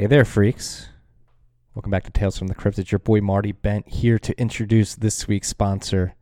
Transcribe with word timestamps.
Hey 0.00 0.06
there, 0.06 0.24
freaks. 0.24 0.88
Welcome 1.74 1.90
back 1.90 2.04
to 2.04 2.10
Tales 2.10 2.38
from 2.38 2.46
the 2.46 2.54
Crypt. 2.54 2.78
It's 2.78 2.90
your 2.90 3.00
boy 3.00 3.20
Marty 3.20 3.52
Bent 3.52 3.86
here 3.86 4.18
to 4.20 4.40
introduce 4.40 4.94
this 4.94 5.28
week's 5.28 5.48
sponsor, 5.48 6.14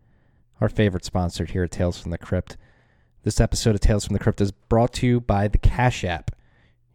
our 0.60 0.68
favorite 0.68 1.04
sponsor 1.04 1.44
here 1.44 1.62
at 1.62 1.70
Tales 1.70 2.00
from 2.00 2.10
the 2.10 2.18
Crypt. 2.18 2.56
This 3.22 3.38
episode 3.38 3.76
of 3.76 3.80
Tales 3.80 4.04
from 4.04 4.14
the 4.14 4.18
Crypt 4.18 4.40
is 4.40 4.50
brought 4.50 4.92
to 4.94 5.06
you 5.06 5.20
by 5.20 5.46
the 5.46 5.58
Cash 5.58 6.02
App. 6.02 6.32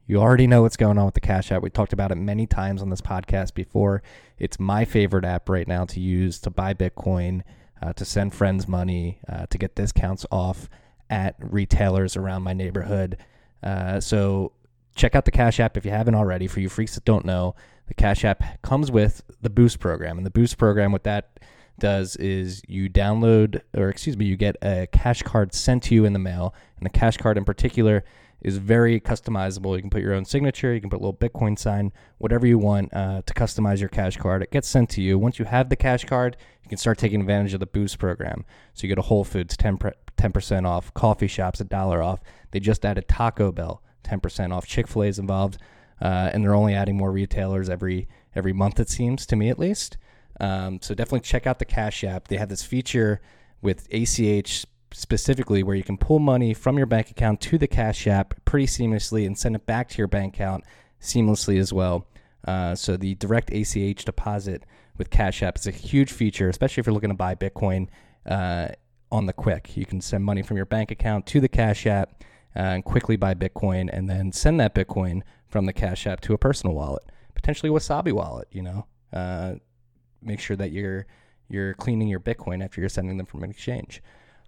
You 0.07 0.17
already 0.17 0.45
know 0.45 0.63
what's 0.63 0.75
going 0.75 0.97
on 0.97 1.05
with 1.05 1.13
the 1.13 1.21
Cash 1.21 1.53
App. 1.53 1.61
We 1.61 1.69
talked 1.69 1.93
about 1.93 2.11
it 2.11 2.15
many 2.15 2.45
times 2.45 2.81
on 2.81 2.89
this 2.89 2.99
podcast 2.99 3.53
before. 3.53 4.03
It's 4.37 4.59
my 4.59 4.83
favorite 4.83 5.23
app 5.23 5.47
right 5.47 5.69
now 5.69 5.85
to 5.85 6.01
use 6.01 6.37
to 6.39 6.49
buy 6.49 6.73
Bitcoin, 6.73 7.43
uh, 7.81 7.93
to 7.93 8.03
send 8.03 8.33
friends 8.33 8.67
money, 8.67 9.21
uh, 9.29 9.45
to 9.51 9.57
get 9.57 9.75
discounts 9.75 10.25
off 10.33 10.69
at 11.09 11.37
retailers 11.39 12.17
around 12.17 12.41
my 12.41 12.51
neighborhood. 12.51 13.15
Uh, 13.63 14.01
so 14.01 14.51
check 14.95 15.15
out 15.15 15.25
the 15.25 15.31
Cash 15.31 15.59
App 15.59 15.77
if 15.77 15.85
you 15.85 15.91
haven't 15.91 16.15
already. 16.15 16.47
For 16.47 16.59
you 16.59 16.69
freaks 16.69 16.95
that 16.95 17.05
don't 17.05 17.25
know, 17.25 17.55
the 17.87 17.93
Cash 17.93 18.23
App 18.23 18.61
comes 18.61 18.91
with 18.91 19.23
the 19.41 19.49
Boost 19.49 19.79
program. 19.79 20.17
And 20.17 20.25
the 20.25 20.31
Boost 20.31 20.57
program, 20.57 20.91
what 20.91 21.03
that 21.03 21.39
does 21.79 22.15
is 22.17 22.61
you 22.67 22.89
download, 22.89 23.61
or 23.75 23.89
excuse 23.89 24.17
me, 24.17 24.25
you 24.25 24.37
get 24.37 24.55
a 24.61 24.87
cash 24.91 25.23
card 25.23 25.53
sent 25.53 25.83
to 25.83 25.95
you 25.95 26.05
in 26.05 26.13
the 26.13 26.19
mail. 26.19 26.53
And 26.77 26.85
the 26.85 26.91
cash 26.91 27.17
card 27.17 27.37
in 27.37 27.45
particular 27.45 28.03
is 28.41 28.57
very 28.57 28.99
customizable. 28.99 29.75
You 29.75 29.81
can 29.81 29.89
put 29.89 30.01
your 30.01 30.13
own 30.13 30.25
signature, 30.25 30.73
you 30.73 30.81
can 30.81 30.89
put 30.89 30.97
a 30.97 31.03
little 31.03 31.13
Bitcoin 31.13 31.57
sign, 31.57 31.91
whatever 32.17 32.45
you 32.45 32.57
want 32.57 32.93
uh, 32.93 33.21
to 33.25 33.33
customize 33.33 33.79
your 33.79 33.89
cash 33.89 34.17
card. 34.17 34.43
It 34.43 34.51
gets 34.51 34.67
sent 34.67 34.89
to 34.91 35.01
you. 35.01 35.17
Once 35.17 35.39
you 35.39 35.45
have 35.45 35.69
the 35.69 35.75
cash 35.75 36.03
card, 36.03 36.37
you 36.61 36.69
can 36.69 36.77
start 36.77 36.97
taking 36.97 37.21
advantage 37.21 37.53
of 37.53 37.59
the 37.59 37.65
Boost 37.65 37.99
program. 37.99 38.45
So 38.73 38.83
you 38.83 38.89
get 38.89 38.97
a 38.97 39.03
Whole 39.03 39.23
Foods 39.23 39.55
10 39.57 39.77
percent 40.31 40.65
off, 40.65 40.93
coffee 40.93 41.27
shops 41.27 41.59
a 41.61 41.63
dollar 41.63 42.01
off. 42.01 42.19
They 42.51 42.59
just 42.59 42.85
added 42.85 43.07
Taco 43.07 43.51
Bell 43.51 43.82
10% 44.03 44.53
off. 44.53 44.65
Chick 44.65 44.87
Fil 44.87 45.03
A 45.03 45.07
is 45.07 45.19
involved, 45.19 45.57
uh, 46.01 46.29
and 46.33 46.43
they're 46.43 46.55
only 46.55 46.73
adding 46.73 46.97
more 46.97 47.11
retailers 47.11 47.69
every 47.69 48.07
every 48.35 48.53
month. 48.53 48.79
It 48.79 48.89
seems 48.89 49.25
to 49.27 49.35
me, 49.35 49.49
at 49.49 49.59
least. 49.59 49.97
Um, 50.39 50.81
so 50.81 50.95
definitely 50.95 51.21
check 51.21 51.45
out 51.45 51.59
the 51.59 51.65
Cash 51.65 52.03
App. 52.03 52.27
They 52.27 52.37
have 52.37 52.49
this 52.49 52.63
feature 52.63 53.21
with 53.61 53.87
ACH 53.91 54.65
specifically 54.91 55.63
where 55.63 55.75
you 55.75 55.83
can 55.83 55.97
pull 55.97 56.19
money 56.19 56.53
from 56.53 56.77
your 56.77 56.85
bank 56.85 57.09
account 57.09 57.41
to 57.41 57.57
the 57.57 57.67
Cash 57.67 58.07
App 58.07 58.33
pretty 58.45 58.67
seamlessly 58.67 59.25
and 59.25 59.37
send 59.37 59.55
it 59.55 59.65
back 59.65 59.89
to 59.89 59.97
your 59.97 60.07
bank 60.07 60.35
account 60.35 60.63
seamlessly 61.01 61.59
as 61.59 61.73
well. 61.73 62.07
Uh, 62.47 62.75
so 62.75 62.97
the 62.97 63.15
direct 63.15 63.51
ACH 63.51 64.05
deposit 64.05 64.63
with 64.97 65.09
Cash 65.09 65.41
App 65.41 65.57
is 65.57 65.67
a 65.67 65.71
huge 65.71 66.11
feature, 66.11 66.49
especially 66.49 66.81
if 66.81 66.87
you're 66.87 66.93
looking 66.93 67.09
to 67.09 67.15
buy 67.15 67.35
Bitcoin 67.35 67.87
uh, 68.25 68.67
on 69.11 69.25
the 69.25 69.33
quick. 69.33 69.75
You 69.75 69.85
can 69.85 70.01
send 70.01 70.23
money 70.23 70.41
from 70.41 70.57
your 70.57 70.65
bank 70.65 70.91
account 70.91 71.25
to 71.27 71.39
the 71.39 71.47
Cash 71.47 71.87
App 71.87 72.23
and 72.55 72.83
quickly 72.83 73.15
buy 73.15 73.33
Bitcoin 73.33 73.89
and 73.91 74.09
then 74.09 74.31
send 74.31 74.59
that 74.59 74.75
Bitcoin 74.75 75.21
from 75.47 75.65
the 75.65 75.73
Cash 75.73 76.07
App 76.07 76.21
to 76.21 76.33
a 76.33 76.37
personal 76.37 76.75
wallet, 76.75 77.03
potentially 77.35 77.69
Wasabi 77.69 78.11
wallet. 78.11 78.47
You 78.51 78.63
know, 78.63 78.87
uh, 79.11 79.55
make 80.21 80.39
sure 80.39 80.55
that 80.57 80.71
you're 80.71 81.05
you're 81.49 81.73
cleaning 81.75 82.07
your 82.07 82.19
Bitcoin 82.19 82.63
after 82.63 82.81
you're 82.81 82.89
sending 82.89 83.17
them 83.17 83.25
from 83.25 83.43
an 83.43 83.51
exchange. 83.51 84.01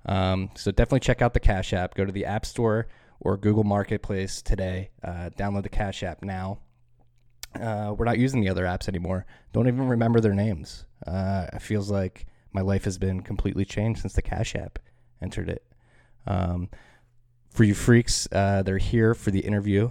Um, 0.06 0.50
so 0.56 0.72
definitely 0.72 1.00
check 1.02 1.22
out 1.22 1.34
the 1.34 1.40
Cash 1.40 1.74
App. 1.74 1.96
Go 1.96 2.06
to 2.06 2.12
the 2.12 2.26
App 2.26 2.46
Store 2.46 2.88
or 3.20 3.38
Google 3.38 3.64
Marketplace 3.64 4.42
today. 4.42 4.92
Uh, 5.04 5.30
download 5.38 5.64
the 5.64 5.70
Cash 5.70 6.04
App 6.04 6.24
now. 6.24 6.60
Uh, 7.60 7.96
we're 7.98 8.06
not 8.06 8.18
using 8.18 8.42
the 8.42 8.50
other 8.50 8.66
apps 8.66 8.88
anymore. 8.88 9.26
Don't 9.54 9.68
even 9.68 9.88
remember 9.88 10.20
their 10.20 10.34
names. 10.34 10.86
Uh, 11.08 11.48
it 11.54 11.62
feels 11.62 11.90
like 11.90 12.26
my 12.52 12.62
life 12.62 12.84
has 12.84 12.98
been 12.98 13.22
completely 13.22 13.66
changed 13.66 14.02
since 14.02 14.14
the 14.14 14.22
Cash 14.22 14.56
App 14.56 14.80
entered 15.22 15.50
it. 15.50 15.64
Um, 16.28 16.70
for 17.56 17.64
you 17.64 17.74
freaks, 17.74 18.28
uh, 18.34 18.62
they're 18.64 18.78
here 18.78 19.14
for 19.14 19.32
the 19.32 19.40
interview 19.40 19.90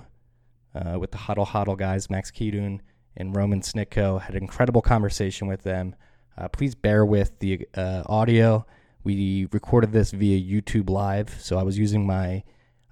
uh, 0.75 0.99
with 0.99 1.13
the 1.13 1.17
Hodl 1.17 1.47
Hodl 1.47 1.79
guys, 1.79 2.11
Max 2.11 2.31
Keidun 2.31 2.81
and 3.17 3.35
Roman 3.35 3.63
Snitko. 3.63 4.21
Had 4.21 4.37
an 4.37 4.43
incredible 4.43 4.83
conversation 4.83 5.49
with 5.49 5.63
them. 5.63 5.95
Uh, 6.37 6.49
please 6.49 6.75
bear 6.75 7.07
with 7.07 7.39
the 7.39 7.67
uh, 7.75 8.03
audio. 8.05 8.67
We 9.03 9.49
recorded 9.51 9.93
this 9.93 10.11
via 10.11 10.39
YouTube 10.39 10.91
Live, 10.91 11.41
so 11.41 11.57
I 11.57 11.63
was 11.63 11.79
using 11.79 12.07
my 12.07 12.45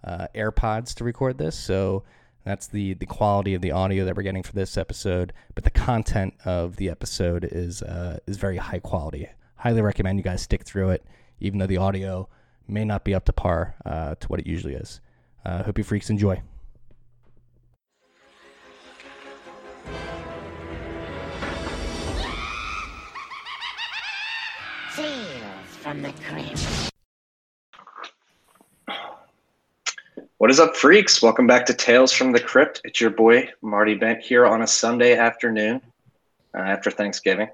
uh, 0.04 0.28
AirPods 0.34 0.94
to 0.94 1.04
record 1.04 1.36
this. 1.36 1.58
So 1.58 2.04
that's 2.44 2.66
the 2.66 2.94
the 2.94 3.06
quality 3.06 3.52
of 3.52 3.60
the 3.60 3.72
audio 3.72 4.06
that 4.06 4.16
we're 4.16 4.22
getting 4.22 4.42
for 4.42 4.54
this 4.54 4.78
episode. 4.78 5.34
But 5.54 5.64
the 5.64 5.70
content 5.70 6.32
of 6.46 6.76
the 6.76 6.88
episode 6.88 7.46
is 7.50 7.82
uh, 7.82 8.20
is 8.26 8.38
very 8.38 8.56
high 8.56 8.78
quality. 8.78 9.28
Highly 9.56 9.82
recommend 9.82 10.18
you 10.18 10.24
guys 10.24 10.40
stick 10.40 10.64
through 10.64 10.90
it, 10.90 11.04
even 11.40 11.58
though 11.58 11.66
the 11.66 11.76
audio 11.76 12.30
may 12.68 12.84
not 12.84 13.04
be 13.04 13.14
up 13.14 13.24
to 13.26 13.32
par 13.32 13.74
uh, 13.84 14.14
to 14.16 14.28
what 14.28 14.40
it 14.40 14.46
usually 14.46 14.74
is. 14.74 15.00
Uh, 15.44 15.62
hope 15.62 15.78
you 15.78 15.84
freaks 15.84 16.10
enjoy. 16.10 16.42
Tales 24.94 25.76
from 25.80 26.02
the 26.02 26.12
Crypt. 26.12 26.92
What 30.38 30.50
is 30.50 30.58
up, 30.58 30.76
freaks? 30.76 31.22
Welcome 31.22 31.46
back 31.46 31.66
to 31.66 31.74
Tales 31.74 32.12
from 32.12 32.32
the 32.32 32.40
Crypt. 32.40 32.80
It's 32.84 33.00
your 33.00 33.10
boy 33.10 33.48
Marty 33.62 33.94
Bent 33.94 34.22
here 34.22 34.44
on 34.44 34.62
a 34.62 34.66
Sunday 34.66 35.16
afternoon 35.16 35.80
uh, 36.54 36.58
after 36.58 36.90
Thanksgiving. 36.90 37.48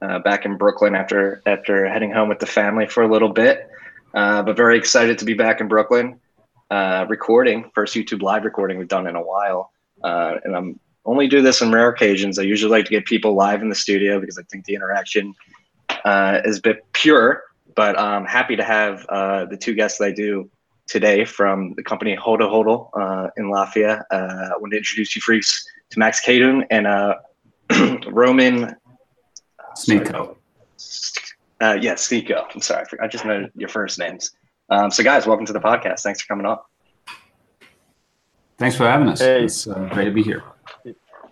Uh, 0.00 0.20
back 0.20 0.46
in 0.46 0.56
Brooklyn 0.56 0.94
after 0.94 1.42
after 1.44 1.86
heading 1.86 2.10
home 2.10 2.28
with 2.28 2.38
the 2.38 2.46
family 2.46 2.86
for 2.86 3.02
a 3.02 3.08
little 3.08 3.28
bit, 3.28 3.68
uh, 4.14 4.42
but 4.42 4.56
very 4.56 4.76
excited 4.76 5.18
to 5.18 5.24
be 5.24 5.34
back 5.34 5.60
in 5.60 5.68
Brooklyn, 5.68 6.18
uh, 6.70 7.06
recording 7.08 7.70
first 7.74 7.94
YouTube 7.94 8.22
live 8.22 8.44
recording 8.44 8.78
we've 8.78 8.88
done 8.88 9.06
in 9.06 9.16
a 9.16 9.22
while, 9.22 9.72
uh, 10.04 10.36
and 10.44 10.56
I'm 10.56 10.80
only 11.04 11.26
do 11.28 11.42
this 11.42 11.62
on 11.62 11.72
rare 11.72 11.88
occasions. 11.88 12.38
I 12.38 12.42
usually 12.42 12.70
like 12.70 12.84
to 12.84 12.90
get 12.90 13.06
people 13.06 13.34
live 13.34 13.62
in 13.62 13.68
the 13.68 13.74
studio 13.74 14.20
because 14.20 14.38
I 14.38 14.42
think 14.44 14.64
the 14.66 14.74
interaction 14.74 15.34
uh, 16.04 16.40
is 16.44 16.58
a 16.58 16.62
bit 16.62 16.84
pure. 16.92 17.42
But 17.74 17.98
I'm 17.98 18.26
happy 18.26 18.56
to 18.56 18.64
have 18.64 19.06
uh, 19.08 19.46
the 19.46 19.56
two 19.56 19.74
guests 19.74 19.98
that 19.98 20.06
I 20.06 20.12
do 20.12 20.50
today 20.86 21.24
from 21.24 21.72
the 21.74 21.82
company 21.82 22.16
Hodl 22.16 22.50
Hodl 22.50 22.90
uh, 22.94 23.30
in 23.36 23.48
Lafayette. 23.48 24.04
Uh, 24.10 24.50
I 24.52 24.58
want 24.58 24.72
to 24.72 24.76
introduce 24.76 25.14
you 25.14 25.22
freaks 25.22 25.64
to 25.90 25.98
Max 25.98 26.20
Kadun 26.24 26.66
and 26.70 26.86
uh, 26.86 27.14
Roman 28.08 28.74
Sniko. 29.76 30.36
Uh, 31.60 31.76
yeah, 31.80 31.94
Sneeko. 31.94 32.44
I'm 32.54 32.60
sorry, 32.62 32.84
I 33.02 33.06
just 33.06 33.24
know 33.24 33.48
your 33.54 33.68
first 33.68 33.98
names. 33.98 34.32
Um, 34.70 34.90
so, 34.90 35.02
guys, 35.02 35.26
welcome 35.26 35.46
to 35.46 35.52
the 35.52 35.60
podcast. 35.60 36.00
Thanks 36.00 36.22
for 36.22 36.28
coming 36.28 36.46
on. 36.46 36.58
Thanks 38.58 38.76
for 38.76 38.84
having 38.84 39.08
us. 39.08 39.20
Hey. 39.20 39.44
It's 39.44 39.66
uh, 39.66 39.88
great 39.92 40.04
to 40.06 40.10
be 40.10 40.22
here. 40.22 40.42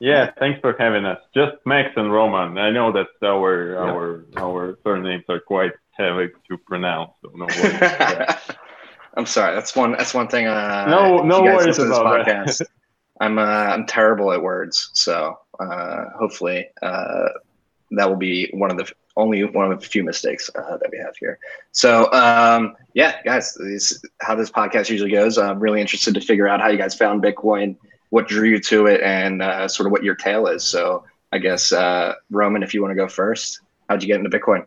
Yeah, 0.01 0.31
thanks 0.39 0.61
for 0.61 0.75
having 0.79 1.05
us. 1.05 1.19
Just 1.35 1.57
Max 1.67 1.91
and 1.97 2.13
Roman. 2.13 2.57
I 2.59 2.71
know 2.71 2.93
that 2.93 3.07
our 3.25 3.73
Yeah. 3.73 3.79
our 3.93 4.25
our 4.37 4.79
surnames 4.85 5.25
are 5.29 5.41
quite 5.41 5.73
heavy 5.93 6.29
to 6.49 6.57
pronounce, 6.59 7.11
so 7.23 7.31
no 7.35 7.47
worries. 7.47 8.35
I'm 9.17 9.27
sorry. 9.27 9.55
That's 9.57 9.75
one. 9.75 9.93
That's 9.93 10.15
one 10.15 10.29
thing. 10.29 10.47
Uh, 10.47 10.87
No- 10.89 11.23
no 11.23 11.39
you 11.39 11.45
worries 11.53 11.67
listen 11.67 11.85
to 11.85 11.89
this 11.91 11.99
about 11.99 12.27
that. 12.27 12.47
podcast, 12.47 12.63
I'm 13.21 13.39
uh, 13.39 13.43
I'm 13.43 13.87
terrible 13.87 14.33
at 14.33 14.41
words. 14.41 14.91
So 14.95 15.37
uh, 15.59 16.05
hopefully 16.17 16.69
uh, 16.81 17.29
that 17.93 18.09
will 18.09 18.17
be 18.17 18.49
one 18.55 18.71
of 18.71 18.77
the 18.77 18.91
only 19.19 19.45
one 19.45 19.71
of 19.71 19.81
the 19.81 19.87
few 19.87 20.05
mistakes 20.05 20.49
uh, 20.55 20.79
that 20.79 20.89
we 20.91 20.99
have 20.99 21.15
here. 21.17 21.39
So 21.73 22.11
um, 22.13 22.77
yeah, 22.95 23.21
guys, 23.25 23.55
this 23.55 24.03
how 24.21 24.35
this 24.35 24.51
podcast 24.51 24.89
usually 24.89 25.11
goes. 25.11 25.37
I'm 25.37 25.61
really 25.61 25.81
interested 25.81 26.15
to 26.15 26.21
figure 26.21 26.49
out 26.49 26.61
how 26.61 26.69
you 26.69 26.79
guys 26.79 26.95
found 26.95 27.23
Bitcoin, 27.23 27.77
what 28.11 28.29
drew 28.29 28.49
you 28.49 28.61
to 28.61 28.87
it, 28.87 29.03
and 29.03 29.43
uh, 29.43 29.69
sort 29.69 29.87
of 29.87 29.93
what 29.93 30.05
your 30.05 30.15
tale 30.15 30.47
is. 30.47 30.65
So 30.65 31.05
I 31.33 31.39
guess 31.39 31.73
uh, 31.73 32.15
Roman, 32.31 32.63
if 32.63 32.73
you 32.73 32.81
want 32.81 32.93
to 32.93 32.97
go 32.97 33.09
first, 33.09 33.61
how'd 33.89 34.03
you 34.03 34.09
get 34.09 34.19
into 34.19 34.31
Bitcoin? 34.31 34.65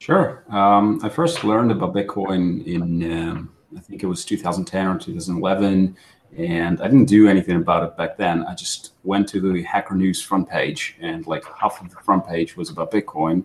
Sure. 0.00 0.44
Um, 0.48 1.00
I 1.02 1.08
first 1.08 1.44
learned 1.44 1.72
about 1.72 1.94
Bitcoin 1.94 2.64
in, 2.66 3.12
um, 3.12 3.50
I 3.76 3.80
think 3.80 4.02
it 4.02 4.06
was 4.06 4.24
2010 4.24 4.86
or 4.86 4.98
2011, 4.98 5.96
and 6.36 6.80
I 6.80 6.84
didn't 6.84 7.06
do 7.06 7.28
anything 7.28 7.56
about 7.56 7.82
it 7.82 7.96
back 7.96 8.16
then. 8.16 8.44
I 8.44 8.54
just 8.54 8.92
went 9.02 9.28
to 9.30 9.40
the 9.40 9.62
Hacker 9.62 9.94
News 9.94 10.22
front 10.22 10.48
page, 10.48 10.96
and 11.00 11.26
like 11.26 11.44
half 11.56 11.82
of 11.82 11.90
the 11.90 11.96
front 11.96 12.26
page 12.26 12.56
was 12.56 12.70
about 12.70 12.92
Bitcoin, 12.92 13.44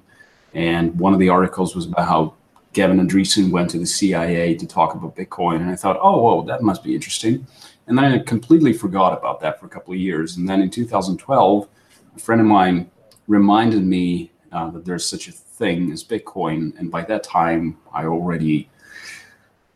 and 0.54 0.98
one 1.00 1.14
of 1.14 1.20
the 1.20 1.30
articles 1.30 1.76
was 1.76 1.86
about 1.86 2.08
how 2.08 2.34
Gavin 2.74 3.00
Andresen 3.00 3.52
went 3.52 3.70
to 3.72 3.80
the 3.80 3.86
CIA 3.86 4.56
to 4.56 4.66
talk 4.66 4.96
about 4.96 5.16
Bitcoin, 5.16 5.58
and 5.58 5.70
I 5.70 5.76
thought, 5.76 6.00
oh, 6.02 6.22
whoa, 6.22 6.44
that 6.46 6.64
must 6.64 6.84
be 6.84 6.96
interesting. 6.96 7.46
And 7.88 7.98
then 7.98 8.06
I 8.06 8.20
completely 8.20 8.74
forgot 8.74 9.18
about 9.18 9.42
that 9.42 9.60
for 9.60 9.66
a 9.66 9.70
couple 9.70 9.94
of 9.94 10.00
years, 10.00 10.38
and 10.38 10.48
then 10.48 10.62
in 10.62 10.70
2012, 10.70 11.68
a 12.16 12.20
friend 12.20 12.42
of 12.42 12.48
mine 12.48 12.90
reminded 13.28 13.84
me 13.84 14.32
uh, 14.52 14.70
that 14.72 14.86
there's 14.86 15.06
such 15.06 15.28
a 15.28 15.32
thing 15.32 15.92
as 15.92 16.04
Bitcoin. 16.04 16.78
And 16.78 16.92
by 16.92 17.04
that 17.04 17.24
time, 17.24 17.78
I 17.94 18.06
already 18.06 18.70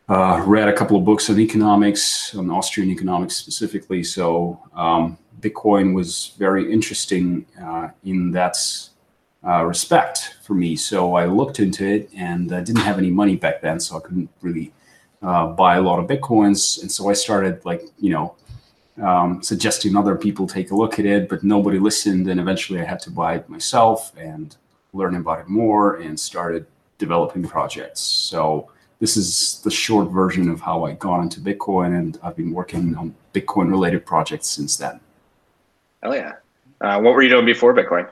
uh, 0.08 0.42
read 0.46 0.68
a 0.68 0.72
couple 0.72 0.96
of 0.96 1.04
books 1.04 1.28
on 1.30 1.38
economics, 1.38 2.34
on 2.34 2.50
Austrian 2.50 2.90
economics 2.90 3.36
specifically. 3.36 4.02
So 4.02 4.60
um, 4.74 5.18
Bitcoin 5.40 5.94
was 5.94 6.34
very 6.38 6.72
interesting 6.72 7.46
uh, 7.62 7.88
in 8.04 8.30
that 8.32 8.56
uh, 9.46 9.64
respect 9.64 10.36
for 10.42 10.54
me. 10.54 10.76
So 10.76 11.14
I 11.14 11.26
looked 11.26 11.60
into 11.60 11.86
it 11.86 12.10
and 12.14 12.52
I 12.52 12.60
didn't 12.60 12.82
have 12.82 12.98
any 12.98 13.10
money 13.10 13.36
back 13.36 13.60
then, 13.60 13.80
so 13.80 13.96
I 13.96 14.00
couldn't 14.00 14.30
really 14.40 14.72
uh, 15.22 15.48
buy 15.48 15.76
a 15.76 15.80
lot 15.82 15.98
of 15.98 16.06
Bitcoins. 16.06 16.80
And 16.82 16.90
so 16.90 17.08
I 17.08 17.12
started 17.12 17.64
like, 17.64 17.82
you 17.98 18.10
know, 18.10 18.34
um, 19.02 19.42
suggesting 19.42 19.96
other 19.96 20.16
people 20.16 20.46
take 20.46 20.70
a 20.70 20.74
look 20.74 20.98
at 20.98 21.06
it, 21.06 21.28
but 21.28 21.44
nobody 21.44 21.78
listened. 21.78 22.28
And 22.28 22.40
eventually 22.40 22.80
I 22.80 22.84
had 22.84 23.00
to 23.00 23.10
buy 23.10 23.36
it 23.36 23.48
myself 23.48 24.12
and 24.16 24.56
learn 24.92 25.14
about 25.14 25.40
it 25.40 25.48
more 25.48 25.96
and 25.96 26.18
started 26.18 26.66
developing 26.98 27.44
projects. 27.46 28.00
So 28.00 28.70
this 28.98 29.16
is 29.16 29.60
the 29.62 29.70
short 29.70 30.10
version 30.10 30.48
of 30.48 30.60
how 30.60 30.84
I 30.84 30.92
got 30.94 31.20
into 31.20 31.40
Bitcoin, 31.40 31.96
and 31.96 32.18
I've 32.22 32.36
been 32.36 32.52
working 32.52 32.96
on 32.96 33.14
Bitcoin 33.32 33.70
related 33.70 34.04
projects 34.04 34.48
since 34.48 34.76
then. 34.76 34.98
Hell 36.02 36.16
yeah. 36.16 36.34
Uh, 36.80 37.00
what 37.00 37.14
were 37.14 37.22
you 37.22 37.28
doing 37.28 37.46
before 37.46 37.74
Bitcoin? 37.74 38.08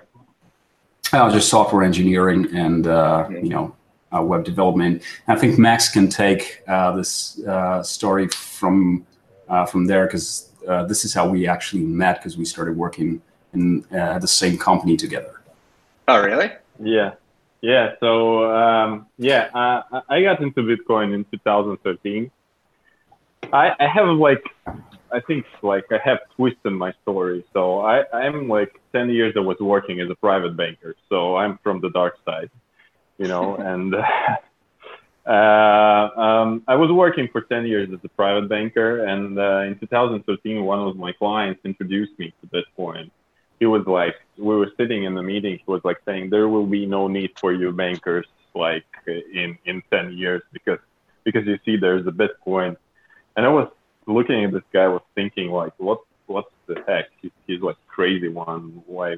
Uh, 1.13 1.31
just 1.31 1.49
software 1.49 1.85
engineering 1.85 2.49
and 2.55 2.87
uh, 2.87 3.29
you 3.31 3.49
know 3.49 3.75
uh, 4.15 4.23
web 4.23 4.45
development. 4.45 5.03
I 5.29 5.37
think 5.37 5.59
Max 5.59 5.89
can 5.89 6.09
take 6.09 6.63
uh, 6.67 6.97
this 6.97 7.41
uh, 7.45 7.83
story 7.83 8.29
from 8.29 9.07
uh, 9.49 9.67
from 9.67 9.87
there 9.87 10.07
because 10.07 10.51
uh, 10.67 10.85
this 10.85 11.05
is 11.05 11.15
how 11.15 11.29
we 11.29 11.47
actually 11.47 11.83
met 11.83 12.19
because 12.19 12.37
we 12.37 12.45
started 12.45 12.77
working 12.77 13.23
in 13.53 13.85
uh, 13.95 14.19
the 14.19 14.29
same 14.29 14.59
company 14.59 14.97
together. 14.97 15.41
Oh, 16.09 16.23
really? 16.23 16.51
Yeah, 16.83 17.15
yeah. 17.61 17.95
So 18.01 18.51
um, 18.53 19.07
yeah, 19.19 19.49
uh, 19.55 20.03
I 20.09 20.23
got 20.23 20.41
into 20.41 20.63
Bitcoin 20.63 21.15
in 21.15 21.25
2013. 21.25 22.31
I, 23.53 23.73
I 23.79 23.87
have 23.87 24.09
like, 24.09 24.45
I 25.17 25.21
think 25.21 25.47
like 25.63 25.87
I 25.91 25.99
have 26.05 26.19
twists 26.37 26.61
in 26.65 26.75
my 26.75 26.93
story. 27.03 27.45
So 27.55 27.81
I 27.81 28.05
I'm 28.13 28.49
like 28.49 28.73
10 28.93 29.11
years 29.11 29.33
I 29.37 29.41
was 29.41 29.59
working 29.61 30.01
as 30.01 30.11
a 30.11 30.15
private 30.17 30.57
banker. 30.57 30.95
So 31.09 31.37
I'm 31.37 31.59
from 31.63 31.81
the 31.81 31.91
dark 31.91 32.15
side, 32.25 32.51
you 33.19 33.29
know, 33.29 33.57
and. 33.71 33.95
Uh, 35.27 36.09
um, 36.17 36.63
I 36.69 36.77
was 36.77 36.89
working 36.93 37.29
for 37.33 37.41
10 37.41 37.67
years 37.67 37.89
as 37.93 37.99
a 38.05 38.09
private 38.11 38.49
banker, 38.49 39.05
and 39.07 39.37
uh, 39.37 39.63
in 39.63 39.77
2013, 39.81 40.63
one 40.63 40.79
of 40.79 40.97
my 40.97 41.11
clients 41.11 41.61
introduced 41.65 42.17
me 42.17 42.33
to 42.41 42.47
Bitcoin. 42.47 43.11
He 43.59 43.67
was 43.67 43.85
like, 43.89 44.15
we 44.39 44.55
were 44.55 44.71
sitting 44.77 45.03
in 45.03 45.17
the 45.17 45.25
meeting. 45.25 45.59
He 45.59 45.65
was 45.67 45.81
like 45.83 45.97
saying, 46.05 46.31
there 46.31 46.49
will 46.49 46.67
be 46.67 46.87
no 46.87 47.09
need 47.09 47.33
for 47.41 47.53
you 47.53 47.73
bankers 47.73 48.27
like 48.55 48.85
in 49.07 49.59
in 49.65 49.83
10 49.91 50.13
years 50.13 50.43
because 50.53 50.79
because 51.25 51.45
you 51.45 51.59
see 51.65 51.77
there's 51.77 52.07
a 52.07 52.13
Bitcoin. 52.13 52.77
And 53.37 53.45
I 53.45 53.49
was 53.49 53.69
looking 54.07 54.45
at 54.45 54.53
this 54.53 54.63
guy, 54.73 54.89
was 54.89 55.03
thinking 55.15 55.51
like, 55.51 55.73
what 55.79 56.01
what 56.27 56.47
the 56.67 56.77
heck? 56.87 57.07
He's, 57.23 57.31
he's 57.47 57.61
like 57.61 57.77
crazy 57.89 58.29
one. 58.29 58.83
Why 58.87 59.17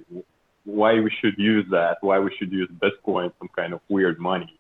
why 0.65 1.01
we 1.01 1.11
should 1.21 1.39
use 1.39 1.67
that? 1.71 1.97
Why 2.03 2.19
we 2.19 2.35
should 2.39 2.53
use 2.53 2.69
Bitcoin, 2.71 3.33
some 3.39 3.49
kind 3.57 3.73
of 3.73 3.81
weird 3.89 4.19
money? 4.19 4.59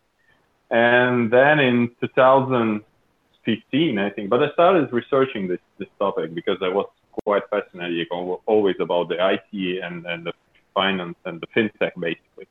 And 0.70 1.30
then 1.30 1.58
in 1.60 1.90
2015, 2.00 3.98
I 3.98 4.10
think, 4.10 4.30
but 4.30 4.42
I 4.42 4.50
started 4.52 4.92
researching 4.92 5.48
this, 5.48 5.60
this 5.78 5.88
topic 5.98 6.34
because 6.34 6.58
I 6.62 6.68
was 6.68 6.88
quite 7.24 7.42
fascinated 7.50 8.06
always 8.46 8.76
about 8.80 9.08
the 9.08 9.16
IT 9.16 9.82
and, 9.82 10.06
and 10.06 10.26
the 10.26 10.32
finance 10.74 11.16
and 11.24 11.40
the 11.40 11.46
fintech 11.48 11.92
basically. 11.98 12.46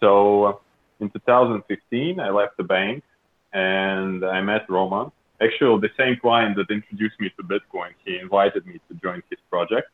So 0.00 0.60
in 1.00 1.10
2015, 1.10 2.20
I 2.20 2.30
left 2.30 2.56
the 2.56 2.64
bank 2.64 3.02
and 3.52 4.24
I 4.24 4.40
met 4.40 4.68
Roman. 4.68 5.10
Actually, 5.40 5.80
the 5.80 5.90
same 5.96 6.16
client 6.16 6.56
that 6.56 6.68
introduced 6.70 7.18
me 7.20 7.30
to 7.36 7.42
Bitcoin, 7.42 7.90
he 8.04 8.18
invited 8.18 8.66
me 8.66 8.80
to 8.88 8.94
join 8.94 9.22
his 9.30 9.38
project. 9.50 9.88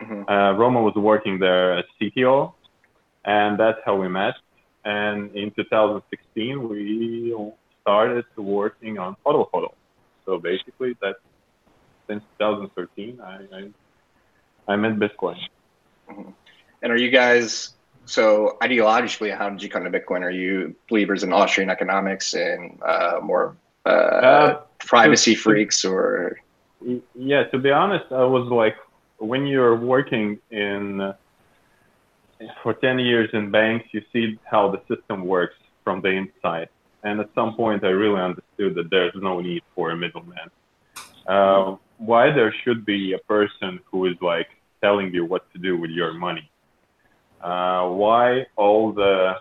Mhm. 0.00 0.24
Uh, 0.28 0.56
Roman 0.56 0.82
was 0.82 0.94
working 0.94 1.38
there 1.38 1.74
as 1.78 1.84
CTO, 1.98 2.54
and 3.24 3.58
that's 3.58 3.80
how 3.84 3.96
we 3.96 4.08
met. 4.08 4.34
And 4.84 5.34
in 5.34 5.50
2016, 5.50 6.68
we 6.68 7.34
started 7.82 8.24
working 8.36 8.98
on 8.98 9.16
Hodl 9.26 9.50
Hodl. 9.50 9.74
So 10.24 10.38
basically, 10.38 10.96
that 11.02 11.16
since 12.06 12.22
2013, 12.38 13.20
I, 13.20 13.34
I 13.56 13.70
I'm 14.68 14.84
in 14.84 14.98
Bitcoin. 14.98 15.38
And 16.82 16.92
are 16.92 16.96
you 16.96 17.10
guys 17.10 17.74
so 18.04 18.56
ideologically? 18.62 19.36
How 19.36 19.48
did 19.50 19.62
you 19.62 19.68
come 19.68 19.84
to 19.84 19.90
Bitcoin? 19.90 20.22
Are 20.22 20.30
you 20.30 20.74
believers 20.88 21.24
in 21.24 21.32
Austrian 21.32 21.70
economics 21.70 22.34
and 22.34 22.78
uh, 22.82 23.20
more 23.22 23.56
uh, 23.86 23.88
Uh, 23.88 24.60
privacy 24.78 25.34
to- 25.34 25.40
freaks, 25.40 25.84
or 25.84 26.38
Yeah, 27.14 27.44
to 27.44 27.58
be 27.58 27.70
honest, 27.70 28.06
I 28.12 28.24
was 28.24 28.46
like, 28.48 28.76
when 29.18 29.46
you're 29.46 29.74
working 29.76 30.38
in 30.50 31.12
for 32.62 32.72
10 32.74 32.98
years 33.00 33.28
in 33.32 33.50
banks, 33.50 33.86
you 33.92 34.02
see 34.12 34.38
how 34.44 34.70
the 34.70 34.80
system 34.86 35.26
works 35.26 35.56
from 35.82 36.00
the 36.00 36.10
inside. 36.10 36.68
And 37.02 37.20
at 37.20 37.28
some 37.34 37.54
point, 37.54 37.84
I 37.84 37.88
really 37.88 38.20
understood 38.20 38.74
that 38.76 38.90
there's 38.90 39.14
no 39.16 39.40
need 39.40 39.62
for 39.74 39.90
a 39.90 39.96
middleman. 39.96 40.50
Uh, 41.26 41.76
why 41.98 42.30
there 42.30 42.54
should 42.62 42.84
be 42.84 43.12
a 43.12 43.18
person 43.18 43.80
who 43.90 44.06
is 44.06 44.16
like 44.20 44.48
telling 44.80 45.12
you 45.12 45.24
what 45.24 45.50
to 45.52 45.58
do 45.58 45.76
with 45.76 45.90
your 45.90 46.12
money? 46.14 46.48
Uh, 47.40 47.88
why 47.88 48.46
all 48.56 48.92
the 48.92 49.34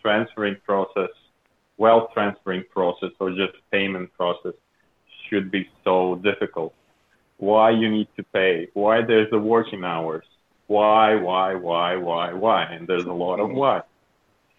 transferring 0.00 0.56
process, 0.64 1.10
wealth 1.76 2.10
transferring 2.14 2.64
process, 2.70 3.10
or 3.20 3.30
just 3.30 3.54
payment 3.70 4.12
process 4.14 4.54
should 5.28 5.50
be 5.50 5.68
so 5.84 6.16
difficult? 6.16 6.74
why 7.38 7.70
you 7.70 7.90
need 7.90 8.08
to 8.16 8.22
pay, 8.22 8.68
why 8.74 9.02
there's 9.02 9.30
the 9.30 9.38
working 9.38 9.84
hours, 9.84 10.24
why, 10.66 11.14
why, 11.14 11.54
why, 11.54 11.96
why, 11.96 12.32
why, 12.32 12.64
and 12.64 12.86
there's 12.86 13.04
a 13.04 13.12
lot 13.12 13.40
of 13.40 13.50
why. 13.50 13.82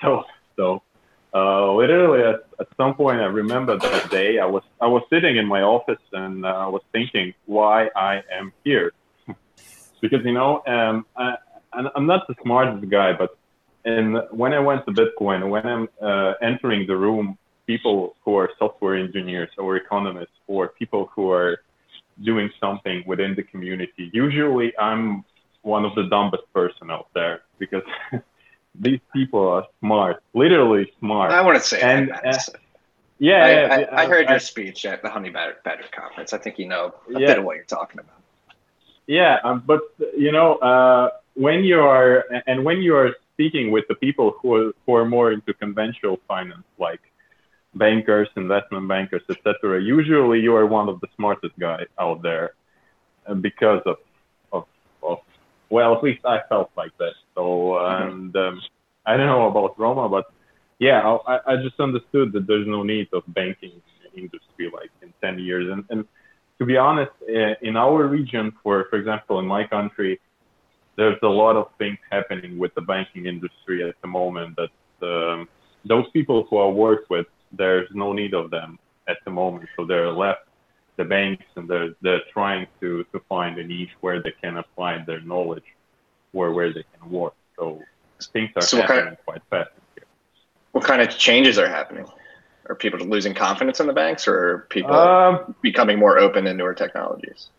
So, 0.01 0.23
so 0.55 0.81
uh, 1.33 1.73
literally 1.73 2.21
at, 2.23 2.41
at 2.59 2.67
some 2.77 2.95
point, 2.95 3.21
I 3.21 3.25
remember 3.25 3.77
that 3.77 4.11
day 4.11 4.39
I 4.39 4.45
was 4.45 4.63
I 4.81 4.87
was 4.87 5.03
sitting 5.09 5.37
in 5.37 5.47
my 5.47 5.61
office 5.61 6.03
and 6.11 6.45
uh, 6.45 6.49
I 6.49 6.67
was 6.67 6.81
thinking 6.91 7.33
why 7.45 7.89
I 7.95 8.21
am 8.31 8.51
here, 8.63 8.91
because 10.01 10.23
you 10.25 10.33
know 10.33 10.61
um, 10.67 11.05
I, 11.15 11.37
and 11.73 11.89
I'm 11.95 12.05
not 12.05 12.27
the 12.27 12.35
smartest 12.43 12.89
guy, 12.89 13.13
but 13.13 13.37
and 13.85 14.19
when 14.31 14.53
I 14.53 14.59
went 14.59 14.85
to 14.87 14.91
Bitcoin, 14.91 15.49
when 15.49 15.65
I'm 15.65 15.87
uh, 16.01 16.33
entering 16.41 16.87
the 16.87 16.95
room, 16.97 17.37
people 17.67 18.15
who 18.23 18.35
are 18.35 18.49
software 18.59 18.95
engineers 18.95 19.49
or 19.57 19.75
economists 19.77 20.37
or 20.47 20.69
people 20.69 21.09
who 21.15 21.31
are 21.31 21.61
doing 22.23 22.49
something 22.59 23.03
within 23.05 23.35
the 23.35 23.43
community. 23.43 24.09
Usually, 24.13 24.77
I'm 24.77 25.23
one 25.61 25.85
of 25.85 25.95
the 25.95 26.03
dumbest 26.03 26.43
person 26.53 26.89
out 26.91 27.07
there 27.13 27.41
because 27.59 27.83
these 28.75 28.99
people 29.13 29.47
are 29.47 29.65
smart, 29.79 30.21
literally 30.33 30.91
smart. 30.99 31.31
I 31.31 31.41
want 31.41 31.57
to 31.57 31.63
say 31.63 31.81
And, 31.81 32.09
that, 32.09 32.25
uh, 32.25 32.37
yeah, 33.19 33.45
I, 33.45 33.51
yeah, 33.51 33.67
I, 33.75 33.79
yeah, 33.79 33.87
I 34.01 34.05
heard 34.07 34.27
I- 34.27 34.31
your 34.31 34.39
speech 34.39 34.85
at 34.85 35.01
the 35.01 35.09
Honey 35.09 35.29
Badger, 35.29 35.57
Badger 35.63 35.87
conference. 35.91 36.33
I 36.33 36.37
think 36.37 36.57
you 36.59 36.67
know 36.67 36.93
a 37.09 37.19
Yeah. 37.19 37.27
bit 37.27 37.39
of 37.39 37.45
what 37.45 37.55
you're 37.55 37.65
talking 37.65 37.99
about. 37.99 38.15
Yeah, 39.07 39.37
um, 39.43 39.63
but 39.65 39.81
you 40.17 40.31
know, 40.31 40.55
uh, 40.55 41.09
when 41.35 41.63
you 41.63 41.79
are 41.79 42.25
and 42.47 42.65
when 42.65 42.81
you 42.81 42.95
are 42.95 43.11
speaking 43.35 43.71
with 43.71 43.85
the 43.89 43.95
people 43.95 44.35
who 44.39 44.55
are, 44.55 44.71
who 44.85 44.95
are 44.95 45.05
more 45.05 45.31
into 45.31 45.53
conventional 45.53 46.17
finance, 46.27 46.63
like 46.79 47.01
bankers, 47.73 48.29
investment 48.37 48.87
bankers, 48.87 49.21
etc., 49.29 49.81
usually 49.81 50.39
you 50.39 50.55
are 50.55 50.65
one 50.65 50.87
of 50.87 50.99
the 51.01 51.07
smartest 51.17 51.55
guys 51.59 51.87
out 51.99 52.21
there 52.21 52.53
uh, 53.27 53.33
because 53.33 53.81
of, 53.85 53.97
of 54.53 54.63
of 55.03 55.17
well, 55.69 55.95
at 55.95 56.01
least 56.03 56.23
I 56.25 56.39
felt 56.47 56.71
like 56.77 56.95
that. 56.99 57.15
So 57.35 57.77
and 57.77 58.33
um, 58.35 58.61
I 59.05 59.17
don't 59.17 59.27
know 59.27 59.47
about 59.47 59.77
Roma, 59.77 60.07
but 60.07 60.25
yeah, 60.79 61.17
I, 61.27 61.39
I 61.51 61.55
just 61.57 61.79
understood 61.79 62.31
that 62.33 62.47
there's 62.47 62.67
no 62.67 62.83
need 62.83 63.07
of 63.13 63.23
banking 63.27 63.81
industry 64.15 64.71
like 64.73 64.91
in 65.01 65.11
10 65.21 65.39
years 65.39 65.69
and, 65.69 65.83
and 65.89 66.05
to 66.57 66.65
be 66.65 66.77
honest, 66.77 67.11
uh, 67.23 67.55
in 67.61 67.75
our 67.75 68.07
region, 68.07 68.53
for 68.63 68.85
for 68.89 68.97
example, 68.97 69.39
in 69.39 69.45
my 69.45 69.67
country, 69.67 70.19
there's 70.97 71.17
a 71.23 71.27
lot 71.27 71.55
of 71.55 71.67
things 71.77 71.97
happening 72.11 72.57
with 72.57 72.73
the 72.75 72.81
banking 72.81 73.25
industry 73.25 73.87
at 73.87 73.95
the 74.01 74.07
moment. 74.07 74.57
That 74.57 74.71
um, 75.07 75.47
those 75.85 76.05
people 76.11 76.43
who 76.49 76.57
I 76.59 76.67
work 76.67 77.09
with, 77.09 77.27
there's 77.51 77.89
no 77.93 78.13
need 78.13 78.33
of 78.33 78.49
them 78.51 78.79
at 79.07 79.17
the 79.25 79.31
moment, 79.31 79.69
so 79.75 79.85
they're 79.85 80.11
left 80.11 80.41
the 80.97 81.03
banks 81.03 81.43
and 81.57 81.67
they're 81.69 81.89
they're 82.01 82.21
trying 82.31 82.65
to 82.79 83.03
to 83.11 83.19
find 83.27 83.57
a 83.59 83.63
niche 83.63 83.89
where 84.01 84.21
they 84.23 84.31
can 84.41 84.57
apply 84.57 85.03
their 85.05 85.21
knowledge, 85.21 85.65
or 86.33 86.53
where 86.53 86.71
they 86.73 86.83
can 86.97 87.09
work. 87.09 87.33
So 87.57 87.81
things 88.33 88.49
are 88.55 88.61
So 88.61 88.77
what 88.77 88.87
kind- 88.87 88.99
happening 88.99 89.17
quite 89.25 89.41
fast. 89.49 89.71
here. 89.95 90.05
What 90.71 90.83
kind 90.85 91.01
of 91.01 91.09
changes 91.09 91.57
are 91.59 91.67
happening? 91.67 92.05
Are 92.67 92.75
people 92.75 92.99
losing 92.99 93.33
confidence 93.35 93.79
in 93.79 93.87
the 93.87 93.93
banks, 93.93 94.27
or 94.27 94.35
are 94.35 94.57
people 94.69 94.93
Um, 94.95 95.55
becoming 95.61 95.99
more 95.99 96.17
open 96.17 96.45
to 96.45 96.53
newer 96.53 96.73
technologies? 96.73 97.49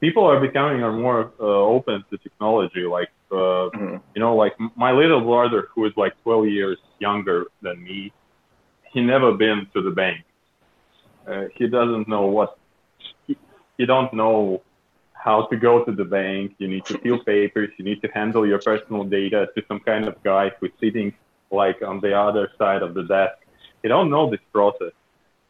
People 0.00 0.24
are 0.24 0.40
becoming 0.40 0.82
are 0.82 0.92
more 0.92 1.32
uh, 1.40 1.44
open 1.44 2.04
to 2.10 2.18
technology. 2.18 2.84
Like, 2.96 3.10
uh, 3.30 3.68
Mhm. 3.74 4.00
you 4.14 4.20
know, 4.24 4.34
like 4.34 4.54
my 4.76 4.92
little 4.92 5.20
brother, 5.20 5.68
who 5.72 5.84
is 5.88 5.92
like 5.96 6.14
12 6.22 6.46
years 6.48 6.78
younger 6.98 7.38
than 7.62 7.82
me, 7.82 8.12
he 8.92 9.00
never 9.00 9.32
been 9.32 9.66
to 9.74 9.82
the 9.82 9.90
bank. 10.02 10.24
Uh, 11.28 11.44
he 11.56 11.66
doesn't 11.68 12.08
know 12.08 12.26
what, 12.26 12.56
he, 13.26 13.36
he 13.78 13.84
don't 13.86 14.12
know 14.12 14.62
how 15.12 15.46
to 15.50 15.56
go 15.56 15.84
to 15.84 15.92
the 15.92 16.04
bank. 16.04 16.52
You 16.58 16.68
need 16.68 16.84
to 16.86 16.98
fill 16.98 17.18
papers. 17.34 17.70
You 17.78 17.84
need 17.84 18.00
to 18.02 18.08
handle 18.08 18.46
your 18.46 18.58
personal 18.58 19.04
data 19.04 19.48
to 19.54 19.62
some 19.68 19.80
kind 19.80 20.04
of 20.08 20.14
guy 20.22 20.50
who's 20.58 20.72
sitting 20.80 21.12
like 21.50 21.82
on 21.82 22.00
the 22.00 22.12
other 22.26 22.50
side 22.58 22.82
of 22.82 22.94
the 22.94 23.04
desk. 23.04 23.36
He 23.82 23.88
don't 23.88 24.10
know 24.10 24.30
this 24.30 24.44
process, 24.52 24.92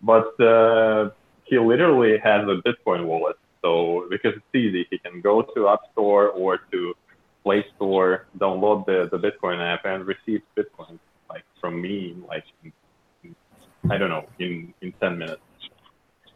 but 0.02 0.28
uh, 0.40 1.11
he 1.45 1.59
literally 1.59 2.19
has 2.19 2.42
a 2.49 2.57
Bitcoin 2.66 3.04
wallet 3.07 3.37
So 3.62 4.07
because 4.11 4.35
it's 4.37 4.55
easy, 4.55 4.87
he 4.90 4.99
can 4.99 5.21
go 5.21 5.43
to 5.43 5.69
App 5.69 5.81
Store 5.93 6.29
or 6.29 6.59
to 6.73 6.95
Play 7.45 7.64
Store, 7.76 8.26
download 8.38 8.87
the, 8.87 9.09
the 9.11 9.19
Bitcoin 9.19 9.61
app, 9.61 9.85
and 9.85 10.07
receive 10.07 10.43
Bitcoin 10.57 10.99
like 11.29 11.45
from 11.61 11.81
me, 11.81 12.17
like 12.29 12.45
in, 12.64 12.73
in, 13.25 13.35
I 13.90 13.97
don't 13.99 14.09
know, 14.11 14.26
in 14.38 14.73
in 14.81 14.93
ten 15.00 15.19
minutes. 15.19 15.43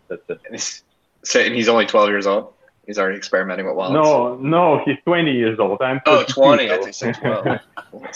That's 0.08 0.22
it. 0.28 0.82
So, 1.26 1.40
and 1.40 1.54
he's 1.54 1.68
only 1.70 1.86
12 1.86 2.10
years 2.10 2.26
old. 2.26 2.52
He's 2.86 2.98
already 2.98 3.16
experimenting 3.16 3.64
with 3.64 3.74
wallets. 3.76 3.94
No, 3.94 4.36
no, 4.36 4.82
he's 4.84 4.98
20 5.06 5.32
years 5.32 5.58
old. 5.58 5.80
I'm 5.80 6.02
Oh, 6.04 6.18
32, 6.18 6.32
20. 6.34 6.70
I 6.70 6.76
so- 6.76 6.82
think 6.82 6.94
said 6.94 7.14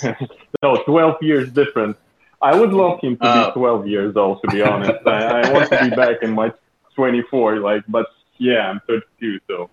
12. 0.05 0.19
no, 0.63 0.83
12 0.85 1.23
years 1.23 1.51
different. 1.51 1.97
I 2.43 2.55
would 2.55 2.73
love 2.75 3.01
him 3.01 3.17
to 3.17 3.23
Oh. 3.27 3.47
be 3.47 3.53
12 3.53 3.87
years 3.89 4.15
old, 4.17 4.43
to 4.43 4.49
be 4.49 4.61
honest. 4.63 5.07
I, 5.07 5.41
I 5.41 5.53
want 5.53 5.71
to 5.71 5.89
be 5.89 5.97
back 5.97 6.19
in 6.23 6.33
my 6.33 6.53
24, 6.95 7.61
like, 7.61 7.83
but 7.89 8.07
yeah, 8.39 8.71
I'm 8.71 8.81
32, 8.87 9.41
so 9.47 9.71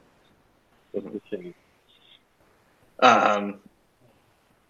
the 0.93 1.21
thing. 1.29 1.53
Um, 2.99 3.59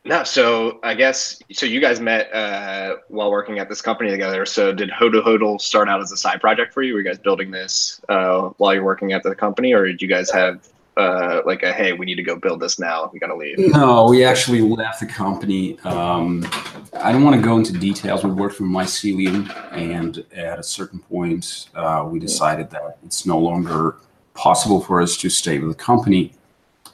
no, 0.04 0.24
so 0.24 0.80
I 0.84 0.94
guess 0.94 1.42
so. 1.52 1.66
You 1.66 1.82
guys 1.82 2.00
met 2.00 2.32
uh, 2.34 2.98
while 3.08 3.32
working 3.32 3.58
at 3.58 3.70
this 3.70 3.82
company 3.82 4.12
together. 4.12 4.46
So 4.46 4.72
did 4.72 4.90
Hodl 4.90 5.24
Hodl 5.24 5.60
start 5.60 5.90
out 5.90 6.00
as 6.00 6.12
a 6.12 6.18
side 6.18 6.42
project 6.42 6.74
for 6.74 6.84
you? 6.84 6.94
Were 6.94 7.00
you 7.00 7.06
guys 7.06 7.18
building 7.18 7.50
this 7.50 8.02
uh, 8.08 8.50
while 8.58 8.74
you're 8.74 8.84
working 8.84 9.14
at 9.14 9.24
the 9.24 9.34
company, 9.34 9.74
or 9.74 9.88
did 9.88 10.02
you 10.02 10.08
guys 10.08 10.30
have 10.32 10.68
uh, 10.98 11.42
like 11.46 11.64
a 11.64 11.74
hey, 11.74 11.94
we 11.94 12.06
need 12.06 12.16
to 12.16 12.24
go 12.24 12.36
build 12.36 12.60
this 12.60 12.80
now. 12.80 13.10
We 13.12 13.20
gotta 13.20 13.36
leave. 13.36 13.58
No, 13.58 14.08
we 14.10 14.24
actually 14.24 14.62
left 14.62 15.00
the 15.00 15.06
company. 15.06 15.80
Um, 15.80 16.46
I 16.94 17.12
don't 17.12 17.24
want 17.24 17.36
to 17.36 17.42
go 17.42 17.58
into 17.58 17.74
details. 17.74 18.24
We 18.24 18.32
worked 18.32 18.56
for 18.56 18.64
Mycelium, 18.64 19.50
and 19.74 20.24
at 20.34 20.60
a 20.60 20.64
certain 20.64 21.00
point, 21.00 21.70
uh, 21.75 22.08
we 22.10 22.20
decided 22.20 22.70
that 22.72 22.98
it's 23.06 23.25
no 23.25 23.38
longer 23.38 23.98
possible 24.34 24.82
for 24.82 25.02
us 25.02 25.18
to 25.18 25.30
stay 25.30 25.60
with 25.60 25.78
the 25.78 25.84
company. 25.84 26.34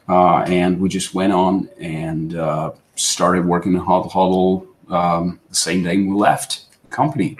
Uh, 0.09 0.39
and 0.47 0.79
we 0.79 0.89
just 0.89 1.13
went 1.13 1.31
on 1.31 1.69
and 1.79 2.35
uh, 2.35 2.71
started 2.95 3.45
working 3.45 3.73
in 3.73 3.79
Hodl 3.79 4.11
Hodl 4.11 4.67
um, 4.91 5.39
the 5.49 5.55
same 5.55 5.83
day 5.83 5.97
we 5.97 6.11
left 6.11 6.65
the 6.83 6.89
company. 6.89 7.37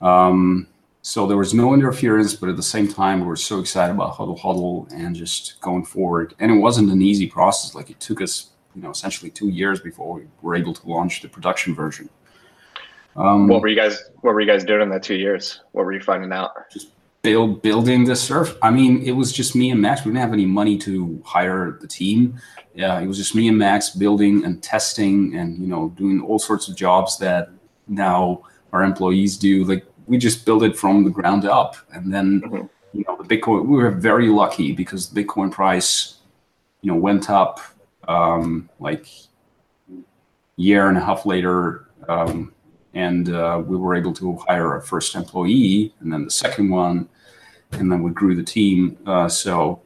Um, 0.00 0.66
so 1.02 1.26
there 1.26 1.36
was 1.36 1.54
no 1.54 1.72
interference, 1.72 2.34
but 2.34 2.48
at 2.50 2.56
the 2.56 2.62
same 2.62 2.86
time, 2.86 3.20
we 3.20 3.26
were 3.26 3.36
so 3.36 3.58
excited 3.58 3.94
about 3.94 4.14
Hodl 4.14 4.38
Hodl 4.38 4.92
and 4.92 5.16
just 5.16 5.60
going 5.60 5.84
forward. 5.84 6.34
And 6.38 6.50
it 6.52 6.56
wasn't 6.56 6.90
an 6.90 7.00
easy 7.00 7.26
process. 7.26 7.74
Like 7.74 7.90
it 7.90 7.98
took 8.00 8.20
us, 8.20 8.50
you 8.74 8.82
know, 8.82 8.90
essentially 8.90 9.30
two 9.30 9.48
years 9.48 9.80
before 9.80 10.14
we 10.14 10.26
were 10.42 10.54
able 10.54 10.74
to 10.74 10.88
launch 10.88 11.22
the 11.22 11.28
production 11.28 11.74
version. 11.74 12.10
Um, 13.16 13.48
What 13.48 13.62
were 13.62 13.68
you 13.68 13.76
guys? 13.76 14.10
What 14.20 14.34
were 14.34 14.40
you 14.40 14.46
guys 14.46 14.62
doing 14.62 14.82
in 14.82 14.90
that 14.90 15.02
two 15.02 15.16
years? 15.16 15.60
What 15.72 15.84
were 15.84 15.92
you 15.92 16.00
finding 16.00 16.32
out? 16.32 16.52
Just 16.70 16.88
build 17.22 17.62
building 17.62 18.04
the 18.04 18.14
surf. 18.14 18.56
I 18.62 18.70
mean, 18.70 19.02
it 19.02 19.12
was 19.12 19.32
just 19.32 19.56
me 19.56 19.70
and 19.70 19.80
Max. 19.80 20.04
We 20.04 20.10
didn't 20.10 20.20
have 20.20 20.32
any 20.32 20.46
money 20.46 20.78
to 20.78 21.20
hire 21.24 21.78
the 21.80 21.88
team. 21.88 22.40
Yeah, 22.74 23.00
it 23.00 23.06
was 23.06 23.16
just 23.16 23.34
me 23.34 23.48
and 23.48 23.58
Max 23.58 23.90
building 23.90 24.44
and 24.44 24.62
testing 24.62 25.34
and 25.34 25.58
you 25.58 25.66
know 25.66 25.88
doing 25.96 26.20
all 26.20 26.38
sorts 26.38 26.68
of 26.68 26.76
jobs 26.76 27.18
that 27.18 27.50
now 27.88 28.42
our 28.72 28.84
employees 28.84 29.36
do. 29.36 29.64
Like 29.64 29.84
we 30.10 30.18
just 30.18 30.44
build 30.44 30.62
it 30.64 30.76
from 30.76 31.04
the 31.04 31.10
ground 31.18 31.44
up, 31.44 31.76
and 31.94 32.12
then 32.12 32.40
Mhm. 32.42 32.68
you 32.92 33.04
know 33.06 33.16
the 33.22 33.28
Bitcoin. 33.32 33.64
We 33.66 33.76
were 33.82 33.92
very 33.92 34.28
lucky 34.28 34.72
because 34.72 35.08
the 35.08 35.14
Bitcoin 35.24 35.50
price, 35.52 36.16
you 36.82 36.90
know, 36.90 36.98
went 36.98 37.30
up 37.30 37.60
um, 38.08 38.68
like 38.80 39.06
year 40.56 40.88
and 40.88 40.98
a 40.98 41.00
half 41.00 41.24
later. 41.24 41.86
Um, 42.08 42.52
and 42.94 43.28
uh, 43.28 43.62
we 43.64 43.76
were 43.76 43.94
able 43.94 44.12
to 44.14 44.36
hire 44.48 44.66
our 44.74 44.80
first 44.80 45.14
employee 45.14 45.94
and 46.00 46.12
then 46.12 46.24
the 46.24 46.30
second 46.30 46.68
one 46.70 47.08
and 47.78 47.86
then 47.92 48.02
we 48.02 48.10
grew 48.10 48.34
the 48.34 48.42
team 48.42 48.98
uh, 49.06 49.28
so 49.28 49.80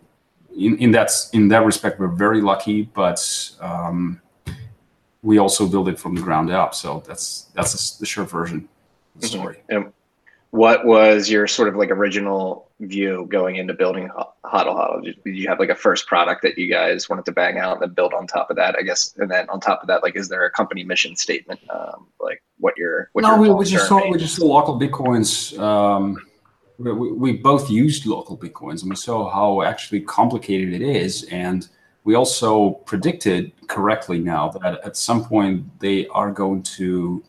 in, 0.56 0.78
in 0.78 0.90
that 0.92 1.10
in 1.34 1.48
that 1.48 1.66
respect 1.66 2.00
we're 2.00 2.08
very 2.26 2.40
lucky 2.40 2.78
but 2.94 3.20
um, 3.60 4.18
we 5.22 5.36
also 5.36 5.68
build 5.68 5.86
it 5.90 5.98
from 5.98 6.14
the 6.14 6.22
ground 6.22 6.48
up 6.50 6.74
so 6.74 7.02
that's 7.06 7.50
that's 7.54 7.98
the 7.98 8.06
short 8.06 8.30
version 8.30 8.66
of 9.16 9.20
the 9.20 9.26
Mhm. 9.26 9.30
story 9.30 9.56
And 9.68 9.92
what 10.54 10.87
was 10.87 11.28
your 11.28 11.49
sort 11.49 11.68
of 11.68 11.75
like 11.75 11.90
original 11.90 12.70
view 12.78 13.26
going 13.28 13.56
into 13.56 13.75
building 13.75 14.08
Huddle 14.44 14.75
Hodl? 14.75 15.02
Did 15.02 15.37
you 15.37 15.49
have 15.49 15.58
like 15.58 15.68
a 15.68 15.75
first 15.75 16.06
product 16.06 16.42
that 16.42 16.56
you 16.56 16.70
guys 16.70 17.08
wanted 17.08 17.25
to 17.25 17.32
bang 17.32 17.58
out 17.58 17.73
and 17.73 17.82
then 17.82 17.90
build 17.90 18.14
on 18.14 18.28
top 18.28 18.50
of 18.50 18.56
that? 18.56 18.76
I 18.78 18.82
guess, 18.82 19.16
and 19.16 19.28
then 19.28 19.50
on 19.50 19.58
top 19.58 19.82
of 19.82 19.88
that, 19.88 20.04
like, 20.04 20.14
is 20.14 20.28
there 20.28 20.44
a 20.44 20.50
company 20.52 20.84
mission 20.84 21.16
statement? 21.16 21.58
Um, 21.70 22.06
like, 22.20 22.40
what 22.58 22.75
your 22.78 23.11
what 23.14 23.23
no 23.23 23.30
your 23.30 23.40
we, 23.40 23.50
we 23.50 23.64
just 23.64 23.88
saw 23.88 24.08
we 24.08 24.16
just 24.16 24.37
saw 24.37 24.44
local 24.44 24.78
bitcoins 24.78 25.58
um, 25.58 26.25
we, 26.78 26.92
we 26.92 27.11
we 27.11 27.32
both 27.32 27.68
used 27.68 28.06
local 28.06 28.38
bitcoins 28.38 28.82
and 28.82 28.90
we 28.90 28.96
saw 28.96 29.28
how 29.28 29.62
actually 29.62 30.02
complicated 30.02 30.73
it 30.73 30.82
is 30.82 31.25
and 31.32 31.68
we 32.04 32.14
also 32.14 32.70
predicted 32.87 33.50
correctly 33.66 34.20
now 34.20 34.50
that 34.50 34.80
at 34.84 34.96
some 34.96 35.25
point 35.25 35.66
they 35.80 36.06
are 36.08 36.30
going 36.30 36.62
to 36.62 37.25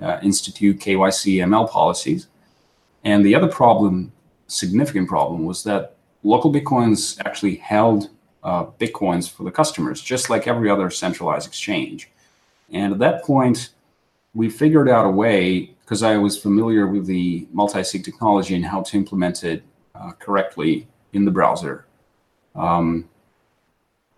uh, 0.00 0.20
institute 0.22 0.78
KYC 0.78 1.38
ML 1.38 1.68
policies. 1.68 2.28
And 3.04 3.24
the 3.24 3.34
other 3.34 3.48
problem, 3.48 4.12
significant 4.46 5.08
problem, 5.08 5.44
was 5.44 5.64
that 5.64 5.96
local 6.22 6.52
bitcoins 6.52 7.18
actually 7.24 7.56
held 7.56 8.10
uh, 8.42 8.66
bitcoins 8.80 9.30
for 9.30 9.44
the 9.44 9.50
customers, 9.50 10.00
just 10.00 10.30
like 10.30 10.46
every 10.46 10.70
other 10.70 10.90
centralized 10.90 11.46
exchange. 11.46 12.10
And 12.70 12.92
at 12.92 12.98
that 12.98 13.24
point, 13.24 13.70
we 14.34 14.50
figured 14.50 14.88
out 14.88 15.06
a 15.06 15.10
way 15.10 15.74
because 15.84 16.02
I 16.02 16.16
was 16.18 16.40
familiar 16.40 16.86
with 16.86 17.06
the 17.06 17.48
multi-sig 17.52 18.04
technology 18.04 18.54
and 18.54 18.64
how 18.64 18.82
to 18.82 18.96
implement 18.96 19.42
it 19.42 19.62
uh, 19.94 20.12
correctly 20.12 20.86
in 21.12 21.24
the 21.24 21.30
browser. 21.30 21.86
Um, 22.54 23.08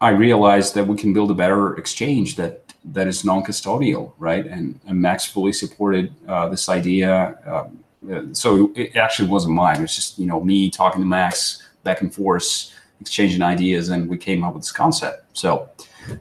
I 0.00 0.10
realized 0.10 0.74
that 0.74 0.86
we 0.86 0.96
can 0.96 1.12
build 1.12 1.30
a 1.30 1.34
better 1.34 1.76
exchange 1.76 2.36
that 2.36 2.72
that 2.82 3.06
is 3.06 3.24
non-custodial, 3.24 4.12
right? 4.18 4.46
And, 4.46 4.80
and 4.86 5.00
Max 5.00 5.26
fully 5.26 5.52
supported 5.52 6.14
uh, 6.26 6.48
this 6.48 6.68
idea. 6.68 7.38
Um, 7.44 7.84
so 8.32 8.72
it 8.74 8.96
actually 8.96 9.28
wasn't 9.28 9.54
mine. 9.54 9.76
It 9.76 9.82
was 9.82 9.94
just 9.94 10.18
you 10.18 10.26
know 10.26 10.40
me 10.40 10.70
talking 10.70 11.00
to 11.00 11.06
Max 11.06 11.62
back 11.84 12.00
and 12.00 12.14
forth, 12.14 12.70
exchanging 13.00 13.42
ideas, 13.42 13.88
and 13.90 14.08
we 14.08 14.16
came 14.16 14.44
up 14.44 14.54
with 14.54 14.62
this 14.62 14.72
concept. 14.72 15.24
So 15.36 15.68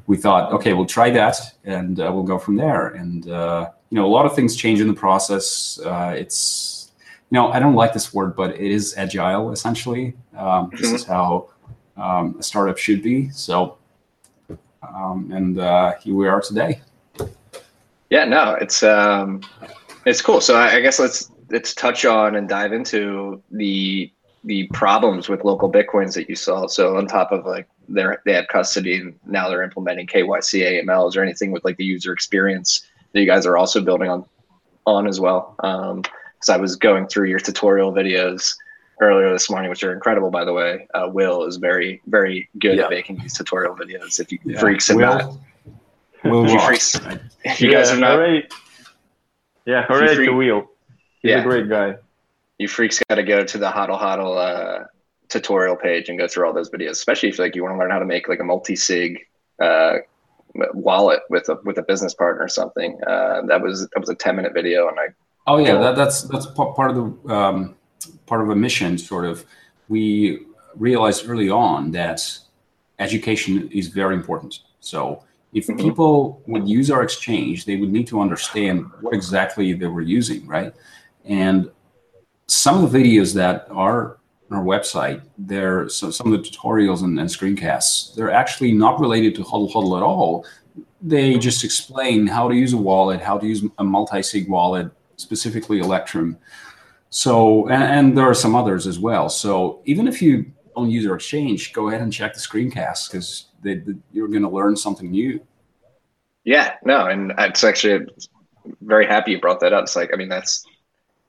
we 0.07 0.17
thought, 0.17 0.51
okay, 0.53 0.73
we'll 0.73 0.85
try 0.85 1.09
that, 1.11 1.37
and 1.63 1.99
uh, 1.99 2.11
we'll 2.13 2.23
go 2.23 2.37
from 2.37 2.55
there. 2.55 2.89
And 2.89 3.29
uh, 3.29 3.69
you 3.89 3.95
know, 3.95 4.05
a 4.05 4.11
lot 4.11 4.25
of 4.25 4.35
things 4.35 4.55
change 4.55 4.81
in 4.81 4.87
the 4.87 4.93
process. 4.93 5.79
Uh, 5.83 6.13
it's 6.17 6.91
you 7.31 7.35
know, 7.35 7.51
I 7.51 7.59
don't 7.59 7.75
like 7.75 7.93
this 7.93 8.13
word, 8.13 8.35
but 8.35 8.55
it 8.55 8.71
is 8.71 8.95
agile 8.97 9.51
essentially. 9.51 10.15
Um, 10.35 10.71
this 10.77 10.91
is 10.91 11.03
how 11.05 11.49
um, 11.95 12.35
a 12.39 12.43
startup 12.43 12.77
should 12.77 13.03
be. 13.03 13.29
So, 13.29 13.77
um, 14.81 15.31
and 15.31 15.59
uh, 15.59 15.95
here 16.01 16.15
we 16.15 16.27
are 16.27 16.41
today. 16.41 16.81
Yeah, 18.09 18.25
no, 18.25 18.55
it's 18.55 18.81
um, 18.81 19.41
it's 20.05 20.21
cool. 20.21 20.41
So 20.41 20.55
I, 20.55 20.75
I 20.75 20.81
guess 20.81 20.99
let's 20.99 21.31
let's 21.49 21.73
touch 21.73 22.05
on 22.05 22.35
and 22.35 22.47
dive 22.47 22.73
into 22.73 23.41
the 23.51 24.11
the 24.45 24.67
problems 24.67 25.27
with 25.27 25.43
local 25.43 25.69
bitcoins 25.69 26.13
that 26.15 26.29
you 26.29 26.35
saw. 26.35 26.65
So 26.67 26.95
on 26.97 27.07
top 27.07 27.31
of 27.31 27.45
like 27.45 27.67
they're 27.89 28.21
they 28.25 28.33
have 28.33 28.47
custody 28.47 28.95
and 28.99 29.13
now 29.25 29.49
they're 29.49 29.63
implementing 29.63 30.07
KYC 30.07 30.83
AML. 30.83 31.07
Is 31.09 31.13
there 31.15 31.23
anything 31.23 31.51
with 31.51 31.65
like 31.65 31.77
the 31.77 31.83
user 31.85 32.13
experience 32.13 32.87
that 33.13 33.19
you 33.19 33.25
guys 33.25 33.45
are 33.45 33.57
also 33.57 33.81
building 33.81 34.09
on 34.09 34.23
on 34.85 35.07
as 35.07 35.19
well? 35.19 35.55
Um, 35.63 36.01
because 36.01 36.49
I 36.49 36.57
was 36.57 36.77
going 36.77 37.07
through 37.07 37.27
your 37.27 37.39
tutorial 37.39 37.91
videos 37.91 38.55
earlier 39.01 39.31
this 39.33 39.49
morning, 39.49 39.69
which 39.69 39.83
are 39.83 39.91
incredible, 39.91 40.29
by 40.31 40.45
the 40.45 40.53
way. 40.53 40.87
Uh, 40.93 41.09
Will 41.11 41.43
is 41.45 41.57
very 41.57 42.01
very 42.07 42.47
good 42.59 42.77
Yeah. 42.77 42.85
at 42.85 42.89
making 42.91 43.17
these 43.17 43.33
tutorial 43.37 43.75
videos. 43.75 44.19
If 44.21 44.31
you 44.31 44.39
Yeah. 44.45 44.59
freaks 44.59 44.87
have 44.87 44.97
Will- 44.97 45.05
not, 45.17 45.33
Will 46.23 46.49
You 46.49 46.59
freaks- 46.61 46.95
if 47.43 47.59
you 47.59 47.71
guys 47.71 47.87
yeah, 47.87 47.91
have 47.91 47.99
not 47.99 48.11
hooray. 48.15 48.47
Yeah, 49.65 49.85
hooray 49.87 50.15
free- 50.15 50.25
to 50.27 50.31
Will. 50.33 50.71
He's 51.21 51.31
Yeah. 51.31 51.39
a 51.39 51.43
great 51.43 51.69
guy. 51.69 51.95
you 52.61 52.67
freaks 52.67 52.99
got 53.07 53.15
to 53.15 53.23
go 53.23 53.41
to 53.45 53.57
the 53.57 53.67
Hodl 53.69 53.97
Hodl 53.97 54.35
uh, 54.37 54.83
tutorial 55.29 55.77
page 55.77 56.09
and 56.09 56.19
go 56.19 56.27
through 56.27 56.45
all 56.45 56.51
those 56.53 56.69
videos, 56.69 56.89
especially 56.91 57.29
if 57.29 57.39
like 57.39 57.55
you 57.55 57.63
want 57.63 57.73
to 57.73 57.79
learn 57.79 57.89
how 57.89 57.99
to 57.99 58.05
make 58.05 58.27
like 58.27 58.41
a 58.41 58.43
multi-sig 58.43 59.17
uh, 59.61 59.93
wallet 60.73 61.21
with 61.29 61.47
a 61.47 61.57
with 61.63 61.77
a 61.77 61.83
business 61.83 62.13
partner 62.13 62.43
or 62.43 62.49
something. 62.49 62.99
Uh, 63.07 63.43
that 63.47 63.61
was 63.61 63.87
that 63.93 63.99
was 63.99 64.09
a 64.09 64.15
ten 64.15 64.35
minute 64.35 64.53
video, 64.53 64.89
and 64.89 64.99
I 64.99 65.07
Oh 65.47 65.55
yeah, 65.57 65.77
that, 65.77 65.95
that's 65.95 66.23
that's 66.23 66.47
pa- 66.47 66.73
part 66.73 66.91
of 66.91 66.95
the 66.97 67.33
um, 67.33 67.75
part 68.25 68.41
of 68.41 68.49
a 68.49 68.55
mission. 68.57 68.97
Sort 68.97 69.23
of, 69.23 69.45
we 69.87 70.45
realized 70.75 71.29
early 71.29 71.49
on 71.49 71.91
that 71.91 72.19
education 72.99 73.69
is 73.71 73.87
very 73.87 74.15
important. 74.15 74.59
So 74.81 75.23
if 75.53 75.67
Mhm. 75.67 75.79
people 75.79 76.41
would 76.47 76.67
use 76.67 76.91
our 76.91 77.01
exchange, 77.03 77.63
they 77.65 77.77
would 77.77 77.91
need 77.91 78.07
to 78.07 78.19
understand 78.19 78.85
what 79.01 79.13
exactly 79.13 79.71
they 79.73 79.87
were 79.87 80.01
using, 80.01 80.45
right? 80.45 80.73
And 81.29 81.69
some 82.47 82.83
of 82.83 82.91
the 82.91 82.99
videos 82.99 83.33
that 83.35 83.67
are 83.69 84.17
on 84.51 84.57
our 84.57 84.63
website, 84.63 85.21
they're 85.37 85.87
so 85.87 86.09
some 86.09 86.33
of 86.33 86.43
the 86.43 86.49
tutorials 86.49 87.03
and, 87.03 87.17
and 87.19 87.29
screencasts, 87.29 88.15
they're 88.15 88.31
actually 88.31 88.71
not 88.71 88.99
related 88.99 89.35
to 89.35 89.43
Hodl 89.43 89.71
Hodl 89.71 89.95
at 89.95 90.03
all. 90.03 90.45
They 91.01 91.37
just 91.37 91.63
explain 91.63 92.27
how 92.27 92.49
to 92.49 92.55
use 92.55 92.73
a 92.73 92.77
wallet, 92.77 93.21
how 93.21 93.37
to 93.37 93.45
use 93.45 93.63
a 93.77 93.83
multi-sig 93.83 94.49
wallet, 94.49 94.91
specifically 95.17 95.79
Electrum. 95.79 96.37
So, 97.09 97.67
and, 97.69 97.83
and 97.83 98.17
there 98.17 98.25
are 98.25 98.33
some 98.33 98.55
others 98.55 98.87
as 98.87 98.99
well. 98.99 99.29
So 99.29 99.81
even 99.85 100.07
if 100.07 100.21
you 100.21 100.51
don't 100.75 100.89
use 100.89 101.07
our 101.07 101.15
exchange, 101.15 101.73
go 101.73 101.89
ahead 101.89 102.01
and 102.01 102.11
check 102.11 102.33
the 102.33 102.39
screencast 102.39 103.11
because 103.11 103.47
you're 104.11 104.27
going 104.27 104.43
to 104.43 104.49
learn 104.49 104.75
something 104.75 105.11
new. 105.11 105.39
Yeah, 106.43 106.75
no, 106.83 107.07
and 107.07 107.33
it's 107.37 107.63
actually 107.63 108.07
very 108.81 109.05
happy 109.05 109.31
you 109.31 109.39
brought 109.39 109.59
that 109.59 109.73
up. 109.73 109.83
It's 109.83 109.95
like, 109.95 110.09
I 110.13 110.17
mean, 110.17 110.29
that's 110.29 110.65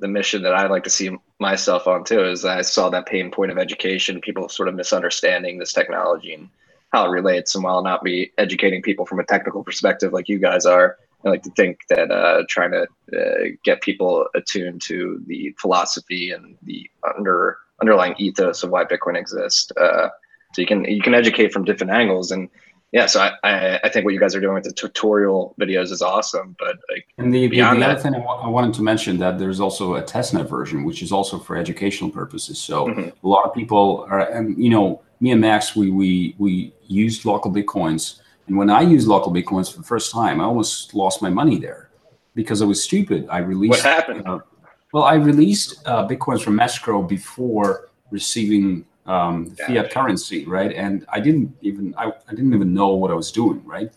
the 0.01 0.09
mission 0.09 0.43
that 0.43 0.55
I 0.55 0.67
like 0.67 0.85
to 0.85 0.91
see 0.91 1.17
myself 1.39 1.87
on 1.87 2.05
too. 2.05 2.25
Is 2.25 2.45
I 2.45 2.63
saw 2.63 2.91
that 2.91 3.07
pain 3.07 3.31
point 3.31 3.53
of 3.53 3.59
education, 3.59 4.21
people 4.21 4.49
sort 4.49 4.69
of 4.69 4.75
misunderstanding 4.75 5.59
this 5.59 5.73
technology 5.73 6.35
and 6.35 6.49
how 6.93 7.07
it 7.07 7.11
relates. 7.11 7.55
And 7.55 7.65
while 7.65 7.83
not 7.83 8.03
be 8.03 8.33
educating 8.39 8.83
people 8.83 9.07
from 9.07 9.21
a 9.21 9.25
technical 9.25 9.63
perspective 9.63 10.13
like 10.13 10.29
you 10.29 10.39
guys 10.39 10.67
are, 10.67 10.97
I 11.25 11.29
like 11.29 11.43
to 11.43 11.51
think 11.51 11.81
that 11.89 12.11
uh, 12.11 12.45
trying 12.49 12.73
to 12.73 12.83
uh, 12.83 13.57
get 13.65 13.83
people 13.83 14.27
attuned 14.35 14.83
to 14.83 15.23
the 15.27 15.55
philosophy 15.59 16.31
and 16.31 16.57
the 16.63 16.91
under 17.17 17.59
underlying 17.81 18.15
ethos 18.19 18.63
of 18.63 18.71
why 18.71 18.85
Bitcoin 18.85 19.17
exists. 19.17 19.71
Uh, 19.77 20.09
so 20.55 20.63
you 20.63 20.67
can 20.67 20.85
you 20.85 21.03
can 21.03 21.15
educate 21.15 21.53
from 21.53 21.65
different 21.65 21.93
angles 21.93 22.31
and 22.31 22.49
yeah, 22.93 23.07
so 23.07 23.21
I, 23.21 23.33
I, 23.45 23.81
I, 23.85 23.89
think 23.89 24.05
what 24.05 24.15
you 24.15 24.21
guys 24.21 24.35
are 24.35 24.41
doing 24.41 24.55
with 24.55 24.65
the 24.65 24.73
tutorial 24.73 25.55
videos 25.61 25.93
is 25.93 26.03
awesome. 26.03 26.57
But 26.59 26.79
like 26.91 27.07
and 27.19 27.33
the, 27.33 27.47
the, 27.47 27.61
the 27.61 27.63
other 27.63 28.01
thing 28.01 28.15
I, 28.15 28.19
w- 28.19 28.41
I 28.41 28.49
wanted 28.49 28.75
to 28.75 28.83
mention 28.83 29.17
that 29.19 29.39
there's 29.39 29.61
also 29.61 29.95
a 29.95 30.03
testnet 30.03 30.49
version, 30.49 30.83
which 30.83 31.01
is 31.01 31.13
also 31.13 31.39
for 31.39 31.57
educational 31.57 32.11
purposes. 32.11 32.59
So 32.59 32.89
mm-hmm. 32.89 33.11
a 33.25 33.29
lot 33.29 33.45
of 33.45 33.55
people 33.55 34.07
are, 34.11 34.21
and 34.21 34.61
you 34.63 34.71
know, 34.71 35.03
me 35.21 35.31
and 35.31 35.41
Max, 35.41 35.77
we 35.77 35.93
we 35.93 36.35
we 36.39 36.73
used 36.89 37.25
local 37.25 37.53
bitcoins, 37.53 38.21
and 38.49 38.57
when 38.57 38.71
I 38.71 38.81
used 38.81 39.07
local 39.07 39.33
bitcoins 39.33 39.71
for 39.71 39.79
the 39.79 39.87
first 39.87 40.11
time, 40.11 40.41
I 40.41 40.45
almost 40.45 40.93
lost 40.93 41.23
my 41.23 41.31
money 41.31 41.59
there 41.59 41.91
because 42.35 42.61
I 42.61 42.65
was 42.65 42.83
stupid. 42.83 43.29
I 43.31 43.39
released. 43.39 43.71
What 43.71 43.83
happened? 43.83 44.27
Uh, 44.27 44.41
well, 44.93 45.05
I 45.05 45.15
released 45.15 45.87
uh, 45.87 46.09
bitcoins 46.09 46.43
from 46.43 46.59
escrow 46.59 47.03
before 47.03 47.91
receiving 48.11 48.85
um, 49.11 49.47
fiat 49.57 49.91
currency, 49.91 50.45
right? 50.45 50.73
And 50.73 51.05
I 51.09 51.19
didn't 51.21 51.57
even 51.63 51.95
I, 51.99 52.13
I 52.29 52.31
didn't 52.31 52.55
even 52.55 52.73
know 52.73 52.91
what 52.95 53.11
I 53.11 53.15
was 53.15 53.33
doing, 53.33 53.63
right? 53.65 53.91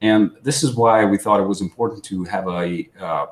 And 0.00 0.32
this 0.42 0.62
is 0.62 0.74
why 0.74 1.04
we 1.04 1.16
thought 1.16 1.40
it 1.40 1.48
was 1.54 1.60
important 1.60 2.04
to 2.04 2.24
have 2.24 2.48
a 2.48 2.88
uh, 3.00 3.26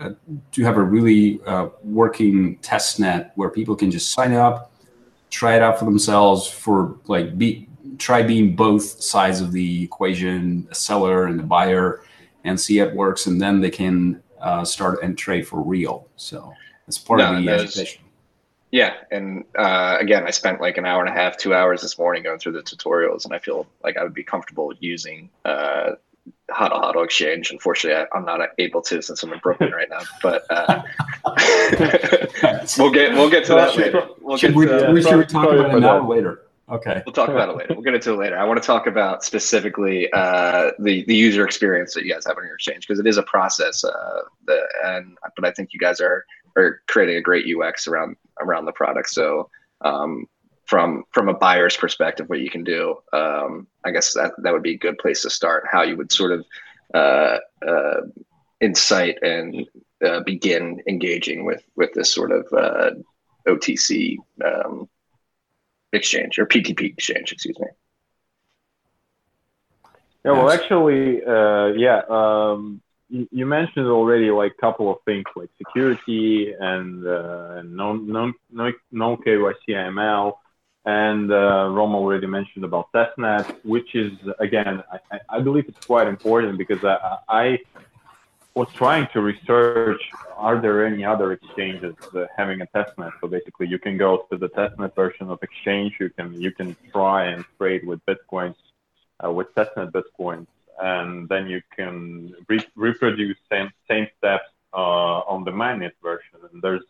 uh, 0.00 0.10
to 0.52 0.62
have 0.62 0.76
a 0.76 0.82
really 0.82 1.40
uh, 1.46 1.68
working 1.82 2.56
test 2.58 3.00
net 3.00 3.32
where 3.34 3.50
people 3.50 3.74
can 3.74 3.90
just 3.90 4.12
sign 4.12 4.32
up, 4.32 4.72
try 5.30 5.56
it 5.56 5.62
out 5.62 5.78
for 5.78 5.84
themselves, 5.84 6.46
for 6.46 6.96
like 7.06 7.36
be 7.36 7.68
try 7.98 8.22
being 8.22 8.54
both 8.54 8.84
sides 9.02 9.40
of 9.40 9.50
the 9.50 9.82
equation, 9.82 10.66
a 10.70 10.74
seller 10.74 11.26
and 11.26 11.38
the 11.38 11.42
buyer, 11.42 12.02
and 12.44 12.58
see 12.58 12.78
it 12.78 12.94
works, 12.94 13.26
and 13.26 13.40
then 13.40 13.60
they 13.60 13.70
can 13.70 14.22
uh, 14.40 14.64
start 14.64 15.02
and 15.02 15.18
trade 15.18 15.46
for 15.46 15.60
real. 15.60 16.08
So 16.16 16.52
that's 16.86 16.98
part 16.98 17.18
no, 17.18 17.34
of 17.34 17.42
the 17.42 17.48
education. 17.50 18.02
Yeah, 18.72 18.94
and 19.10 19.44
uh, 19.54 19.98
again, 20.00 20.26
I 20.26 20.30
spent 20.30 20.62
like 20.62 20.78
an 20.78 20.86
hour 20.86 21.04
and 21.04 21.08
a 21.08 21.12
half, 21.12 21.36
two 21.36 21.52
hours 21.52 21.82
this 21.82 21.98
morning 21.98 22.22
going 22.22 22.38
through 22.38 22.52
the 22.52 22.62
tutorials, 22.62 23.26
and 23.26 23.34
I 23.34 23.38
feel 23.38 23.66
like 23.84 23.98
I 23.98 24.02
would 24.02 24.14
be 24.14 24.24
comfortable 24.24 24.72
using 24.80 25.28
uh, 25.44 25.90
HODL 26.50 26.82
HODL 26.82 27.04
Exchange. 27.04 27.50
Unfortunately, 27.50 28.06
I, 28.10 28.16
am 28.16 28.24
not 28.24 28.40
able 28.56 28.80
to 28.80 29.02
since 29.02 29.22
I'm 29.22 29.30
in 29.34 29.40
Brooklyn 29.40 29.72
right 29.72 29.90
now. 29.90 30.00
But 30.22 30.46
uh, 30.48 30.82
we'll 32.78 32.90
get 32.90 33.12
we'll 33.12 33.28
get 33.28 33.44
to 33.44 33.54
that 33.54 33.76
later. 33.76 34.08
We'll 34.22 34.38
should 34.38 34.54
we, 34.54 34.64
to, 34.64 34.90
we 34.90 35.02
should 35.02 35.28
talk 35.28 35.52
about 35.52 35.76
it 35.76 35.80
now 35.80 36.08
later. 36.08 36.40
Okay, 36.70 37.02
we'll 37.04 37.12
talk 37.12 37.28
about 37.28 37.50
it 37.50 37.56
later. 37.56 37.74
We'll 37.74 37.82
get 37.82 37.94
into 37.94 38.14
it 38.14 38.16
later. 38.16 38.38
I 38.38 38.44
want 38.44 38.62
to 38.62 38.66
talk 38.66 38.86
about 38.86 39.22
specifically 39.22 40.10
uh, 40.14 40.70
the 40.78 41.04
the 41.04 41.14
user 41.14 41.44
experience 41.44 41.92
that 41.92 42.04
you 42.04 42.12
guys 42.14 42.24
have 42.24 42.38
on 42.38 42.44
your 42.44 42.54
exchange 42.54 42.88
because 42.88 42.98
it 42.98 43.06
is 43.06 43.18
a 43.18 43.22
process. 43.24 43.84
Uh, 43.84 44.20
the, 44.46 44.66
and 44.84 45.18
but 45.36 45.44
I 45.44 45.50
think 45.50 45.74
you 45.74 45.78
guys 45.78 46.00
are 46.00 46.24
are 46.56 46.82
creating 46.88 47.16
a 47.16 47.20
great 47.20 47.46
UX 47.46 47.86
around 47.86 48.16
around 48.40 48.64
the 48.64 48.72
product. 48.72 49.08
So 49.10 49.50
um, 49.82 50.26
from 50.66 51.04
from 51.10 51.28
a 51.28 51.34
buyer's 51.34 51.76
perspective, 51.76 52.28
what 52.28 52.40
you 52.40 52.50
can 52.50 52.64
do, 52.64 52.96
um, 53.12 53.66
I 53.84 53.90
guess 53.90 54.12
that 54.14 54.32
that 54.38 54.52
would 54.52 54.62
be 54.62 54.74
a 54.74 54.78
good 54.78 54.98
place 54.98 55.22
to 55.22 55.30
start. 55.30 55.64
How 55.70 55.82
you 55.82 55.96
would 55.96 56.12
sort 56.12 56.32
of 56.32 56.46
uh, 56.94 57.38
uh, 57.66 58.00
incite 58.60 59.18
and 59.22 59.66
uh, 60.04 60.20
begin 60.20 60.82
engaging 60.88 61.44
with 61.44 61.62
with 61.76 61.92
this 61.94 62.12
sort 62.12 62.32
of 62.32 62.46
uh, 62.52 62.90
OTC 63.46 64.16
um, 64.44 64.88
exchange 65.92 66.38
or 66.38 66.46
PTP 66.46 66.92
exchange, 66.92 67.32
excuse 67.32 67.58
me. 67.58 67.66
Yeah, 70.24 70.32
well, 70.32 70.50
actually, 70.50 71.24
uh, 71.24 71.66
yeah. 71.76 72.02
Um, 72.08 72.80
you 73.12 73.46
mentioned 73.46 73.86
already 73.86 74.30
like 74.30 74.52
a 74.56 74.60
couple 74.60 74.90
of 74.90 74.98
things 75.04 75.24
like 75.36 75.50
security 75.58 76.54
and 76.58 77.06
uh, 77.06 77.62
no 77.62 77.94
no 77.94 78.32
no 78.50 78.72
no 78.90 79.16
KYC 79.18 79.68
AML, 79.68 80.32
and 80.86 81.30
uh, 81.30 81.68
already 81.68 82.26
mentioned 82.26 82.64
about 82.64 82.90
testnet, 82.92 83.46
which 83.64 83.94
is 83.94 84.12
again 84.38 84.82
I, 85.12 85.20
I 85.28 85.40
believe 85.40 85.66
it's 85.68 85.86
quite 85.86 86.06
important 86.06 86.56
because 86.56 86.82
I, 86.84 87.18
I 87.28 87.58
was 88.54 88.68
trying 88.74 89.08
to 89.12 89.20
research 89.20 90.02
are 90.36 90.60
there 90.60 90.86
any 90.86 91.04
other 91.04 91.32
exchanges 91.32 91.94
uh, 92.14 92.24
having 92.36 92.62
a 92.62 92.66
testnet? 92.74 93.12
So 93.20 93.28
basically 93.28 93.68
you 93.68 93.78
can 93.78 93.98
go 93.98 94.26
to 94.30 94.38
the 94.38 94.48
testnet 94.48 94.94
version 94.94 95.28
of 95.30 95.38
exchange. 95.42 95.96
You 96.00 96.08
can 96.08 96.40
you 96.40 96.50
can 96.50 96.76
try 96.92 97.26
and 97.26 97.44
trade 97.58 97.86
with 97.86 98.00
bitcoins 98.06 98.56
uh, 99.22 99.30
with 99.30 99.54
testnet 99.54 99.92
bitcoins 99.92 100.46
and 100.80 101.28
then 101.28 101.46
you 101.48 101.62
can 101.76 102.34
re- 102.48 102.66
reproduce 102.76 103.36
same 103.50 103.70
same 103.88 104.06
steps 104.18 104.48
uh, 104.74 105.20
on 105.32 105.44
the 105.44 105.50
mainnet 105.50 105.92
version. 106.02 106.38
And 106.52 106.62
there's 106.62 106.84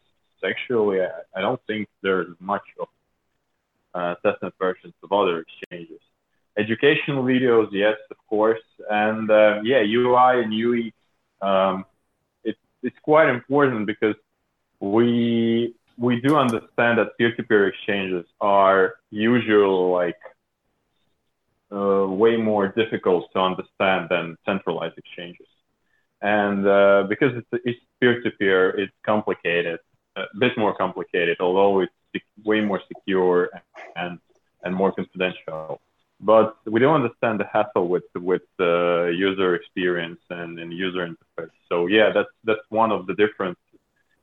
actually 0.45 1.01
I, 1.03 1.11
I 1.37 1.41
don't 1.41 1.61
think 1.67 1.89
there's 2.03 2.29
much 2.41 2.63
of 2.81 2.89
uh, 3.95 4.15
testnet 4.25 4.53
versions 4.59 4.95
of 5.03 5.13
other 5.13 5.45
exchanges. 5.45 6.01
Educational 6.57 7.25
videos, 7.25 7.69
yes, 7.73 7.97
of 8.11 8.19
course, 8.29 8.61
and 8.91 9.31
uh, 9.31 9.61
yeah, 9.63 9.83
UI 9.83 10.43
and 10.43 10.53
UE. 10.53 10.91
Um, 11.41 11.85
it, 12.45 12.57
it's 12.83 12.99
quite 13.03 13.29
important 13.29 13.87
because 13.87 14.17
we 14.81 15.75
we 15.99 16.21
do 16.21 16.37
understand 16.37 16.99
that 16.99 17.17
peer-to-peer 17.17 17.69
exchanges 17.69 18.27
are 18.41 18.95
usually 19.11 19.93
like 19.93 20.19
uh, 21.73 22.07
way 22.07 22.37
more 22.37 22.69
difficult 22.69 23.33
to 23.33 23.39
understand 23.41 24.09
than 24.11 24.37
centralized 24.45 24.97
exchanges. 24.99 25.47
And 26.21 26.67
uh, 26.67 27.05
because 27.09 27.33
it's, 27.37 27.63
it's 27.65 27.81
peer-to-peer, 28.01 28.71
it's 28.79 28.93
complicated, 29.05 29.81
a 30.17 30.25
bit 30.39 30.57
more 30.57 30.75
complicated, 30.75 31.37
although 31.41 31.81
it's 31.81 32.25
way 32.45 32.61
more 32.61 32.81
secure 32.89 33.51
and, 33.97 34.19
and 34.65 34.75
more 34.75 34.93
confidential. 34.93 35.81
But 36.21 36.57
we 36.67 36.79
don't 36.79 36.95
understand 37.03 37.41
the 37.41 37.49
hassle 37.53 37.89
with 37.89 38.05
with 38.15 38.43
the 38.57 39.13
user 39.27 39.57
experience 39.57 40.21
and, 40.31 40.59
and 40.61 40.73
user 40.73 41.03
interface. 41.09 41.51
So 41.69 41.87
yeah, 41.87 42.11
that's 42.15 42.29
that's 42.45 42.61
one 42.69 42.93
of 42.93 43.07
the 43.09 43.15
different 43.15 43.59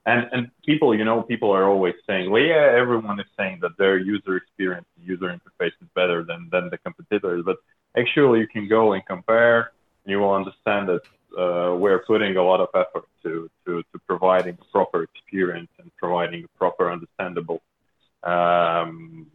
and 0.06 0.28
and 0.32 0.52
people, 0.66 0.96
you 0.96 1.04
know, 1.04 1.22
people 1.22 1.52
are 1.52 1.66
always 1.66 1.96
saying, 2.08 2.32
well, 2.32 2.42
yeah, 2.42 2.74
everyone 2.82 3.20
is 3.20 3.28
saying 3.38 3.60
that 3.62 3.78
their 3.78 3.98
user 3.98 4.38
experience, 4.38 4.88
user 4.98 5.28
interface 5.28 5.74
is 5.82 5.88
better 5.96 6.24
than 6.24 6.50
than 6.52 6.70
the 6.70 6.78
competitors, 6.78 7.44
but 7.46 7.58
actually, 7.98 8.40
you 8.40 8.48
can 8.48 8.68
go 8.68 8.94
and 8.94 9.06
compare, 9.06 9.72
and 10.04 10.12
you 10.12 10.20
will 10.20 10.34
understand 10.34 10.90
that 10.90 11.02
uh, 11.38 11.76
we're 11.76 12.00
putting 12.00 12.38
a 12.38 12.44
lot 12.44 12.60
of 12.60 12.70
effort 12.74 13.06
to 13.24 13.50
to 13.66 13.84
to 13.92 14.00
providing 14.08 14.58
a 14.62 14.66
proper 14.72 15.04
experience 15.04 15.70
and 15.80 15.92
providing 15.98 16.44
a 16.46 16.58
proper, 16.58 16.92
understandable 16.92 17.62
um, 18.24 19.28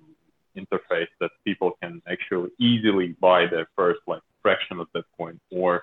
interface 0.57 1.09
that 1.21 1.31
people 1.45 1.73
can 1.83 2.03
actually 2.09 2.51
easily 2.59 3.09
buy 3.21 3.47
their 3.47 3.69
first 3.77 4.01
like 4.07 4.23
fraction 4.43 4.81
of 4.81 4.89
Bitcoin 4.93 5.39
or 5.51 5.83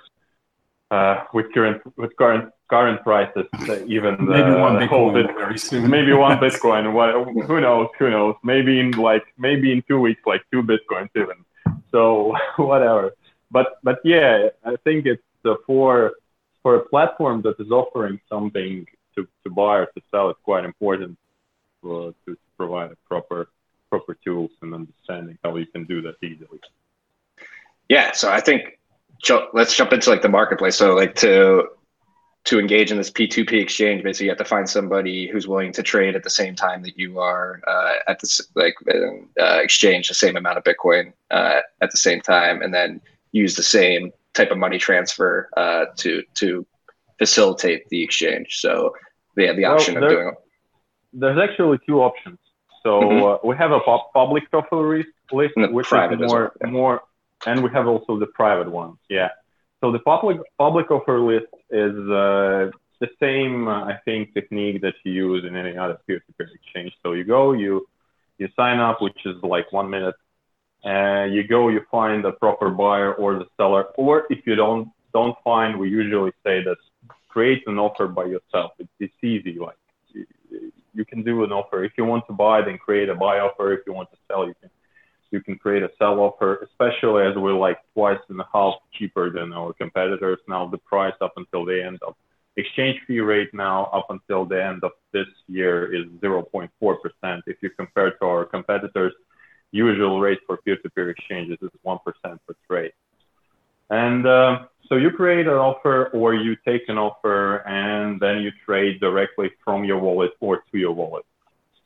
uh, 0.92 1.24
with 1.34 1.52
current 1.54 1.82
with 1.98 2.16
current 2.18 2.52
current 2.72 3.04
prices, 3.04 3.46
uh, 3.70 3.86
even 3.86 4.26
the, 4.26 4.32
maybe 4.38 4.52
one 4.52 4.76
Bitcoin 4.78 5.14
bit, 5.14 5.36
very 5.36 5.60
soon. 5.60 5.90
maybe 5.90 6.14
one 6.14 6.38
Bitcoin. 6.46 6.94
What, 6.94 7.10
who 7.46 7.60
knows? 7.60 7.90
Who 8.00 8.10
knows? 8.10 8.36
Maybe 8.44 8.80
in 8.80 8.92
like 8.92 9.26
maybe 9.38 9.72
in 9.74 9.84
two 9.88 10.00
weeks, 10.00 10.22
like 10.26 10.42
two 10.52 10.64
Bitcoins 10.64 11.10
even. 11.16 11.40
So 11.92 12.36
whatever. 12.56 13.12
But 13.52 13.68
but 13.84 14.00
yeah, 14.06 14.50
I 14.64 14.78
think 14.86 15.06
it's 15.06 15.22
uh, 15.46 15.56
for 15.68 16.14
for 16.64 16.76
a 16.76 16.84
platform 16.94 17.42
that 17.44 17.60
is 17.60 17.72
offering 17.72 18.20
something 18.30 18.88
to, 19.16 19.28
to 19.44 19.50
buy 19.50 19.80
or 19.80 19.86
to 19.88 20.02
sell. 20.10 20.30
It's 20.30 20.40
quite 20.44 20.64
important 20.64 21.18
uh, 21.84 22.12
to 22.26 22.38
provide 22.58 22.92
a 22.92 22.98
proper 23.08 23.50
proper 23.90 24.14
tools 24.24 24.52
and 24.62 24.74
understanding 24.74 25.38
how 25.44 25.58
you 25.58 25.66
can 25.66 25.84
do 25.84 26.02
that 26.04 26.16
easily. 26.24 26.62
Yeah. 27.90 28.14
So 28.14 28.32
I 28.32 28.40
think 28.40 28.80
let's 29.54 29.76
jump 29.76 29.92
into 29.92 30.10
like 30.10 30.22
the 30.22 30.30
marketplace. 30.30 30.78
So 30.78 30.96
like 30.96 31.16
to 31.16 31.68
to 32.44 32.60
engage 32.60 32.92
in 32.92 32.98
this 32.98 33.12
P2P 33.12 33.54
exchange, 33.54 34.04
basically 34.04 34.26
you 34.26 34.32
have 34.32 34.38
to 34.40 34.46
find 34.46 34.68
somebody 34.68 35.28
who's 35.28 35.48
willing 35.48 35.72
to 35.74 35.84
trade 35.84 36.16
at 36.16 36.24
the 36.24 36.30
same 36.30 36.56
time 36.56 36.82
that 36.84 36.98
you 36.98 37.20
are 37.20 37.62
uh, 37.68 37.94
at 38.08 38.20
the 38.20 38.44
like 38.56 38.76
uh, 39.40 39.60
exchange 39.62 40.08
the 40.08 40.14
same 40.14 40.36
amount 40.36 40.58
of 40.58 40.64
Bitcoin 40.64 41.14
uh, 41.30 41.60
at 41.82 41.92
the 41.92 41.98
same 41.98 42.20
time, 42.22 42.62
and 42.62 42.74
then 42.74 43.00
use 43.32 43.56
the 43.56 43.64
same 43.64 44.12
type 44.34 44.50
of 44.50 44.58
money 44.58 44.80
transfer 44.80 45.50
uh, 45.56 45.86
to 45.98 46.24
to 46.36 46.66
facilitate 47.20 47.88
the 47.90 48.02
exchange. 48.02 48.60
So 48.60 48.96
they 49.36 49.46
have 49.46 49.56
the 49.56 49.66
option 49.66 49.96
well, 49.96 50.06
of 50.06 50.10
doing. 50.10 50.32
There's 51.14 51.38
actually 51.38 51.80
two 51.86 52.02
options. 52.02 52.40
So 52.84 53.34
uh, 53.34 53.38
we 53.44 53.56
have 53.58 53.72
a 53.72 53.80
pub- 53.82 54.12
public 54.14 54.46
offer 54.52 54.98
list, 54.98 55.10
which 55.30 55.52
is 55.52 55.58
more 55.92 55.92
well, 56.32 56.52
yeah. 56.62 56.70
more, 56.70 57.02
and 57.46 57.64
we 57.64 57.70
have 57.70 57.88
also 57.88 58.18
the 58.18 58.26
private 58.26 58.72
one. 58.72 58.98
Yeah. 59.10 59.30
So 59.82 59.92
the 59.92 60.00
public 60.00 60.38
public 60.58 60.92
offer 60.92 61.20
list 61.20 61.52
is 61.72 61.96
uh, 62.24 62.70
the 63.00 63.10
same, 63.20 63.68
uh, 63.68 63.86
I 63.86 64.00
think, 64.06 64.34
technique 64.34 64.82
that 64.82 64.94
you 65.04 65.12
use 65.12 65.44
in 65.44 65.56
any 65.56 65.76
other 65.76 65.98
peer-to-peer 66.06 66.50
exchange. 66.54 66.94
So 67.04 67.14
you 67.14 67.24
go, 67.24 67.54
you 67.54 67.88
you 68.38 68.48
sign 68.56 68.80
up, 68.80 69.02
which 69.02 69.20
is 69.26 69.38
like 69.42 69.72
one 69.72 69.90
minute. 69.90 70.16
Uh, 70.86 71.26
you 71.26 71.48
go, 71.48 71.70
you 71.70 71.82
find 71.92 72.24
the 72.24 72.32
proper 72.32 72.70
buyer 72.70 73.14
or 73.14 73.36
the 73.36 73.46
seller, 73.58 73.86
or 73.96 74.26
if 74.30 74.46
you 74.46 74.56
don't 74.56 74.90
don't 75.14 75.36
find, 75.44 75.80
we 75.80 75.90
usually 75.90 76.32
say 76.46 76.64
that 76.64 76.78
create 77.28 77.64
an 77.68 77.80
offer 77.80 78.08
by 78.08 78.26
yourself. 78.26 78.72
It's, 78.78 78.90
it's 79.00 79.24
easy. 79.24 79.58
Like 79.60 79.78
you, 80.14 80.26
you 80.94 81.06
can 81.06 81.24
do 81.24 81.44
an 81.44 81.52
offer. 81.52 81.84
If 81.84 81.94
you 81.98 82.06
want 82.06 82.28
to 82.28 82.34
buy, 82.34 82.62
then 82.62 82.78
create 82.78 83.10
a 83.10 83.16
buy 83.16 83.40
offer. 83.40 83.74
If 83.74 83.82
you 83.88 83.94
want 83.94 84.12
to 84.12 84.18
sell, 84.28 84.46
you 84.46 84.54
can 84.62 84.70
you 85.32 85.42
can 85.42 85.58
create 85.58 85.84
a 85.84 85.90
sell 85.98 86.20
offer. 86.20 86.68
Especially 86.70 87.26
as 87.26 87.36
we're 87.36 87.54
like 87.54 87.80
twice 87.94 88.20
and 88.30 88.40
a 88.40 88.48
half 88.54 88.76
cheaper 88.94 89.32
than 89.32 89.54
our 89.54 89.74
competitors 89.74 90.40
now. 90.48 90.68
The 90.68 90.78
price 90.78 91.16
up 91.22 91.34
until 91.38 91.66
the 91.66 91.84
end 91.84 92.00
of 92.06 92.16
exchange 92.58 93.00
fee 93.08 93.20
rate 93.20 93.54
now 93.54 93.86
up 93.94 94.08
until 94.10 94.46
the 94.46 94.64
end 94.64 94.84
of 94.84 94.92
this 95.14 95.28
year 95.48 95.94
is 95.94 96.06
0.4%. 96.22 96.70
If 97.48 97.58
you 97.62 97.70
compare 97.70 98.12
to 98.12 98.26
our 98.26 98.46
competitors, 98.46 99.14
usual 99.72 100.20
rate 100.20 100.40
for 100.46 100.58
peer-to-peer 100.58 101.10
exchanges 101.10 101.58
is 101.62 101.70
1% 101.86 102.00
per 102.24 102.56
trade. 102.68 102.92
And 103.90 104.26
uh, 104.26 104.66
so 104.88 104.96
you 104.96 105.12
create 105.12 105.48
an 105.48 105.54
offer 105.54 106.08
or 106.08 106.34
you 106.34 106.56
take 106.66 106.84
an 106.88 106.98
offer 106.98 107.58
and 107.68 108.20
then 108.20 108.42
you 108.42 108.52
trade 108.66 109.00
directly 109.00 109.52
from 109.64 109.84
your 109.84 110.00
wallet 110.00 110.32
or 110.40 110.64
to 110.72 110.78
your 110.78 110.92
wallet. 110.92 111.26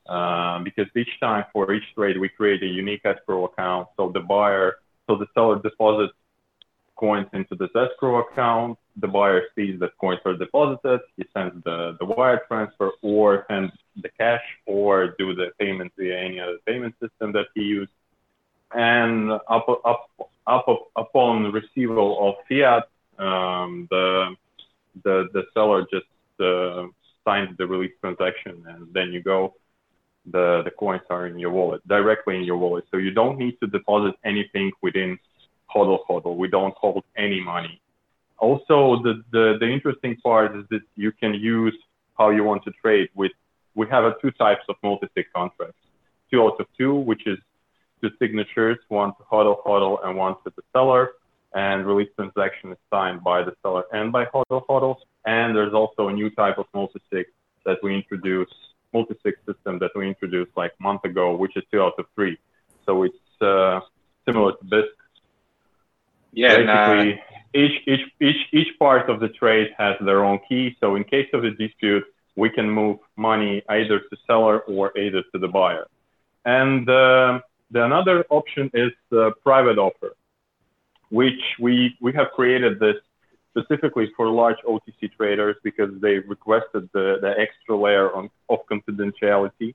Um, 0.07 0.63
because 0.63 0.85
each 0.95 1.19
time 1.19 1.45
for 1.51 1.73
each 1.73 1.83
trade, 1.95 2.19
we 2.19 2.29
create 2.29 2.61
a 2.61 2.67
unique 2.67 3.01
escrow 3.05 3.45
account. 3.45 3.87
So 3.97 4.11
the 4.11 4.19
buyer, 4.19 4.75
so 5.07 5.15
the 5.15 5.25
seller 5.33 5.59
deposits 5.59 6.13
coins 6.95 7.27
into 7.33 7.55
this 7.55 7.69
escrow 7.75 8.19
account. 8.19 8.77
The 8.97 9.07
buyer 9.07 9.43
sees 9.55 9.79
that 9.79 9.97
coins 9.97 10.19
are 10.25 10.35
deposited. 10.35 11.01
He 11.17 11.25
sends 11.33 11.63
the, 11.63 11.97
the 11.99 12.05
wire 12.05 12.41
transfer 12.47 12.91
or 13.01 13.45
sends 13.49 13.73
the 14.01 14.09
cash 14.17 14.43
or 14.65 15.15
do 15.17 15.35
the 15.35 15.51
payment 15.59 15.91
via 15.97 16.17
any 16.17 16.39
other 16.39 16.57
payment 16.65 16.95
system 17.01 17.31
that 17.33 17.47
he 17.55 17.61
used. 17.61 17.91
And 18.73 19.31
up, 19.31 19.67
up, 19.69 19.83
up, 19.85 20.09
up 20.47 20.65
upon 20.95 21.51
receival 21.51 22.29
of 22.29 22.35
fiat, 22.47 22.87
um, 23.17 23.87
the, 23.89 24.35
the, 25.03 25.29
the 25.33 25.43
seller 25.53 25.85
just 25.91 26.05
uh, 26.39 26.87
signs 27.25 27.57
the 27.57 27.65
release 27.65 27.93
transaction 28.01 28.63
and 28.67 28.87
then 28.93 29.11
you 29.11 29.21
go 29.21 29.55
the, 30.31 30.61
the 30.63 30.71
coins 30.71 31.01
are 31.09 31.27
in 31.27 31.37
your 31.37 31.51
wallet, 31.51 31.87
directly 31.87 32.35
in 32.35 32.43
your 32.43 32.57
wallet. 32.57 32.85
So 32.91 32.97
you 32.97 33.11
don't 33.11 33.37
need 33.37 33.59
to 33.61 33.67
deposit 33.67 34.15
anything 34.23 34.71
within 34.81 35.17
HODL 35.73 35.99
HODL. 36.09 36.35
We 36.35 36.47
don't 36.47 36.73
hold 36.75 37.03
any 37.17 37.41
money. 37.41 37.81
Also, 38.37 39.01
the, 39.03 39.23
the, 39.31 39.57
the 39.59 39.67
interesting 39.67 40.17
part 40.17 40.55
is 40.55 40.65
that 40.69 40.81
you 40.95 41.11
can 41.11 41.33
use 41.33 41.75
how 42.17 42.29
you 42.29 42.43
want 42.43 42.63
to 42.63 42.71
trade 42.81 43.09
with, 43.15 43.31
we 43.75 43.87
have 43.89 44.19
two 44.21 44.31
types 44.31 44.63
of 44.69 44.75
multi-sig 44.83 45.25
contracts, 45.35 45.77
two 46.31 46.41
out 46.41 46.59
of 46.59 46.65
two, 46.77 46.95
which 46.95 47.27
is 47.27 47.37
two 48.01 48.09
signatures, 48.19 48.77
one 48.89 49.09
to 49.09 49.23
HODL 49.31 49.63
HODL 49.65 50.05
and 50.05 50.17
one 50.17 50.35
to 50.43 50.51
the 50.55 50.63
seller. 50.73 51.11
And 51.53 51.85
release 51.85 52.09
transaction 52.17 52.73
is 52.73 52.77
signed 52.89 53.23
by 53.23 53.43
the 53.43 53.53
seller 53.61 53.83
and 53.93 54.11
by 54.11 54.25
HODL 54.25 54.65
HODL. 54.67 54.95
And 55.25 55.55
there's 55.55 55.73
also 55.73 56.09
a 56.09 56.13
new 56.13 56.29
type 56.29 56.57
of 56.57 56.65
multi-sig 56.73 57.27
that 57.65 57.77
we 57.81 57.95
introduced 57.95 58.53
multi-sig 58.95 59.35
system 59.47 59.73
that 59.83 59.91
we 59.97 60.03
introduced 60.13 60.53
like 60.61 60.73
a 60.79 60.83
month 60.89 61.03
ago, 61.11 61.25
which 61.41 61.55
is 61.59 61.63
two 61.71 61.81
out 61.85 61.95
of 62.01 62.05
three. 62.15 62.35
So 62.85 62.91
it's 63.07 63.27
uh, 63.51 63.77
similar 64.25 64.51
to 64.59 64.63
Bisq. 64.71 64.95
Yeah, 66.41 66.53
and, 66.57 66.69
uh, 66.69 67.03
each, 67.63 67.75
each, 67.91 68.05
each, 68.27 68.41
each 68.59 68.71
part 68.85 69.05
of 69.11 69.15
the 69.23 69.29
trade 69.41 69.69
has 69.81 69.95
their 70.09 70.21
own 70.29 70.39
key. 70.47 70.65
So 70.81 70.85
in 70.97 71.01
case 71.15 71.29
of 71.37 71.41
a 71.49 71.51
dispute, 71.63 72.05
we 72.43 72.49
can 72.57 72.67
move 72.81 72.97
money 73.29 73.53
either 73.77 73.97
to 74.09 74.15
seller 74.27 74.57
or 74.75 74.83
either 75.03 75.21
to 75.31 75.37
the 75.43 75.51
buyer. 75.57 75.85
And 76.43 76.83
uh, 77.01 77.31
the 77.73 77.81
another 77.89 78.17
option 78.39 78.65
is 78.85 78.93
private 79.49 79.77
offer, 79.87 80.11
which 81.19 81.41
we, 81.65 81.73
we 82.05 82.11
have 82.19 82.29
created 82.37 82.73
this 82.85 82.99
specifically 83.57 84.11
for 84.15 84.29
large 84.29 84.57
OTC 84.67 85.11
traders 85.15 85.55
because 85.63 85.89
they 86.01 86.19
requested 86.19 86.89
the, 86.93 87.17
the 87.21 87.33
extra 87.37 87.75
layer 87.77 88.13
on, 88.13 88.29
of 88.49 88.59
confidentiality. 88.71 89.73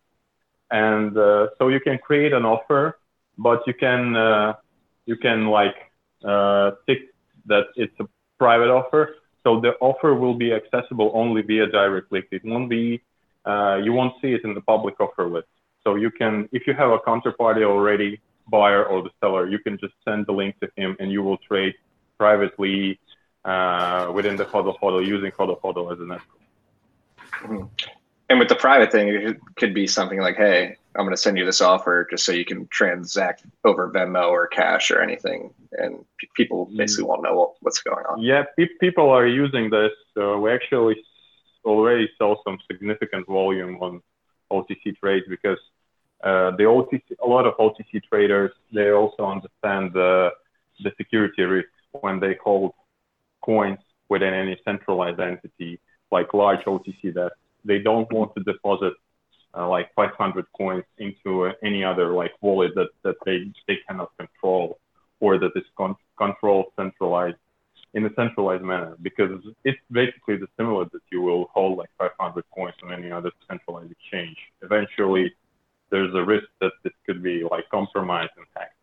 And 0.71 1.17
uh, 1.17 1.49
so 1.59 1.69
you 1.69 1.81
can 1.81 1.99
create 1.99 2.33
an 2.33 2.45
offer, 2.45 2.99
but 3.39 3.63
you 3.67 3.75
can 3.75 4.17
uh, 4.17 4.55
you 5.07 5.17
can 5.17 5.47
like 5.47 5.75
uh, 6.25 6.73
tick 6.87 6.99
that 7.47 7.67
it's 7.77 7.99
a 8.01 8.07
private 8.39 8.71
offer. 8.71 9.17
So 9.43 9.61
the 9.61 9.73
offer 9.81 10.15
will 10.15 10.35
be 10.35 10.53
accessible 10.53 11.11
only 11.15 11.43
via 11.43 11.67
direct 11.67 12.13
link. 12.13 12.27
It 12.31 12.45
won't 12.45 12.69
be 12.69 13.03
uh, 13.45 13.81
you 13.83 13.93
won't 13.93 14.15
see 14.21 14.33
it 14.33 14.43
in 14.45 14.55
the 14.55 14.61
public 14.61 15.01
offer 15.01 15.27
list. 15.27 15.49
So 15.83 15.97
you 15.97 16.11
can 16.11 16.49
if 16.53 16.67
you 16.67 16.75
have 16.75 16.91
a 16.91 16.99
counterparty 16.99 17.65
already, 17.65 18.21
buyer 18.49 18.85
or 18.85 19.03
the 19.03 19.11
seller, 19.21 19.49
you 19.49 19.59
can 19.59 19.79
just 19.79 19.95
send 20.05 20.27
the 20.27 20.33
link 20.33 20.61
to 20.61 20.69
him 20.77 20.97
and 21.01 21.11
you 21.11 21.23
will 21.23 21.39
trade 21.39 21.75
privately 22.19 23.01
uh, 23.45 24.11
within 24.15 24.37
the 24.37 24.45
HODL 24.45 24.79
HODL 24.81 25.07
using 25.07 25.31
HODL 25.33 25.61
HODL 25.61 25.93
as 25.93 26.01
an 26.01 26.13
escrow. 26.13 27.71
and 28.29 28.39
with 28.39 28.49
the 28.49 28.55
private 28.55 28.93
thing, 28.93 29.09
it 29.09 29.39
could 29.57 29.75
be 29.75 29.87
something 29.87 30.21
like, 30.21 30.37
"Hey, 30.37 30.77
I'm 30.95 31.05
going 31.05 31.15
to 31.15 31.21
send 31.21 31.39
you 31.39 31.45
this 31.45 31.61
offer 31.61 32.07
just 32.11 32.25
so 32.25 32.33
you 32.33 32.45
can 32.45 32.67
transact 32.69 33.45
over 33.65 33.91
Venmo 33.91 34.29
or 34.31 34.47
cash 34.47 34.91
or 34.91 35.01
anything," 35.01 35.53
and 35.73 36.05
p- 36.19 36.29
people 36.35 36.71
basically 36.77 37.05
won't 37.05 37.23
know 37.23 37.35
what, 37.35 37.53
what's 37.61 37.81
going 37.83 38.05
on. 38.07 38.21
Yeah, 38.21 38.45
pe- 38.57 38.77
people 38.81 39.11
are 39.11 39.27
using 39.27 39.71
this. 39.71 39.93
Uh, 40.17 40.39
we 40.39 40.53
actually 40.53 41.03
already 41.65 42.09
saw 42.19 42.37
some 42.45 42.59
significant 42.71 43.27
volume 43.27 43.77
on 43.81 44.03
OTC 44.51 44.97
trades 44.99 45.27
because 45.29 45.59
uh, 46.23 46.51
the 46.53 46.65
OTC, 46.65 47.03
a 47.23 47.27
lot 47.27 47.47
of 47.47 47.57
OTC 47.57 48.03
traders, 48.09 48.53
they 48.73 48.91
also 48.91 49.25
understand 49.25 49.93
the 49.95 50.31
the 50.83 50.93
security 50.97 51.43
risk 51.43 51.69
when 51.93 52.21
they 52.21 52.37
hold 52.43 52.73
coins 53.45 53.79
within 54.09 54.35
any 54.35 54.61
centralized 54.65 55.21
entity 55.21 55.81
like 56.11 56.35
large 56.35 56.65
OTC 56.67 57.15
that 57.15 57.33
they 57.65 57.79
don't 57.79 58.11
want 58.13 58.35
to 58.35 58.43
deposit 58.43 58.95
uh, 59.57 59.69
like 59.69 59.91
500 59.95 60.47
coins 60.57 60.85
into 60.99 61.47
uh, 61.47 61.53
any 61.65 61.85
other 61.85 62.13
like 62.13 62.33
wallet 62.41 62.73
that, 62.75 62.89
that 63.03 63.17
they, 63.25 63.51
they 63.67 63.79
cannot 63.89 64.11
control 64.17 64.79
or 65.21 65.39
that 65.39 65.53
is 65.57 65.65
con- 65.77 65.97
controlled 66.17 66.67
centralized 66.77 67.37
in 67.95 68.07
a 68.07 68.11
centralized 68.15 68.63
manner 68.63 68.97
because 69.03 69.43
it's 69.65 69.79
basically 69.91 70.37
the 70.37 70.47
similar 70.57 70.85
that 70.93 71.01
you 71.11 71.21
will 71.21 71.51
hold 71.53 71.79
like 71.79 71.91
500 71.99 72.45
coins 72.55 72.75
on 72.85 72.93
any 72.93 73.11
other 73.11 73.31
centralized 73.49 73.91
exchange. 73.91 74.37
Eventually, 74.63 75.33
there's 75.91 76.15
a 76.15 76.25
risk 76.25 76.47
that 76.61 76.73
this 76.85 76.93
could 77.05 77.23
be 77.23 77.43
like 77.51 77.69
compromised 77.71 78.31
and 78.37 78.47
hacked. 78.55 78.75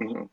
Mhm. 0.00 0.28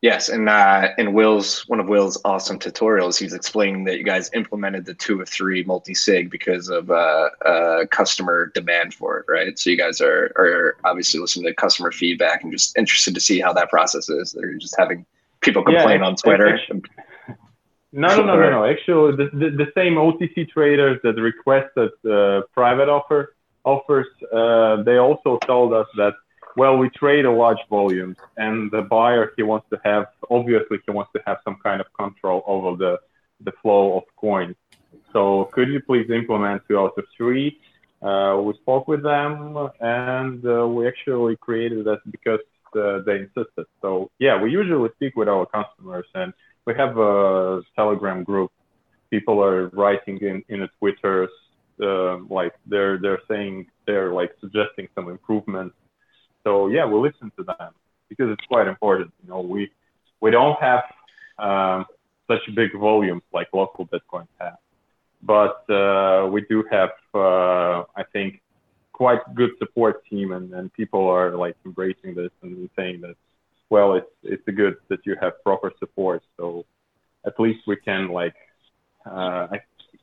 Yes, 0.00 0.28
and 0.28 0.48
uh, 0.48 0.90
in 0.96 1.12
Will's 1.12 1.66
one 1.68 1.80
of 1.80 1.88
Will's 1.88 2.20
awesome 2.24 2.58
tutorials, 2.60 3.18
he's 3.18 3.32
explaining 3.32 3.82
that 3.84 3.98
you 3.98 4.04
guys 4.04 4.30
implemented 4.32 4.84
the 4.84 4.94
two 4.94 5.20
of 5.20 5.28
three 5.28 5.64
multi 5.64 5.92
sig 5.92 6.30
because 6.30 6.68
of 6.68 6.88
uh, 6.88 7.30
uh, 7.44 7.86
customer 7.86 8.52
demand 8.54 8.94
for 8.94 9.18
it, 9.18 9.26
right? 9.28 9.58
So 9.58 9.70
you 9.70 9.76
guys 9.76 10.00
are 10.00 10.30
are 10.36 10.76
obviously 10.84 11.18
listening 11.18 11.46
to 11.46 11.54
customer 11.54 11.90
feedback 11.90 12.44
and 12.44 12.52
just 12.52 12.78
interested 12.78 13.12
to 13.14 13.20
see 13.20 13.40
how 13.40 13.52
that 13.54 13.70
process 13.70 14.08
is. 14.08 14.32
They're 14.32 14.54
just 14.54 14.76
having 14.78 15.04
people 15.40 15.64
complain 15.64 15.96
it's- 15.96 16.08
on 16.08 16.16
Twitter. 16.16 16.58
No, 17.90 18.08
no, 18.08 18.22
no, 18.22 18.36
no, 18.36 18.50
no. 18.50 18.64
Actually, 18.66 19.16
the, 19.16 19.30
the, 19.32 19.64
the 19.64 19.72
same 19.74 19.94
OTC 19.94 20.50
traders 20.50 21.00
that 21.02 21.14
requested 21.14 21.90
uh, 22.04 22.42
private 22.52 22.90
offer 22.90 23.34
offers, 23.64 24.06
uh, 24.30 24.82
they 24.82 24.98
also 24.98 25.38
told 25.46 25.72
us 25.72 25.86
that, 25.96 26.12
well, 26.58 26.76
we 26.76 26.88
trade 26.90 27.24
a 27.24 27.30
large 27.30 27.62
volumes, 27.70 28.16
and 28.36 28.70
the 28.70 28.82
buyer 28.82 29.32
he 29.36 29.42
wants 29.42 29.66
to 29.70 29.78
have, 29.84 30.06
obviously, 30.30 30.78
he 30.84 30.90
wants 30.90 31.12
to 31.16 31.22
have 31.26 31.38
some 31.44 31.56
kind 31.62 31.80
of 31.80 31.86
control 32.02 32.42
over 32.46 32.76
the 32.76 32.94
the 33.46 33.52
flow 33.62 33.96
of 33.98 34.04
coins. 34.16 34.56
So 35.12 35.48
could 35.54 35.68
you 35.68 35.80
please 35.80 36.10
implement 36.10 36.62
two 36.66 36.78
out 36.78 36.94
of 36.98 37.04
three? 37.16 37.58
Uh, 38.02 38.40
we 38.46 38.52
spoke 38.54 38.88
with 38.88 39.02
them, 39.02 39.56
and 39.80 40.44
uh, 40.44 40.66
we 40.66 40.88
actually 40.88 41.36
created 41.36 41.84
that 41.84 42.00
because 42.10 42.40
uh, 42.76 43.00
they 43.06 43.16
insisted. 43.26 43.66
So 43.82 44.10
yeah, 44.18 44.40
we 44.42 44.50
usually 44.50 44.90
speak 44.96 45.16
with 45.16 45.28
our 45.28 45.46
customers 45.46 46.06
and 46.14 46.32
we 46.66 46.74
have 46.74 46.98
a 46.98 47.62
Telegram 47.76 48.24
group. 48.24 48.52
People 49.10 49.42
are 49.42 49.68
writing 49.68 50.18
in 50.18 50.36
in 50.48 50.60
the 50.60 50.68
Twitters, 50.78 51.30
uh, 51.82 52.18
like 52.38 52.54
they're 52.66 52.98
they're 52.98 53.22
saying 53.30 53.66
they're 53.86 54.12
like 54.12 54.32
suggesting 54.40 54.86
some 54.94 55.08
improvements. 55.08 55.74
So 56.44 56.68
yeah, 56.68 56.86
we 56.86 56.98
listen 56.98 57.32
to 57.36 57.44
them 57.44 57.72
because 58.08 58.30
it's 58.30 58.46
quite 58.46 58.66
important. 58.66 59.12
You 59.22 59.30
know, 59.30 59.40
we 59.40 59.70
we 60.20 60.30
don't 60.30 60.58
have 60.60 60.84
um, 61.38 61.86
such 62.26 62.42
big 62.54 62.70
volumes 62.74 63.22
like 63.32 63.48
local 63.52 63.86
Bitcoins 63.86 64.28
have, 64.40 64.58
but 65.22 65.68
uh, 65.70 66.28
we 66.30 66.42
do 66.42 66.64
have, 66.70 66.90
uh, 67.14 67.84
I 67.96 68.04
think, 68.12 68.40
quite 68.92 69.20
good 69.34 69.50
support 69.58 70.04
team, 70.06 70.32
and, 70.32 70.52
and 70.52 70.72
people 70.72 71.08
are 71.08 71.36
like 71.36 71.56
embracing 71.64 72.14
this 72.14 72.30
and 72.42 72.68
saying 72.76 73.00
that, 73.02 73.14
well, 73.70 73.94
it's 73.94 74.10
it's 74.22 74.42
good 74.56 74.76
that 74.88 75.00
you 75.04 75.16
have 75.20 75.42
proper 75.42 75.72
support. 75.78 76.22
So 76.36 76.64
at 77.24 77.38
least 77.38 77.60
we 77.66 77.76
can 77.76 78.08
like 78.08 78.34
uh, 79.06 79.48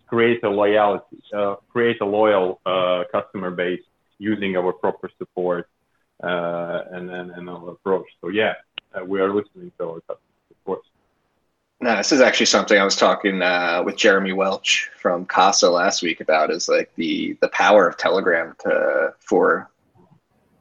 create 0.08 0.44
a 0.44 0.50
loyalty, 0.50 1.18
uh, 1.34 1.56
create 1.70 2.00
a 2.02 2.06
loyal 2.06 2.62
uh, 2.66 3.04
customer 3.12 3.52
base 3.52 3.82
using 4.18 4.56
our 4.56 4.72
proper 4.72 5.10
support 5.18 5.68
and 6.22 7.10
then 7.10 7.32
and 7.32 7.50
our 7.50 7.72
approach. 7.72 8.08
So 8.22 8.30
yeah, 8.30 8.54
uh, 8.94 9.04
we 9.06 9.20
are 9.20 9.34
listening 9.34 9.72
to 9.78 9.84
our 9.86 10.00
customers, 10.02 10.20
of 10.52 10.66
course. 10.66 10.88
No, 11.82 11.98
this 11.98 12.12
is 12.12 12.22
actually 12.22 12.46
something 12.48 12.80
I 12.80 12.84
was 12.84 12.96
talking 12.96 13.42
uh, 13.42 13.84
with 13.86 13.98
Jeremy 13.98 14.32
Welch 14.32 14.90
from 14.98 15.26
Casa 15.26 15.70
last 15.70 16.02
week 16.02 16.22
about 16.22 16.52
is 16.52 16.70
like 16.70 16.92
the 16.96 17.38
the 17.42 17.50
power 17.50 17.88
of 17.88 17.98
Telegram 17.98 18.56
to 18.60 19.14
for 19.20 19.70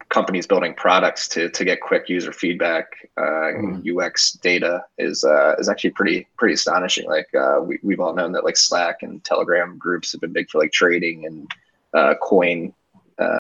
companies 0.09 0.47
building 0.47 0.75
products 0.75 1.27
to 1.29 1.49
to 1.51 1.65
get 1.65 1.81
quick 1.81 2.09
user 2.09 2.33
feedback 2.33 2.87
uh. 3.17 3.51
UX 3.89 4.33
data 4.33 4.85
is 4.99 5.25
uh, 5.25 5.55
is 5.59 5.69
actually 5.69 5.91
pretty 5.91 6.27
pretty 6.37 6.55
astonishing. 6.55 7.07
Like 7.07 7.29
uh, 7.35 7.61
we 7.63 7.79
we've 7.83 8.01
all 8.01 8.15
known 8.15 8.33
that 8.33 8.45
like 8.45 8.57
Slack 8.57 9.03
and 9.03 9.23
Telegram 9.25 9.79
groups 9.79 10.13
have 10.13 10.21
been 10.21 10.33
big 10.33 10.51
for 10.51 10.59
like 10.61 10.73
trading 10.73 11.27
and 11.27 11.51
uh, 11.95 12.15
coin 12.21 12.73
uh, 13.19 13.39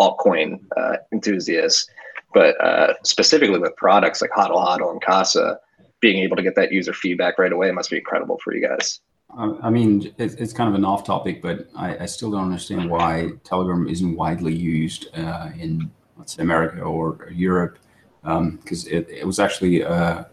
altcoin 0.00 0.60
uh, 0.76 0.96
enthusiasts, 1.12 1.88
but 2.34 2.56
specifically 3.04 3.58
with 3.58 3.74
products 3.76 4.20
like 4.20 4.30
Hodl 4.30 4.64
Hodl 4.64 4.90
and 4.92 5.02
Casa, 5.02 5.58
being 6.00 6.18
able 6.18 6.36
to 6.36 6.42
get 6.42 6.54
that 6.56 6.72
user 6.72 6.92
feedback 6.92 7.38
right 7.38 7.52
away 7.52 7.70
must 7.72 7.90
be 7.90 7.96
incredible 7.96 8.38
for 8.42 8.54
you 8.54 8.66
guys. 8.66 9.00
I 9.36 9.68
mean, 9.68 10.14
it's 10.16 10.54
kind 10.54 10.70
of 10.70 10.74
an 10.74 10.86
off 10.86 11.04
topic, 11.04 11.42
but 11.42 11.68
I, 11.76 11.98
I 11.98 12.06
still 12.06 12.30
don't 12.30 12.44
understand 12.44 12.88
why 12.88 13.32
Telegram 13.44 13.86
isn't 13.86 14.16
widely 14.16 14.54
used 14.54 15.08
uh, 15.14 15.50
in, 15.58 15.90
let's 16.16 16.34
say, 16.34 16.42
America 16.42 16.80
or 16.80 17.28
Europe, 17.30 17.78
because 18.22 18.86
um, 18.86 18.92
it, 18.92 19.08
it, 19.10 19.26
was 19.26 19.38
actually 19.38 19.84
uh, 19.84 20.24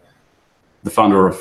the 0.82 0.90
founder 0.90 1.28
of 1.28 1.36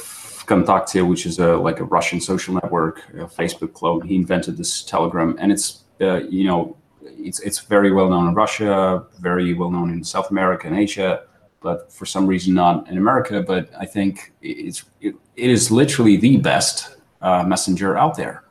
Kontakte, 0.47 1.07
which 1.07 1.25
is 1.25 1.39
a 1.39 1.55
like 1.55 1.79
a 1.79 1.85
Russian 1.85 2.19
social 2.19 2.53
network, 2.55 2.99
a 3.13 3.25
Facebook 3.25 3.73
clone. 3.73 4.01
He 4.01 4.15
invented 4.15 4.57
this 4.57 4.83
Telegram, 4.83 5.38
and 5.39 5.51
it's 5.51 5.85
uh, 6.01 6.23
you 6.23 6.43
know 6.43 6.75
it's 7.05 7.39
it's 7.39 7.59
very 7.59 7.91
well 7.91 8.09
known 8.09 8.27
in 8.27 8.35
Russia, 8.35 9.05
very 9.19 9.53
well 9.53 9.71
known 9.71 9.91
in 9.91 10.03
South 10.03 10.31
America 10.31 10.67
and 10.67 10.77
Asia, 10.77 11.23
but 11.61 11.91
for 11.91 12.05
some 12.05 12.27
reason 12.27 12.53
not 12.53 12.87
in 12.89 12.97
America. 12.97 13.41
But 13.41 13.69
I 13.77 13.85
think 13.85 14.33
it's 14.41 14.83
it, 15.01 15.15
it 15.35 15.49
is 15.49 15.71
literally 15.71 16.17
the 16.17 16.37
best 16.37 16.97
uh, 17.21 17.43
messenger 17.43 17.97
out 17.97 18.15
there. 18.15 18.43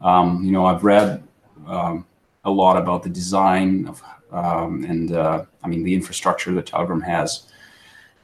Um, 0.00 0.44
you 0.44 0.52
know, 0.52 0.66
I've 0.66 0.84
read 0.84 1.22
um, 1.66 2.06
a 2.44 2.50
lot 2.50 2.76
about 2.76 3.02
the 3.02 3.08
design 3.08 3.86
of 3.88 4.02
um, 4.32 4.84
and 4.84 5.12
uh, 5.12 5.44
I 5.62 5.68
mean 5.68 5.82
the 5.82 5.94
infrastructure 5.94 6.52
that 6.54 6.66
Telegram 6.66 7.00
has, 7.00 7.48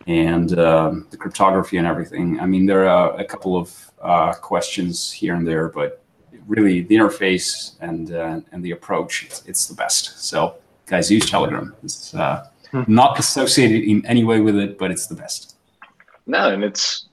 and 0.07 0.57
uh, 0.59 0.95
the 1.11 1.17
cryptography 1.17 1.79
and 1.79 1.87
everything. 1.87 2.41
I 2.41 2.47
mean, 2.47 2.67
there 2.67 2.89
are 2.89 3.19
a 3.19 3.25
couple 3.25 3.57
of 3.57 3.93
uh, 4.03 4.35
questions 4.35 5.11
here 5.11 5.35
and 5.35 5.47
there, 5.47 5.69
but 5.69 6.04
really 6.47 6.83
the 6.83 6.95
interface 6.95 7.75
and 7.81 8.13
uh, 8.13 8.41
and 8.53 8.65
the 8.65 8.73
approach, 8.73 9.25
it's, 9.25 9.45
it's, 9.47 9.67
the 9.67 9.75
best. 9.75 10.25
So, 10.25 10.57
guys, 10.87 11.11
use 11.11 11.29
Telegram. 11.29 11.75
It's 11.83 12.15
uh, 12.15 12.47
hmm. 12.71 12.83
not 12.87 13.19
associated 13.19 13.83
in 13.85 14.05
any 14.07 14.25
way 14.25 14.41
with 14.41 14.57
it, 14.57 14.79
but 14.79 14.91
it's 14.91 15.07
the 15.07 15.15
best. 15.15 15.57
No, 16.27 16.51
and 16.51 16.65
it's 16.65 17.07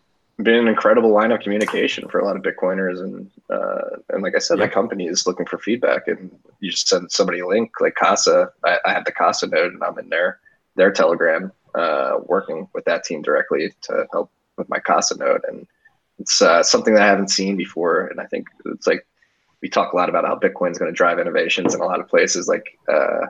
been 0.44 0.56
an 0.56 0.68
incredible 0.68 1.12
line 1.12 1.32
of 1.32 1.40
communication 1.42 2.08
for 2.08 2.20
a 2.20 2.26
lot 2.26 2.36
of 2.36 2.42
Bitcoiners, 2.42 3.00
and 3.00 3.30
uh, 3.50 3.98
and 4.10 4.24
like 4.24 4.36
I 4.36 4.40
said, 4.40 4.60
yeah. 4.60 4.66
that 4.66 4.74
company 4.74 5.08
is 5.08 5.28
looking 5.28 5.46
for 5.46 5.58
feedback, 5.58 6.08
and 6.08 6.32
you 6.60 6.72
just 6.72 6.88
send 6.88 7.12
somebody 7.12 7.40
a 7.40 7.48
link 7.48 7.72
like 7.80 7.96
Casa. 7.96 8.52
I, 8.64 8.78
I 8.86 8.94
have 8.94 9.06
the 9.06 9.12
Casa 9.12 9.48
node, 9.48 9.74
and 9.74 9.84
I'm 9.84 9.98
in 10.00 10.10
their 10.10 10.40
their 10.76 10.92
Telegram, 10.92 11.52
uh, 11.76 12.20
working 12.26 12.68
with 12.74 12.86
that 12.86 13.04
team 13.04 13.22
directly 13.22 13.74
to 13.84 14.08
help 14.12 14.32
with 14.58 14.70
my 14.70 14.80
Casa 14.80 15.18
node, 15.18 15.44
and 15.48 15.68
it's 16.20 16.42
uh, 16.42 16.64
something 16.64 16.94
that 16.94 17.04
I 17.04 17.08
haven't 17.08 17.30
seen 17.30 17.58
before, 17.58 18.08
and 18.08 18.22
I 18.22 18.26
think 18.26 18.48
it's 18.66 18.88
like 18.88 19.06
we 19.62 19.70
talk 19.70 19.94
a 19.94 19.96
lot 19.96 20.10
about 20.10 20.26
how 20.26 20.36
Bitcoin 20.36 20.72
is 20.72 20.78
going 20.78 20.92
to 20.92 20.96
drive 20.96 21.20
innovations 21.20 21.76
in 21.76 21.82
a 21.82 21.86
lot 21.86 22.00
of 22.00 22.08
places, 22.08 22.48
like 22.48 22.78
uh, 22.92 23.28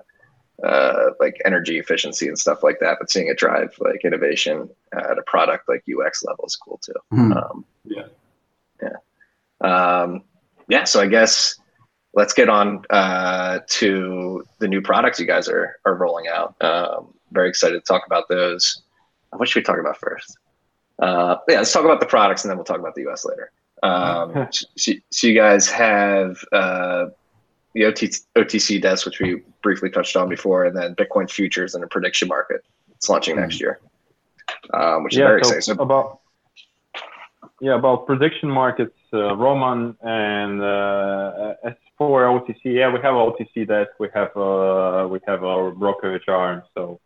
uh, 0.66 1.12
like 1.20 1.42
energy 1.46 1.78
efficiency 1.78 2.28
and 2.28 2.38
stuff 2.38 2.64
like 2.64 2.80
that. 2.80 2.98
But 3.00 3.12
seeing 3.12 3.28
it 3.28 3.38
drive 3.38 3.76
like 3.80 4.06
innovation 4.06 4.70
at 4.94 5.18
a 5.18 5.24
product 5.26 5.68
like 5.68 5.84
UX 5.90 6.24
level 6.24 6.46
is 6.46 6.56
cool 6.56 6.80
too. 6.84 6.94
Mm. 7.14 7.36
Um, 7.36 7.66
yeah, 7.86 8.08
yeah, 8.82 10.02
um, 10.02 10.24
yeah. 10.70 10.86
So 10.86 11.02
I 11.02 11.08
guess 11.08 11.60
let's 12.14 12.34
get 12.34 12.50
on 12.50 12.84
uh, 12.90 13.60
to 13.68 14.46
the 14.60 14.68
new 14.68 14.82
products 14.82 15.20
you 15.20 15.26
guys 15.26 15.50
are 15.50 15.80
are 15.86 15.96
rolling 15.96 16.28
out. 16.28 16.56
Um, 16.62 17.14
very 17.32 17.50
excited 17.50 17.76
to 17.76 17.82
talk 17.82 18.06
about 18.06 18.30
those. 18.30 18.84
What 19.32 19.48
should 19.48 19.62
we 19.62 19.64
talk 19.64 19.80
about 19.80 19.98
first? 19.98 20.38
Uh, 21.00 21.38
yeah, 21.48 21.58
let's 21.58 21.72
talk 21.72 21.84
about 21.86 22.00
the 22.00 22.06
products 22.06 22.44
and 22.44 22.50
then 22.50 22.58
we'll 22.58 22.66
talk 22.66 22.80
about 22.80 22.96
the 22.96 23.08
US 23.10 23.26
later. 23.26 23.52
Um, 23.84 24.48
so, 24.52 24.94
so, 25.10 25.28
you 25.28 25.34
guys 25.34 25.68
have 25.70 26.38
uh, 26.52 27.06
the 27.74 27.82
OTC, 27.82 28.22
OTC 28.36 28.82
desk, 28.82 29.06
which 29.06 29.20
we 29.20 29.42
briefly 29.64 29.90
touched 29.90 30.16
on 30.16 30.30
before, 30.30 30.66
and 30.66 30.76
then 30.76 30.96
Bitcoin 30.96 31.30
futures 31.30 31.74
and 31.74 31.84
a 31.84 31.88
prediction 31.88 32.28
market. 32.28 32.64
It's 32.92 33.10
launching 33.10 33.38
next 33.38 33.60
year, 33.60 33.80
um, 34.74 35.04
which 35.04 35.14
is 35.14 35.20
very 35.20 35.44
so 35.44 35.56
exciting. 35.56 35.82
About 35.82 36.20
yeah, 37.60 37.76
about 37.76 38.06
prediction 38.06 38.50
markets, 38.50 38.98
uh, 39.14 39.36
Roman 39.36 39.96
and 40.02 40.62
uh, 40.62 41.54
as 41.64 41.74
for 41.98 42.24
OTC, 42.26 42.58
yeah, 42.66 42.92
we 42.92 43.00
have 43.02 43.14
OTC 43.14 43.68
desk, 43.68 43.92
we 44.00 44.10
have 44.14 44.36
uh, 44.38 45.08
we 45.10 45.20
have 45.28 45.44
our 45.44 45.72
brokerage 45.72 46.28
arm, 46.28 46.64
so 46.76 47.00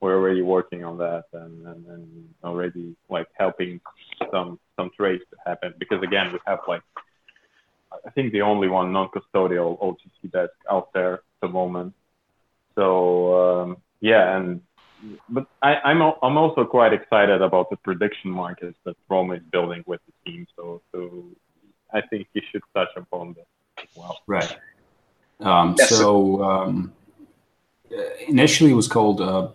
we're 0.00 0.16
already 0.16 0.42
working 0.42 0.84
on 0.84 0.98
that 0.98 1.24
and, 1.32 1.64
and, 1.66 1.86
and 1.86 2.34
already 2.42 2.96
like 3.08 3.28
helping 3.34 3.80
some 4.30 4.58
some 4.76 4.90
trades 4.96 5.22
to 5.30 5.36
happen 5.46 5.74
because 5.78 6.02
again 6.02 6.32
we 6.32 6.38
have 6.46 6.60
like 6.68 6.82
I 8.06 8.10
think 8.10 8.32
the 8.32 8.42
only 8.42 8.68
one 8.68 8.92
non-custodial 8.92 9.78
OTC 9.80 10.30
desk 10.32 10.52
out 10.70 10.92
there 10.92 11.14
at 11.14 11.20
the 11.42 11.48
moment. 11.48 11.94
So 12.74 13.62
um, 13.62 13.76
yeah, 14.00 14.36
and 14.36 14.62
but 15.28 15.46
I, 15.62 15.90
am 15.90 16.02
I'm, 16.02 16.14
I'm 16.22 16.36
also 16.36 16.64
quite 16.64 16.92
excited 16.92 17.42
about 17.42 17.70
the 17.70 17.76
prediction 17.76 18.30
markets 18.30 18.78
that 18.84 18.96
Rome 19.08 19.32
is 19.32 19.42
building 19.50 19.82
with 19.86 20.00
the 20.06 20.30
team. 20.30 20.46
So 20.56 20.80
so 20.92 21.24
I 21.92 22.00
think 22.00 22.28
you 22.32 22.42
should 22.50 22.62
touch 22.74 22.88
upon 22.96 23.34
that 23.34 23.46
as 23.82 23.88
well. 23.96 24.18
Right. 24.26 24.56
Um, 25.40 25.74
yes, 25.78 25.90
so 25.90 26.42
um, 26.42 26.92
initially 28.28 28.70
it 28.70 28.74
was 28.74 28.88
called 28.88 29.20
uh, 29.20 29.48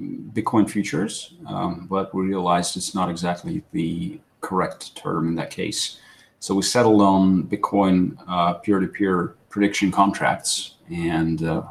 Bitcoin 0.00 0.68
futures, 0.68 1.34
um, 1.46 1.86
but 1.88 2.14
we 2.14 2.24
realized 2.24 2.76
it's 2.76 2.94
not 2.94 3.10
exactly 3.10 3.62
the 3.72 4.18
correct 4.40 4.96
term 4.96 5.28
in 5.28 5.34
that 5.36 5.50
case. 5.50 5.98
So 6.38 6.54
we 6.54 6.62
settled 6.62 7.02
on 7.02 7.44
Bitcoin 7.44 8.16
uh, 8.26 8.54
peer-to-peer 8.54 9.34
prediction 9.50 9.90
contracts, 9.90 10.76
and 10.90 11.42
uh, 11.42 11.62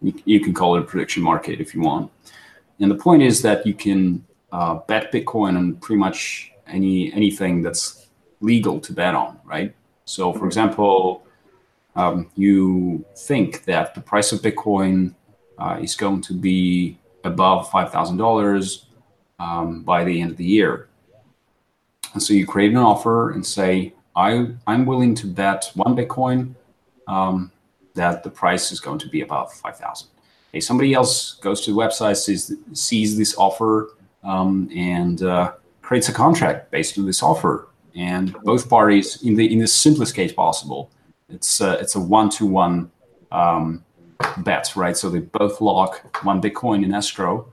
you, 0.00 0.14
you, 0.24 0.40
can 0.40 0.54
call 0.54 0.76
it 0.76 0.80
a 0.80 0.84
prediction 0.84 1.22
market 1.22 1.60
if 1.60 1.74
you 1.74 1.80
want. 1.80 2.12
And 2.78 2.90
the 2.90 2.94
point 2.94 3.22
is 3.22 3.42
that 3.42 3.66
you 3.66 3.74
can 3.74 4.24
uh, 4.52 4.76
bet 4.86 5.12
Bitcoin 5.12 5.56
on 5.56 5.76
pretty 5.76 5.98
much 5.98 6.52
any 6.68 7.12
anything 7.12 7.62
that's 7.62 8.06
legal 8.40 8.78
to 8.80 8.92
bet 8.92 9.14
on, 9.14 9.40
right? 9.44 9.74
So, 10.04 10.32
for 10.32 10.46
example, 10.46 11.26
um, 11.96 12.30
you 12.36 13.04
think 13.16 13.64
that 13.64 13.94
the 13.94 14.00
price 14.00 14.30
of 14.30 14.40
Bitcoin 14.40 15.14
uh, 15.58 15.78
is 15.80 15.96
going 15.96 16.20
to 16.22 16.34
be 16.34 16.98
above 17.26 17.70
five 17.70 17.92
thousand 17.92 18.14
um, 18.14 18.18
dollars 18.18 18.86
by 19.84 20.04
the 20.04 20.20
end 20.20 20.30
of 20.30 20.36
the 20.36 20.44
year 20.44 20.88
and 22.16 22.22
so 22.22 22.32
you 22.32 22.46
create 22.46 22.70
an 22.70 22.78
offer 22.78 23.32
and 23.32 23.44
say, 23.44 23.92
I, 24.16 24.46
I'm 24.66 24.86
willing 24.86 25.14
to 25.16 25.26
bet 25.26 25.70
one 25.74 25.94
Bitcoin 25.94 26.54
um, 27.06 27.52
that 27.92 28.24
the 28.24 28.30
price 28.30 28.72
is 28.72 28.80
going 28.80 28.98
to 29.00 29.08
be 29.10 29.20
above 29.20 29.52
5,000. 29.52 30.08
Hey, 30.50 30.60
somebody 30.60 30.94
else 30.94 31.34
goes 31.34 31.60
to 31.66 31.74
the 31.74 31.76
website, 31.78 32.16
sees, 32.16 32.54
sees 32.72 33.18
this 33.18 33.36
offer, 33.36 33.90
um, 34.24 34.70
and 34.74 35.22
uh, 35.22 35.52
creates 35.82 36.08
a 36.08 36.12
contract 36.14 36.70
based 36.70 36.98
on 36.98 37.04
this 37.04 37.22
offer. 37.22 37.68
And 37.94 38.32
both 38.44 38.70
parties, 38.70 39.22
in 39.22 39.36
the 39.36 39.52
in 39.52 39.58
the 39.58 39.66
simplest 39.66 40.14
case 40.14 40.32
possible, 40.32 40.90
it's 41.28 41.60
uh, 41.60 41.76
it's 41.80 41.96
a 41.96 42.00
one 42.00 42.30
to 42.30 42.46
one 44.18 44.42
bet, 44.42 44.74
right? 44.76 44.96
So 44.96 45.10
they 45.10 45.20
both 45.20 45.60
lock 45.60 46.24
one 46.24 46.40
Bitcoin 46.40 46.84
in 46.84 46.94
escrow, 46.94 47.52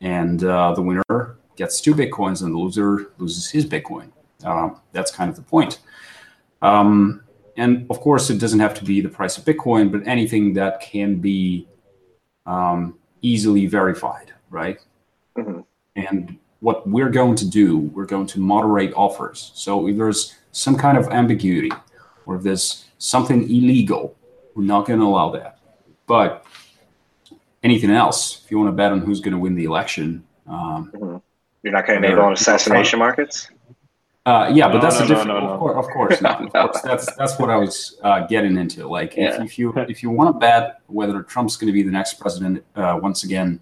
and 0.00 0.42
uh, 0.44 0.74
the 0.74 0.82
winner 0.82 1.36
gets 1.56 1.80
two 1.80 1.94
bitcoins 1.94 2.42
and 2.42 2.54
the 2.54 2.58
loser 2.58 3.12
loses 3.18 3.50
his 3.50 3.66
bitcoin. 3.66 4.10
Um, 4.44 4.80
that's 4.92 5.10
kind 5.10 5.30
of 5.30 5.36
the 5.36 5.42
point. 5.42 5.80
Um, 6.62 7.22
and 7.56 7.86
of 7.90 8.00
course, 8.00 8.30
it 8.30 8.38
doesn't 8.38 8.60
have 8.60 8.74
to 8.74 8.84
be 8.84 9.00
the 9.00 9.08
price 9.08 9.36
of 9.36 9.44
Bitcoin, 9.44 9.92
but 9.92 10.06
anything 10.06 10.54
that 10.54 10.80
can 10.80 11.16
be 11.16 11.68
um, 12.46 12.98
easily 13.20 13.66
verified, 13.66 14.32
right? 14.50 14.78
Mm-hmm. 15.36 15.60
And 15.96 16.38
what 16.60 16.88
we're 16.88 17.10
going 17.10 17.36
to 17.36 17.48
do, 17.48 17.78
we're 17.78 18.06
going 18.06 18.26
to 18.28 18.40
moderate 18.40 18.92
offers. 18.94 19.52
So 19.54 19.86
if 19.88 19.96
there's 19.96 20.36
some 20.52 20.76
kind 20.76 20.96
of 20.96 21.08
ambiguity 21.08 21.72
or 22.24 22.36
if 22.36 22.42
there's 22.42 22.86
something 22.98 23.42
illegal, 23.42 24.16
we're 24.54 24.64
not 24.64 24.86
going 24.86 25.00
to 25.00 25.06
allow 25.06 25.30
that. 25.32 25.58
But 26.06 26.44
anything 27.62 27.90
else, 27.90 28.42
if 28.44 28.50
you 28.50 28.58
want 28.58 28.68
to 28.68 28.72
bet 28.72 28.92
on 28.92 29.00
who's 29.00 29.20
going 29.20 29.32
to 29.32 29.38
win 29.38 29.54
the 29.54 29.64
election, 29.64 30.24
um, 30.46 30.90
You're 31.62 31.72
not 31.72 31.86
going 31.86 32.00
to 32.02 32.06
enable 32.08 32.32
assassination 32.32 32.98
markets? 32.98 33.48
uh, 34.26 34.50
yeah, 34.52 34.68
but 34.68 34.80
that's 34.80 34.98
no, 34.98 35.04
a 35.04 35.08
different. 35.08 35.28
no, 35.28 35.36
Of 35.38 35.42
no. 35.44 35.58
course, 35.58 35.76
of 35.86 35.92
course 35.92 36.20
not. 36.22 36.42
Of 36.44 36.52
course, 36.52 36.80
that's 36.82 37.14
that's 37.16 37.38
what 37.38 37.50
I 37.50 37.56
was 37.56 37.98
uh, 38.02 38.26
getting 38.26 38.56
into. 38.56 38.86
Like, 38.88 39.16
Yeah. 39.16 39.34
if, 39.36 39.40
if 39.42 39.58
you 39.58 39.72
if 39.88 40.02
you 40.02 40.10
want 40.10 40.34
to 40.34 40.38
bet 40.38 40.80
whether 40.86 41.22
Trump's 41.22 41.56
going 41.56 41.68
to 41.68 41.72
be 41.72 41.82
the 41.82 41.90
next 41.90 42.14
president 42.20 42.64
uh, 42.76 42.98
once 43.02 43.24
again, 43.24 43.60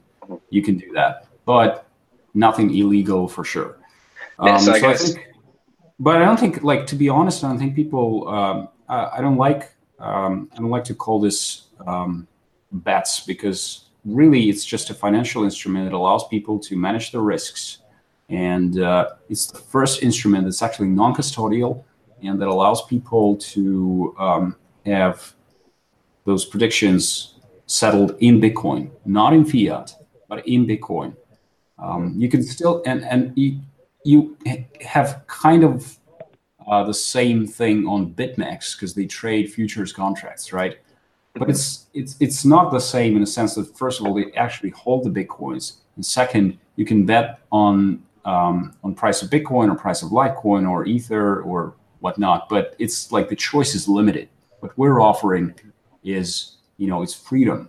you 0.51 0.63
can 0.63 0.77
do 0.77 0.93
that. 0.93 1.27
But 1.45 1.87
nothing 2.35 2.75
illegal 2.75 3.27
for 3.29 3.45
sure. 3.45 3.77
Yeah, 4.43 4.57
so 4.59 4.73
I 4.73 4.77
Um, 4.77 4.81
guess- 4.83 5.13
think, 5.15 5.27
but 5.99 6.17
I 6.17 6.25
don't 6.25 6.39
think, 6.41 6.63
like, 6.63 6.87
to 6.87 6.97
be 6.97 7.09
honest, 7.11 7.45
I 7.45 7.49
don't 7.49 7.59
think 7.59 7.75
people. 7.75 8.27
Um, 8.29 8.69
I, 8.89 9.19
I 9.19 9.21
don't 9.21 9.37
like. 9.37 9.73
Um, 9.99 10.49
I 10.53 10.57
don't 10.57 10.71
like 10.71 10.85
to 10.85 10.95
call 10.95 11.21
this 11.21 11.67
um, 11.87 12.27
bets 12.73 13.21
because 13.21 13.87
really 14.05 14.49
it's 14.49 14.65
just 14.65 14.91
a 14.91 14.95
financial 14.95 15.45
instrument 15.45 15.91
that 15.91 15.97
allows 15.97 16.27
people 16.29 16.59
to 16.59 16.77
manage 16.77 17.13
their 17.13 17.21
risks, 17.21 17.79
and 18.29 18.81
uh, 18.81 19.11
it's 19.29 19.47
the 19.47 19.59
first 19.59 20.03
instrument 20.03 20.45
that's 20.45 20.63
actually 20.63 20.89
non-custodial 20.89 21.85
and 22.23 22.41
that 22.41 22.49
allows 22.49 22.85
people 22.87 23.37
to 23.37 24.15
um, 24.19 24.57
have 24.87 25.35
those 26.25 26.45
predictions 26.45 27.37
settled 27.67 28.17
in 28.21 28.41
Bitcoin, 28.41 28.91
not 29.05 29.33
in 29.33 29.45
fiat, 29.45 29.95
but 30.29 30.47
in 30.47 30.67
Bitcoin. 30.67 31.17
Um, 31.79 32.15
you 32.17 32.29
can 32.29 32.43
still 32.43 32.83
and 32.85 33.05
and 33.05 33.33
you 33.37 33.61
you 34.05 34.37
have 34.81 35.23
kind 35.27 35.65
of 35.65 35.99
uh, 36.67 36.85
the 36.85 36.95
same 36.95 37.47
thing 37.47 37.87
on 37.87 38.13
BitMEX 38.15 38.77
because 38.77 38.95
they 38.95 39.07
trade 39.07 39.53
futures 39.53 39.93
contracts, 39.93 40.53
right? 40.53 40.79
But 41.35 41.49
it's 41.49 41.87
it's 41.95 42.17
it's 42.21 42.45
not 42.45 42.73
the 42.73 42.81
same 42.81 43.15
in 43.15 43.21
the 43.21 43.27
sense 43.27 43.55
that 43.55 43.77
first 43.77 44.01
of 44.01 44.07
all 44.07 44.15
they 44.15 44.33
actually 44.33 44.71
hold 44.71 45.05
the 45.05 45.11
bitcoins, 45.11 45.77
and 45.97 46.05
second 46.05 46.59
you 46.77 46.85
can 46.85 47.07
bet 47.07 47.41
on 47.53 48.03
um, 48.25 48.75
on 48.85 48.95
price 48.95 49.23
of 49.23 49.31
Bitcoin 49.31 49.71
or 49.71 49.75
price 49.75 50.03
of 50.03 50.11
Litecoin 50.11 50.69
or 50.69 50.85
Ether 50.87 51.43
or 51.43 51.75
whatnot. 52.01 52.49
But 52.49 52.75
it's 52.79 53.13
like 53.13 53.29
the 53.29 53.37
choice 53.37 53.75
is 53.75 53.89
limited. 53.89 54.29
What 54.61 54.77
we're 54.77 55.01
offering 55.01 55.55
is 56.03 56.57
you 56.77 56.89
know 56.89 57.03
it's 57.03 57.15
freedom 57.15 57.69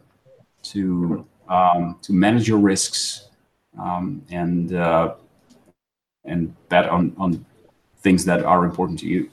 to 0.63 1.26
um, 1.47 1.97
to 2.02 2.13
manage 2.13 2.47
your 2.47 2.60
risks 2.60 3.30
um, 3.80 4.24
and 4.30 4.74
uh, 4.74 5.15
and 6.26 6.56
bet 6.69 6.89
on 6.89 7.13
on 7.17 7.45
things 7.97 8.26
that 8.26 8.43
are 8.43 8.65
important 8.65 9.00
to 9.00 9.08
you. 9.08 9.30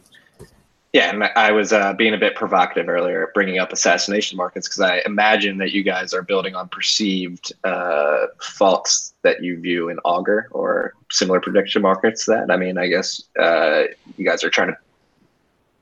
Yeah, 0.99 1.11
and 1.11 1.23
I 1.37 1.53
was 1.53 1.73
uh, 1.73 1.93
being 1.93 2.15
a 2.15 2.19
bit 2.19 2.35
provocative 2.35 2.89
earlier, 2.89 3.31
bringing 3.33 3.61
up 3.61 3.73
assassination 3.73 4.37
markets 4.37 4.67
because 4.67 4.81
I 4.81 5.01
imagine 5.07 5.59
that 5.59 5.71
you 5.71 5.85
guys 5.85 6.13
are 6.13 6.23
building 6.23 6.57
on 6.57 6.69
perceived 6.71 7.53
uh, 7.63 8.27
faults 8.43 9.15
that 9.23 9.41
you 9.41 9.61
view 9.61 9.91
in 9.91 10.01
Augur 10.01 10.49
or 10.51 10.95
similar 11.13 11.41
prediction 11.41 11.83
markets. 11.83 12.27
That 12.27 12.51
I 12.51 12.57
mean, 12.57 12.79
I 12.79 12.89
guess 12.89 13.23
uh, 13.39 13.83
you 14.17 14.25
guys 14.25 14.43
are 14.43 14.51
trying 14.51 14.75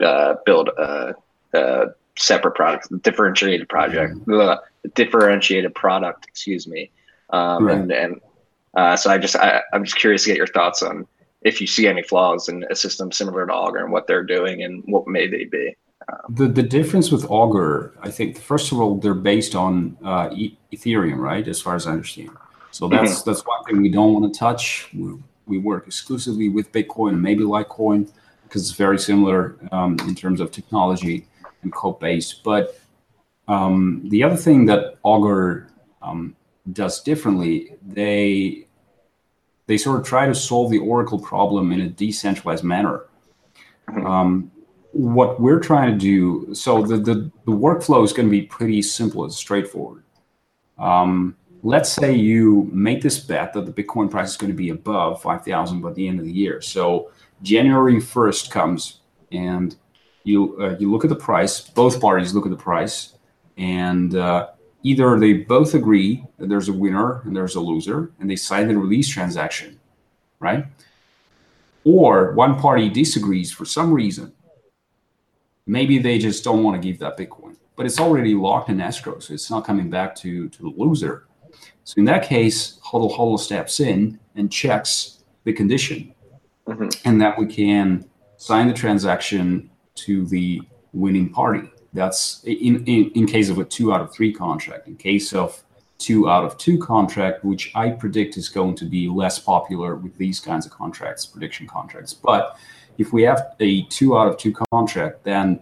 to 0.01 0.07
uh, 0.07 0.37
build 0.45 0.69
a, 0.77 1.15
a 1.55 1.87
separate 2.19 2.55
product, 2.55 2.89
differentiated 3.03 3.71
project, 3.71 4.17
ugh, 4.31 4.59
differentiated 4.95 5.75
product. 5.75 6.27
Excuse 6.29 6.69
me, 6.69 6.91
um, 7.31 7.65
Right. 7.65 7.79
and 7.79 7.91
and 7.91 8.21
uh, 8.77 8.97
so 8.97 9.09
I 9.11 9.17
just 9.17 9.35
I, 9.35 9.63
I'm 9.73 9.83
just 9.85 9.97
curious 9.97 10.25
to 10.25 10.29
get 10.29 10.37
your 10.37 10.47
thoughts 10.47 10.83
on 10.83 11.07
if 11.47 11.61
you 11.61 11.67
see 11.67 11.87
any 11.87 12.03
flaws 12.03 12.49
in 12.49 12.65
a 12.71 12.77
system 12.77 13.13
similar 13.13 13.47
to 13.47 13.53
Augur 13.53 13.79
and 13.85 13.93
what 13.93 14.07
they're 14.09 14.25
doing 14.25 14.63
and 14.65 14.83
what 14.87 15.07
may 15.07 15.29
they 15.29 15.45
be. 15.45 15.77
The 16.29 16.47
the 16.49 16.63
difference 16.63 17.11
with 17.11 17.25
Augur, 17.31 17.95
I 18.03 18.11
think, 18.11 18.39
first 18.39 18.71
of 18.73 18.81
all, 18.81 18.97
they're 18.97 19.23
based 19.35 19.55
on 19.55 19.97
uh, 20.05 20.29
e- 20.33 20.57
Ethereum, 20.73 21.19
right? 21.19 21.47
As 21.49 21.61
far 21.61 21.75
as 21.75 21.87
I 21.87 21.93
understand. 21.93 22.31
So 22.71 22.89
that's 22.89 23.23
that's 23.23 23.43
one 23.47 23.65
thing 23.65 23.81
we 23.81 23.89
don't 23.89 24.13
want 24.13 24.33
to 24.33 24.39
touch. 24.39 24.89
We, 24.95 25.15
we 25.47 25.59
work 25.59 25.87
exclusively 25.87 26.49
with 26.49 26.71
Bitcoin 26.73 27.11
and 27.11 27.23
maybe 27.23 27.45
Litecoin 27.45 28.11
because 28.43 28.63
it's 28.69 28.77
very 28.77 28.99
similar 28.99 29.57
um, 29.73 29.97
in 30.01 30.15
terms 30.15 30.41
of 30.41 30.51
technology 30.53 31.27
and 31.63 31.73
code 31.73 31.99
base. 31.99 32.33
But 32.33 32.79
um, 33.49 34.03
the 34.09 34.23
other 34.23 34.37
thing 34.37 34.67
that 34.67 34.99
Augur 35.03 35.69
um, 36.03 36.37
does 36.73 37.03
differently, 37.03 37.75
they 37.85 38.66
they 39.67 39.77
sort 39.77 40.01
of 40.01 40.07
try 40.07 40.27
to 40.27 40.35
solve 40.35 40.71
the 40.71 40.79
Oracle 40.79 41.19
problem 41.19 41.73
in 41.73 41.81
a 41.81 41.89
decentralized 41.89 42.65
manner. 42.65 43.03
Um, 44.05 44.51
what 44.93 45.41
we're 45.41 45.61
trying 45.61 45.93
to 45.93 45.99
do, 45.99 46.55
so 46.55 46.83
the, 46.83 46.97
the, 46.97 47.31
the 47.45 47.53
workflow 47.53 48.05
is 48.05 48.13
going 48.13 48.27
to 48.27 48.31
be 48.31 48.43
pretty 48.43 48.81
simple 48.83 49.25
and 49.25 49.33
straightforward. 49.33 50.05
Um, 50.79 51.37
let's 51.63 51.91
say 51.91 52.15
you 52.15 52.71
make 52.73 53.03
this 53.03 53.19
bet 53.19 53.53
that 53.53 53.67
the 53.67 53.73
Bitcoin 53.73 54.11
price 54.11 54.31
is 54.31 54.37
going 54.37 54.53
to 54.53 54.57
be 54.57 54.71
above 54.71 55.21
5,000 55.21 55.81
by 55.81 55.93
the 55.93 56.07
end 56.07 56.19
of 56.19 56.25
the 56.25 56.33
year. 56.33 56.61
So 56.61 57.11
January 57.43 57.97
1st 57.97 58.51
comes 58.51 59.01
and 59.33 59.77
you, 60.25 60.57
uh, 60.61 60.77
you 60.79 60.91
look 60.91 61.05
at 61.05 61.11
the 61.11 61.17
price, 61.17 61.61
both 61.61 62.01
parties 62.01 62.35
look 62.35 62.47
at 62.47 62.51
the 62.51 62.57
price, 62.57 63.15
and 63.57 64.15
uh, 64.15 64.49
either 64.87 65.19
they 65.19 65.33
both 65.33 65.75
agree 65.75 66.25
that 66.39 66.49
there's 66.49 66.69
a 66.69 66.73
winner 66.73 67.21
and 67.25 67.35
there's 67.35 67.57
a 67.57 67.61
loser, 67.61 68.13
and 68.21 68.31
they 68.31 68.37
sign 68.37 68.69
the 68.69 68.79
release 68.79 69.09
transaction, 69.09 69.81
right? 70.39 70.65
Or 71.83 72.33
one 72.35 72.57
party 72.61 72.89
disagrees 72.89 73.51
for 73.51 73.65
some 73.65 73.93
reason. 73.93 74.33
Maybe 75.67 75.99
they 75.99 76.21
just 76.21 76.45
don't 76.45 76.63
want 76.63 76.81
to 76.81 76.89
give 76.89 77.01
that 77.01 77.19
Bitcoin, 77.19 77.57
but 77.75 77.85
it's 77.85 77.99
already 77.99 78.37
locked 78.37 78.69
in 78.69 78.81
escrow, 78.81 79.19
so 79.19 79.35
it's 79.35 79.51
not 79.51 79.65
coming 79.67 79.91
back 79.91 80.15
to, 80.17 80.49
to 80.51 80.63
the 80.63 80.73
loser. 80.77 81.27
So 81.83 81.95
in 81.99 82.05
that 82.05 82.23
case, 82.25 82.79
Hodl 82.79 83.11
Hodl 83.17 83.41
steps 83.41 83.81
in 83.81 84.21
and 84.37 84.53
checks 84.53 85.25
the 85.43 85.53
condition, 85.53 86.15
Mhm. 86.69 87.01
and 87.05 87.21
that 87.21 87.37
we 87.37 87.47
can 87.47 88.05
sign 88.37 88.69
the 88.69 88.75
transaction 88.75 89.69
to 89.97 90.27
the 90.27 90.63
winning 90.93 91.31
party. 91.31 91.69
That's 91.97 92.45
in, 92.45 92.85
in, 92.85 93.11
in 93.15 93.27
case 93.27 93.49
of 93.49 93.59
a 93.59 93.65
two 93.65 93.93
out 93.93 94.01
of 94.01 94.13
three 94.13 94.33
contract. 94.33 94.87
In 94.87 94.97
case 94.97 95.33
of 95.33 95.63
two 95.99 96.29
out 96.29 96.45
of 96.45 96.57
two 96.59 96.79
contract, 96.79 97.45
which 97.45 97.73
I 97.75 97.91
predict 97.91 98.37
is 98.37 98.49
going 98.49 98.77
to 98.77 98.85
be 98.85 99.09
less 99.09 99.39
popular 99.39 99.97
with 99.97 100.17
these 100.19 100.39
kinds 100.39 100.67
of 100.67 100.73
contracts, 100.73 101.27
prediction 101.27 101.67
contracts. 101.67 102.13
But 102.13 102.59
if 102.99 103.13
we 103.13 103.23
have 103.23 103.55
a 103.61 103.83
two 103.85 104.17
out 104.17 104.29
of 104.29 104.37
two 104.37 104.55
contract, 104.73 105.25
then 105.25 105.61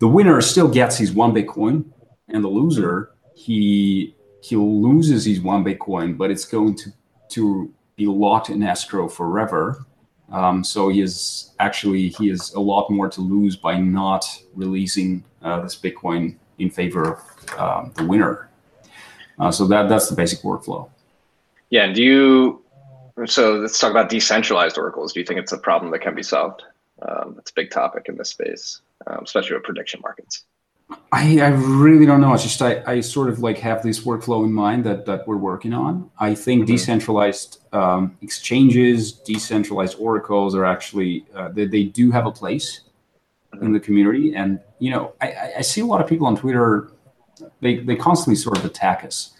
the 0.00 0.08
winner 0.08 0.40
still 0.40 0.68
gets 0.68 0.98
his 0.98 1.12
one 1.12 1.32
Bitcoin, 1.32 1.84
and 2.28 2.42
the 2.42 2.48
loser 2.48 3.12
he 3.34 4.14
he 4.42 4.56
loses 4.56 5.24
his 5.24 5.40
one 5.40 5.64
Bitcoin, 5.64 6.18
but 6.18 6.30
it's 6.30 6.44
going 6.44 6.76
to 6.76 6.92
to 7.30 7.72
be 7.96 8.06
locked 8.06 8.50
in 8.50 8.62
escrow 8.62 9.08
forever. 9.08 9.86
Um, 10.32 10.64
so 10.64 10.88
he 10.88 11.02
is 11.02 11.52
actually 11.60 12.08
he 12.08 12.28
has 12.28 12.52
a 12.54 12.60
lot 12.60 12.90
more 12.90 13.08
to 13.08 13.20
lose 13.20 13.54
by 13.54 13.78
not 13.78 14.24
releasing 14.54 15.24
uh, 15.42 15.60
this 15.60 15.76
Bitcoin 15.76 16.36
in 16.58 16.70
favor 16.70 17.12
of 17.12 17.60
um, 17.60 17.92
the 17.96 18.04
winner. 18.04 18.48
Uh, 19.38 19.52
so 19.52 19.66
that 19.66 19.88
that's 19.88 20.08
the 20.08 20.16
basic 20.16 20.40
workflow. 20.40 20.88
Yeah, 21.70 21.84
and 21.84 21.94
do 21.94 22.02
you? 22.02 22.64
So 23.26 23.58
let's 23.58 23.78
talk 23.78 23.90
about 23.90 24.08
decentralized 24.08 24.78
oracles. 24.78 25.12
Do 25.12 25.20
you 25.20 25.26
think 25.26 25.38
it's 25.38 25.52
a 25.52 25.58
problem 25.58 25.92
that 25.92 26.00
can 26.00 26.14
be 26.14 26.22
solved? 26.22 26.62
Um, 27.02 27.36
it's 27.38 27.50
a 27.50 27.54
big 27.54 27.70
topic 27.70 28.06
in 28.08 28.16
this 28.16 28.30
space, 28.30 28.80
um, 29.06 29.20
especially 29.24 29.56
with 29.56 29.64
prediction 29.64 30.00
markets. 30.02 30.44
I, 31.12 31.40
I 31.40 31.48
really 31.48 32.06
don't 32.06 32.20
know. 32.20 32.32
It's 32.34 32.42
just 32.42 32.62
I, 32.62 32.82
I 32.86 33.00
sort 33.00 33.28
of 33.28 33.38
like 33.40 33.58
have 33.58 33.82
this 33.82 34.00
workflow 34.04 34.44
in 34.44 34.52
mind 34.52 34.84
that 34.84 35.04
that 35.06 35.26
we're 35.28 35.36
working 35.36 35.72
on. 35.74 36.10
I 36.18 36.34
think 36.34 36.64
Mhm. 36.64 36.66
decentralized 36.68 37.58
um, 37.74 38.16
exchanges, 38.22 39.12
decentralized 39.12 39.96
oracles 39.98 40.54
are 40.54 40.64
actually 40.64 41.26
uh, 41.34 41.48
they, 41.48 41.66
they 41.66 41.84
do 41.84 42.10
have 42.10 42.26
a 42.26 42.30
place 42.32 42.80
in 43.60 43.72
the 43.72 43.80
community. 43.80 44.34
And 44.34 44.60
you 44.78 44.90
know, 44.90 45.12
I, 45.20 45.26
I- 45.28 45.52
I 45.58 45.60
see 45.62 45.80
a 45.80 45.86
lot 45.86 46.00
of 46.00 46.06
people 46.08 46.26
on 46.26 46.36
Twitter. 46.36 46.90
They 47.60 47.76
they 47.78 47.96
constantly 47.96 48.36
sort 48.36 48.58
of 48.58 48.64
attack 48.64 49.04
us, 49.04 49.32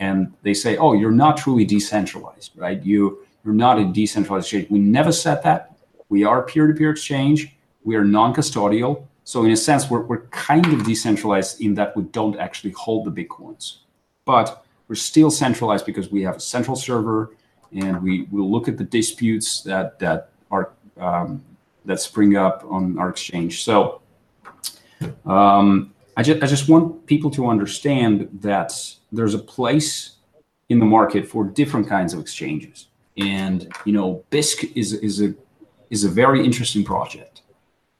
and 0.00 0.32
they 0.42 0.54
say, 0.54 0.76
"Oh, 0.76 0.92
you're 0.94 1.10
not 1.24 1.36
truly 1.36 1.64
decentralized, 1.64 2.52
right? 2.56 2.82
You 2.82 3.18
you're 3.44 3.54
not 3.54 3.78
a 3.78 3.84
decentralized 3.84 4.44
exchange." 4.46 4.70
We 4.70 4.78
never 4.78 5.12
said 5.12 5.42
that. 5.44 5.76
We 6.08 6.24
are 6.24 6.42
peer-to-peer 6.42 6.90
exchange. 6.90 7.54
We 7.84 7.94
are 7.96 8.04
non-custodial. 8.04 9.04
So 9.28 9.44
in 9.44 9.50
a 9.50 9.56
sense, 9.58 9.90
we're, 9.90 10.00
we're 10.00 10.22
kind 10.28 10.64
of 10.72 10.86
decentralized 10.86 11.60
in 11.60 11.74
that 11.74 11.94
we 11.94 12.04
don't 12.04 12.38
actually 12.38 12.70
hold 12.70 13.04
the 13.04 13.10
bitcoins, 13.10 13.80
but 14.24 14.64
we're 14.88 14.94
still 14.94 15.30
centralized 15.30 15.84
because 15.84 16.10
we 16.10 16.22
have 16.22 16.36
a 16.36 16.40
central 16.40 16.74
server, 16.74 17.36
and 17.70 18.02
we 18.02 18.22
will 18.30 18.50
look 18.50 18.68
at 18.68 18.78
the 18.78 18.84
disputes 18.84 19.60
that 19.64 19.98
that 19.98 20.30
are 20.50 20.72
um, 20.96 21.44
that 21.84 22.00
spring 22.00 22.36
up 22.36 22.64
on 22.70 22.98
our 22.98 23.10
exchange. 23.10 23.64
So 23.64 24.00
um, 25.26 25.92
I 26.16 26.22
just 26.22 26.42
I 26.42 26.46
just 26.46 26.66
want 26.66 27.04
people 27.04 27.30
to 27.32 27.48
understand 27.48 28.30
that 28.40 28.72
there's 29.12 29.34
a 29.34 29.44
place 29.56 30.16
in 30.70 30.78
the 30.78 30.86
market 30.86 31.28
for 31.28 31.44
different 31.44 31.86
kinds 31.86 32.14
of 32.14 32.20
exchanges, 32.20 32.86
and 33.18 33.70
you 33.84 33.92
know, 33.92 34.24
Bisq 34.30 34.72
is 34.74 34.94
is 34.94 35.20
a 35.20 35.34
is 35.90 36.04
a 36.04 36.08
very 36.08 36.42
interesting 36.42 36.82
project. 36.82 37.42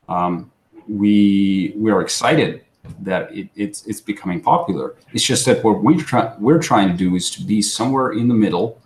Um, 0.09 0.51
we 0.89 1.74
we 1.76 1.91
are 1.91 2.01
excited 2.01 2.64
that 3.01 3.30
it, 3.32 3.49
it's 3.55 3.86
it's 3.86 4.01
becoming 4.01 4.41
popular. 4.41 4.97
It's 5.12 5.24
just 5.24 5.45
that 5.47 5.62
what 5.62 5.82
we 5.82 5.97
try 5.97 6.34
we're 6.39 6.62
trying 6.62 6.89
to 6.89 6.95
do 6.95 7.14
is 7.14 7.30
to 7.32 7.43
be 7.43 7.61
somewhere 7.62 8.12
in 8.12 8.28
the 8.28 8.34
middle 8.34 8.80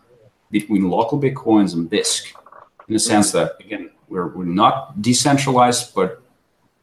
between 0.51 0.89
local 0.91 1.21
bitcoins 1.21 1.75
and 1.75 1.91
Bisq, 1.91 2.35
in 2.89 2.95
the 2.95 2.99
sense 2.99 3.33
that 3.33 3.57
again 3.61 3.91
we're 4.09 4.29
we're 4.29 4.45
not 4.45 5.01
decentralized, 5.01 5.95
but 5.95 6.23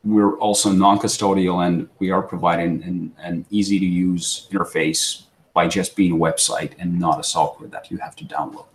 we're 0.03 0.37
also 0.37 0.71
non-custodial 0.71 1.67
and 1.67 1.89
we 1.99 2.09
are 2.09 2.21
providing 2.21 2.81
an, 2.83 3.13
an 3.21 3.45
easy 3.49 3.77
to 3.79 3.85
use 3.85 4.47
interface 4.49 5.23
by 5.53 5.67
just 5.67 5.95
being 5.95 6.13
a 6.13 6.15
website 6.15 6.71
and 6.79 6.97
not 6.97 7.19
a 7.19 7.23
software 7.23 7.67
that 7.67 7.91
you 7.91 7.97
have 7.97 8.15
to 8.15 8.23
download. 8.23 8.65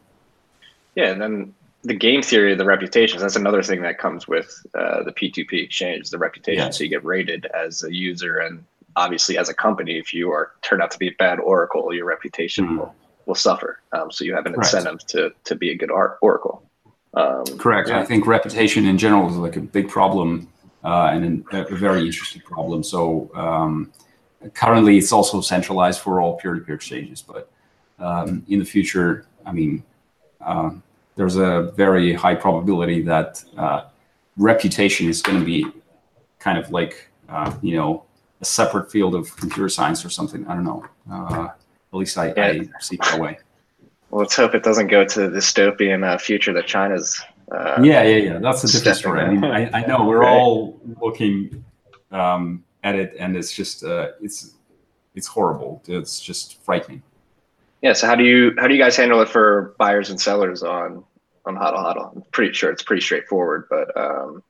Yeah, 0.94 1.12
and 1.12 1.22
then 1.22 1.54
the 1.84 1.94
game 1.94 2.22
theory 2.22 2.52
of 2.52 2.58
the 2.58 2.64
reputations, 2.64 3.20
that's 3.20 3.36
another 3.36 3.62
thing 3.62 3.82
that 3.82 3.98
comes 3.98 4.26
with 4.26 4.64
uh, 4.74 5.02
the 5.02 5.12
P2P 5.12 5.62
exchange, 5.64 6.10
the 6.10 6.18
reputation. 6.18 6.64
Yes. 6.64 6.78
So 6.78 6.84
you 6.84 6.90
get 6.90 7.04
rated 7.04 7.46
as 7.46 7.82
a 7.82 7.94
user 7.94 8.38
and 8.38 8.64
obviously 8.96 9.36
as 9.36 9.48
a 9.50 9.54
company, 9.54 9.98
if 9.98 10.14
you 10.14 10.30
are 10.32 10.52
turn 10.62 10.80
out 10.80 10.90
to 10.92 10.98
be 10.98 11.08
a 11.08 11.14
bad 11.18 11.38
Oracle, 11.40 11.92
your 11.92 12.06
reputation 12.06 12.66
Mhm. 12.66 12.78
will, 12.78 12.94
will 13.26 13.34
suffer. 13.34 13.80
Um, 13.92 14.10
so 14.10 14.24
you 14.24 14.34
have 14.34 14.46
an 14.46 14.52
Right. 14.54 14.64
incentive 14.64 15.06
to, 15.08 15.32
to 15.44 15.54
be 15.54 15.70
a 15.70 15.74
good 15.76 15.90
Oracle. 15.90 16.62
Um, 17.12 17.44
Correct. 17.58 17.90
Yeah. 17.90 18.00
I 18.00 18.04
think 18.04 18.26
reputation 18.26 18.86
in 18.86 18.96
general 18.96 19.28
is 19.28 19.36
like 19.36 19.56
a 19.56 19.60
big 19.60 19.88
problem 19.88 20.48
uh, 20.84 21.10
and 21.12 21.24
an- 21.24 21.44
a, 21.52 21.62
a 21.64 21.76
very 21.76 22.04
interesting 22.06 22.42
problem. 22.42 22.82
So 22.82 23.30
um, 23.34 23.92
currently, 24.54 24.96
it's 24.98 25.12
also 25.12 25.40
centralized 25.40 26.00
for 26.00 26.20
all 26.20 26.36
peer-to-peer 26.36 26.74
exchanges, 26.74 27.22
but 27.22 27.50
um, 27.98 28.44
in 28.48 28.58
the 28.58 28.64
future, 28.64 29.26
I 29.46 29.52
mean, 29.52 29.82
uh, 30.40 30.70
there's 31.16 31.36
a 31.36 31.72
very 31.76 32.12
high 32.12 32.34
probability 32.34 33.02
that 33.02 33.42
uh, 33.56 33.84
reputation 34.36 35.08
is 35.08 35.22
going 35.22 35.38
to 35.38 35.44
be 35.44 35.66
kind 36.38 36.58
of 36.58 36.70
like 36.70 37.08
uh, 37.28 37.54
you 37.62 37.76
know 37.76 38.04
a 38.40 38.44
separate 38.44 38.90
field 38.90 39.14
of 39.14 39.34
computer 39.36 39.68
science 39.68 40.04
or 40.04 40.10
something. 40.10 40.46
I 40.48 40.54
don't 40.54 40.64
know. 40.64 40.84
Uh, 41.10 41.48
at 41.92 41.96
least 41.98 42.18
I, 42.18 42.30
I 42.36 42.60
see 42.80 42.96
it 42.96 43.02
that 43.02 43.20
way. 43.20 43.38
well, 44.10 44.20
let's 44.22 44.34
hope 44.34 44.54
it 44.54 44.64
doesn't 44.64 44.88
go 44.88 45.04
to 45.04 45.28
the 45.30 45.38
dystopian 45.38 46.04
uh, 46.04 46.18
future 46.18 46.52
that 46.52 46.66
China's. 46.66 47.22
Uh, 47.52 47.80
yeah, 47.82 48.02
yeah, 48.02 48.16
yeah. 48.16 48.38
That's 48.38 48.64
a 48.64 48.72
different 48.72 48.98
story. 48.98 49.20
I 49.20 49.30
mean, 49.30 49.44
I, 49.44 49.70
I 49.70 49.86
know 49.86 50.04
we're 50.04 50.20
Right. 50.20 50.32
all 50.36 50.80
looking 51.00 51.64
um, 52.10 52.64
at 52.82 52.96
it, 52.96 53.14
and 53.18 53.36
it's 53.36 53.52
just 53.52 53.84
uh, 53.84 54.08
it's 54.20 54.54
it's 55.14 55.26
horrible. 55.28 55.80
It's 55.86 56.18
just 56.20 56.60
frightening. 56.64 57.02
Yeah. 57.84 57.92
So 57.92 58.06
how 58.06 58.14
do 58.14 58.24
you 58.24 58.54
how 58.58 58.66
do 58.66 58.72
you 58.72 58.80
guys 58.82 58.96
handle 58.96 59.20
it 59.20 59.28
for 59.28 59.74
buyers 59.78 60.08
and 60.08 60.18
sellers 60.18 60.62
on 60.62 61.04
on 61.44 61.54
Hodl 61.54 61.76
Hodl? 61.76 62.16
I'm 62.16 62.22
pretty 62.32 62.54
sure 62.54 62.70
it's 62.70 62.82
pretty 62.82 63.02
straightforward, 63.02 63.66
but 63.68 63.94
um, 63.94 64.42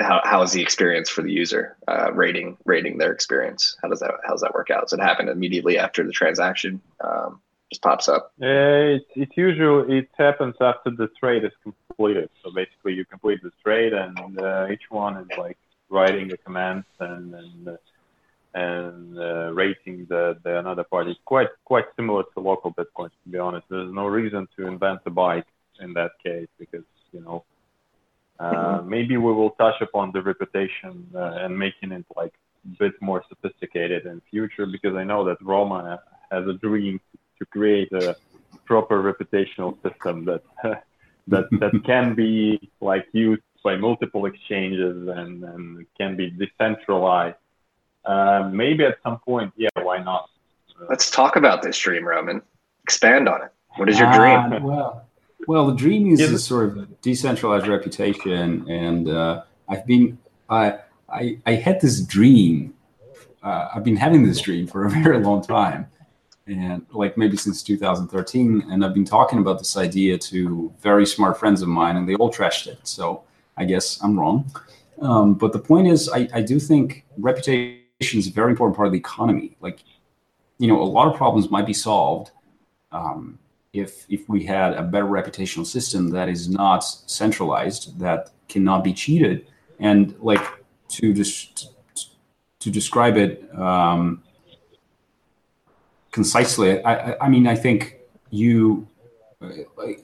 how 0.00 0.22
how 0.24 0.40
is 0.40 0.52
the 0.52 0.62
experience 0.62 1.10
for 1.10 1.20
the 1.20 1.30
user 1.30 1.76
uh, 1.86 2.10
rating 2.14 2.56
rating 2.64 2.96
their 2.96 3.12
experience? 3.12 3.76
How 3.82 3.90
does 3.90 4.00
that 4.00 4.12
how 4.24 4.32
does 4.32 4.40
that 4.40 4.54
work 4.54 4.70
out? 4.70 4.84
Does 4.84 4.94
it 4.94 5.00
happen 5.00 5.28
immediately 5.28 5.76
after 5.76 6.02
the 6.04 6.10
transaction 6.10 6.80
um, 7.04 7.42
just 7.70 7.82
pops 7.82 8.08
up? 8.08 8.32
Uh, 8.40 8.96
it, 8.96 9.06
it 9.14 9.28
usually 9.36 9.98
it 9.98 10.08
happens 10.16 10.54
after 10.62 10.90
the 10.90 11.08
trade 11.20 11.44
is 11.44 11.52
completed. 11.62 12.30
So 12.42 12.50
basically, 12.50 12.94
you 12.94 13.04
complete 13.04 13.42
the 13.42 13.52
trade, 13.62 13.92
and 13.92 14.40
uh, 14.40 14.68
each 14.72 14.88
one 14.88 15.18
is 15.18 15.28
like 15.36 15.58
writing 15.90 16.28
the 16.28 16.38
commands 16.38 16.86
and 16.98 17.34
and 17.34 17.68
uh, 17.68 17.76
and 18.54 19.18
uh, 19.18 19.52
rating 19.52 20.06
the, 20.08 20.38
the 20.44 20.58
another 20.58 20.84
party. 20.84 21.18
Quite 21.24 21.48
quite 21.64 21.86
similar 21.96 22.22
to 22.34 22.40
local 22.40 22.72
bitcoins, 22.72 23.10
to 23.24 23.28
be 23.30 23.38
honest. 23.38 23.66
There's 23.68 23.92
no 23.92 24.06
reason 24.06 24.48
to 24.56 24.66
invent 24.66 25.00
a 25.06 25.10
bike 25.10 25.46
in 25.80 25.92
that 25.94 26.12
case 26.22 26.48
because 26.58 26.84
you 27.12 27.20
know 27.20 27.44
uh, 28.38 28.82
maybe 28.84 29.16
we 29.16 29.32
will 29.32 29.50
touch 29.50 29.80
upon 29.80 30.12
the 30.12 30.22
reputation 30.22 31.06
uh, 31.14 31.38
and 31.42 31.58
making 31.58 31.92
it 31.92 32.04
like 32.16 32.34
a 32.64 32.76
bit 32.78 32.92
more 33.00 33.22
sophisticated 33.28 34.06
in 34.06 34.20
future 34.30 34.66
because 34.66 34.94
I 34.96 35.04
know 35.04 35.24
that 35.24 35.38
Roma 35.42 36.00
has 36.30 36.46
a 36.46 36.54
dream 36.54 37.00
to 37.38 37.46
create 37.46 37.92
a 37.92 38.16
proper 38.64 39.02
reputational 39.02 39.76
system 39.82 40.24
that 40.24 40.42
that 41.28 41.46
that 41.50 41.72
can 41.86 42.14
be 42.14 42.70
like 42.80 43.06
used 43.12 43.42
by 43.64 43.76
multiple 43.76 44.26
exchanges 44.26 45.08
and, 45.08 45.42
and 45.42 45.86
can 45.98 46.16
be 46.16 46.30
decentralized. 46.30 47.36
Uh, 48.04 48.48
maybe 48.52 48.84
at 48.84 48.98
some 49.02 49.18
point, 49.20 49.52
yeah, 49.56 49.68
why 49.82 49.98
not? 50.02 50.28
Uh, 50.80 50.84
Let's 50.88 51.10
talk 51.10 51.36
about 51.36 51.62
this 51.62 51.78
dream, 51.78 52.06
Roman. 52.06 52.42
Expand 52.82 53.28
on 53.28 53.42
it. 53.42 53.50
What 53.76 53.88
is 53.88 53.98
your 53.98 54.08
Ah, 54.08 54.48
dream? 54.48 54.62
well, 54.62 55.06
well, 55.46 55.66
the 55.66 55.74
dream 55.74 56.12
is 56.12 56.20
Yeah, 56.20 56.34
a 56.34 56.38
sort 56.38 56.66
of 56.68 56.76
a 56.76 56.86
decentralized 57.02 57.66
reputation, 57.66 58.68
and 58.70 59.08
uh, 59.08 59.42
I've 59.68 59.86
been 59.86 60.18
I, 60.48 60.78
I 61.08 61.38
I 61.46 61.54
had 61.54 61.80
this 61.80 62.00
dream. 62.00 62.74
Uh, 63.42 63.68
I've 63.74 63.84
been 63.84 63.96
having 63.96 64.24
this 64.26 64.40
dream 64.40 64.66
for 64.66 64.84
a 64.86 64.90
very 65.02 65.18
long 65.18 65.42
time, 65.42 65.86
and 66.46 66.86
like 66.92 67.16
maybe 67.16 67.36
since 67.36 67.62
2013, 67.62 68.64
and 68.70 68.84
I've 68.84 68.94
been 68.94 69.04
talking 69.04 69.38
about 69.38 69.58
this 69.58 69.76
idea 69.76 70.18
to 70.18 70.72
very 70.80 71.06
smart 71.06 71.38
friends 71.38 71.62
of 71.62 71.68
mine, 71.68 71.96
and 71.96 72.08
they 72.08 72.14
all 72.14 72.32
trashed 72.32 72.66
it. 72.66 72.78
So 72.84 73.22
I 73.56 73.64
guess 73.64 73.98
I'm 74.02 74.18
wrong. 74.18 74.44
Um, 75.00 75.34
but 75.34 75.52
the 75.52 75.58
point 75.58 75.88
is, 75.88 76.08
I, 76.08 76.28
I 76.32 76.40
do 76.42 76.60
think 76.60 77.04
reputation 77.18 77.80
is 78.00 78.26
a 78.28 78.32
very 78.32 78.50
important 78.50 78.76
part 78.76 78.86
of 78.86 78.92
the 78.92 78.98
economy. 78.98 79.56
Like, 79.60 79.84
you 80.58 80.68
know, 80.68 80.80
a 80.80 80.84
lot 80.84 81.08
of 81.08 81.16
problems 81.16 81.50
might 81.50 81.66
be 81.66 81.72
solved 81.72 82.30
um, 82.92 83.38
if 83.72 84.06
if 84.08 84.28
we 84.28 84.44
had 84.44 84.74
a 84.74 84.82
better 84.82 85.06
reputational 85.06 85.66
system 85.66 86.10
that 86.10 86.28
is 86.28 86.48
not 86.48 86.84
centralized, 86.84 87.98
that 87.98 88.30
cannot 88.48 88.84
be 88.84 88.92
cheated, 88.92 89.46
and 89.80 90.14
like 90.20 90.44
to 90.88 91.12
just 91.12 91.72
to 92.60 92.70
describe 92.70 93.16
it 93.16 93.52
um, 93.58 94.22
concisely, 96.12 96.82
I, 96.84 96.94
I, 96.94 97.24
I 97.26 97.28
mean, 97.28 97.46
I 97.46 97.56
think 97.56 97.98
you 98.30 98.86
uh, 99.42 99.48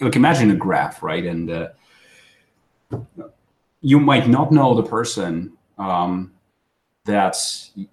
like 0.01 0.17
imagine 0.17 0.51
a 0.51 0.57
graph, 0.57 1.03
right? 1.03 1.25
And 1.25 1.51
uh, 1.51 1.69
you 3.81 4.01
might 4.01 4.29
not 4.29 4.51
know 4.51 4.75
the 4.75 4.83
person 4.83 5.53
um, 5.79 6.33
that 7.11 7.37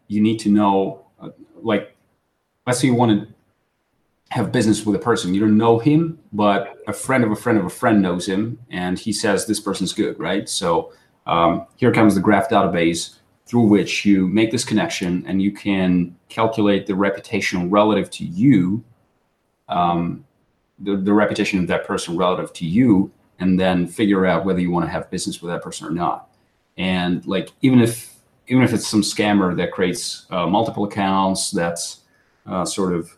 you 0.07 0.22
need 0.22 0.39
to 0.39 0.49
know. 0.49 1.05
Uh, 1.20 1.30
like, 1.61 1.95
let's 2.65 2.80
say 2.80 2.88
you 2.88 2.95
want 2.95 3.11
to 3.11 3.28
have 4.30 4.51
business 4.51 4.86
with 4.86 4.95
a 4.95 4.99
person. 4.99 5.34
You 5.34 5.39
don't 5.39 5.57
know 5.57 5.80
him, 5.80 6.20
but 6.34 6.78
a 6.88 6.93
friend 6.93 7.24
of 7.24 7.32
a 7.32 7.36
friend 7.36 7.57
of 7.57 7.65
a 7.65 7.70
friend 7.70 8.01
knows 8.01 8.28
him, 8.28 8.59
and 8.70 8.99
he 8.99 9.13
says 9.13 9.45
this 9.45 9.59
person's 9.59 9.93
good, 9.93 10.20
right? 10.20 10.47
So 10.49 10.93
um, 11.26 11.65
here 11.76 11.91
comes 11.91 12.15
the 12.15 12.22
graph 12.22 12.49
database 12.49 13.15
through 13.45 13.63
which 13.63 14.05
you 14.05 14.28
make 14.28 14.51
this 14.51 14.65
connection, 14.65 15.24
and 15.28 15.41
you 15.41 15.51
can 15.51 16.15
calculate 16.30 16.86
the 16.86 16.95
reputation 16.95 17.70
relative 17.70 18.09
to 18.11 18.26
you, 18.26 18.84
um, 19.70 20.26
the, 20.80 20.97
the 20.97 21.13
reputation 21.13 21.59
of 21.59 21.68
that 21.68 21.88
person 21.88 22.18
relative 22.18 22.51
to 22.53 22.65
you, 22.65 23.11
and 23.39 23.59
then 23.59 23.88
figure 23.88 24.26
out 24.26 24.45
whether 24.45 24.59
you 24.59 24.72
want 24.72 24.86
to 24.86 24.91
have 24.91 25.09
business 25.09 25.41
with 25.41 25.51
that 25.51 25.61
person 25.61 25.88
or 25.88 25.91
not. 25.91 26.30
And 26.78 27.26
like 27.26 27.49
even 27.61 27.80
if 27.80 28.16
even 28.48 28.64
if 28.64 28.74
it's 28.74 28.88
some 28.88 29.02
scammer 29.02 29.56
that 29.56 29.72
creates 29.72 30.26
uh, 30.30 30.48
multiple 30.48 30.86
accounts, 30.86 31.52
that's 31.52 32.02
uh, 32.45 32.66
sort 32.66 32.93
of 32.93 33.18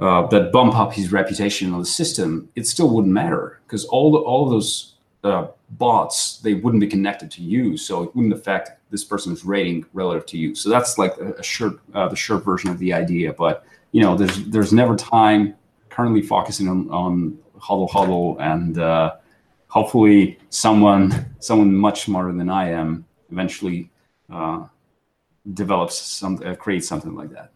uh, 0.00 0.26
that 0.28 0.52
bump 0.52 0.74
up 0.74 0.92
his 0.92 1.10
reputation 1.12 1.72
on 1.72 1.80
the 1.80 1.86
system, 1.86 2.48
it 2.54 2.66
still 2.66 2.94
wouldn't 2.94 3.12
matter 3.12 3.60
because 3.66 3.84
all 3.86 4.12
the, 4.12 4.18
all 4.18 4.48
those 4.48 4.94
uh, 5.24 5.48
bots 5.70 6.38
they 6.38 6.54
wouldn't 6.54 6.80
be 6.80 6.86
connected 6.86 7.30
to 7.30 7.42
you, 7.42 7.76
so 7.76 8.02
it 8.02 8.14
wouldn't 8.14 8.34
affect 8.34 8.78
this 8.90 9.02
person's 9.02 9.44
rating 9.44 9.84
relative 9.92 10.26
to 10.26 10.38
you. 10.38 10.54
So 10.54 10.68
that's 10.68 10.98
like 10.98 11.16
a, 11.18 11.32
a 11.32 11.42
short 11.42 11.80
uh, 11.94 12.08
the 12.08 12.16
short 12.16 12.44
version 12.44 12.70
of 12.70 12.78
the 12.78 12.92
idea. 12.92 13.32
But 13.32 13.64
you 13.92 14.02
know, 14.02 14.16
there's 14.16 14.44
there's 14.44 14.72
never 14.72 14.96
time. 14.96 15.54
Currently 15.88 16.22
focusing 16.22 16.68
on 16.68 16.90
on 16.90 17.38
Hodl 17.58 17.88
Hodl 17.88 18.38
and 18.38 18.78
uh, 18.78 19.14
hopefully 19.68 20.38
someone 20.50 21.34
someone 21.38 21.74
much 21.74 22.04
smarter 22.04 22.32
than 22.32 22.50
I 22.50 22.70
am 22.70 23.06
eventually 23.32 23.90
uh, 24.30 24.64
develops 25.54 25.96
some 25.96 26.40
uh, 26.44 26.54
creates 26.54 26.88
something 26.88 27.14
like 27.14 27.30
that. 27.30 27.50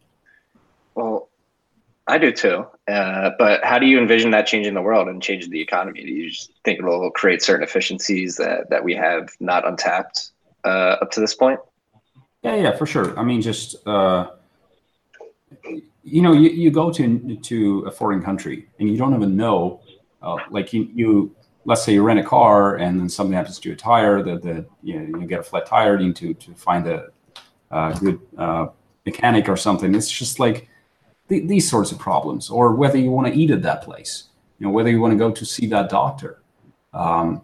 Well, 0.94 1.28
I 2.06 2.18
do 2.18 2.32
too. 2.32 2.66
Uh, 2.88 3.30
but 3.38 3.64
how 3.64 3.78
do 3.78 3.86
you 3.86 3.98
envision 3.98 4.30
that 4.32 4.46
changing 4.46 4.74
the 4.74 4.82
world 4.82 5.08
and 5.08 5.22
changing 5.22 5.50
the 5.50 5.60
economy? 5.60 6.02
Do 6.02 6.10
you 6.10 6.30
just 6.30 6.52
think 6.64 6.80
it 6.80 6.84
will 6.84 7.10
create 7.10 7.42
certain 7.42 7.62
efficiencies 7.62 8.36
that, 8.36 8.68
that 8.70 8.82
we 8.82 8.94
have 8.94 9.30
not 9.38 9.66
untapped 9.66 10.32
uh, 10.64 10.96
up 11.00 11.10
to 11.12 11.20
this 11.20 11.34
point? 11.34 11.60
Yeah, 12.42 12.56
yeah, 12.56 12.76
for 12.76 12.86
sure. 12.86 13.16
I 13.18 13.22
mean, 13.22 13.42
just 13.42 13.86
uh, 13.86 14.28
you 16.02 16.22
know, 16.22 16.32
you, 16.32 16.50
you 16.50 16.70
go 16.70 16.90
to 16.90 17.36
to 17.36 17.80
a 17.86 17.90
foreign 17.90 18.22
country 18.22 18.66
and 18.78 18.88
you 18.88 18.96
don't 18.96 19.14
even 19.14 19.36
know, 19.36 19.80
uh, 20.22 20.36
like 20.50 20.72
you, 20.72 20.88
you 20.94 21.34
let's 21.64 21.84
say 21.84 21.92
you 21.92 22.02
rent 22.02 22.18
a 22.18 22.24
car 22.24 22.76
and 22.76 22.98
then 22.98 23.08
something 23.08 23.34
happens 23.34 23.58
to 23.58 23.68
your 23.68 23.76
tire, 23.76 24.22
that 24.22 24.42
the 24.42 24.66
you, 24.82 25.00
know, 25.00 25.18
you 25.18 25.26
get 25.26 25.40
a 25.40 25.42
flat 25.42 25.66
tire, 25.66 25.98
you 25.98 26.08
need 26.08 26.16
to 26.16 26.34
to 26.34 26.54
find 26.54 26.86
a, 26.86 27.08
a 27.70 27.96
good 28.00 28.20
uh, 28.36 28.68
mechanic 29.06 29.48
or 29.48 29.56
something. 29.56 29.94
It's 29.94 30.10
just 30.10 30.38
like 30.38 30.68
th- 31.28 31.46
these 31.48 31.68
sorts 31.68 31.92
of 31.92 31.98
problems, 31.98 32.50
or 32.50 32.74
whether 32.74 32.98
you 32.98 33.10
want 33.10 33.26
to 33.28 33.34
eat 33.34 33.50
at 33.50 33.62
that 33.62 33.82
place, 33.82 34.28
you 34.58 34.66
know, 34.66 34.72
whether 34.72 34.90
you 34.90 35.00
want 35.00 35.12
to 35.12 35.18
go 35.18 35.30
to 35.30 35.44
see 35.44 35.66
that 35.68 35.90
doctor. 35.90 36.42
Um, 36.92 37.42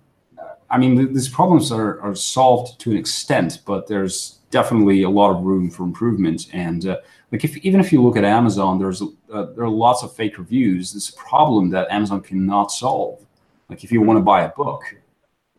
I 0.69 0.79
mean, 0.79 0.97
th- 0.97 1.11
these 1.11 1.29
problems 1.29 1.71
are, 1.71 2.01
are 2.01 2.15
solved 2.15 2.81
to 2.81 2.91
an 2.91 2.97
extent, 2.97 3.63
but 3.67 3.87
there's 3.87 4.41
definitely 4.51 5.03
a 5.03 5.11
lot 5.11 5.31
of 5.31 5.43
room 5.43 5.71
for 5.71 5.85
improvement. 5.85 6.49
And 6.53 6.87
uh, 6.87 6.99
like 7.33 7.45
if 7.45 7.57
even 7.59 7.81
if 7.81 7.93
you 7.93 8.03
look 8.03 8.17
at 8.17 8.25
Amazon, 8.25 8.79
there's 8.79 9.03
uh, 9.03 9.47
there 9.55 9.65
are 9.65 9.69
lots 9.69 10.03
of 10.03 10.15
fake 10.15 10.39
reviews. 10.39 10.93
This 10.93 11.11
problem 11.11 11.71
that 11.71 11.91
Amazon 11.91 12.21
cannot 12.21 12.71
solve. 12.71 13.26
Like 13.69 13.85
if 13.85 13.93
you 13.93 14.01
want 14.01 14.19
to 14.19 14.23
buy 14.23 14.43
a 14.43 14.51
book, 14.51 14.83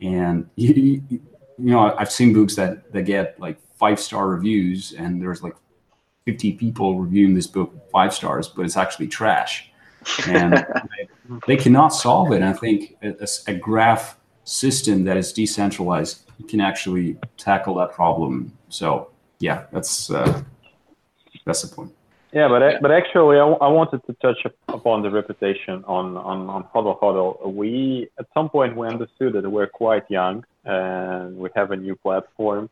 and 0.02 0.50
you, 0.56 1.02
you 1.10 1.22
know 1.58 1.96
I've 1.98 2.12
seen 2.12 2.34
books 2.34 2.56
that 2.56 2.92
that 2.94 3.04
get 3.04 3.40
like 3.40 3.60
five 3.76 4.00
star 4.00 4.28
reviews, 4.28 4.94
and 4.94 5.22
there's 5.22 5.44
like 5.44 5.56
50 6.26 6.54
people 6.54 7.00
reviewing 7.00 7.34
this 7.34 7.48
book 7.48 7.74
five 7.90 8.14
stars, 8.14 8.50
but 8.50 8.66
it's 8.66 8.76
actually 8.76 9.08
trash. 9.08 9.72
And 10.28 10.54
they, 10.98 11.08
they 11.48 11.56
cannot 11.56 11.90
solve 11.90 12.34
it. 12.34 12.36
And 12.36 12.46
I 12.46 12.54
think 12.54 12.98
a, 13.02 13.28
a 13.48 13.54
graph 13.54 14.18
system 14.44 15.04
that 15.06 15.16
is 15.16 15.32
decentralized 15.32 16.30
can 16.48 16.60
actually 16.60 17.18
tackle 17.38 17.76
that 17.76 17.92
problem. 17.94 18.52
So 18.70 19.10
yeah, 19.40 19.66
that's 19.72 20.12
uh, 20.12 20.42
that's 21.46 21.62
the 21.62 21.74
point. 21.74 21.94
Yeah, 22.38 22.50
but 22.50 22.62
but 22.84 22.92
actually, 22.92 23.38
I, 23.40 23.48
I 23.68 23.70
wanted 23.80 24.02
to 24.06 24.14
touch 24.26 24.38
upon 24.68 25.02
the 25.02 25.10
reputation 25.10 25.84
on 25.98 26.16
on 26.32 26.40
on 26.56 26.62
Hodl 26.72 26.96
Hodl. 27.02 27.52
We 27.62 28.10
at 28.20 28.28
some 28.36 28.48
point 28.56 28.78
we 28.78 28.86
understood 28.88 29.34
that 29.34 29.50
we're 29.50 29.74
quite 29.84 30.06
young 30.08 30.46
and 30.64 31.36
we 31.36 31.50
have 31.56 31.72
a 31.72 31.76
new 31.76 31.96
platform, 31.96 32.70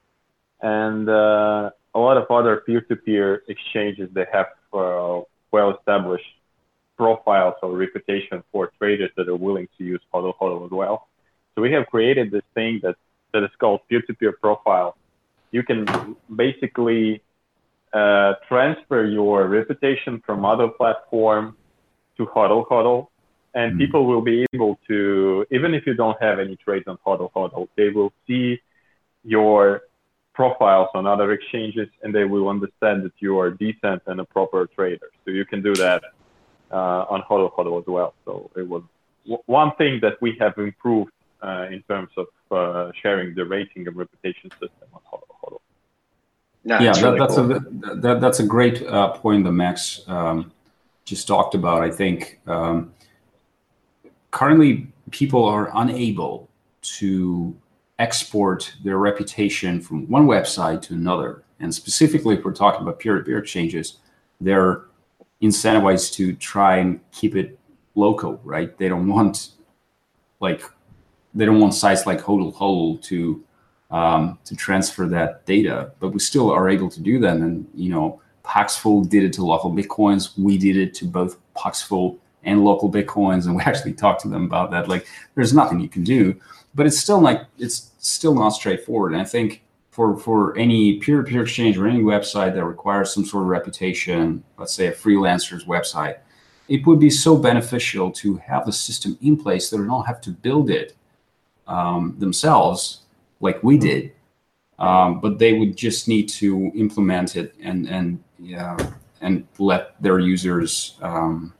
and 0.61 1.09
uh, 1.09 1.72
a 1.95 1.99
lot 2.07 2.16
of 2.22 2.26
other 2.30 2.53
peer-to-peer 2.68 3.41
exchanges 3.47 4.07
they 4.13 4.28
have 4.32 4.49
uh, 4.72 5.22
well-established 5.51 6.32
profiles 6.95 7.55
or 7.63 7.76
reputation 7.76 8.43
for 8.51 8.72
traders 8.78 9.09
that 9.18 9.28
are 9.28 9.41
willing 9.47 9.68
to 9.80 9.84
use 9.84 10.01
Hodl 10.13 10.34
Hodl 10.39 10.63
as 10.68 10.72
well. 10.82 11.07
So 11.55 11.63
we 11.63 11.72
have 11.72 11.88
created 11.88 12.30
this 12.30 12.47
thing 12.53 12.82
that 12.84 12.97
that 13.34 13.41
is 13.43 13.53
called 13.59 13.80
peer-to-peer 13.89 14.34
profile. 14.34 14.95
You 15.49 15.63
can 15.63 15.80
basically 16.45 17.24
uh, 17.95 18.33
transfer 18.49 19.05
your 19.05 19.47
reputation 19.47 20.21
from 20.25 20.43
other 20.43 20.67
platform 20.67 21.55
to 22.17 22.25
Hodl 22.25 22.67
Hodl, 22.67 23.07
and 23.53 23.75
mm. 23.75 23.77
people 23.77 24.05
will 24.05 24.21
be 24.21 24.45
able 24.53 24.77
to, 24.89 25.45
even 25.51 25.73
if 25.73 25.87
you 25.87 25.93
don't 25.93 26.21
have 26.21 26.37
any 26.39 26.57
trades 26.57 26.85
on 26.87 26.97
Hodl 27.05 27.31
Hodl, 27.31 27.69
they 27.77 27.89
will 27.89 28.11
see 28.27 28.59
your 29.23 29.83
profiles 30.33 30.89
on 30.93 31.07
other 31.07 31.31
exchanges, 31.31 31.87
and 32.01 32.13
they 32.13 32.25
will 32.25 32.49
understand 32.49 33.03
that 33.05 33.13
you 33.19 33.39
are 33.39 33.49
decent 33.51 34.01
and 34.07 34.19
a 34.19 34.25
proper 34.25 34.67
trader. 34.75 35.09
So 35.23 35.31
you 35.31 35.45
can 35.45 35.61
do 35.61 35.73
that 35.75 36.03
uh, 36.71 37.13
on 37.13 37.21
Hodl 37.29 37.49
Hodl 37.55 37.79
as 37.79 37.87
well. 37.87 38.13
So 38.25 38.51
it 38.57 38.67
was 38.67 38.83
one 39.45 39.71
thing 39.77 39.99
that 40.01 40.21
we 40.21 40.35
have 40.41 40.57
improved 40.57 41.11
uh, 41.41 41.67
in 41.71 41.81
terms 41.83 42.09
of 42.17 42.27
uh, 42.51 42.91
sharing 43.01 43.35
the 43.35 43.45
rating 43.45 43.87
and 43.87 43.95
reputation 43.95 44.51
system 44.51 44.87
on 44.93 45.01
Hodl. 45.09 45.34
No, 46.66 46.80
yeah, 46.80 46.93
that, 46.93 47.03
really 47.03 47.20
that's 47.20 47.36
cool. 47.36 47.51
a 47.51 47.95
that, 47.95 48.22
that's 48.22 48.39
a 48.39 48.45
great 48.45 48.82
uh, 48.88 49.09
point 49.09 49.43
that 49.43 49.51
Max 49.51 50.01
um, 50.07 50.51
just 51.05 51.28
talked 51.28 51.53
about. 51.53 51.84
I 51.84 51.91
think 51.91 52.41
um, 52.47 52.91
currently 54.32 54.88
people 55.11 55.45
are 55.45 55.70
unable 55.76 56.49
to 56.97 57.55
export 57.99 58.74
their 58.84 58.97
reputation 58.97 59.80
from 59.80 60.09
one 60.09 60.26
website 60.26 60.82
to 60.84 60.95
another, 60.95 61.43
and 61.59 61.74
specifically, 61.74 62.36
if 62.36 62.43
we're 62.43 62.51
talking 62.51 62.82
about 62.82 62.99
peer-to-peer 62.99 63.38
exchanges, 63.38 63.97
they're 64.41 64.86
incentivized 65.43 66.13
to 66.13 66.34
try 66.34 66.78
and 66.78 66.99
keep 67.11 67.36
it 67.36 67.59
local, 67.93 68.41
right? 68.43 68.76
They 68.80 68.89
don't 68.89 69.07
want 69.07 69.49
like 70.39 70.63
they 71.36 71.45
don't 71.45 71.59
want 71.59 71.76
sites 71.76 72.07
like 72.07 72.22
Hodl 72.22 72.55
Hodl 72.55 72.99
to 73.03 73.43
um, 73.91 74.39
to 74.45 74.55
transfer 74.55 75.07
that 75.07 75.45
data, 75.45 75.91
but 75.99 76.09
we 76.09 76.19
still 76.19 76.51
are 76.51 76.69
able 76.69 76.89
to 76.89 77.01
do 77.01 77.19
that. 77.19 77.38
And 77.38 77.67
you 77.75 77.89
know, 77.89 78.21
Paxful 78.43 79.07
did 79.07 79.23
it 79.23 79.33
to 79.33 79.45
local 79.45 79.71
bitcoins. 79.71 80.38
We 80.38 80.57
did 80.57 80.77
it 80.77 80.93
to 80.95 81.05
both 81.05 81.38
Paxful 81.55 82.17
and 82.43 82.63
local 82.63 82.91
bitcoins, 82.91 83.45
and 83.45 83.55
we 83.55 83.61
actually 83.65 83.93
talked 83.93 84.21
to 84.21 84.27
them 84.27 84.45
about 84.45 84.71
that. 84.71 84.88
Like, 84.88 85.07
there's 85.36 85.53
nothing 85.53 85.79
you 85.79 85.89
can 85.89 86.03
do, 86.03 86.36
but 86.73 86.86
it's 86.86 86.99
still 86.99 87.19
like 87.19 87.41
it's 87.57 87.91
still 87.99 88.36
not 88.36 88.49
straightforward. 88.49 89.13
And 89.13 89.21
I 89.21 89.25
think 89.25 89.63
for 89.91 90.17
for 90.17 90.57
any 90.57 90.99
peer-to-peer 90.99 91.43
exchange 91.43 91.77
or 91.77 91.88
any 91.88 92.01
website 92.01 92.53
that 92.53 92.65
requires 92.65 93.13
some 93.13 93.25
sort 93.25 93.43
of 93.43 93.49
reputation, 93.49 94.43
let's 94.57 94.73
say 94.73 94.88
a 94.88 94.91
freelancer's 94.91 95.65
website, 95.65 96.17
it 96.67 96.86
would 96.86 96.99
be 96.99 97.09
so 97.09 97.38
beneficial 97.38 98.11
to 98.11 98.36
have 98.38 98.65
the 98.65 98.73
system 98.73 99.17
in 99.21 99.38
place 99.38 99.69
that 99.69 99.77
they 99.77 99.86
don't 99.86 100.05
have 100.05 100.21
to 100.21 100.31
build 100.31 100.69
it 100.69 100.95
um, 101.67 102.15
themselves 102.19 103.05
like 103.39 103.63
we 103.63 103.77
did, 103.77 104.11
um, 104.79 105.19
but 105.21 105.39
they 105.39 105.53
would 105.53 105.75
just 105.75 106.07
need 106.07 106.29
to 106.29 106.71
implement 106.75 107.36
it 107.36 107.53
and 107.61 107.88
and 107.88 108.23
yeah, 108.39 108.77
and 109.21 109.47
let 109.57 110.01
their 110.01 110.19
users 110.19 110.97
um, 111.01 111.53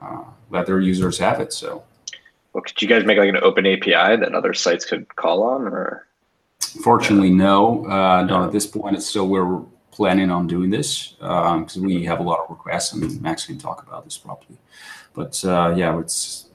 uh, 0.00 0.24
let 0.50 0.66
their 0.66 0.80
users 0.80 1.18
have 1.18 1.40
it. 1.40 1.52
So, 1.52 1.84
well, 2.52 2.62
could 2.62 2.80
you 2.80 2.88
guys 2.88 3.04
make 3.04 3.18
like 3.18 3.28
an 3.28 3.36
open 3.38 3.66
API 3.66 4.16
that 4.16 4.34
other 4.34 4.54
sites 4.54 4.84
could 4.84 5.14
call 5.16 5.42
on, 5.42 5.62
or? 5.62 6.06
Fortunately, 6.82 7.30
no. 7.30 7.84
Uh, 7.86 8.24
not 8.24 8.44
at 8.46 8.52
this 8.52 8.66
point. 8.66 8.96
It's 8.96 9.06
still 9.06 9.28
we're 9.28 9.60
planning 9.90 10.30
on 10.30 10.46
doing 10.46 10.70
this 10.70 11.14
because 11.20 11.76
um, 11.76 11.82
we 11.82 12.04
have 12.04 12.20
a 12.20 12.22
lot 12.22 12.40
of 12.40 12.50
requests, 12.50 12.92
and 12.92 13.20
Max 13.22 13.46
can 13.46 13.58
talk 13.58 13.86
about 13.86 14.04
this 14.04 14.18
properly. 14.18 14.58
But 15.14 15.42
uh, 15.44 15.74
yeah, 15.76 15.98
it's 16.00 16.48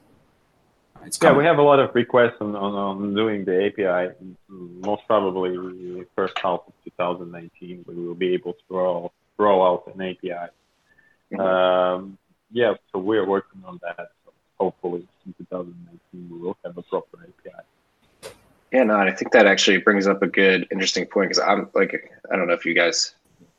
it's 1.04 1.18
yeah, 1.22 1.32
we 1.32 1.44
have 1.44 1.58
a 1.58 1.62
lot 1.62 1.78
of 1.78 1.94
requests 1.94 2.36
on, 2.40 2.54
on, 2.56 2.74
on 2.74 3.14
doing 3.14 3.44
the 3.44 3.66
API. 3.66 4.14
Most 4.48 5.02
probably, 5.06 6.06
first 6.14 6.38
half 6.38 6.60
of 6.66 6.72
2019, 6.84 7.84
we 7.86 7.94
will 7.94 8.14
be 8.14 8.34
able 8.34 8.54
to 8.54 8.60
roll, 8.68 9.12
roll 9.38 9.66
out 9.66 9.94
an 9.94 10.02
API. 10.02 10.50
Mm-hmm. 11.32 11.40
Um, 11.40 12.18
yeah, 12.52 12.74
so 12.92 12.98
we're 12.98 13.26
working 13.26 13.62
on 13.64 13.80
that. 13.82 14.10
So 14.24 14.32
hopefully, 14.58 15.06
in 15.26 15.34
2019, 15.38 16.28
we 16.30 16.38
will 16.38 16.56
have 16.64 16.76
a 16.76 16.82
proper 16.82 17.18
API. 17.22 18.34
Yeah, 18.72 18.84
no, 18.84 18.96
I 18.96 19.10
think 19.12 19.32
that 19.32 19.46
actually 19.46 19.78
brings 19.78 20.06
up 20.06 20.22
a 20.22 20.28
good, 20.28 20.66
interesting 20.70 21.06
point 21.06 21.30
because 21.30 21.42
I'm 21.42 21.68
like, 21.74 22.12
I 22.32 22.36
don't 22.36 22.46
know 22.46 22.54
if 22.54 22.64
you 22.64 22.74
guys 22.74 23.14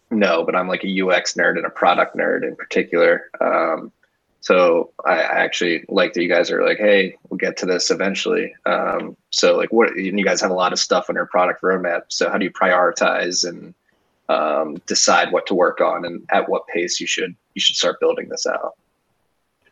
know, 0.09 0.43
but 0.43 0.55
I'm 0.55 0.67
like 0.67 0.83
a 0.83 1.01
UX 1.01 1.33
nerd 1.33 1.57
and 1.57 1.65
a 1.65 1.69
product 1.69 2.15
nerd 2.15 2.43
in 2.43 2.55
particular. 2.55 3.29
Um, 3.39 3.91
so 4.41 4.89
I, 5.05 5.21
actually 5.21 5.85
like 5.87 6.13
that 6.13 6.23
you 6.23 6.27
guys 6.27 6.49
are 6.49 6.65
like, 6.65 6.79
hey, 6.79 7.15
we'll 7.29 7.37
get 7.37 7.57
to 7.57 7.67
this 7.67 7.91
eventually. 7.91 8.53
Um, 8.65 9.15
so 9.29 9.55
like, 9.55 9.71
what 9.71 9.95
you 9.95 10.25
guys 10.25 10.41
have 10.41 10.49
a 10.49 10.55
lot 10.55 10.73
of 10.73 10.79
stuff 10.79 11.09
on 11.09 11.15
your 11.15 11.27
product 11.27 11.61
roadmap. 11.61 12.05
So 12.09 12.27
how 12.27 12.39
do 12.39 12.45
you 12.45 12.51
prioritize 12.51 13.47
and 13.47 13.75
um, 14.29 14.81
decide 14.87 15.31
what 15.31 15.45
to 15.47 15.53
work 15.53 15.79
on 15.79 16.05
and 16.05 16.25
at 16.31 16.49
what 16.49 16.65
pace 16.67 16.99
you 16.99 17.05
should 17.05 17.35
you 17.53 17.61
should 17.61 17.75
start 17.75 17.99
building 17.99 18.29
this 18.29 18.47
out? 18.47 18.73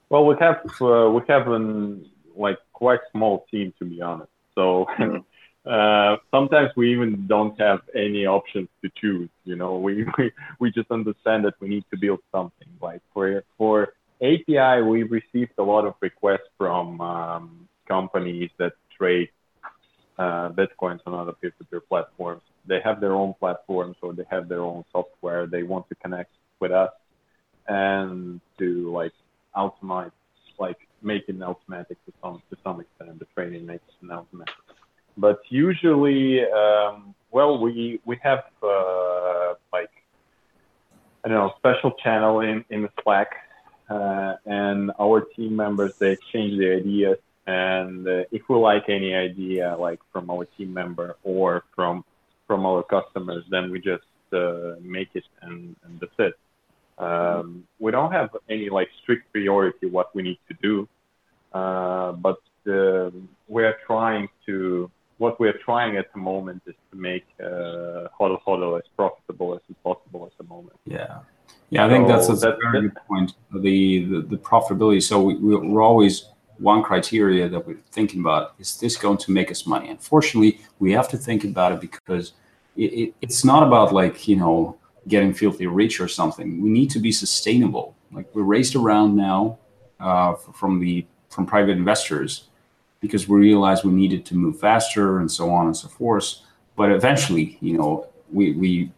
Well, 0.10 0.26
we 0.28 0.36
have 0.40 0.62
uh, 0.80 1.10
we 1.10 1.22
have 1.28 1.48
an 1.48 2.06
like 2.36 2.60
quite 2.74 3.00
small 3.12 3.48
team 3.52 3.74
to 3.80 3.86
be 3.86 4.02
honest. 4.02 4.32
So. 4.56 4.86
Mm-hmm. 4.98 5.18
Uh, 5.66 6.16
sometimes 6.32 6.72
we 6.78 6.92
even 6.92 7.28
don't 7.28 7.60
have 7.60 7.82
any 7.94 8.26
options 8.26 8.70
to 8.82 8.90
choose. 8.96 9.30
You 9.44 9.56
know, 9.58 9.78
we, 9.78 10.04
we 10.18 10.32
we 10.58 10.72
just 10.72 10.90
understand 10.90 11.46
that 11.46 11.56
we 11.60 11.68
need 11.68 11.84
to 11.92 11.98
build 11.98 12.22
something. 12.32 12.70
Like 12.82 13.02
for 13.14 13.44
for 13.58 13.94
API, 14.22 14.82
we've 14.82 15.12
received 15.12 15.54
a 15.58 15.64
lot 15.64 15.86
of 15.86 15.94
requests 16.02 16.50
from 16.58 17.00
um, 17.00 17.68
companies 17.88 18.50
that 18.58 18.74
trade 18.98 19.30
uh, 20.18 20.50
bitcoins 20.50 21.00
on 21.06 21.14
other 21.14 21.32
peer-to-peer 21.32 21.82
platforms. 21.82 22.42
They 22.68 22.82
have 22.84 23.00
their 23.00 23.14
own 23.14 23.34
platforms 23.40 23.96
or 24.02 24.14
they 24.14 24.26
have 24.30 24.50
their 24.50 24.62
own 24.62 24.84
software. 24.92 25.48
They 25.48 25.64
want 25.64 25.88
to 25.90 25.96
connect 25.96 26.32
with 26.60 26.72
us 26.72 26.92
and 27.68 28.42
to 28.58 28.92
like 28.92 29.14
automate, 29.56 30.12
like 30.60 30.78
make 31.02 31.24
it 31.30 31.42
automatic 31.42 31.98
to 32.06 32.14
some 32.22 32.42
to 32.50 32.58
some 32.64 32.82
extent. 32.82 33.18
The 33.20 33.26
training 33.34 33.66
makes 33.66 33.84
it 34.02 34.12
automatic. 34.12 34.54
But 35.18 35.40
usually, 35.50 36.42
um, 36.52 37.16
well, 37.32 37.60
we 37.60 38.02
we 38.06 38.20
have 38.22 38.44
uh, 38.62 39.54
like 39.72 39.92
I 41.24 41.30
don't 41.30 41.38
know 41.38 41.54
special 41.58 41.92
channel 42.04 42.42
in 42.42 42.66
in 42.70 42.82
the 42.82 42.90
Slack 43.04 43.30
uh, 43.90 44.36
and 44.46 44.92
our 45.00 45.22
team 45.22 45.56
members 45.56 45.94
they 46.00 46.12
exchange 46.12 46.58
the 46.60 46.76
ideas 46.76 47.18
and 47.48 48.08
uh, 48.08 48.24
if 48.32 48.42
we 48.50 48.56
like 48.56 48.90
any 48.90 49.14
idea 49.14 49.76
like 49.78 50.00
from 50.12 50.30
our 50.30 50.46
team 50.58 50.74
member 50.74 51.16
or 51.24 51.64
from 51.76 52.04
from 52.48 52.66
our 52.66 52.84
customers 52.84 53.44
then 53.50 53.72
we 53.72 53.80
just 53.80 54.04
uh, 54.34 54.76
make 54.82 55.10
it 55.14 55.24
and, 55.42 55.76
and 55.84 56.00
that's 56.00 56.20
it 56.20 56.34
um, 56.98 57.64
we 57.80 57.92
don't 57.92 58.12
have 58.12 58.30
any 58.50 58.70
like 58.70 58.90
strict 59.02 59.32
priority 59.32 59.88
what 59.88 60.14
we 60.16 60.22
need 60.22 60.40
to 60.48 60.56
do 60.62 60.88
uh, 61.54 62.12
but 62.12 62.40
uh, 62.68 63.10
we're 63.48 63.78
trying 63.88 64.28
to 64.46 64.92
what 65.20 65.40
we're 65.40 65.60
trying 65.66 65.98
at 65.98 66.12
the 66.14 66.20
moment 66.20 66.62
is 66.66 66.76
to 66.92 66.98
make 66.98 67.26
uh, 67.40 68.08
Hodl 68.18 68.42
Hodl 68.46 68.78
as 68.78 68.86
profitable 68.96 69.54
as 69.54 69.76
possible 69.84 70.26
at 70.26 70.38
the 70.38 70.46
moment. 70.46 70.80
Yeah. 70.86 71.20
Yeah, 71.70 71.86
I 71.86 71.90
think 71.90 72.08
that's 72.08 72.30
a 72.30 72.34
that, 72.34 72.58
very 72.62 72.82
good 72.82 72.96
point. 73.08 73.34
The, 73.52 73.60
the, 74.06 74.22
the 74.22 74.38
profitability. 74.38 75.04
So 75.04 75.22
we, 75.22 75.36
we're 75.36 75.84
always 75.84 76.30
one 76.58 76.84
criteria 76.84 77.48
that 77.48 77.66
we're 77.66 77.78
thinking 77.92 78.20
about 78.20 78.54
is 78.60 78.78
this 78.80 78.98
going 78.98 79.18
to 79.18 79.32
make 79.32 79.50
us 79.52 79.66
money? 79.66 79.90
Unfortunately, 79.90 80.60
we 80.80 80.92
have 80.92 81.08
to 81.10 81.18
think 81.18 81.44
about 81.44 81.72
it 81.72 81.80
because 81.80 82.34
it, 82.76 82.94
it, 82.94 83.16
it's 83.22 83.46
not 83.46 83.64
about 83.64 83.94
like 83.94 84.28
you 84.28 84.36
know 84.36 84.78
getting 85.08 85.34
filthy 85.34 85.68
rich 85.68 86.00
or 86.00 86.08
something. 86.08 86.62
We 86.62 86.70
need 86.70 86.90
to 86.92 87.00
be 87.00 87.12
sustainable. 87.12 87.96
Like 88.12 88.34
we're 88.34 88.44
raised 88.44 88.76
around 88.76 89.16
now 89.16 89.60
uh, 90.00 90.34
from 90.36 90.80
the 90.80 91.06
from 91.30 91.46
private 91.46 91.78
investors 91.78 92.50
because 93.00 93.28
we 93.28 93.40
realized 93.40 93.84
we 93.84 93.92
needed 93.92 94.26
to 94.26 94.36
move 94.36 94.60
faster 94.60 95.20
and 95.20 95.32
so 95.32 95.50
on 95.50 95.68
and 95.68 95.78
so 95.78 95.88
forth. 95.88 96.36
But 96.76 96.92
eventually, 96.92 97.58
you 97.62 97.78
know, 97.78 98.08
we 98.32 98.54
we 98.54 98.92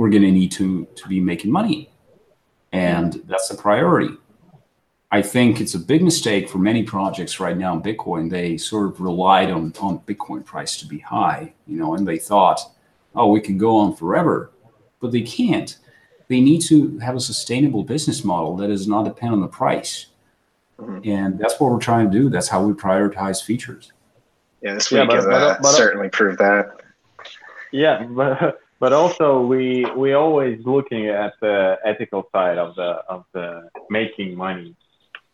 we're 0.00 0.08
going 0.08 0.22
to 0.22 0.30
need 0.32 0.50
to 0.50 0.86
to 0.94 1.06
be 1.08 1.20
making 1.20 1.52
money, 1.52 1.90
and 2.72 3.20
that's 3.26 3.50
a 3.50 3.54
priority. 3.54 4.14
I 5.12 5.20
think 5.20 5.60
it's 5.60 5.74
a 5.74 5.78
big 5.78 6.02
mistake 6.02 6.48
for 6.48 6.56
many 6.56 6.82
projects 6.84 7.38
right 7.38 7.54
now 7.54 7.74
in 7.74 7.82
Bitcoin. 7.82 8.30
They 8.30 8.56
sort 8.56 8.86
of 8.88 8.98
relied 9.02 9.50
on 9.50 9.74
on 9.78 9.98
Bitcoin 10.08 10.42
price 10.42 10.78
to 10.78 10.86
be 10.86 11.00
high, 11.00 11.52
you 11.66 11.76
know, 11.78 11.96
and 11.96 12.08
they 12.08 12.16
thought, 12.16 12.60
oh, 13.14 13.26
we 13.30 13.42
can 13.42 13.58
go 13.58 13.76
on 13.76 13.94
forever, 13.94 14.50
but 15.00 15.12
they 15.12 15.20
can't. 15.20 15.76
They 16.28 16.40
need 16.40 16.62
to 16.62 16.98
have 17.00 17.14
a 17.16 17.20
sustainable 17.20 17.84
business 17.84 18.24
model 18.24 18.56
that 18.56 18.68
does 18.68 18.88
not 18.88 19.04
depend 19.04 19.34
on 19.34 19.42
the 19.42 19.48
price, 19.48 20.06
Mhm. 20.80 21.06
and 21.06 21.38
that's 21.38 21.60
what 21.60 21.70
we're 21.72 21.78
trying 21.90 22.10
to 22.10 22.18
do. 22.18 22.30
That's 22.30 22.48
how 22.48 22.64
we 22.64 22.72
prioritize 22.72 23.44
features. 23.44 23.92
Yeah, 24.62 24.72
this 24.74 24.90
Yeah, 24.90 25.00
week 25.02 25.08
but- 25.10 25.16
has 25.16 25.26
but- 25.26 25.42
uh, 25.42 25.56
but- 25.60 25.72
certainly 25.72 26.08
proved 26.08 26.38
that. 26.38 26.80
Yeah, 27.72 28.04
but 28.04 28.59
but 28.80 28.92
also 28.92 29.26
we 29.52 29.84
we 30.02 30.14
always 30.14 30.58
looking 30.64 31.06
at 31.08 31.34
the 31.40 31.78
ethical 31.84 32.22
side 32.32 32.58
of 32.58 32.74
the 32.74 32.90
of 33.14 33.24
the 33.32 33.68
making 33.90 34.34
money, 34.34 34.74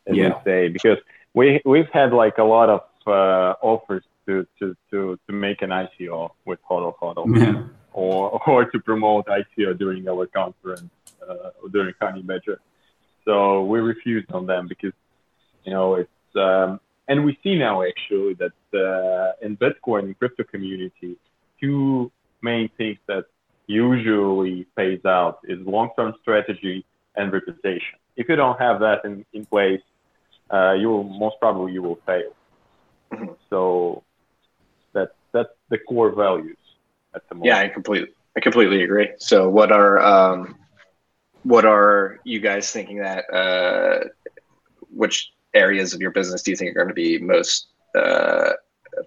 as 0.08 0.16
Yeah. 0.16 0.28
we 0.28 0.34
say, 0.44 0.68
because 0.68 0.98
we 1.32 1.60
we've 1.64 1.88
had 2.00 2.12
like 2.12 2.36
a 2.38 2.44
lot 2.56 2.68
of 2.76 2.82
uh, 3.06 3.54
offers 3.72 4.04
to, 4.26 4.46
to 4.58 4.76
to 4.90 4.98
to 5.26 5.32
make 5.32 5.62
an 5.62 5.70
ICO 5.70 6.30
with 6.44 6.58
Hodl 6.68 6.92
Hodl 7.00 7.24
Yeah. 7.40 7.62
or 7.92 8.42
or 8.50 8.64
to 8.72 8.78
promote 8.80 9.24
ICO 9.26 9.78
during 9.78 10.02
our 10.08 10.26
conference 10.26 10.90
uh, 11.26 11.50
during 11.72 11.94
Honey 12.02 12.22
Badger. 12.22 12.58
So 13.24 13.64
we 13.64 13.78
refused 13.80 14.30
on 14.32 14.46
them 14.46 14.66
because 14.72 14.96
you 15.64 15.72
know 15.72 15.94
it's 16.02 16.30
um, 16.34 16.80
and 17.08 17.24
we 17.24 17.38
see 17.44 17.54
now 17.56 17.76
actually 17.90 18.34
that 18.42 18.58
uh, 18.74 19.44
in 19.46 19.56
Bitcoin 19.56 20.02
and 20.08 20.18
crypto 20.18 20.42
community, 20.42 21.16
two 21.60 22.10
main 22.42 22.68
things 22.76 22.98
that 23.06 23.24
usually 23.66 24.66
pays 24.76 25.04
out 25.04 25.40
is 25.44 25.58
long-term 25.66 26.14
strategy 26.22 26.84
and 27.16 27.32
reputation. 27.32 27.98
If 28.16 28.28
you 28.28 28.36
don't 28.36 28.58
have 28.58 28.80
that 28.80 29.04
in, 29.04 29.24
in 29.32 29.44
place, 29.46 29.82
uh, 30.52 30.72
you 30.72 30.88
will 30.88 31.04
most 31.04 31.36
probably 31.40 31.72
you 31.72 31.82
will 31.82 31.98
fail. 32.06 32.32
Mhm. 33.12 33.36
So 33.50 34.02
that's 34.92 35.12
that's 35.32 35.50
the 35.68 35.78
core 35.78 36.10
values 36.10 36.56
at 37.14 37.28
the 37.28 37.34
moment. 37.34 37.46
Yeah, 37.46 37.58
I 37.58 37.68
completely, 37.68 38.10
I 38.36 38.40
completely 38.40 38.82
agree. 38.82 39.10
So, 39.18 39.48
what 39.48 39.72
are, 39.72 40.00
um, 40.00 40.56
what 41.42 41.64
are 41.64 42.18
you 42.24 42.40
guys 42.40 42.70
thinking 42.70 42.98
that, 42.98 43.24
uh, 43.32 44.08
which 44.90 45.30
areas 45.54 45.94
of 45.94 46.00
your 46.00 46.10
business 46.10 46.42
do 46.42 46.50
you 46.50 46.56
think 46.56 46.70
are 46.70 46.74
going 46.74 46.88
to 46.88 46.94
be 46.94 47.18
most 47.18 47.68
uh, 47.94 48.52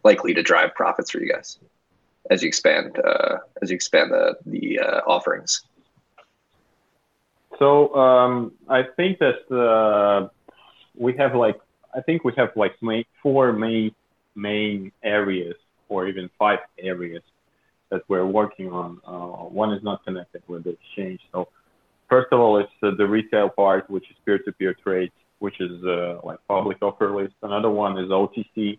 likely 0.03 0.33
to 0.33 0.41
drive 0.41 0.73
profits 0.75 1.11
for 1.11 1.19
you 1.19 1.31
guys 1.31 1.59
as 2.29 2.41
you 2.41 2.47
expand, 2.47 2.97
uh, 2.99 3.37
as 3.61 3.69
you 3.69 3.75
expand 3.75 4.11
the 4.11 4.37
the 4.45 4.79
uh, 4.79 5.01
offerings? 5.07 5.61
So 7.57 7.93
um, 7.95 8.53
I 8.69 8.83
think 8.83 9.19
that 9.19 9.39
uh, 9.51 10.29
we 10.95 11.15
have 11.17 11.35
like 11.35 11.59
I 11.93 12.01
think 12.01 12.23
we 12.23 12.33
have 12.37 12.51
like 12.55 12.75
main, 12.81 13.05
four 13.21 13.51
main 13.51 13.91
main 14.35 14.91
areas 15.03 15.55
or 15.89 16.07
even 16.07 16.29
five 16.37 16.59
areas 16.77 17.23
that 17.89 18.03
we're 18.07 18.25
working 18.25 18.71
on. 18.71 19.01
Uh, 19.05 19.45
one 19.49 19.73
is 19.73 19.83
not 19.83 20.03
connected 20.05 20.43
with 20.47 20.63
the 20.63 20.71
exchange. 20.71 21.19
So 21.31 21.47
first 22.07 22.27
of 22.31 22.39
all, 22.39 22.57
it's 22.57 22.71
the 22.81 23.07
retail 23.07 23.49
part, 23.49 23.89
which 23.89 24.09
is 24.11 24.15
peer-to-peer 24.25 24.75
trade, 24.83 25.11
which 25.39 25.59
is 25.59 25.83
uh, 25.83 26.19
like 26.23 26.37
public 26.47 26.77
offer 26.81 27.13
list. 27.15 27.33
Another 27.41 27.69
one 27.69 27.97
is 27.97 28.09
OTC. 28.09 28.77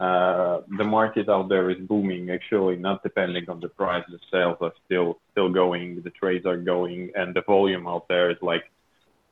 Uh, 0.00 0.60
the 0.76 0.84
market 0.84 1.28
out 1.28 1.48
there 1.48 1.70
is 1.70 1.78
booming. 1.88 2.30
Actually, 2.30 2.76
not 2.76 3.02
depending 3.02 3.48
on 3.48 3.58
the 3.60 3.68
price, 3.68 4.04
the 4.08 4.18
sales 4.30 4.56
are 4.60 4.72
still 4.86 5.18
still 5.32 5.48
going, 5.48 6.00
the 6.02 6.10
trades 6.10 6.46
are 6.46 6.56
going, 6.56 7.10
and 7.16 7.34
the 7.34 7.42
volume 7.42 7.86
out 7.86 8.06
there 8.08 8.30
is 8.30 8.36
like 8.40 8.62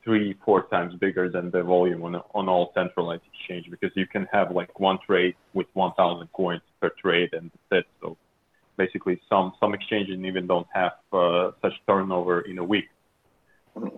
three, 0.03 0.35
four 0.45 0.67
times 0.69 0.95
bigger 0.97 1.29
than 1.29 1.51
the 1.51 1.63
volume 1.63 2.03
on 2.03 2.17
on 2.35 2.49
all 2.49 2.73
centralized 2.75 3.23
exchange 3.33 3.67
because 3.71 3.91
you 3.95 4.07
can 4.07 4.27
have 4.33 4.51
like 4.51 4.81
one 4.81 4.99
trade 5.07 5.35
with 5.55 5.67
1,000 5.75 6.29
coins 6.33 6.63
per 6.81 6.91
trade, 7.01 7.31
and 7.33 7.51
that's 7.71 7.87
it. 7.87 7.87
So 8.01 8.17
basically, 8.77 9.21
some 9.29 9.53
some 9.61 9.73
exchanges 9.73 10.19
even 10.19 10.49
don't 10.49 10.67
have 10.73 10.93
uh, 11.13 11.53
such 11.63 11.75
turnover 11.87 12.41
in 12.41 12.59
a 12.59 12.65
week. 12.65 12.89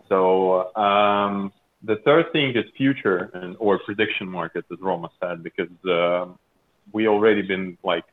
So 0.08 0.74
um, 0.76 1.52
the 1.82 1.96
third 2.04 2.26
thing 2.32 2.50
is 2.56 2.64
future 2.76 3.30
and 3.34 3.56
or 3.58 3.78
prediction 3.78 4.28
markets, 4.28 4.66
as 4.72 4.78
Roma 4.80 5.10
said, 5.20 5.42
because 5.42 5.70
um, 5.84 6.38
we 6.92 7.08
already 7.08 7.42
been 7.42 7.76
like 7.82 8.04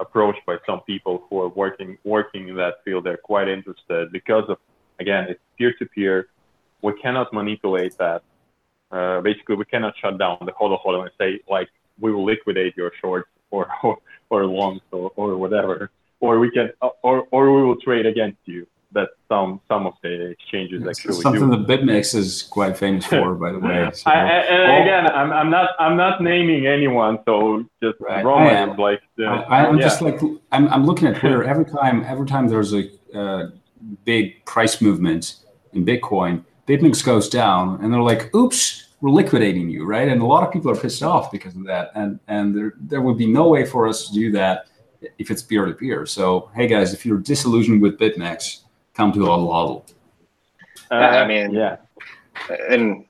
approached 0.00 0.44
by 0.46 0.56
some 0.66 0.80
people 0.82 1.24
who 1.28 1.40
are 1.40 1.48
working 1.48 1.98
working 2.04 2.48
in 2.48 2.56
that 2.56 2.74
field. 2.84 3.04
They're 3.04 3.16
quite 3.16 3.48
interested 3.48 4.12
because 4.12 4.44
of 4.48 4.58
again 5.00 5.24
it's 5.30 5.40
peer 5.56 5.72
to 5.78 5.86
peer. 5.86 6.28
We 6.82 6.92
cannot 7.00 7.32
manipulate 7.32 7.96
that. 7.98 8.22
Uh, 8.90 9.20
basically, 9.20 9.56
we 9.56 9.64
cannot 9.64 9.94
shut 10.00 10.18
down 10.18 10.38
the 10.40 10.52
hodl 10.52 10.78
hodl 10.84 11.02
and 11.02 11.10
say 11.18 11.40
like 11.48 11.68
we 11.98 12.12
will 12.12 12.24
liquidate 12.24 12.76
your 12.76 12.92
shorts 13.00 13.28
or 13.50 13.68
or, 13.82 13.98
or 14.30 14.46
longs 14.46 14.80
or, 14.90 15.12
or 15.16 15.36
whatever, 15.36 15.90
or 16.20 16.38
we 16.38 16.50
can 16.50 16.70
or 17.02 17.26
or 17.30 17.52
we 17.54 17.62
will 17.62 17.80
trade 17.80 18.06
against 18.06 18.38
you. 18.44 18.66
That 18.94 19.08
some 19.28 19.60
some 19.68 19.86
of 19.86 19.94
the 20.02 20.30
exchanges 20.30 20.82
It's 20.82 20.98
actually 21.00 21.20
something 21.20 21.50
do. 21.50 21.56
that 21.56 21.66
BitMEX 21.66 22.14
is 22.14 22.42
quite 22.44 22.78
famous 22.78 23.04
for, 23.04 23.34
by 23.34 23.50
the 23.52 23.58
way. 23.58 23.90
So- 23.92 24.08
I, 24.10 24.14
and 24.20 24.82
again, 24.82 25.10
I'm, 25.10 25.32
I'm 25.32 25.50
not 25.50 25.70
I'm 25.80 25.96
not 25.96 26.22
naming 26.22 26.66
anyone, 26.66 27.18
so 27.26 27.64
just 27.82 27.98
Right, 28.00 28.24
Roman 28.24 28.46
I 28.48 28.60
am. 28.60 28.76
like 28.76 29.02
uh, 29.18 29.24
I, 29.24 29.66
I'm 29.66 29.78
yeah. 29.78 29.82
just 29.82 30.00
like 30.00 30.20
I'm, 30.52 30.68
I'm 30.68 30.86
looking 30.86 31.08
at 31.08 31.16
Twitter 31.16 31.42
every 31.52 31.64
time 31.64 32.04
every 32.06 32.26
time 32.26 32.46
there's 32.48 32.72
a 32.72 32.88
uh, 33.14 33.50
big 34.04 34.44
price 34.46 34.80
movement 34.80 35.36
in 35.72 35.84
Bitcoin, 35.84 36.44
BitMEX 36.68 37.04
goes 37.04 37.28
down, 37.28 37.80
and 37.82 37.92
they're 37.92 38.00
like, 38.00 38.32
"Oops, 38.34 38.88
we're 39.00 39.10
liquidating 39.10 39.68
you," 39.70 39.84
right? 39.84 40.08
And 40.08 40.22
a 40.22 40.26
lot 40.26 40.46
of 40.46 40.52
people 40.52 40.70
are 40.70 40.76
pissed 40.76 41.02
off 41.02 41.32
because 41.32 41.56
of 41.56 41.64
that, 41.64 41.90
and 41.96 42.20
and 42.28 42.54
there 42.56 42.74
there 42.78 43.02
would 43.02 43.18
be 43.18 43.26
no 43.26 43.48
way 43.48 43.64
for 43.66 43.88
us 43.88 44.06
to 44.08 44.14
do 44.14 44.30
that 44.32 44.68
if 45.18 45.30
it's 45.30 45.42
peer 45.42 45.66
to 45.66 45.72
peer. 45.72 46.06
So 46.06 46.50
hey 46.54 46.66
guys, 46.66 46.94
if 46.94 47.04
you're 47.04 47.18
disillusioned 47.18 47.82
with 47.82 47.98
BitMEX, 47.98 48.60
come 48.94 49.12
to 49.12 49.20
Hodl 49.20 49.48
Hodl. 49.48 49.92
Uh, 50.90 50.94
I 50.94 51.26
mean- 51.26 51.52
yeah, 51.52 51.76
And 52.68 53.04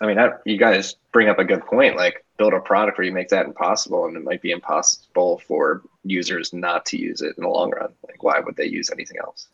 I 0.00 0.06
mean, 0.06 0.16
that, 0.16 0.40
you 0.46 0.56
guys 0.56 0.96
bring 1.12 1.28
up 1.28 1.38
a 1.38 1.44
good 1.44 1.64
point. 1.66 1.94
Like, 1.96 2.24
build 2.38 2.54
a 2.54 2.60
product 2.60 2.96
where 2.96 3.04
you 3.06 3.12
make 3.12 3.28
that 3.28 3.44
impossible, 3.44 4.06
and 4.06 4.16
it 4.16 4.24
might 4.24 4.40
be 4.40 4.50
impossible 4.50 5.42
for 5.46 5.82
users 6.04 6.54
not 6.54 6.86
to 6.86 6.96
use 6.96 7.20
it 7.20 7.34
in 7.36 7.42
the 7.44 7.48
long 7.50 7.70
run. 7.70 7.92
Like, 8.08 8.22
why 8.22 8.40
would 8.40 8.56
they 8.56 8.64
use 8.64 8.90
anything 8.90 9.18
else? 9.18 9.48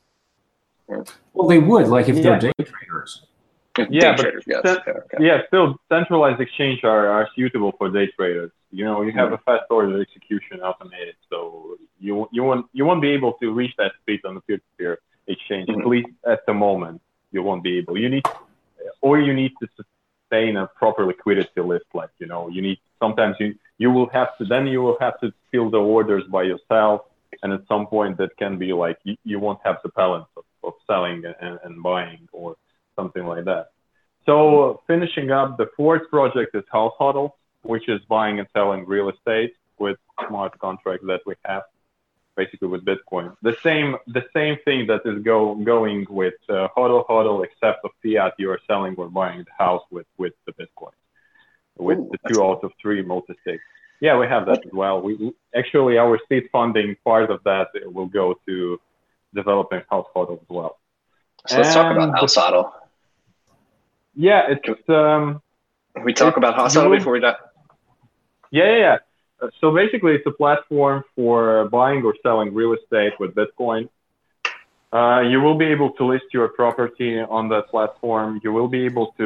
Well, 0.86 1.48
they 1.48 1.58
would 1.58 1.88
like 1.88 2.08
if 2.08 2.16
Yeah. 2.16 2.38
they're 2.38 2.52
day 2.52 2.64
traders. 2.64 3.26
Day 3.74 3.86
Yeah, 3.90 4.12
but 4.14 4.22
traders, 4.22 4.44
yes. 4.46 4.62
that- 4.62 4.82
Yeah, 4.86 4.92
okay. 4.92 5.16
yeah. 5.24 5.46
Still, 5.48 5.80
centralized 5.88 6.40
exchange 6.40 6.84
are, 6.84 7.08
are 7.08 7.28
suitable 7.34 7.72
for 7.72 7.88
day 7.90 8.06
traders. 8.16 8.52
You 8.70 8.84
know, 8.84 9.02
you 9.02 9.10
have 9.12 9.32
a 9.32 9.38
fast 9.38 9.64
order 9.70 10.00
execution 10.00 10.60
automated, 10.60 11.16
so 11.28 11.76
you 11.98 12.28
you 12.30 12.42
won't 12.44 12.66
you 12.72 12.84
won't 12.84 13.00
be 13.02 13.10
able 13.10 13.32
to 13.34 13.52
reach 13.52 13.74
that 13.78 13.92
speed 14.02 14.20
on 14.24 14.34
the 14.36 14.40
peer-to-peer 14.42 14.98
exchange. 15.26 15.68
At 15.68 15.76
Mhm. 15.76 15.86
least 15.86 16.08
at 16.24 16.44
the 16.46 16.54
moment, 16.54 17.00
you 17.32 17.42
won't 17.42 17.62
be 17.62 17.78
able. 17.78 17.98
You 17.98 18.08
need, 18.08 18.26
or 19.00 19.18
you 19.18 19.32
need 19.34 19.52
to 19.60 19.66
sustain 19.76 20.56
a 20.56 20.66
proper 20.66 21.06
liquidity 21.06 21.60
list. 21.60 21.86
Like 21.94 22.10
you 22.18 22.26
know, 22.26 22.48
you 22.48 22.62
need 22.62 22.78
sometimes 22.98 23.36
you 23.40 23.54
you 23.78 23.90
will 23.90 24.08
have 24.18 24.36
to 24.38 24.44
then 24.44 24.66
you 24.66 24.82
will 24.82 24.98
have 25.00 25.18
to 25.20 25.32
fill 25.50 25.70
the 25.70 25.78
orders 25.78 26.24
by 26.24 26.42
yourself, 26.42 27.02
and 27.42 27.52
at 27.52 27.62
some 27.68 27.86
point 27.86 28.16
that 28.18 28.36
can 28.36 28.58
be 28.58 28.72
like 28.72 28.98
you, 29.04 29.16
you 29.24 29.38
won't 29.38 29.60
have 29.64 29.78
the 29.82 29.90
balance 29.90 30.28
of, 30.36 30.44
of 30.62 30.74
selling 30.86 31.24
and, 31.40 31.58
and 31.64 31.82
buying 31.82 32.28
or 32.32 32.56
something 32.96 33.26
like 33.26 33.44
that. 33.44 33.70
So 34.24 34.82
finishing 34.86 35.30
up, 35.30 35.56
the 35.56 35.68
fourth 35.76 36.10
project 36.10 36.54
is 36.54 36.64
House 36.72 36.94
Hodl, 36.98 37.30
which 37.62 37.88
is 37.88 38.00
buying 38.08 38.38
and 38.40 38.48
selling 38.52 38.84
real 38.86 39.08
estate 39.08 39.54
with 39.78 39.98
smart 40.26 40.58
contracts 40.58 41.06
that 41.06 41.20
we 41.26 41.34
have, 41.44 41.62
basically 42.36 42.68
with 42.68 42.84
Bitcoin. 42.84 43.34
The 43.42 43.56
same 43.62 43.96
the 44.06 44.24
same 44.34 44.56
thing 44.64 44.86
that 44.86 45.02
is 45.04 45.22
go 45.22 45.54
going 45.54 46.06
with 46.08 46.34
uh, 46.48 46.68
Hodl 46.76 47.06
Hodl, 47.08 47.44
except 47.44 47.84
of 47.84 47.90
fiat, 48.02 48.34
you 48.38 48.50
are 48.50 48.60
selling 48.66 48.94
or 48.96 49.08
buying 49.08 49.40
the 49.40 49.64
house 49.64 49.82
with 49.90 50.06
with 50.18 50.34
the 50.46 50.52
Bitcoin, 50.52 50.94
with 51.78 51.98
Ooh, 51.98 52.10
the 52.12 52.18
two 52.28 52.40
cool. 52.40 52.50
out 52.50 52.64
of 52.64 52.72
three 52.80 53.02
multi-sig. 53.02 53.60
Yeah, 54.00 54.18
we 54.18 54.26
have 54.26 54.44
that 54.46 54.64
as 54.66 54.72
well. 54.72 55.00
We 55.00 55.14
we- 55.14 55.34
actually 55.54 55.98
our 55.98 56.18
seed 56.28 56.44
funding 56.52 56.96
part 57.04 57.30
of 57.30 57.42
that 57.44 57.68
will 57.84 58.06
go 58.06 58.34
to 58.46 58.78
developing 59.34 59.82
House 59.90 60.06
Hodl 60.14 60.40
as 60.40 60.48
well. 60.48 60.78
So 61.46 61.56
let's 61.56 61.74
talk 61.74 61.90
about 61.92 62.18
House 62.18 62.36
Hodl. 62.36 62.70
Yeah, 64.14 64.42
it's 64.48 64.88
um, 64.88 65.42
Can 65.94 66.04
we 66.04 66.12
talk 66.12 66.36
about 66.36 66.54
House 66.54 66.76
Hodl 66.76 66.96
before 66.96 67.12
we 67.14 67.20
die? 67.20 67.36
Yeah, 68.50 68.64
yeah, 68.64 68.76
yeah. 68.78 68.96
Uh, 69.40 69.48
so 69.60 69.74
basically, 69.74 70.12
it's 70.12 70.26
a 70.26 70.32
platform 70.32 71.02
for 71.14 71.68
buying 71.68 72.02
or 72.04 72.14
selling 72.22 72.54
real 72.54 72.74
estate 72.74 73.12
with 73.20 73.34
Bitcoin. 73.34 73.88
Uh, 74.92 75.20
you 75.20 75.40
will 75.40 75.58
be 75.58 75.66
able 75.66 75.90
to 75.90 76.06
list 76.06 76.24
your 76.32 76.48
property 76.48 77.20
on 77.20 77.48
that 77.48 77.68
platform. 77.68 78.40
You 78.42 78.52
will 78.52 78.68
be 78.68 78.84
able 78.84 79.12
to 79.18 79.24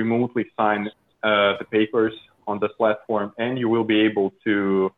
remotely 0.00 0.46
sign 0.56 0.88
uh, 1.22 1.58
the 1.58 1.66
papers 1.70 2.14
on 2.46 2.58
the 2.58 2.68
platform, 2.70 3.32
and 3.38 3.58
you 3.58 3.68
will 3.68 3.84
be 3.84 4.00
able 4.00 4.32
to 4.44 4.90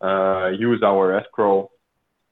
uh, 0.00 0.48
use 0.48 0.82
our 0.82 1.18
escrow 1.18 1.70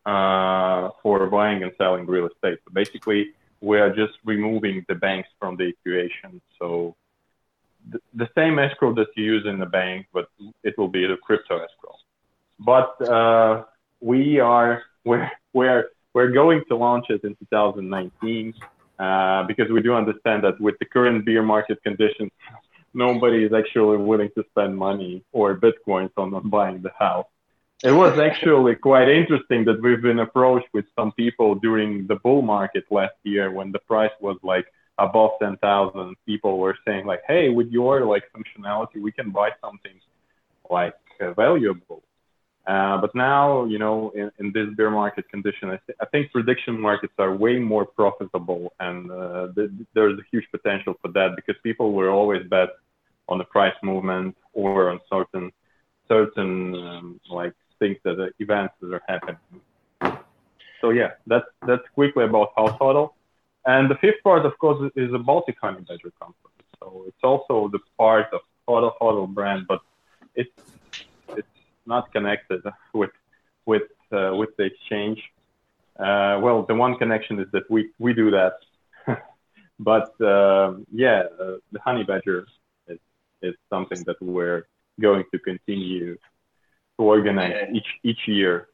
uh, 0.07 0.91
for 1.03 1.27
buying 1.27 1.63
and 1.63 1.73
selling 1.77 2.07
real 2.07 2.27
estate. 2.27 2.59
So 2.65 2.73
basically, 2.73 3.31
we 3.61 3.79
are 3.79 3.95
just 3.95 4.15
removing 4.25 4.85
the 4.89 4.95
banks 4.95 5.29
from 5.39 5.57
the 5.57 5.65
equation. 5.65 6.41
So 6.59 6.97
the, 7.91 7.99
the 8.15 8.29
same 8.35 8.59
escrow 8.59 8.95
that 8.95 9.09
you 9.17 9.25
use 9.25 9.47
in 9.47 9.59
the 9.59 9.67
bank, 9.67 10.07
but 10.13 10.29
it 10.63 10.77
will 10.79 10.89
be 10.89 11.07
the 11.07 11.17
crypto 11.17 11.59
escrow. 11.59 11.97
But 12.59 13.09
uh, 13.09 13.65
we 14.01 14.41
are 14.41 14.83
we're 15.05 15.31
we're 15.53 15.87
we're 16.13 16.31
going 16.31 16.63
to 16.69 16.77
launch 16.77 17.07
it 17.11 17.25
in 17.25 17.35
2019 17.37 18.55
uh, 18.99 19.43
because 19.45 19.71
we 19.71 19.83
do 19.83 19.95
understand 19.95 20.45
that 20.45 20.61
with 20.61 20.77
the 20.79 20.85
current 20.85 21.27
bear 21.27 21.43
market 21.43 21.83
conditions, 21.83 22.31
nobody 22.95 23.45
is 23.45 23.53
actually 23.53 23.97
willing 23.97 24.31
to 24.37 24.45
spend 24.51 24.77
money 24.77 25.25
or 25.33 25.57
bitcoins 25.57 26.11
on 26.17 26.49
buying 26.49 26.81
the 26.83 26.93
house. 26.99 27.27
It 27.83 27.93
was 27.93 28.19
actually 28.29 28.77
quite 28.77 29.09
interesting 29.09 29.65
that 29.65 29.83
we've 29.83 30.01
been 30.01 30.21
approached 30.21 30.69
with 30.73 30.85
some 30.97 31.11
people 31.13 31.57
during 31.57 32.07
the 32.07 32.17
bull 32.17 32.43
market 32.43 32.85
last 32.91 33.17
year 33.25 33.51
when 33.51 33.73
the 33.73 33.81
price 33.81 34.13
was 34.21 34.39
like 34.43 34.67
above 34.99 35.33
10,000. 35.41 36.17
People 36.27 36.59
were 36.59 36.77
saying 36.87 37.07
like, 37.07 37.23
"Hey, 37.27 37.49
with 37.49 37.69
your 37.71 38.05
like 38.05 38.25
functionality, 38.37 39.01
we 39.01 39.13
can 39.13 39.31
buy 39.31 39.51
something 39.61 39.99
like 40.71 40.95
uh, 41.21 41.33
valuable." 41.33 42.03
Uh, 42.67 42.97
but 42.99 43.15
now, 43.15 43.65
you 43.67 43.79
know, 43.79 44.11
in, 44.15 44.31
in 44.39 44.51
this 44.53 44.75
bear 44.75 44.91
market 44.91 45.29
condition, 45.29 45.69
I, 45.69 45.79
th- 45.87 45.99
I, 46.01 46.07
think 46.07 46.33
prediction 46.33 46.81
markets 46.81 47.13
are 47.19 47.35
way 47.35 47.59
more 47.59 47.85
profitable, 47.85 48.73
and 48.81 49.11
uh, 49.11 49.49
th- 49.55 49.71
there's 49.95 50.19
a 50.19 50.23
huge 50.31 50.47
potential 50.51 50.95
for 51.03 51.09
that 51.09 51.37
because 51.37 51.57
people 51.63 51.93
will 51.93 52.09
always 52.09 52.43
bet 52.49 52.71
on 53.29 53.37
the 53.37 53.45
price 53.45 53.75
movement 53.83 54.35
or 54.55 54.91
on 54.91 55.01
certain 55.11 55.53
certain 56.09 56.75
um, 56.75 57.21
like 57.31 57.53
things 57.79 57.99
that 58.05 58.17
the 58.17 58.31
events 58.39 58.75
that 58.81 58.95
are 58.95 59.03
happening. 59.09 59.37
So 60.81 60.91
yeah, 60.91 61.13
that's 61.27 61.47
that's 61.67 61.83
quickly 61.95 62.25
about 62.25 62.53
House 62.57 62.79
Hodl. 62.81 63.11
And 63.67 63.91
the 63.91 63.97
fifth 63.97 64.23
part, 64.23 64.45
of 64.45 64.59
course, 64.59 64.91
is 64.95 65.11
the 65.11 65.19
Baltic 65.19 65.57
Honey 65.61 65.81
Badger 65.89 66.13
Conference. 66.21 66.55
So 66.81 67.05
it's 67.09 67.23
also 67.23 67.69
the 67.73 67.79
part 67.97 68.27
of 68.33 68.41
Hodl 68.69 68.93
Hodl 69.01 69.33
brand, 69.33 69.67
but 69.67 69.81
it's 70.35 70.51
it's 71.31 71.49
not 71.87 72.13
connected 72.13 72.63
with 72.93 73.11
with 73.65 73.89
uh, 74.13 74.33
with 74.35 74.51
the 74.59 74.65
exchange. 74.65 75.23
Uh, 75.99 76.41
well, 76.43 76.65
the 76.65 76.75
one 76.75 76.97
connection 76.97 77.41
is 77.41 77.47
that 77.53 77.71
we 77.71 77.91
we 77.99 78.13
do 78.13 78.31
that, 78.31 78.55
but 79.79 80.21
uh, 80.21 80.75
yeah, 80.93 81.23
uh, 81.41 81.57
the 81.73 81.81
Honey 81.81 82.05
Badger 82.05 82.47
is 82.89 82.99
is 83.43 83.55
something 83.71 84.03
that 84.05 84.21
we're 84.21 84.67
going 85.01 85.25
to 85.33 85.39
continue 85.39 86.15
to 86.15 87.03
organize 87.15 87.69
each 87.73 87.91
each 88.03 88.29
year. 88.29 88.69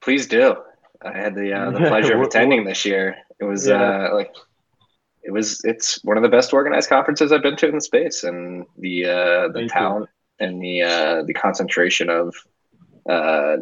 Please 0.00 0.26
do. 0.26 0.56
I 1.02 1.16
had 1.16 1.34
the 1.34 1.52
uh, 1.52 1.70
the 1.70 1.78
pleasure 1.78 2.16
of 2.16 2.22
attending 2.28 2.64
this 2.64 2.84
year. 2.84 3.16
It 3.40 3.44
was 3.44 3.66
yeah. 3.66 4.08
uh, 4.10 4.14
like 4.14 4.34
it 5.22 5.32
was 5.32 5.64
it's 5.64 6.02
one 6.04 6.16
of 6.16 6.22
the 6.22 6.28
best 6.28 6.52
organized 6.52 6.88
conferences 6.88 7.32
I've 7.32 7.42
been 7.42 7.56
to 7.56 7.68
in 7.68 7.74
the 7.74 7.80
space, 7.80 8.24
and 8.24 8.66
the 8.78 9.06
uh, 9.06 9.48
the 9.48 9.52
Thank 9.54 9.72
talent 9.72 10.08
you. 10.40 10.46
and 10.46 10.62
the 10.62 10.82
uh, 10.82 11.22
the 11.24 11.34
concentration 11.34 12.10
of 12.10 12.34
uh, 13.08 13.56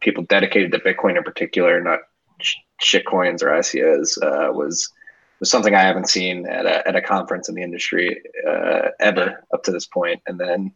people 0.00 0.24
dedicated 0.24 0.72
to 0.72 0.78
Bitcoin 0.78 1.16
in 1.16 1.22
particular, 1.22 1.80
not 1.80 2.00
sh- 2.40 2.56
shit 2.80 3.06
coins 3.06 3.42
or 3.42 3.48
ICOs, 3.48 4.22
uh, 4.22 4.52
was 4.52 4.90
was 5.38 5.50
something 5.50 5.74
I 5.74 5.82
haven't 5.82 6.08
seen 6.08 6.46
at 6.46 6.66
a 6.66 6.86
at 6.86 6.96
a 6.96 7.02
conference 7.02 7.48
in 7.48 7.54
the 7.54 7.62
industry 7.62 8.22
uh, 8.48 8.88
ever 9.00 9.44
up 9.52 9.62
to 9.64 9.72
this 9.72 9.86
point. 9.86 10.22
And 10.26 10.38
then 10.40 10.72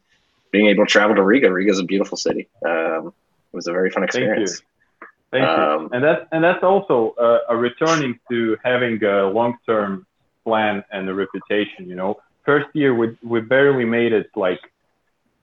being 0.50 0.66
able 0.66 0.84
to 0.84 0.90
travel 0.90 1.16
to 1.16 1.22
Riga, 1.22 1.52
Riga 1.52 1.70
is 1.70 1.78
a 1.78 1.84
beautiful 1.84 2.16
city. 2.16 2.48
Um, 2.64 3.08
it 3.08 3.56
was 3.56 3.66
a 3.66 3.72
very 3.72 3.90
fun 3.90 4.04
experience. 4.04 4.62
Thank 5.34 5.48
um, 5.48 5.82
you. 5.82 5.88
And 5.94 6.04
that's 6.04 6.24
and 6.30 6.44
that's 6.44 6.62
also 6.62 7.14
uh, 7.18 7.40
a 7.48 7.56
returning 7.56 8.20
to 8.30 8.56
having 8.62 9.02
a 9.02 9.26
long-term 9.26 10.06
plan 10.44 10.84
and 10.92 11.08
a 11.08 11.14
reputation. 11.14 11.88
You 11.88 11.96
know, 11.96 12.20
first 12.44 12.68
year 12.72 12.94
we 12.94 13.18
we 13.20 13.40
barely 13.40 13.84
made 13.84 14.12
it 14.12 14.30
like 14.36 14.60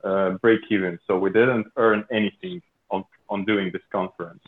uh, 0.05 0.29
break 0.43 0.61
even, 0.69 0.97
so 1.07 1.19
we 1.19 1.29
didn't 1.29 1.67
earn 1.75 2.05
anything 2.09 2.61
on 2.89 3.03
on 3.29 3.43
doing 3.43 3.69
this 3.73 3.81
conference. 3.91 4.43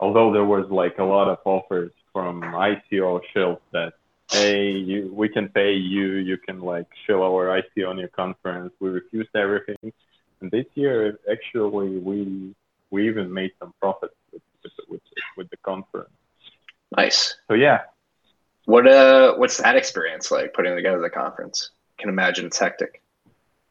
Although 0.00 0.32
there 0.32 0.44
was 0.56 0.68
like 0.70 0.98
a 0.98 1.04
lot 1.04 1.28
of 1.28 1.38
offers 1.44 1.92
from 2.12 2.42
ICO 2.42 3.20
shills 3.32 3.60
that 3.72 3.92
hey, 4.32 4.70
you, 4.72 5.12
we 5.14 5.28
can 5.28 5.48
pay 5.50 5.74
you, 5.74 6.14
you 6.14 6.36
can 6.36 6.58
like 6.60 6.88
show 7.06 7.22
our 7.22 7.62
ICO 7.62 7.90
on 7.90 7.96
your 7.96 8.08
conference. 8.08 8.72
We 8.80 8.88
refused 8.88 9.36
everything, 9.36 9.92
and 10.40 10.50
this 10.50 10.66
year 10.74 11.20
actually 11.30 11.98
we 11.98 12.56
we 12.90 13.08
even 13.08 13.32
made 13.32 13.52
some 13.60 13.72
profits 13.80 14.14
with 14.32 14.42
with, 14.64 14.72
with, 14.88 15.00
with 15.36 15.50
the 15.50 15.56
conference. 15.58 16.10
Nice. 16.96 17.36
So 17.48 17.54
yeah. 17.54 17.82
What 18.66 18.86
uh, 18.86 19.34
what's 19.34 19.58
that 19.58 19.76
experience 19.76 20.30
like 20.30 20.54
putting 20.54 20.74
together 20.74 21.00
the 21.00 21.10
conference? 21.10 21.70
I 21.98 22.02
can 22.02 22.08
imagine 22.08 22.46
it's 22.46 22.58
hectic. 22.58 23.02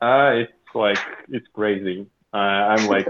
Uh, 0.01 0.31
it's 0.35 0.51
like 0.75 0.99
it's 1.29 1.47
crazy. 1.53 2.05
Uh, 2.33 2.37
I'm 2.37 2.87
like 2.87 3.07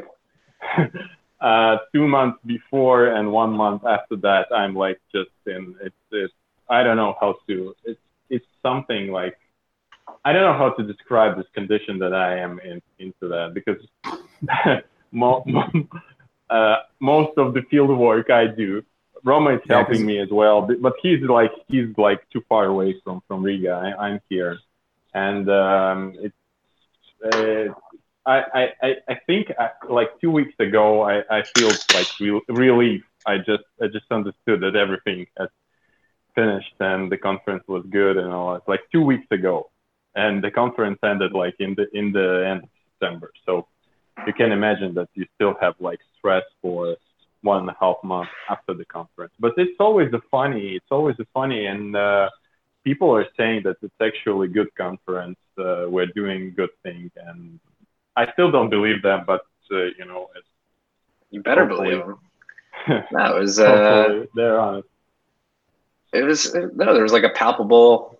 uh, 1.42 1.78
two 1.94 2.08
months 2.08 2.40
before 2.46 3.08
and 3.08 3.32
one 3.32 3.52
month 3.52 3.86
after 3.86 4.16
that. 4.18 4.48
I'm 4.56 4.76
like 4.76 5.00
just 5.14 5.32
in 5.46 5.76
it's 5.82 5.96
it's 6.12 6.34
I 6.70 6.84
don't 6.84 6.98
know 6.98 7.18
how 7.20 7.36
to 7.48 7.76
it's 7.84 8.00
it's 8.30 8.46
something 8.62 9.12
like 9.12 9.38
I 10.24 10.32
don't 10.32 10.44
know 10.44 10.58
how 10.58 10.70
to 10.72 10.84
describe 10.84 11.38
this 11.38 11.48
condition 11.54 12.00
that 12.00 12.14
I 12.14 12.38
am 12.40 12.60
in 12.60 12.82
into 13.00 13.28
that 13.28 13.54
because 13.54 13.82
uh, 16.50 16.78
most 17.00 17.38
of 17.38 17.54
the 17.54 17.62
field 17.64 17.98
work 17.98 18.30
I 18.30 18.48
do. 18.48 18.84
Roma 19.24 19.56
is 19.56 19.62
yeah, 19.66 19.78
helping 19.78 20.06
me 20.06 20.20
as 20.20 20.30
well, 20.30 20.62
but 20.62 20.94
he's 21.02 21.22
like 21.22 21.52
he's 21.68 21.88
like 21.98 22.28
too 22.30 22.44
far 22.50 22.66
away 22.66 23.00
from 23.04 23.22
from 23.28 23.42
Riga. 23.42 23.96
I, 23.98 24.10
am 24.10 24.20
here, 24.30 24.60
and 25.14 25.50
um, 25.50 26.16
it's. 26.20 26.36
Uh, 27.24 27.74
I, 28.26 28.72
I, 28.82 28.96
I 29.10 29.16
think 29.28 29.52
I, 29.60 29.66
uh, 29.66 29.70
like 29.90 30.20
two 30.22 30.32
weeks 30.32 30.54
ago, 30.60 31.02
I, 31.02 31.24
I 31.30 31.44
feel 31.58 31.70
like 31.94 32.08
real, 32.20 32.40
relief. 32.48 33.04
I 33.26 33.38
just 33.38 33.64
I 33.82 33.88
just 33.88 34.06
understood 34.12 34.62
that 34.62 34.76
everything 34.76 35.28
has 35.38 35.50
finished 36.36 36.74
and 36.80 37.12
the 37.12 37.18
conference 37.18 37.64
was 37.68 37.86
good 37.90 38.18
and 38.18 38.32
all 38.32 38.54
that. 38.54 38.68
Like 38.68 38.82
two 38.92 39.02
weeks 39.02 39.28
ago, 39.32 39.70
and 40.16 40.44
the 40.44 40.52
conference 40.52 41.00
ended 41.04 41.34
like 41.34 41.56
in 41.60 41.76
the 41.76 41.88
in 41.94 42.12
the 42.12 42.46
end 42.48 42.64
of 42.64 42.70
September. 43.00 43.32
So 43.46 43.68
you 44.28 44.34
can 44.34 44.52
imagine 44.52 44.94
that 44.96 45.10
you 45.16 45.26
still 45.36 45.56
have 45.62 45.76
like 45.80 46.00
stress 46.18 46.44
for 46.62 46.96
one 47.42 47.60
and 47.60 47.70
a 47.70 47.76
half 47.80 47.98
months 48.04 48.32
after 48.50 48.74
the 48.74 48.86
conference. 48.86 49.34
But 49.40 49.54
it's 49.58 49.80
always 49.80 50.12
a 50.14 50.22
funny, 50.32 50.76
it's 50.76 50.92
always 50.92 51.16
a 51.20 51.26
funny, 51.34 51.66
and 51.66 51.96
uh, 51.96 52.30
people 52.84 53.14
are 53.16 53.28
saying 53.38 53.64
that 53.66 53.78
it's 53.82 53.94
actually 54.02 54.48
a 54.48 54.52
good 54.52 54.74
conference. 54.76 55.38
Uh, 55.58 55.86
we're 55.88 56.08
doing 56.08 56.54
good 56.56 56.70
thing, 56.84 57.12
and 57.18 57.60
I 58.16 58.32
still 58.34 58.52
don't 58.52 58.70
believe 58.70 59.02
them, 59.02 59.24
but 59.28 59.42
uh, 59.72 59.86
you 59.98 60.06
know, 60.06 60.30
it's, 60.36 60.48
you 61.32 61.42
better 61.42 61.66
believe 61.66 62.00
them. 62.00 62.20
that 63.12 63.36
was 63.36 63.60
uh, 63.60 64.26
they're 64.36 64.60
honest. 64.60 64.88
It 66.14 66.24
was 66.24 66.54
no, 66.54 66.94
there 66.94 67.04
was 67.04 67.14
like 67.14 67.24
a 67.24 67.30
palpable 67.30 68.20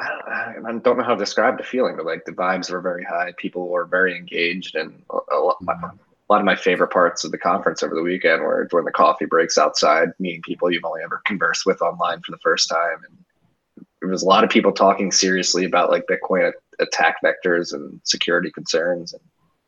I 0.00 0.54
don't, 0.82 0.98
know 0.98 1.04
how 1.04 1.14
to 1.14 1.18
describe 1.18 1.58
the 1.58 1.64
feeling, 1.64 1.96
but 1.96 2.06
like 2.06 2.24
the 2.24 2.32
vibes 2.32 2.70
were 2.70 2.80
very 2.80 3.04
high. 3.04 3.32
People 3.36 3.68
were 3.68 3.84
very 3.84 4.16
engaged, 4.16 4.74
and 4.74 5.02
a, 5.10 5.36
lot, 5.36 5.58
mm-hmm. 5.62 5.84
a 5.84 5.92
lot 6.28 6.40
of 6.40 6.44
my 6.44 6.56
favorite 6.56 6.90
parts 6.90 7.24
of 7.24 7.30
the 7.30 7.38
conference 7.38 7.82
over 7.82 7.94
the 7.94 8.02
weekend 8.02 8.42
were 8.42 8.66
during 8.70 8.86
the 8.86 8.92
coffee 8.92 9.26
breaks 9.26 9.58
outside, 9.58 10.08
meeting 10.18 10.42
people 10.42 10.70
you've 10.70 10.84
only 10.84 11.02
ever 11.02 11.22
conversed 11.26 11.66
with 11.66 11.82
online 11.82 12.20
for 12.22 12.32
the 12.32 12.38
first 12.38 12.68
time, 12.68 12.98
and 13.08 13.86
there 14.00 14.08
was 14.08 14.22
a 14.22 14.26
lot 14.26 14.44
of 14.44 14.50
people 14.50 14.72
talking 14.72 15.12
seriously 15.12 15.64
about 15.64 15.90
like 15.90 16.04
Bitcoin 16.06 16.52
attack 16.78 17.16
vectors 17.22 17.72
and 17.72 18.00
security 18.04 18.50
concerns, 18.50 19.12
and 19.12 19.22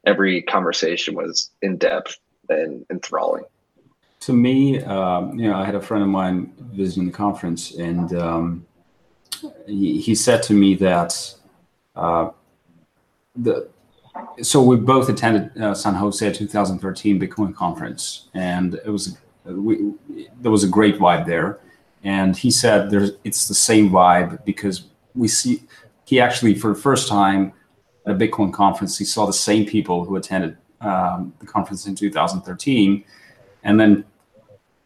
every 0.07 0.43
conversation 0.43 1.15
was 1.15 1.51
in 1.61 1.77
depth 1.77 2.19
and 2.49 2.85
enthralling. 2.91 3.45
To 4.21 4.33
me, 4.33 4.81
um, 4.85 5.39
you 5.39 5.49
know, 5.49 5.57
I 5.57 5.65
had 5.65 5.75
a 5.75 5.81
friend 5.81 6.03
of 6.03 6.09
mine 6.09 6.53
visiting 6.73 7.07
the 7.07 7.13
conference, 7.13 7.75
and 7.75 8.15
um, 8.15 8.67
he, 9.67 10.01
he 10.01 10.15
said 10.15 10.43
to 10.45 10.55
me 10.55 10.75
that 10.77 11.35
uh, 11.97 12.31
the 13.37 13.69
so 14.43 14.63
we 14.63 14.77
both 14.77 15.09
attended 15.09 15.57
uh, 15.61 15.75
San 15.75 15.95
Jose 15.95 16.33
2013 16.33 17.21
Bitcoin 17.21 17.55
conference, 17.55 18.29
and 18.35 18.75
it 18.75 18.89
was 18.91 19.19
we, 19.45 19.93
there 20.41 20.51
was 20.51 20.65
a 20.65 20.69
great 20.69 20.99
vibe 20.99 21.27
there. 21.27 21.61
And 22.05 22.37
he 22.37 22.51
said 22.51 22.91
there's 22.91 23.13
it's 23.25 23.49
the 23.49 23.55
same 23.55 23.91
vibe 23.91 24.45
because 24.45 24.85
we 25.15 25.29
see 25.29 25.63
he 26.05 26.21
actually 26.21 26.55
for 26.55 26.69
the 26.69 26.81
first 26.81 27.09
time 27.09 27.53
at 28.07 28.15
a 28.15 28.19
Bitcoin 28.19 28.53
conference 28.53 28.99
he 28.99 29.05
saw 29.05 29.25
the 29.27 29.33
same 29.33 29.65
people 29.65 30.05
who 30.05 30.17
attended 30.17 30.57
um, 30.81 31.33
the 31.39 31.47
conference 31.47 31.87
in 31.87 31.95
2013, 31.95 33.05
and 33.63 33.79
then 33.79 34.05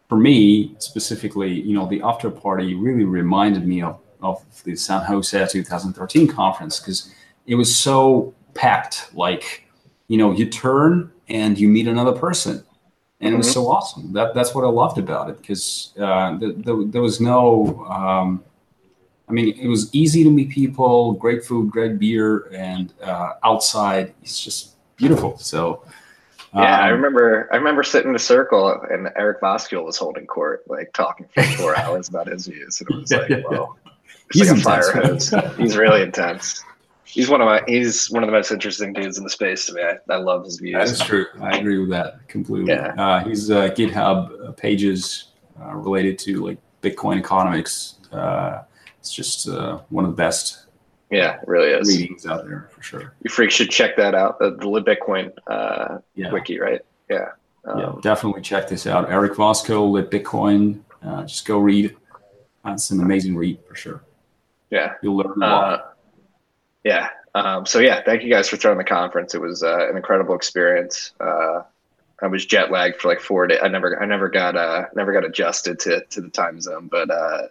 for 0.07 0.17
me 0.17 0.75
specifically, 0.79 1.51
you 1.51 1.73
know, 1.73 1.87
the 1.87 2.01
after 2.01 2.29
party 2.29 2.75
really 2.75 3.03
reminded 3.03 3.67
me 3.67 3.81
of 3.81 3.99
of 4.21 4.43
the 4.63 4.75
San 4.75 5.03
Jose 5.03 5.47
2013 5.47 6.27
conference 6.27 6.79
because 6.79 7.13
it 7.45 7.55
was 7.55 7.73
so 7.73 8.33
packed. 8.53 9.09
Like, 9.13 9.65
you 10.07 10.17
know, 10.17 10.31
you 10.31 10.49
turn 10.49 11.11
and 11.29 11.57
you 11.57 11.67
meet 11.67 11.87
another 11.87 12.13
person, 12.13 12.63
and 13.19 13.33
it 13.33 13.37
was 13.37 13.51
so 13.51 13.67
awesome. 13.67 14.13
That 14.13 14.33
that's 14.33 14.53
what 14.53 14.63
I 14.63 14.67
loved 14.69 14.97
about 14.97 15.29
it 15.29 15.37
because 15.39 15.93
uh, 15.99 16.37
the, 16.37 16.53
the, 16.53 16.87
there 16.89 17.01
was 17.01 17.19
no. 17.19 17.85
Um, 17.89 18.43
I 19.29 19.33
mean, 19.33 19.57
it 19.59 19.67
was 19.67 19.93
easy 19.93 20.23
to 20.23 20.31
meet 20.31 20.49
people, 20.49 21.13
great 21.13 21.43
food, 21.43 21.69
great 21.69 21.99
beer, 21.99 22.49
and 22.53 22.93
uh, 23.03 23.33
outside 23.43 24.13
it's 24.21 24.43
just 24.43 24.75
beautiful. 24.95 25.37
So. 25.37 25.83
Yeah, 26.55 26.79
I 26.79 26.87
um, 26.91 26.95
remember. 26.95 27.49
I 27.51 27.57
remember 27.57 27.83
sitting 27.83 28.09
in 28.09 28.15
a 28.15 28.19
circle, 28.19 28.81
and 28.89 29.09
Eric 29.17 29.41
Voskuil 29.41 29.83
was 29.83 29.97
holding 29.97 30.25
court, 30.25 30.63
like 30.67 30.93
talking 30.93 31.27
for 31.33 31.43
four 31.43 31.75
hours 31.77 32.07
about 32.07 32.27
his 32.27 32.47
views, 32.47 32.79
and 32.79 32.89
it 32.89 32.95
was 33.01 33.11
Yeah, 33.11 33.17
like, 33.17 33.29
yeah, 33.29 33.41
yeah. 33.51 33.65
He's 34.33 34.49
like 34.49 34.59
a 34.59 34.61
fire 34.61 35.01
intense. 35.01 35.29
hose. 35.31 35.55
He's 35.57 35.77
really 35.77 36.01
intense. 36.01 36.63
He's 37.05 37.29
one 37.29 37.39
of 37.41 37.45
my. 37.45 37.61
He's 37.67 38.11
one 38.11 38.23
of 38.23 38.27
the 38.27 38.33
most 38.33 38.51
interesting 38.51 38.91
dudes 38.93 39.17
in 39.17 39.23
the 39.23 39.29
space 39.29 39.65
to 39.67 39.73
me. 39.73 39.81
I, 39.81 39.97
I 40.13 40.17
love 40.17 40.43
his 40.43 40.59
views. 40.59 40.73
That 40.73 40.87
is 40.87 40.99
true. 40.99 41.25
I 41.41 41.57
agree 41.57 41.77
with 41.79 41.89
that 41.91 42.27
completely. 42.27 42.73
Yeah. 42.73 42.93
Uh, 42.97 43.23
his 43.23 43.49
uh, 43.49 43.69
GitHub 43.69 44.57
pages 44.57 45.29
uh, 45.61 45.73
related 45.73 46.19
to 46.19 46.45
like 46.45 46.57
Bitcoin 46.81 47.17
economics. 47.19 47.95
Uh, 48.11 48.63
it's 48.99 49.13
just 49.13 49.47
uh, 49.47 49.79
one 49.89 50.03
of 50.03 50.11
the 50.11 50.17
best 50.17 50.65
Yeah, 51.09 51.39
really 51.47 51.69
is. 51.69 51.87
readings 51.87 52.25
out 52.25 52.45
there 52.45 52.69
for 52.71 52.81
sure. 52.83 53.13
You 53.23 53.29
freaks 53.29 53.53
should 53.55 53.71
check 53.71 53.95
that 53.95 54.13
out. 54.13 54.37
The, 54.39 54.51
the 54.51 54.65
LibBitcoin 54.65 55.31
uh, 55.47 55.99
Yeah, 56.15 56.31
wiki, 56.31 56.59
right? 56.59 56.81
Yeah. 57.09 57.29
Um, 57.65 57.79
yeah, 57.79 57.93
definitely 58.01 58.41
check 58.41 58.67
this 58.67 58.85
out. 58.85 59.09
Eric 59.09 59.33
Voskuil, 59.33 59.89
Lit 59.91 60.11
Bitcoin. 60.11 60.81
Uh, 61.01 61.23
just 61.23 61.45
go 61.45 61.57
read. 61.59 61.95
That's 62.65 62.91
an 62.91 63.01
amazing 63.01 63.35
read 63.37 63.59
for 63.67 63.75
sure. 63.75 64.03
Yeah. 64.69 64.93
You'll 65.01 65.17
learn 65.17 65.33
a 65.37 65.45
lot. 65.45 65.79
Uh, 65.79 65.83
yeah. 66.83 67.09
Um, 67.35 67.65
so 67.65 67.79
yeah, 67.79 68.01
thank 68.03 68.23
you 68.23 68.31
guys 68.31 68.49
for 68.49 68.57
throwing 68.57 68.77
the 68.77 68.83
conference. 68.83 69.35
It 69.35 69.41
was 69.41 69.63
uh, 69.63 69.89
an 69.89 69.97
incredible 69.97 70.35
experience. 70.35 71.11
Uh, 71.19 71.61
I 72.21 72.27
was 72.27 72.45
jet 72.45 72.71
lagged 72.71 72.99
for 72.99 73.09
like 73.09 73.19
four 73.19 73.45
days. 73.45 73.59
I 73.61 73.67
never, 73.67 74.01
I 74.01 74.05
never 74.05 74.27
got, 74.27 74.55
uh, 74.55 74.85
never 74.95 75.13
got 75.13 75.23
adjusted 75.23 75.79
to 75.81 76.03
to 76.09 76.21
the 76.21 76.29
time 76.29 76.59
zone. 76.59 76.87
But 76.91 77.11
uh, 77.11 77.43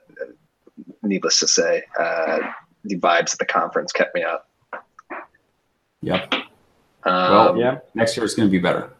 needless 1.02 1.38
to 1.40 1.48
say, 1.48 1.84
uh, 1.98 2.38
the 2.84 2.98
vibes 2.98 3.32
at 3.32 3.38
the 3.38 3.46
conference 3.46 3.92
kept 3.92 4.14
me 4.14 4.24
up. 4.24 4.48
Yep. 6.02 6.34
Um, 6.34 6.44
Well, 7.04 7.56
Yeah, 7.56 7.78
Next 7.94 8.16
year 8.16 8.24
it's 8.24 8.34
going 8.34 8.48
to 8.48 8.52
be 8.52 8.58
better. 8.58 8.90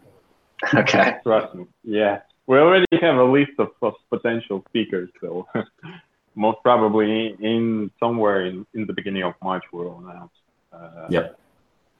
Okay. 0.73 1.17
trust 1.23 1.53
me. 1.53 1.65
Yeah, 1.83 2.21
we 2.47 2.57
already 2.57 2.85
have 3.01 3.17
a 3.17 3.23
list 3.23 3.51
of, 3.59 3.69
of 3.81 3.93
potential 4.09 4.63
speakers, 4.69 5.09
so 5.21 5.47
most 6.37 6.59
probably 6.63 7.35
in 7.41 7.91
somewhere 7.99 8.45
in, 8.45 8.65
in 8.73 8.85
the 8.85 8.93
beginning 8.93 9.23
of 9.23 9.33
March 9.43 9.63
we'll 9.73 9.97
announce 10.07 10.31
uh, 10.71 11.07
Yep. 11.09 11.37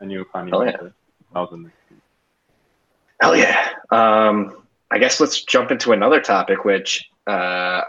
a 0.02 0.06
new 0.06 0.24
funny 0.32 0.52
Oh, 0.54 0.62
yeah. 0.62 0.72
mentor, 0.72 0.94
2000. 1.34 1.72
Hell 3.22 3.36
yeah. 3.36 3.70
Um, 3.92 4.64
I 4.92 5.00
guess 5.00 5.20
let's 5.20 5.42
jump 5.44 5.72
into 5.72 5.92
another 5.92 6.22
topic, 6.22 6.64
which 6.66 7.10
uh, 7.26 7.82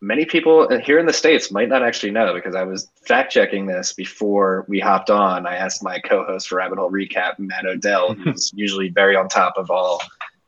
many 0.00 0.24
people 0.24 0.68
here 0.78 0.98
in 0.98 1.06
the 1.06 1.12
States 1.12 1.50
might 1.50 1.68
not 1.68 1.82
actually 1.82 2.12
know 2.12 2.32
because 2.34 2.54
I 2.54 2.62
was 2.62 2.88
fact 3.06 3.32
checking 3.32 3.66
this 3.66 3.92
before 3.92 4.64
we 4.68 4.78
hopped 4.78 5.10
on. 5.10 5.46
I 5.46 5.56
asked 5.56 5.82
my 5.82 5.98
co 5.98 6.24
host 6.24 6.48
for 6.48 6.56
Rabbit 6.56 6.78
Hole 6.78 6.90
Recap, 6.90 7.38
Matt 7.38 7.66
Odell, 7.66 8.14
who's 8.24 8.52
usually 8.54 8.88
very 8.90 9.16
on 9.16 9.28
top 9.28 9.54
of 9.56 9.70
all 9.70 10.00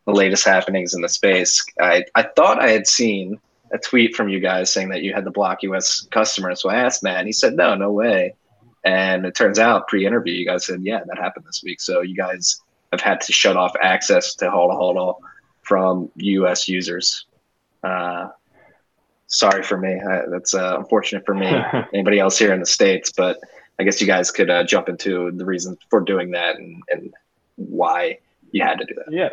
the 0.07 0.13
latest 0.13 0.45
happenings 0.45 0.95
in 0.95 1.03
the 1.03 1.09
space. 1.09 1.63
I, 1.81 2.05
I 2.15 2.23
thought 2.37 2.63
I 2.63 2.71
had 2.71 2.87
seen 2.87 3.39
a 3.73 3.79
tweet 3.79 4.15
from 4.15 4.29
you 4.29 4.41
guys 4.41 4.73
saying 4.73 4.89
that 4.91 5.03
you 5.03 5.13
had 5.13 5.25
the 5.25 5.31
block 5.31 5.63
US 5.63 6.03
customer. 6.11 6.55
So 6.55 6.69
I 6.69 6.77
asked 6.77 7.03
Matt, 7.03 7.19
and 7.19 7.27
he 7.27 7.33
said, 7.33 7.55
no, 7.55 7.75
no 7.75 7.93
way. 7.93 8.35
And 8.85 9.27
it 9.27 9.35
turns 9.35 9.59
out 9.59 9.89
pre 9.89 10.07
interview, 10.07 10.35
you 10.35 10.47
guys 10.47 10.67
said, 10.67 10.83
yeah, 10.83 11.01
that 11.07 11.19
happened 11.19 11.47
this 11.47 11.63
week. 11.63 11.81
So 11.81 12.01
you 12.01 12.15
guys 12.15 12.61
have 12.93 13.01
had 13.01 13.21
to 13.23 13.33
shut 13.33 13.57
off 13.57 13.75
access 13.83 14.35
to 14.37 14.47
Hodl 14.47 14.79
Hodl 14.79 15.17
from 15.63 16.11
US 16.17 16.69
users. 16.69 17.27
Uh, 17.83 18.29
sorry 19.27 19.63
for 19.63 19.77
me. 19.77 20.01
I, 20.01 20.23
that's 20.31 20.55
uh, 20.55 20.77
unfortunate 20.79 21.27
for 21.27 21.35
me. 21.35 21.47
Anybody 21.93 22.19
else 22.19 22.39
here 22.39 22.55
in 22.55 22.61
the 22.61 22.67
States, 22.67 23.13
but 23.13 23.39
I 23.79 23.85
guess 23.85 24.01
you 24.01 24.07
guys 24.07 24.31
could 24.31 24.51
uh, 24.51 24.65
jump 24.65 24.89
into 24.89 25.31
the 25.33 25.45
reasons 25.45 25.79
for 25.91 26.01
doing 26.01 26.31
that 26.33 26.57
and, 26.57 26.83
and 26.89 27.15
why 27.57 28.19
you 28.53 28.63
had 28.63 28.79
to 28.79 28.85
do 28.85 28.95
that. 28.95 29.07
Yeah. 29.11 29.29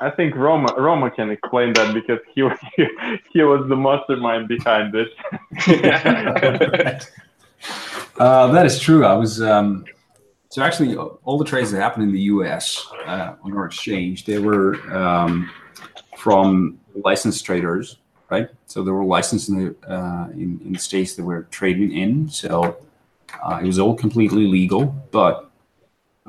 I 0.00 0.10
think 0.10 0.34
Roma 0.34 0.74
Roma 0.76 1.10
can 1.10 1.30
explain 1.30 1.72
that 1.74 1.94
because 1.94 2.20
he 2.34 2.42
was 2.42 2.58
he 3.32 3.42
was 3.42 3.68
the 3.68 3.76
mastermind 3.76 4.48
behind 4.48 4.92
this. 4.92 5.08
Uh, 8.18 8.52
that 8.52 8.66
is 8.66 8.78
true. 8.78 9.04
I 9.04 9.14
was 9.14 9.40
um, 9.40 9.84
so 10.50 10.62
actually 10.62 10.96
all 10.96 11.38
the 11.38 11.44
trades 11.44 11.70
that 11.70 11.80
happened 11.80 12.04
in 12.04 12.12
the 12.12 12.20
U.S. 12.22 12.86
Uh, 13.06 13.34
on 13.42 13.56
our 13.56 13.64
exchange, 13.64 14.24
they 14.26 14.38
were 14.38 14.74
um, 14.94 15.50
from 16.18 16.78
licensed 16.94 17.44
traders, 17.44 17.96
right? 18.28 18.48
So 18.66 18.82
they 18.82 18.90
were 18.90 19.04
licensed 19.04 19.48
in 19.48 19.56
the 19.64 19.90
uh, 19.90 20.28
in, 20.32 20.60
in 20.64 20.72
the 20.72 20.78
states 20.78 21.14
that 21.16 21.24
we're 21.24 21.42
trading 21.44 21.92
in. 21.92 22.28
So 22.28 22.76
uh, 23.42 23.60
it 23.62 23.66
was 23.66 23.78
all 23.78 23.94
completely 23.94 24.46
legal, 24.46 24.86
but 25.12 25.49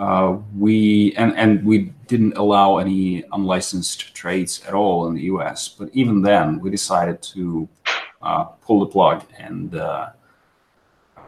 uh, 0.01 0.35
we 0.57 1.13
and 1.15 1.37
and 1.37 1.63
we 1.63 1.93
didn't 2.07 2.35
allow 2.35 2.77
any 2.79 3.23
unlicensed 3.33 4.15
trades 4.15 4.63
at 4.67 4.73
all 4.73 5.05
in 5.07 5.13
the 5.13 5.21
U.S. 5.33 5.69
But 5.69 5.89
even 5.93 6.23
then, 6.23 6.59
we 6.59 6.71
decided 6.71 7.21
to 7.33 7.69
uh, 8.23 8.45
pull 8.65 8.79
the 8.79 8.87
plug 8.87 9.23
and 9.37 9.75
uh, 9.75 10.09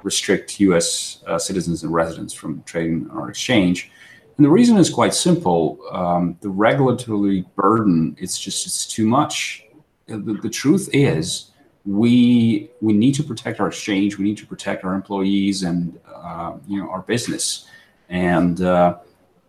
restrict 0.01 0.59
U.S. 0.59 1.24
Uh, 1.28 1.38
citizens 1.38 1.84
and 1.84 1.93
residents 1.93 2.34
from 2.34 2.63
trading 2.63 3.07
on 3.11 3.17
our 3.19 3.30
exchange. 3.30 3.91
And 4.38 4.45
the 4.45 4.49
reason 4.49 4.78
is 4.78 4.89
quite 4.89 5.13
simple: 5.13 5.78
um, 5.91 6.36
the 6.41 6.49
regulatory 6.49 7.45
burden. 7.55 8.17
It's 8.19 8.39
just 8.39 8.65
it's 8.65 8.88
too 8.88 9.05
much. 9.05 9.65
Uh, 10.09 10.17
The, 10.17 10.34
the 10.41 10.49
truth 10.49 10.89
is, 10.93 11.51
we 11.86 12.71
we 12.82 12.93
need 12.93 13.13
to 13.19 13.24
protect 13.24 13.59
our 13.59 13.67
exchange. 13.67 14.17
We 14.17 14.24
need 14.24 14.39
to 14.43 14.47
protect 14.47 14.84
our 14.84 14.95
employees 14.95 15.61
and 15.61 15.99
uh, 16.11 16.53
you 16.67 16.78
know 16.80 16.89
our 16.89 17.03
business. 17.03 17.67
And 18.14 18.61
uh, 18.61 18.99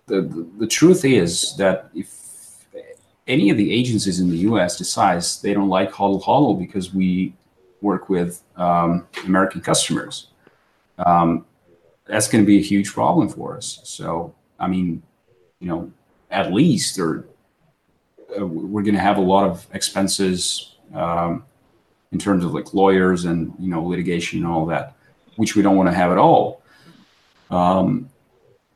the, 0.06 0.22
the 0.22 0.48
the 0.60 0.66
truth 0.66 1.04
is 1.04 1.54
that 1.58 1.90
if 1.94 2.08
any 3.26 3.50
of 3.50 3.58
the 3.58 3.70
agencies 3.72 4.20
in 4.20 4.30
the 4.30 4.38
U.S. 4.38 4.78
decides 4.78 5.42
they 5.42 5.52
don't 5.52 5.68
like 5.68 5.92
Hodl 5.92 6.22
Hodl 6.22 6.58
because 6.58 6.92
we 6.94 7.34
work 7.82 8.08
with 8.08 8.42
um, 8.56 9.06
American 9.26 9.60
customers, 9.60 10.28
um, 10.98 11.44
that's 12.06 12.26
going 12.26 12.42
to 12.42 12.46
be 12.46 12.58
a 12.58 12.62
huge 12.62 12.90
problem 12.90 13.28
for 13.28 13.54
us. 13.54 13.80
So, 13.84 14.34
I 14.58 14.66
mean, 14.66 15.02
you 15.60 15.68
know, 15.68 15.92
at 16.30 16.50
least 16.50 16.98
or 16.98 17.26
uh, 18.40 18.46
we're 18.46 18.82
going 18.82 18.94
to 18.94 19.00
have 19.00 19.18
a 19.18 19.22
lot 19.34 19.44
of 19.46 19.66
expenses 19.74 20.76
um, 20.94 21.44
in 22.12 22.18
terms 22.18 22.42
of 22.44 22.54
like 22.54 22.72
lawyers 22.72 23.26
and 23.26 23.52
you 23.58 23.68
know 23.68 23.84
litigation 23.84 24.38
and 24.38 24.48
all 24.48 24.64
that, 24.66 24.96
which 25.36 25.54
we 25.54 25.60
don't 25.60 25.76
want 25.76 25.90
to 25.90 25.94
have 25.94 26.10
at 26.10 26.18
all. 26.18 26.62
Um, 27.50 28.08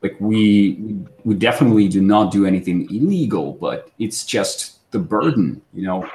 like 0.03 0.17
we 0.21 0.97
we 1.25 1.35
definitely 1.35 1.89
do 1.89 2.01
not 2.01 2.33
do 2.33 2.47
anything 2.47 2.89
illegal, 2.95 3.55
but 3.55 3.91
it's 3.99 4.25
just 4.25 4.91
the 4.91 4.99
burden. 4.99 5.61
You 5.75 5.83
know, 5.83 6.11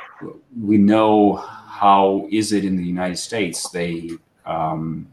we 0.62 0.78
know 0.78 1.36
how 1.36 2.28
is 2.32 2.54
it 2.54 2.66
in 2.66 2.78
the 2.78 2.84
United 2.84 3.18
States? 3.18 3.70
They 3.70 4.12
um, 4.46 5.08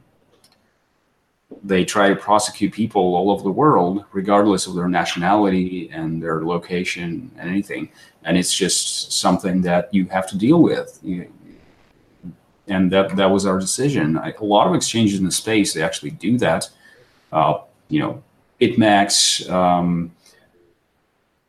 they 1.64 1.84
try 1.84 2.08
to 2.08 2.16
prosecute 2.16 2.72
people 2.72 3.02
all 3.16 3.30
over 3.30 3.42
the 3.42 3.50
world, 3.50 4.04
regardless 4.12 4.66
of 4.66 4.74
their 4.74 4.88
nationality 4.88 5.90
and 5.92 6.22
their 6.22 6.44
location 6.44 7.30
and 7.36 7.50
anything. 7.50 7.90
And 8.24 8.38
it's 8.38 8.54
just 8.54 9.12
something 9.12 9.62
that 9.62 9.92
you 9.92 10.06
have 10.06 10.28
to 10.28 10.38
deal 10.38 10.62
with. 10.62 11.00
And 12.68 12.92
that 12.92 13.16
that 13.16 13.30
was 13.30 13.46
our 13.46 13.58
decision. 13.58 14.16
I, 14.16 14.32
a 14.32 14.44
lot 14.44 14.68
of 14.68 14.74
exchanges 14.74 15.18
in 15.18 15.24
the 15.24 15.32
space 15.32 15.74
they 15.74 15.82
actually 15.82 16.12
do 16.12 16.38
that. 16.38 16.70
Uh, 17.32 17.58
you 17.88 17.98
know, 18.00 18.22
BitMEX, 18.60 19.50
um, 19.50 20.12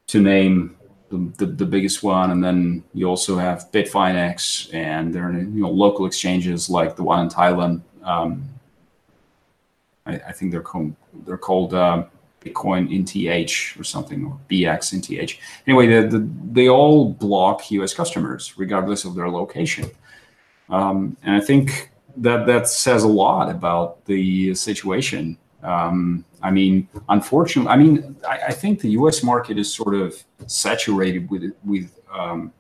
to 0.07 0.22
name 0.22 0.76
the, 1.09 1.32
the, 1.38 1.45
the 1.45 1.66
biggest 1.66 2.03
one, 2.03 2.32
and 2.32 2.43
then 2.43 2.84
you 2.93 3.05
also 3.07 3.38
have 3.38 3.72
Bitfinex, 3.72 4.74
and 4.74 5.14
there 5.14 5.28
are 5.28 5.34
you 5.34 5.62
know 5.62 5.70
local 5.70 6.05
exchanges 6.05 6.70
like 6.70 6.95
the 6.95 7.03
one 7.03 7.22
in 7.22 7.30
Thailand. 7.30 7.82
Um, 8.03 8.43
I, 10.05 10.16
I 10.16 10.32
think 10.32 10.51
they're 10.51 10.62
called 10.62 10.95
they're 11.26 11.38
called 11.38 11.74
uh, 11.74 12.05
Bitcoin 12.41 12.89
NTH 12.89 13.80
or 13.80 13.84
something 13.84 14.26
or 14.26 14.39
BX 14.49 14.93
NTH. 14.99 15.38
Anyway, 15.68 15.88
the, 15.88 16.18
the, 16.18 16.30
they 16.51 16.70
all 16.70 17.09
block 17.09 17.70
U.S. 17.72 17.93
customers 17.93 18.57
regardless 18.57 19.05
of 19.05 19.16
their 19.16 19.30
location, 19.30 19.89
um, 20.70 21.18
and 21.24 21.36
I 21.36 21.41
think 21.41 21.91
that 22.18 22.45
that 22.47 22.68
says 22.68 23.03
a 23.03 23.07
lot 23.07 23.49
about 23.49 24.03
the 24.05 24.55
situation 24.55 25.38
Um, 25.64 26.26
I 26.41 26.51
mean, 26.51 26.88
unfortunately, 27.09 27.72
I 27.72 27.78
mean, 27.78 28.16
I, 28.28 28.39
I, 28.47 28.51
think 28.51 28.80
the 28.80 28.89
U.S. 28.91 29.22
market 29.22 29.59
is 29.59 29.72
sort 29.72 29.93
of 29.93 30.16
saturated 30.47 31.30
with 31.30 31.53
with 31.64 31.99
um, 32.12 32.51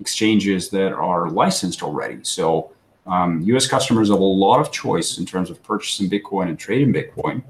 exchanges 0.00 0.68
that 0.70 0.92
are 0.92 1.30
licensed 1.30 1.82
already. 1.82 2.18
So 2.22 2.72
um, 3.06 3.40
U.S. 3.42 3.66
customers 3.66 4.10
have 4.10 4.18
a 4.18 4.24
lot 4.24 4.60
of 4.60 4.72
choice 4.72 5.18
in 5.18 5.26
terms 5.26 5.50
of 5.50 5.62
purchasing 5.62 6.10
Bitcoin 6.10 6.48
and 6.48 6.58
trading 6.58 6.92
Bitcoin. 6.92 7.42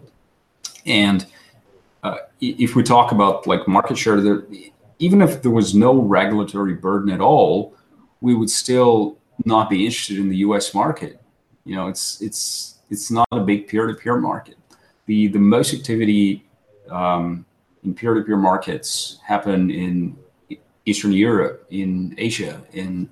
And 0.84 1.26
uh, 2.02 2.18
if 2.40 2.76
we 2.76 2.82
talk 2.82 3.12
about 3.12 3.46
like 3.46 3.66
market 3.66 3.96
share, 3.96 4.20
there, 4.20 4.44
even 4.98 5.22
if 5.22 5.42
there 5.42 5.50
was 5.50 5.74
no 5.74 5.98
regulatory 5.98 6.74
burden 6.74 7.10
at 7.10 7.20
all, 7.20 7.74
we 8.20 8.34
would 8.34 8.50
still 8.50 9.18
not 9.44 9.70
be 9.70 9.84
interested 9.84 10.18
in 10.18 10.28
the 10.28 10.36
U.S. 10.38 10.74
market. 10.74 11.20
You 11.64 11.76
know, 11.76 11.88
it's 11.88 12.20
it's 12.20 12.78
it's 12.90 13.10
not 13.10 13.28
a 13.32 13.40
big 13.40 13.68
peer-to-peer 13.68 14.16
market. 14.16 14.57
The 15.08 15.26
the 15.28 15.38
most 15.38 15.74
activity 15.74 16.44
um, 16.90 17.44
in 17.82 17.94
peer-to-peer 17.94 18.36
markets 18.36 19.18
happen 19.26 19.70
in 19.70 20.16
Eastern 20.84 21.12
Europe, 21.12 21.66
in 21.70 22.14
Asia, 22.18 22.62
in 22.72 23.08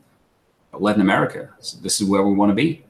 Latin 0.72 1.00
America. 1.00 1.50
So 1.58 1.78
this 1.80 2.00
is 2.00 2.08
where 2.08 2.22
we 2.22 2.34
want 2.34 2.50
to 2.50 2.54
be. 2.54 2.84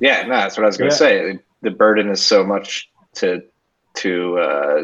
Yeah, 0.00 0.22
no, 0.22 0.36
that's 0.36 0.56
what 0.56 0.64
I 0.64 0.66
was 0.66 0.76
going 0.76 0.90
to 0.90 0.94
yeah. 0.94 1.34
say. 1.34 1.38
The 1.62 1.70
burden 1.70 2.08
is 2.10 2.20
so 2.20 2.44
much 2.44 2.90
to 3.14 3.42
to 3.94 4.38
uh, 4.38 4.82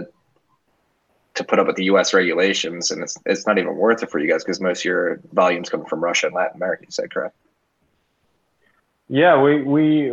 to 1.34 1.44
put 1.44 1.58
up 1.58 1.66
with 1.66 1.76
the 1.76 1.84
U.S. 1.84 2.12
regulations, 2.12 2.90
and 2.90 3.02
it's 3.02 3.16
it's 3.26 3.46
not 3.46 3.58
even 3.58 3.76
worth 3.76 4.02
it 4.02 4.10
for 4.10 4.18
you 4.18 4.28
guys 4.28 4.44
because 4.44 4.60
most 4.60 4.80
of 4.80 4.84
your 4.84 5.20
volumes 5.32 5.68
come 5.68 5.84
from 5.84 6.02
Russia 6.02 6.26
and 6.26 6.34
Latin 6.34 6.56
America. 6.56 6.84
You 6.86 6.92
said 6.92 7.10
correct? 7.10 7.36
Yeah, 9.08 9.40
we 9.40 9.62
we 9.62 10.10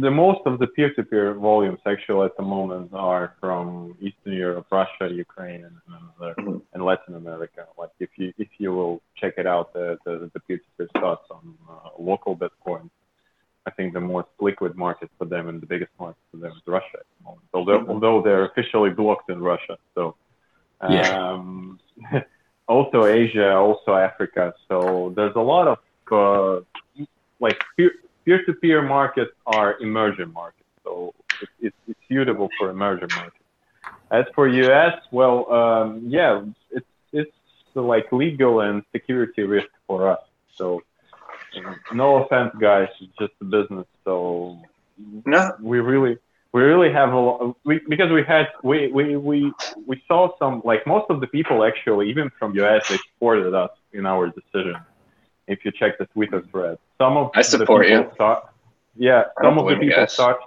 the 0.00 0.10
most 0.10 0.40
of 0.46 0.58
the 0.58 0.66
peer-to-peer 0.66 1.34
volumes 1.34 1.80
actually 1.86 2.24
at 2.24 2.36
the 2.38 2.42
moment 2.42 2.90
are 2.94 3.34
from 3.40 3.94
Eastern 4.00 4.32
Europe, 4.32 4.66
Russia, 4.70 5.12
Ukraine, 5.12 5.64
and 5.64 5.76
mm-hmm. 6.18 6.56
and 6.72 6.82
Latin 6.82 7.16
America. 7.16 7.66
Like 7.76 7.90
if 8.00 8.08
you 8.16 8.32
if 8.38 8.48
you 8.56 8.72
will 8.72 9.02
check 9.16 9.34
it 9.36 9.46
out, 9.46 9.74
the 9.74 9.98
the, 10.06 10.30
the 10.32 10.40
peer-to-peer 10.40 10.88
starts 10.96 11.26
on 11.30 11.54
uh, 11.68 11.90
local 11.98 12.34
Bitcoin. 12.34 12.88
I 13.66 13.70
think 13.70 13.92
the 13.92 14.00
most 14.00 14.28
liquid 14.40 14.76
market 14.76 15.10
for 15.18 15.26
them 15.26 15.48
and 15.48 15.60
the 15.60 15.66
biggest 15.66 15.92
market 16.00 16.22
for 16.30 16.38
them 16.38 16.52
is 16.52 16.62
Russia 16.66 16.96
at 17.00 17.06
the 17.18 17.24
moment. 17.24 17.46
Although 17.52 17.80
mm-hmm. 17.80 17.90
although 17.90 18.22
they're 18.22 18.46
officially 18.46 18.90
blocked 18.90 19.28
in 19.28 19.42
Russia, 19.42 19.76
so 19.94 20.16
um, 20.80 21.78
yeah. 22.10 22.22
also 22.66 23.04
Asia, 23.04 23.52
also 23.56 23.94
Africa. 23.94 24.54
So 24.68 25.12
there's 25.14 25.36
a 25.36 25.40
lot 25.40 25.68
of 25.68 25.78
uh, 26.10 27.04
like 27.38 27.62
peer 27.76 27.92
peer-to-peer 28.24 28.82
markets 28.82 29.32
are 29.46 29.78
emerging 29.80 30.32
markets, 30.32 30.68
so 30.84 31.14
it's, 31.60 31.76
it's 31.86 31.98
suitable 32.08 32.48
for 32.58 32.70
emerging 32.70 33.08
markets. 33.16 33.36
As 34.10 34.24
for 34.34 34.46
US, 34.46 34.94
well, 35.10 35.50
um, 35.52 36.02
yeah, 36.06 36.44
it's 36.70 36.86
it's 37.12 37.32
like 37.74 38.12
legal 38.12 38.60
and 38.60 38.82
security 38.92 39.42
risk 39.42 39.68
for 39.86 40.10
us. 40.10 40.20
So 40.54 40.82
no 41.92 42.24
offense, 42.24 42.52
guys, 42.60 42.88
it's 43.00 43.12
just 43.18 43.32
a 43.40 43.44
business. 43.44 43.86
So 44.04 44.58
no. 45.26 45.52
we 45.60 45.80
really 45.80 46.18
we 46.52 46.62
really 46.62 46.92
have 46.92 47.12
a 47.12 47.16
lot 47.16 47.56
we, 47.64 47.80
because 47.88 48.10
we 48.10 48.22
had 48.22 48.48
we, 48.62 48.88
we 48.88 49.16
we 49.16 49.52
we 49.86 50.02
saw 50.06 50.36
some 50.38 50.62
like 50.64 50.86
most 50.86 51.06
of 51.10 51.20
the 51.20 51.26
people 51.26 51.64
actually 51.64 52.10
even 52.10 52.30
from 52.38 52.52
us 52.58 52.88
they 52.88 52.98
supported 53.14 53.54
us 53.54 53.70
in 53.92 54.06
our 54.06 54.28
decision 54.28 54.76
if 55.46 55.64
you 55.64 55.72
check 55.72 55.98
the 55.98 56.06
Twitter 56.06 56.42
thread. 56.50 56.78
Some 56.98 57.16
of 57.16 57.30
I 57.34 57.42
support 57.42 57.88
you. 57.88 58.10
Start, 58.14 58.44
yeah, 58.96 59.24
some 59.42 59.58
of 59.58 59.66
the 59.68 59.76
people 59.76 60.06
start, 60.06 60.38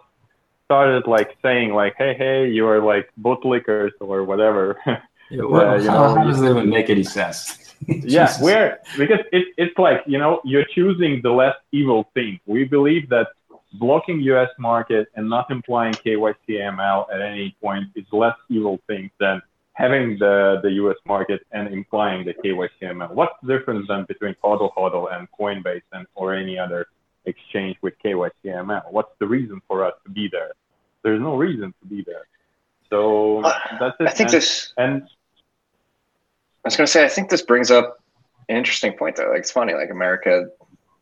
started 0.65 1.07
like 1.07 1.37
saying 1.41 1.73
like, 1.73 1.95
"Hey, 1.97 2.13
hey, 2.17 2.49
you 2.49 2.67
are 2.67 2.81
like 2.81 3.09
bootlickers 3.19 3.91
or 3.99 4.23
whatever." 4.23 4.79
yeah, 4.85 5.43
well, 5.43 5.69
uh, 5.69 5.77
you 5.77 5.85
know, 5.85 6.15
how 6.15 6.23
does 6.23 6.39
that 6.39 6.51
even 6.51 6.69
make 6.69 6.89
any 6.89 7.03
sense? 7.03 7.75
yeah, 7.87 8.31
we're 8.41 8.79
because 8.97 9.19
it, 9.31 9.47
it's 9.57 9.77
like 9.77 10.03
you 10.05 10.17
know 10.17 10.41
you're 10.43 10.65
choosing 10.65 11.21
the 11.21 11.31
less 11.31 11.55
evil 11.71 12.09
thing. 12.13 12.39
We 12.45 12.63
believe 12.63 13.09
that 13.09 13.27
blocking 13.73 14.21
U.S. 14.21 14.49
market 14.57 15.07
and 15.15 15.29
not 15.29 15.51
implying 15.51 15.93
KYC 15.93 16.35
AML 16.49 17.07
at 17.13 17.21
any 17.21 17.55
point 17.61 17.87
is 17.95 18.05
less 18.11 18.35
evil 18.49 18.79
thing 18.87 19.11
than 19.19 19.41
having 19.75 20.17
the, 20.17 20.59
the 20.63 20.71
US 20.83 20.95
market 21.05 21.45
and 21.51 21.71
implying 21.71 22.25
the 22.25 22.33
KYCML. 22.33 23.11
What's 23.11 23.35
the 23.43 23.57
difference 23.57 23.87
then 23.87 24.05
between 24.07 24.35
HODL 24.43 24.73
HODL 24.73 25.13
and 25.15 25.27
Coinbase 25.37 25.83
and 25.91 26.07
or 26.15 26.33
any 26.33 26.57
other 26.57 26.87
exchange 27.25 27.77
with 27.81 27.93
KYCML? 28.03 28.91
What's 28.91 29.11
the 29.19 29.27
reason 29.27 29.61
for 29.67 29.85
us 29.85 29.93
to 30.05 30.09
be 30.09 30.29
there? 30.31 30.51
There's 31.03 31.21
no 31.21 31.35
reason 31.35 31.73
to 31.81 31.87
be 31.87 32.03
there. 32.05 32.25
So 32.89 33.43
uh, 33.43 33.53
that's 33.79 33.95
it. 33.99 34.07
I 34.07 34.11
think 34.11 34.29
and, 34.29 34.37
this 34.37 34.73
and 34.77 35.03
I 35.03 35.07
was 36.65 36.77
gonna 36.77 36.87
say 36.87 37.03
I 37.03 37.09
think 37.09 37.29
this 37.29 37.41
brings 37.41 37.69
up 37.69 37.99
an 38.47 38.55
interesting 38.55 38.93
point 38.93 39.17
though. 39.17 39.29
Like 39.29 39.39
it's 39.39 39.51
funny, 39.51 39.73
like 39.73 39.89
America 39.89 40.47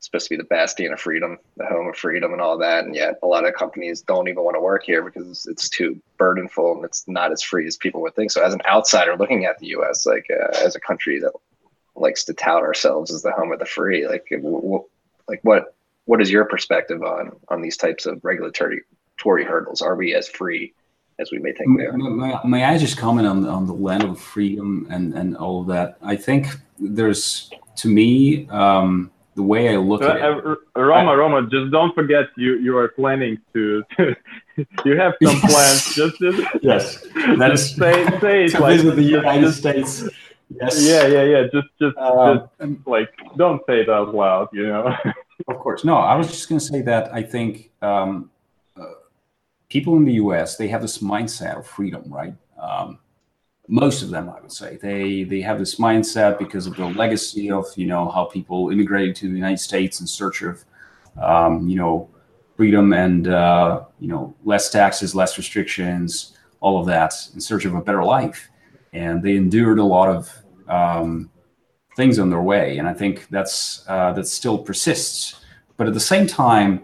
supposed 0.06 0.26
to 0.26 0.32
be 0.32 0.38
the 0.38 0.44
bastion 0.44 0.92
of 0.92 1.00
freedom, 1.00 1.38
the 1.58 1.66
home 1.66 1.88
of 1.88 1.96
freedom, 1.96 2.34
and 2.34 2.42
all 2.42 2.58
that. 2.58 2.86
And 2.86 2.96
yet, 2.96 3.16
a 3.24 3.28
lot 3.28 3.48
of 3.48 3.54
companies 3.54 4.02
don't 4.02 4.28
even 4.28 4.44
want 4.44 4.56
to 4.56 4.62
work 4.62 4.84
here 4.84 5.02
because 5.02 5.48
it's 5.48 5.70
too 5.70 6.02
burdenful 6.20 6.76
and 6.76 6.86
it's 6.86 7.08
not 7.08 7.32
as 7.32 7.42
free 7.42 7.68
as 7.68 7.78
people 7.78 8.02
would 8.02 8.16
think. 8.16 8.32
So, 8.32 8.44
as 8.44 8.54
an 8.54 8.62
outsider 8.68 9.16
looking 9.16 9.46
at 9.46 9.58
the 9.60 9.68
U.S., 9.68 10.06
like 10.06 10.28
uh, 10.30 10.58
as 10.58 10.76
a 10.76 10.80
country 10.80 11.20
that 11.20 11.32
likes 11.96 12.24
to 12.26 12.34
tout 12.34 12.62
ourselves 12.62 13.12
as 13.14 13.22
the 13.22 13.32
home 13.32 13.52
of 13.52 13.60
the 13.60 13.66
free, 13.66 14.08
like, 14.08 14.28
w- 14.30 14.84
like 15.28 15.40
what 15.44 15.76
what 16.06 16.22
is 16.22 16.30
your 16.30 16.46
perspective 16.46 17.02
on 17.02 17.32
on 17.50 17.62
these 17.62 17.78
types 17.78 18.06
of 18.06 18.20
regulatory 18.24 18.82
Tory 19.18 19.46
hurdles? 19.46 19.82
Are 19.82 19.96
we 19.96 20.14
as 20.14 20.28
free 20.28 20.74
as 21.20 21.32
we 21.32 21.40
may 21.40 21.54
think 21.54 21.78
we 21.78 21.86
are? 21.86 21.94
May, 21.94 22.36
may 22.46 22.64
I 22.66 22.78
just 22.78 22.98
comment 22.98 23.28
on 23.28 23.48
on 23.48 23.68
the 23.68 23.74
land 23.74 24.04
of 24.04 24.20
freedom 24.20 24.88
and 24.90 25.14
and 25.14 25.38
all 25.38 25.62
of 25.62 25.68
that? 25.68 25.98
I 26.02 26.16
think 26.16 26.48
there's 26.78 27.50
to 27.78 27.88
me. 27.88 28.48
Um, 28.50 29.12
the 29.36 29.44
way 29.44 29.74
I 29.74 29.78
look 29.78 30.02
uh, 30.02 30.10
at 30.10 30.38
it. 30.38 30.46
Uh, 30.46 30.82
Roma, 30.82 31.12
I, 31.12 31.16
Roma, 31.16 31.50
just 31.50 31.72
don't 31.72 31.94
forget 31.96 32.26
you 32.38 32.58
you 32.58 32.78
are 32.78 32.90
planning 32.90 33.40
to. 33.54 33.84
to 33.98 34.16
you 34.86 34.98
have 34.98 35.14
some 35.24 35.36
yes. 35.36 35.52
plans. 35.52 35.96
Just, 35.96 36.20
just 36.20 36.64
yes, 36.64 37.02
that 37.38 37.52
is 37.52 37.76
say 37.76 38.06
say 38.20 38.48
to 38.50 38.60
like, 38.60 38.78
visit 38.78 38.96
the 38.96 39.04
United 39.04 39.42
just, 39.42 39.60
States. 39.60 40.04
Yes. 40.50 40.86
Yeah, 40.86 41.08
yeah, 41.08 41.24
yeah. 41.24 41.44
Just 41.52 41.68
just, 41.82 41.98
um, 41.98 42.50
just 42.62 42.88
like 42.88 43.10
don't 43.38 43.62
say 43.68 43.82
it 43.82 43.90
out 43.90 44.14
loud. 44.14 44.50
You 44.54 44.68
know. 44.68 44.96
of 45.48 45.58
course, 45.60 45.84
no. 45.84 45.98
I 45.98 46.16
was 46.16 46.28
just 46.28 46.48
going 46.50 46.60
to 46.60 46.66
say 46.66 46.82
that 46.82 47.14
I 47.14 47.24
think 47.24 47.72
um, 47.82 48.30
uh, 48.80 48.86
people 49.70 49.98
in 49.98 50.06
the 50.06 50.14
U.S. 50.14 50.58
they 50.58 50.68
have 50.68 50.82
this 50.82 51.00
mindset 51.00 51.58
of 51.58 51.66
freedom, 51.66 52.04
right? 52.08 52.36
Um, 52.62 53.00
most 53.74 54.04
of 54.04 54.12
them, 54.12 54.30
I 54.30 54.40
would 54.40 54.52
say, 54.52 54.78
they 54.80 55.24
they 55.24 55.42
have 55.42 55.58
this 55.58 55.76
mindset 55.80 56.38
because 56.38 56.68
of 56.68 56.76
the 56.76 56.86
legacy 56.86 57.50
of 57.50 57.66
you 57.76 57.88
know 57.88 58.08
how 58.08 58.26
people 58.26 58.70
immigrated 58.70 59.16
to 59.16 59.28
the 59.28 59.34
United 59.34 59.60
States 59.60 60.00
in 60.00 60.06
search 60.06 60.44
of 60.44 60.64
um, 61.20 61.68
you 61.68 61.76
know 61.76 62.08
freedom 62.56 62.94
and 62.94 63.28
uh, 63.28 63.82
you 64.00 64.10
know 64.10 64.36
less 64.44 64.70
taxes, 64.70 65.16
less 65.16 65.40
restrictions, 65.40 66.38
all 66.60 66.80
of 66.80 66.86
that 66.86 67.14
in 67.34 67.42
search 67.42 67.66
of 67.66 67.74
a 67.74 67.82
better 67.82 68.04
life, 68.04 68.48
and 68.94 69.24
they 69.24 69.36
endured 69.36 69.80
a 69.80 69.84
lot 69.84 70.08
of 70.08 70.32
um, 70.68 71.32
things 71.96 72.20
on 72.20 72.30
their 72.30 72.44
way, 72.44 72.78
and 72.78 72.88
I 72.88 72.94
think 72.94 73.28
that's 73.30 73.84
uh, 73.88 74.14
that 74.14 74.28
still 74.28 74.60
persists. 74.60 75.42
But 75.78 75.88
at 75.88 75.96
the 75.96 76.08
same 76.14 76.28
time, 76.28 76.84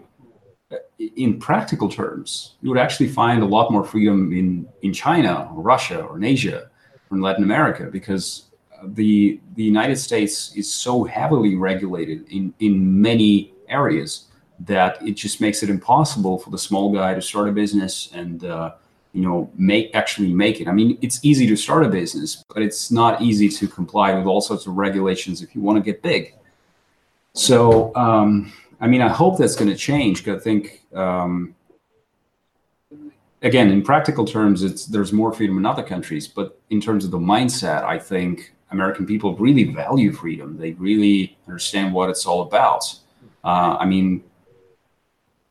in 0.98 1.38
practical 1.38 1.88
terms, 1.88 2.56
you 2.62 2.68
would 2.68 2.80
actually 2.80 3.10
find 3.10 3.44
a 3.44 3.46
lot 3.46 3.70
more 3.70 3.84
freedom 3.84 4.32
in, 4.32 4.66
in 4.82 4.92
China 4.92 5.48
or 5.54 5.62
Russia 5.62 6.02
or 6.02 6.16
in 6.16 6.24
Asia 6.24 6.69
in 7.10 7.20
Latin 7.20 7.44
America 7.44 7.88
because 7.90 8.46
the 8.84 9.40
the 9.54 9.62
United 9.62 9.96
States 9.96 10.54
is 10.56 10.72
so 10.72 11.04
heavily 11.04 11.54
regulated 11.54 12.26
in, 12.30 12.54
in 12.60 13.00
many 13.00 13.52
areas 13.68 14.26
that 14.60 15.04
it 15.06 15.12
just 15.12 15.40
makes 15.40 15.62
it 15.62 15.70
impossible 15.70 16.38
for 16.38 16.50
the 16.50 16.58
small 16.58 16.92
guy 16.92 17.14
to 17.14 17.22
start 17.22 17.48
a 17.48 17.52
business 17.52 18.10
and 18.12 18.44
uh, 18.44 18.72
you 19.12 19.22
know 19.22 19.50
make 19.56 19.94
actually 19.94 20.32
make 20.32 20.60
it. 20.60 20.68
I 20.68 20.72
mean, 20.72 20.98
it's 21.00 21.20
easy 21.22 21.46
to 21.48 21.56
start 21.56 21.84
a 21.84 21.88
business, 21.88 22.44
but 22.52 22.62
it's 22.62 22.90
not 22.90 23.20
easy 23.20 23.48
to 23.48 23.68
comply 23.68 24.14
with 24.14 24.26
all 24.26 24.40
sorts 24.40 24.66
of 24.66 24.76
regulations 24.76 25.42
if 25.42 25.54
you 25.54 25.60
want 25.60 25.76
to 25.76 25.82
get 25.82 26.02
big. 26.02 26.34
So 27.34 27.94
um, 27.96 28.52
I 28.80 28.86
mean, 28.86 29.02
I 29.02 29.08
hope 29.08 29.38
that's 29.38 29.56
going 29.56 29.70
to 29.70 29.76
change. 29.76 30.26
I 30.26 30.38
think, 30.38 30.82
um, 30.94 31.54
again, 33.42 33.70
in 33.70 33.82
practical 33.82 34.24
terms, 34.24 34.62
it's 34.62 34.86
there's 34.86 35.12
more 35.12 35.32
freedom 35.32 35.58
in 35.58 35.66
other 35.66 35.82
countries. 35.82 36.28
But 36.28 36.58
in 36.70 36.80
terms 36.80 37.04
of 37.04 37.10
the 37.10 37.18
mindset, 37.18 37.84
I 37.84 37.98
think 37.98 38.54
American 38.70 39.06
people 39.06 39.36
really 39.36 39.64
value 39.64 40.12
freedom. 40.12 40.56
They 40.56 40.72
really 40.72 41.38
understand 41.46 41.92
what 41.92 42.10
it's 42.10 42.26
all 42.26 42.42
about. 42.42 42.84
Uh, 43.44 43.76
I 43.78 43.86
mean, 43.86 44.22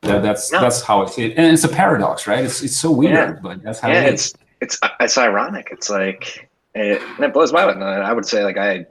that, 0.01 0.21
that's 0.21 0.51
no. 0.51 0.61
that's 0.61 0.81
how 0.81 1.01
it's 1.01 1.17
it, 1.17 1.33
and 1.37 1.53
it's 1.53 1.63
a 1.63 1.69
paradox, 1.69 2.27
right? 2.27 2.45
It's 2.45 2.61
it's 2.63 2.77
so 2.77 2.91
weird, 2.91 3.13
yeah. 3.13 3.39
but 3.41 3.63
that's 3.63 3.79
how 3.79 3.89
yeah, 3.89 4.03
it 4.03 4.13
is. 4.13 4.33
It's 4.61 4.77
it's 4.79 4.79
it's 4.99 5.17
ironic. 5.17 5.69
It's 5.71 5.89
like 5.89 6.49
it, 6.75 7.01
it 7.19 7.33
blows 7.33 7.51
my 7.51 7.65
mind. 7.65 7.83
I 7.83 8.13
would 8.13 8.25
say 8.25 8.43
like 8.43 8.57
I 8.57 8.85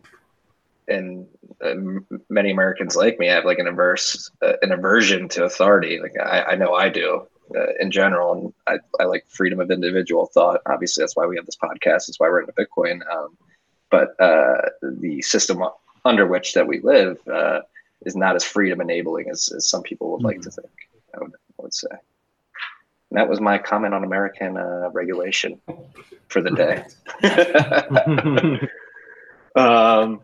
and 0.88 1.26
uh, 1.64 1.74
many 2.28 2.50
Americans 2.50 2.96
like 2.96 3.18
me 3.18 3.26
have 3.26 3.44
like 3.44 3.58
an 3.58 3.68
averse 3.68 4.30
uh, 4.42 4.54
an 4.62 4.72
aversion 4.72 5.28
to 5.28 5.44
authority. 5.44 6.00
Like 6.00 6.14
I, 6.20 6.42
I 6.42 6.54
know 6.56 6.74
I 6.74 6.88
do 6.88 7.26
uh, 7.54 7.72
in 7.80 7.90
general, 7.90 8.32
and 8.32 8.52
I, 8.66 8.78
I 9.00 9.04
like 9.04 9.24
freedom 9.28 9.60
of 9.60 9.70
individual 9.70 10.26
thought. 10.26 10.60
Obviously, 10.66 11.02
that's 11.02 11.16
why 11.16 11.26
we 11.26 11.36
have 11.36 11.46
this 11.46 11.56
podcast. 11.56 12.06
That's 12.06 12.18
why 12.20 12.28
we're 12.28 12.40
into 12.40 12.52
Bitcoin. 12.52 13.00
Um, 13.10 13.36
but 13.90 14.20
uh, 14.20 14.68
the 14.82 15.22
system 15.22 15.62
under 16.04 16.26
which 16.26 16.54
that 16.54 16.66
we 16.66 16.80
live 16.80 17.18
uh, 17.28 17.60
is 18.04 18.16
not 18.16 18.36
as 18.36 18.44
freedom 18.44 18.80
enabling 18.80 19.30
as, 19.30 19.50
as 19.54 19.68
some 19.68 19.82
people 19.82 20.10
would 20.12 20.22
like 20.22 20.40
to 20.42 20.50
think. 20.50 20.68
I 21.14 21.18
would, 21.20 21.32
I 21.32 21.62
would 21.62 21.74
say. 21.74 21.88
And 23.10 23.18
that 23.18 23.28
was 23.28 23.40
my 23.40 23.58
comment 23.58 23.94
on 23.94 24.04
American 24.04 24.56
uh, 24.56 24.90
regulation 24.92 25.60
for 26.28 26.42
the 26.42 26.50
day. 26.50 26.84
um, 29.60 30.20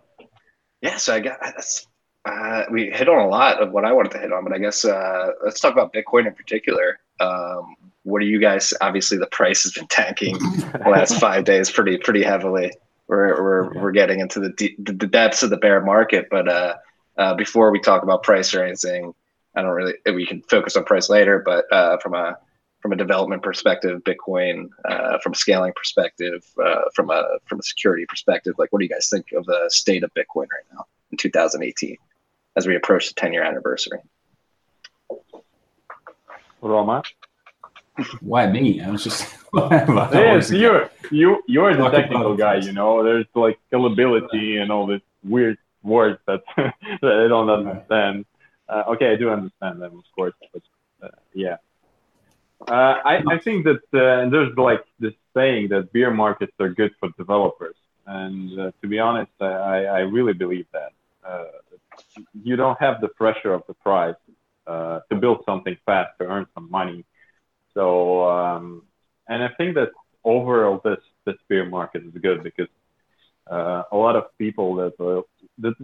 yeah, 0.82 0.98
so 0.98 1.14
I 1.14 1.20
guess 1.20 1.86
uh, 2.26 2.64
we 2.70 2.90
hit 2.90 3.08
on 3.08 3.18
a 3.18 3.28
lot 3.28 3.62
of 3.62 3.72
what 3.72 3.84
I 3.84 3.92
wanted 3.92 4.12
to 4.12 4.18
hit 4.18 4.32
on, 4.32 4.44
but 4.44 4.52
I 4.52 4.58
guess 4.58 4.84
uh, 4.84 5.30
let's 5.42 5.60
talk 5.60 5.72
about 5.72 5.94
Bitcoin 5.94 6.26
in 6.26 6.34
particular. 6.34 6.98
Um, 7.20 7.76
what 8.02 8.20
are 8.20 8.26
you 8.26 8.38
guys? 8.38 8.72
Obviously, 8.80 9.18
the 9.18 9.26
price 9.26 9.62
has 9.62 9.72
been 9.72 9.86
tanking 9.86 10.38
the 10.38 10.90
last 10.90 11.18
five 11.20 11.44
days 11.44 11.70
pretty 11.70 11.98
pretty 11.98 12.22
heavily. 12.22 12.72
We're 13.06 13.42
we're, 13.42 13.82
we're 13.82 13.92
getting 13.92 14.20
into 14.20 14.40
the, 14.40 14.50
de- 14.50 14.76
the 14.78 14.92
depths 14.92 15.42
of 15.42 15.50
the 15.50 15.56
bear 15.56 15.80
market, 15.82 16.28
but 16.30 16.48
uh, 16.48 16.74
uh, 17.18 17.34
before 17.34 17.70
we 17.70 17.80
talk 17.80 18.02
about 18.02 18.22
price 18.22 18.54
or 18.54 18.64
anything, 18.64 19.14
I 19.54 19.62
don't 19.62 19.72
really. 19.72 19.94
We 20.06 20.26
can 20.26 20.42
focus 20.42 20.76
on 20.76 20.84
price 20.84 21.08
later, 21.08 21.42
but 21.44 21.70
uh, 21.72 21.98
from 21.98 22.14
a 22.14 22.36
from 22.84 22.92
a 22.92 22.96
development 22.96 23.42
perspective, 23.42 24.02
Bitcoin, 24.04 24.68
uh, 24.84 25.18
from 25.22 25.32
a 25.32 25.36
scaling 25.36 25.72
perspective, 25.74 26.44
uh, 26.62 26.82
from 26.94 27.10
a 27.10 27.22
from 27.46 27.58
a 27.58 27.62
security 27.62 28.04
perspective, 28.06 28.54
like 28.58 28.70
what 28.72 28.80
do 28.80 28.84
you 28.84 28.90
guys 28.90 29.08
think 29.08 29.32
of 29.32 29.46
the 29.46 29.64
state 29.68 30.04
of 30.04 30.12
Bitcoin 30.12 30.48
right 30.50 30.66
now 30.74 30.84
in 31.10 31.16
2018 31.16 31.96
as 32.56 32.66
we 32.66 32.76
approach 32.76 33.08
the 33.08 33.14
10 33.14 33.32
year 33.32 33.42
anniversary? 33.42 34.00
Roma. 36.64 37.02
Why 38.20 38.46
me? 38.46 38.80
I 38.80 38.90
was 38.90 39.04
just. 39.04 39.32
yes, 39.54 40.50
you're 40.50 40.90
you 41.10 41.42
you're 41.46 41.76
the 41.76 41.88
technical 41.90 42.36
guy. 42.36 42.56
You 42.56 42.72
know, 42.72 43.04
there's 43.04 43.26
like 43.34 43.58
scalability 43.70 44.60
and 44.60 44.72
all 44.72 44.86
this 44.86 45.02
weird 45.22 45.58
words 45.84 46.18
that, 46.26 46.42
that 46.56 46.72
I 47.24 47.28
don't 47.28 47.48
understand. 47.48 48.24
Uh, 48.68 48.82
okay, 48.88 49.12
I 49.12 49.16
do 49.16 49.30
understand 49.30 49.80
them, 49.80 49.98
of 49.98 50.04
course, 50.16 50.34
but 50.52 50.62
uh, 51.02 51.08
yeah. 51.34 51.56
Uh, 52.66 52.96
I, 53.04 53.22
I 53.28 53.38
think 53.38 53.64
that 53.64 53.84
uh, 53.92 54.28
there's 54.30 54.56
like 54.56 54.84
this 54.98 55.12
saying 55.34 55.68
that 55.68 55.92
beer 55.92 56.10
markets 56.10 56.54
are 56.58 56.70
good 56.70 56.92
for 56.98 57.10
developers, 57.18 57.76
and 58.06 58.58
uh, 58.58 58.72
to 58.80 58.88
be 58.88 58.98
honest, 58.98 59.32
I, 59.40 59.84
I 59.84 59.98
really 60.00 60.32
believe 60.32 60.66
that. 60.72 60.92
Uh, 61.24 61.44
you 62.42 62.56
don't 62.56 62.78
have 62.80 63.00
the 63.00 63.08
pressure 63.08 63.52
of 63.52 63.62
the 63.66 63.74
price 63.74 64.16
to 64.66 65.16
build 65.20 65.42
something 65.46 65.76
fast 65.86 66.10
to 66.20 66.26
earn 66.26 66.46
some 66.54 66.70
money. 66.70 67.04
So, 67.74 68.28
um, 68.28 68.82
and 69.28 69.42
I 69.42 69.48
think 69.56 69.74
that 69.74 69.90
overall 70.24 70.80
this 70.84 70.98
this 71.24 71.36
beer 71.48 71.66
market 71.66 72.04
is 72.04 72.12
good 72.22 72.42
because 72.42 72.68
a 73.50 73.96
lot 73.96 74.16
of 74.16 74.24
people 74.38 74.74
that 74.76 75.24
that 75.58 75.74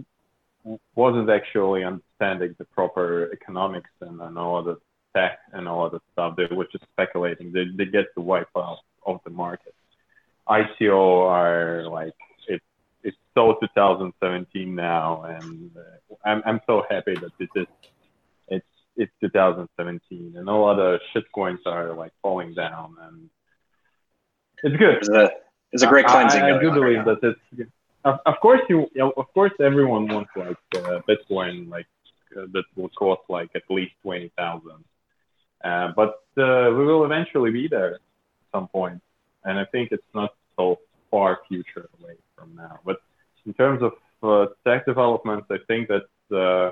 wasn't 0.95 1.29
actually 1.29 1.83
understanding 1.83 2.55
the 2.57 2.65
proper 2.65 3.31
economics 3.33 3.89
and, 4.01 4.21
and 4.21 4.37
all 4.37 4.63
the 4.63 4.77
tech 5.15 5.39
and 5.53 5.67
all 5.67 5.89
the 5.89 5.99
stuff. 6.13 6.35
They 6.35 6.53
were 6.55 6.67
just 6.71 6.85
speculating. 6.93 7.51
They, 7.51 7.65
they 7.75 7.89
get 7.89 8.13
to 8.15 8.21
wipe 8.21 8.49
out 8.55 8.79
of 9.05 9.19
the 9.23 9.29
market. 9.29 9.73
ICO 10.47 11.29
are 11.29 11.87
like 11.87 12.13
it's 12.47 12.65
it's 13.03 13.17
so 13.35 13.57
2017 13.61 14.75
now, 14.75 15.23
and 15.23 15.71
uh, 15.77 16.15
I'm 16.25 16.41
I'm 16.45 16.61
so 16.65 16.83
happy 16.89 17.15
that 17.15 17.31
it 17.39 17.49
is 17.55 17.67
it's 18.95 19.11
it's 19.21 19.33
2017, 19.33 20.33
and 20.35 20.49
all 20.49 20.69
other 20.69 20.99
shitcoins 21.13 21.59
are 21.65 21.93
like 21.93 22.11
falling 22.21 22.53
down, 22.53 22.95
and 23.01 23.29
it's 24.63 24.77
good. 24.77 24.97
It's 24.97 25.09
a, 25.09 25.29
it's 25.71 25.83
a 25.83 25.87
great 25.87 26.05
cleansing. 26.05 26.41
I, 26.41 26.57
I 26.57 26.59
do 26.59 26.71
believe 26.71 27.05
that 27.05 27.19
it's 27.23 27.69
of, 28.03 28.19
of 28.25 28.35
course 28.41 28.61
you, 28.69 28.89
you 28.93 29.01
know, 29.01 29.13
of 29.17 29.31
course 29.33 29.51
everyone 29.59 30.07
wants 30.07 30.31
like 30.35 30.57
uh, 30.75 30.99
Bitcoin 31.07 31.69
like 31.69 31.87
uh, 32.35 32.45
that 32.53 32.63
will 32.75 32.89
cost 32.89 33.21
like 33.29 33.49
at 33.55 33.63
least 33.69 33.93
twenty 34.01 34.31
thousand, 34.37 34.83
uh, 35.63 35.91
but 35.95 36.21
uh, 36.37 36.69
we 36.71 36.85
will 36.85 37.05
eventually 37.05 37.51
be 37.51 37.67
there 37.67 37.95
at 37.95 38.01
some 38.53 38.67
point, 38.67 39.01
and 39.43 39.59
I 39.59 39.65
think 39.65 39.91
it's 39.91 40.03
not 40.13 40.33
so 40.57 40.79
far 41.09 41.39
future 41.47 41.89
away 41.99 42.15
from 42.35 42.55
now. 42.55 42.79
But 42.85 42.97
in 43.45 43.53
terms 43.53 43.81
of 43.81 43.93
uh, 44.23 44.51
tech 44.67 44.85
development, 44.85 45.45
I 45.49 45.57
think 45.67 45.89
that 45.89 46.35
uh, 46.35 46.71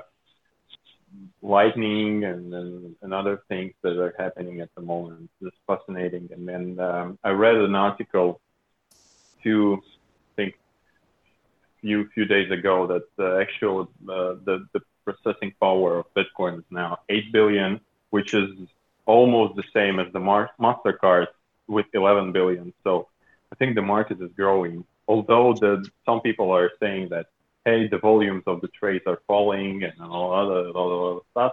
lightning 1.42 2.24
and, 2.24 2.52
and, 2.54 2.96
and 3.02 3.14
other 3.14 3.42
things 3.48 3.72
that 3.82 3.98
are 3.98 4.14
happening 4.18 4.60
at 4.60 4.74
the 4.74 4.80
moment 4.80 5.30
is 5.42 5.52
fascinating. 5.66 6.28
And 6.32 6.46
then 6.48 6.80
um, 6.80 7.18
I 7.24 7.30
read 7.30 7.56
an 7.56 7.74
article 7.74 8.40
to 9.42 9.82
few 11.80 12.08
few 12.14 12.24
days 12.24 12.50
ago 12.50 12.86
that 12.86 13.04
the 13.16 13.38
actual 13.40 13.82
uh, 14.08 14.34
the 14.44 14.66
the 14.72 14.80
processing 15.04 15.52
power 15.60 15.98
of 16.00 16.06
Bitcoin 16.14 16.58
is 16.58 16.64
now 16.70 16.98
eight 17.08 17.32
billion, 17.32 17.80
which 18.10 18.34
is 18.34 18.50
almost 19.06 19.56
the 19.56 19.64
same 19.72 19.98
as 19.98 20.12
the 20.12 20.20
Mar- 20.20 20.50
Mastercard 20.60 21.28
with 21.66 21.86
11 21.94 22.32
billion. 22.32 22.72
So 22.84 23.08
I 23.52 23.56
think 23.56 23.74
the 23.74 23.82
market 23.82 24.20
is 24.20 24.30
growing. 24.36 24.84
Although 25.08 25.54
the 25.54 25.88
some 26.06 26.20
people 26.20 26.50
are 26.52 26.70
saying 26.80 27.08
that 27.10 27.26
hey, 27.64 27.88
the 27.88 27.98
volumes 27.98 28.42
of 28.46 28.60
the 28.60 28.68
trades 28.68 29.04
are 29.06 29.20
falling 29.26 29.84
and 29.84 30.00
all 30.00 30.32
other 30.32 30.70
all 30.70 31.10
other 31.10 31.20
stuff, 31.32 31.52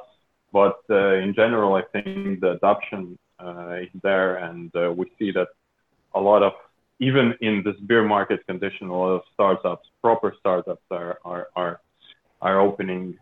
but 0.52 0.80
uh, 0.90 1.16
in 1.16 1.34
general, 1.34 1.76
I 1.76 1.84
think 1.94 2.40
the 2.42 2.52
adoption 2.52 3.18
uh, 3.40 3.76
is 3.82 3.90
there, 4.04 4.38
and 4.38 4.74
uh, 4.76 4.92
we 4.96 5.12
see 5.20 5.32
that 5.32 5.48
a 6.16 6.20
lot 6.20 6.44
of 6.44 6.54
even 7.00 7.36
in 7.42 7.62
this 7.64 7.76
bear 7.82 8.04
market 8.04 8.46
condition, 8.48 8.88
a 8.88 8.98
lot 8.98 9.12
of 9.12 9.22
startups, 9.34 9.88
proper 10.02 10.36
startups, 10.40 10.84
are 10.92 11.20
are 11.26 11.48
are, 11.56 11.80
are 12.42 12.60
opening 12.60 13.18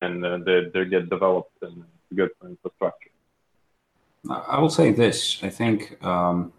and 0.00 0.24
uh, 0.24 0.38
they 0.44 0.64
they 0.72 0.84
get 0.84 1.08
developed 1.10 1.52
and 1.62 1.84
good 2.14 2.30
for 2.40 2.48
infrastructure. 2.48 3.10
I 4.28 4.58
will 4.58 4.70
say 4.70 4.92
this: 4.92 5.42
I 5.42 5.50
think 5.50 6.02
um, 6.04 6.52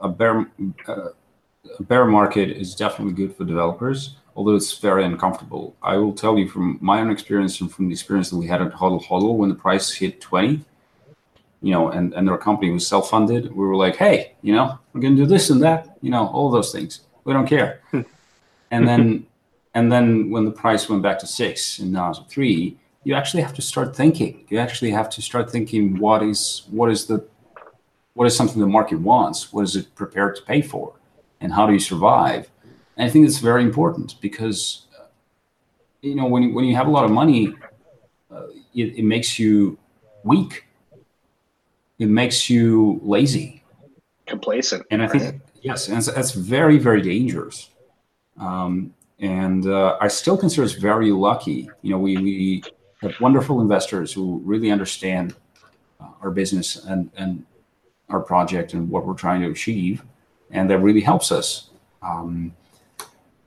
a 0.00 0.08
bear 0.08 0.50
uh, 0.86 1.08
a 1.78 1.82
bear 1.82 2.04
market 2.04 2.50
is 2.50 2.74
definitely 2.74 3.14
good 3.14 3.36
for 3.36 3.44
developers, 3.44 4.16
although 4.40 4.56
it's 4.56 4.78
very 4.78 5.04
uncomfortable. 5.04 5.76
I 5.82 5.98
will 5.98 6.14
tell 6.14 6.38
you 6.38 6.48
from 6.48 6.78
my 6.80 7.00
own 7.00 7.10
experience 7.10 7.60
and 7.60 7.70
from 7.70 7.88
the 7.88 7.92
experience 7.92 8.30
that 8.30 8.38
we 8.38 8.46
had 8.46 8.62
at 8.62 8.72
Hodl 8.72 9.04
Hodl 9.04 9.36
when 9.36 9.50
the 9.50 9.54
price 9.54 9.92
hit 9.92 10.20
twenty 10.20 10.64
you 11.62 11.72
know, 11.72 11.90
and, 11.90 12.14
and 12.14 12.28
our 12.30 12.38
company 12.38 12.70
was 12.70 12.86
self-funded, 12.86 13.54
we 13.54 13.66
were 13.66 13.76
like, 13.76 13.96
hey, 13.96 14.32
you 14.42 14.54
know, 14.54 14.78
we're 14.92 15.00
gonna 15.00 15.16
do 15.16 15.26
this 15.26 15.50
and 15.50 15.62
that, 15.62 15.96
you 16.00 16.10
know, 16.10 16.26
all 16.28 16.50
those 16.50 16.72
things. 16.72 17.00
We 17.24 17.32
don't 17.32 17.46
care. 17.46 17.80
and 18.70 18.88
then 18.88 19.26
and 19.74 19.92
then 19.92 20.30
when 20.30 20.44
the 20.44 20.50
price 20.50 20.88
went 20.88 21.02
back 21.02 21.18
to 21.20 21.26
six 21.26 21.78
and 21.78 21.92
now 21.92 22.10
it's 22.10 22.20
three, 22.28 22.78
you 23.04 23.14
actually 23.14 23.42
have 23.42 23.54
to 23.54 23.62
start 23.62 23.94
thinking. 23.94 24.46
You 24.48 24.58
actually 24.58 24.90
have 24.90 25.10
to 25.10 25.22
start 25.22 25.50
thinking 25.50 25.98
what 25.98 26.22
is 26.22 26.62
what 26.70 26.90
is 26.90 27.06
the 27.06 27.24
what 28.14 28.26
is 28.26 28.34
something 28.34 28.60
the 28.60 28.66
market 28.66 28.98
wants? 28.98 29.52
What 29.52 29.62
is 29.62 29.76
it 29.76 29.94
prepared 29.94 30.36
to 30.36 30.42
pay 30.42 30.62
for? 30.62 30.94
And 31.40 31.52
how 31.52 31.66
do 31.66 31.72
you 31.72 31.78
survive? 31.78 32.50
And 33.00 33.08
I 33.08 33.10
think 33.10 33.26
it's 33.26 33.38
very 33.38 33.62
important 33.62 34.16
because 34.20 34.86
you 36.02 36.14
know 36.14 36.26
when 36.26 36.42
you, 36.42 36.54
when 36.54 36.66
you 36.66 36.76
have 36.76 36.86
a 36.86 36.90
lot 36.90 37.06
of 37.06 37.10
money, 37.10 37.54
uh, 38.30 38.48
it, 38.74 38.98
it 38.98 39.04
makes 39.04 39.38
you 39.38 39.78
weak 40.22 40.66
it 41.98 42.08
makes 42.08 42.50
you 42.50 43.00
lazy, 43.02 43.62
complacent. 44.26 44.86
And 44.90 45.02
I 45.02 45.06
think 45.06 45.22
right? 45.22 45.40
yes, 45.62 45.88
and 45.88 46.02
that's 46.02 46.32
very 46.32 46.76
very 46.76 47.00
dangerous. 47.00 47.70
Um, 48.38 48.94
and 49.18 49.66
uh, 49.66 49.96
I 49.98 50.08
still 50.08 50.36
consider 50.36 50.64
us 50.64 50.72
very 50.72 51.10
lucky. 51.10 51.70
You 51.80 51.92
know, 51.92 51.98
we 51.98 52.16
we 52.18 52.62
have 53.00 53.18
wonderful 53.18 53.62
investors 53.62 54.12
who 54.12 54.42
really 54.44 54.70
understand 54.70 55.34
uh, 56.00 56.08
our 56.20 56.30
business 56.30 56.76
and 56.84 57.10
and 57.16 57.46
our 58.10 58.20
project 58.20 58.74
and 58.74 58.90
what 58.90 59.06
we're 59.06 59.14
trying 59.14 59.40
to 59.42 59.50
achieve, 59.50 60.02
and 60.50 60.68
that 60.68 60.78
really 60.78 61.00
helps 61.00 61.32
us. 61.32 61.70
Um, 62.02 62.54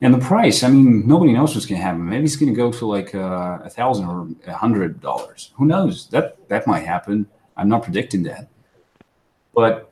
and 0.04 0.14
the 0.14 0.20
price, 0.20 0.64
I 0.64 0.70
mean, 0.70 1.08
nobody 1.08 1.32
knows 1.32 1.56
what's 1.56 1.66
going 1.66 1.80
to 1.80 1.86
happen. 1.88 2.08
Maybe 2.08 2.26
it's 2.26 2.36
going 2.36 2.54
to 2.54 2.58
go 2.58 2.74
to 2.74 2.86
like 2.86 3.16
uh, 3.16 3.60
a 3.64 3.70
thousand 3.70 4.06
or 4.06 4.28
a 4.46 4.54
hundred 4.54 5.00
dollars. 5.00 5.52
Who 5.56 5.66
knows? 5.66 6.08
That 6.08 6.38
that 6.50 6.68
might 6.68 6.86
happen. 6.86 7.26
I'm 7.56 7.70
not 7.70 7.84
predicting 7.84 8.24
that. 8.24 8.50
But 9.56 9.90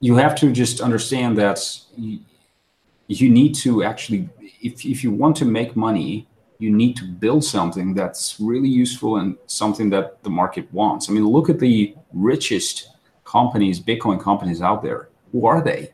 you 0.00 0.16
have 0.16 0.34
to 0.40 0.52
just 0.52 0.82
understand 0.82 1.38
that 1.38 1.58
you 1.96 3.30
need 3.30 3.54
to 3.54 3.82
actually, 3.82 4.28
if, 4.60 4.84
if 4.84 5.02
you 5.02 5.10
want 5.10 5.36
to 5.36 5.46
make 5.46 5.74
money, 5.74 6.26
you 6.58 6.70
need 6.70 6.96
to 6.96 7.04
build 7.06 7.44
something 7.44 7.94
that's 7.94 8.36
really 8.38 8.68
useful 8.68 9.16
and 9.16 9.38
something 9.46 9.88
that 9.90 10.22
the 10.22 10.30
market 10.30 10.70
wants. 10.70 11.08
I 11.08 11.12
mean, 11.14 11.26
look 11.26 11.48
at 11.48 11.60
the 11.60 11.94
richest 12.12 12.90
companies, 13.24 13.80
Bitcoin 13.80 14.20
companies 14.20 14.60
out 14.60 14.82
there. 14.82 15.08
Who 15.32 15.46
are 15.46 15.62
they? 15.62 15.92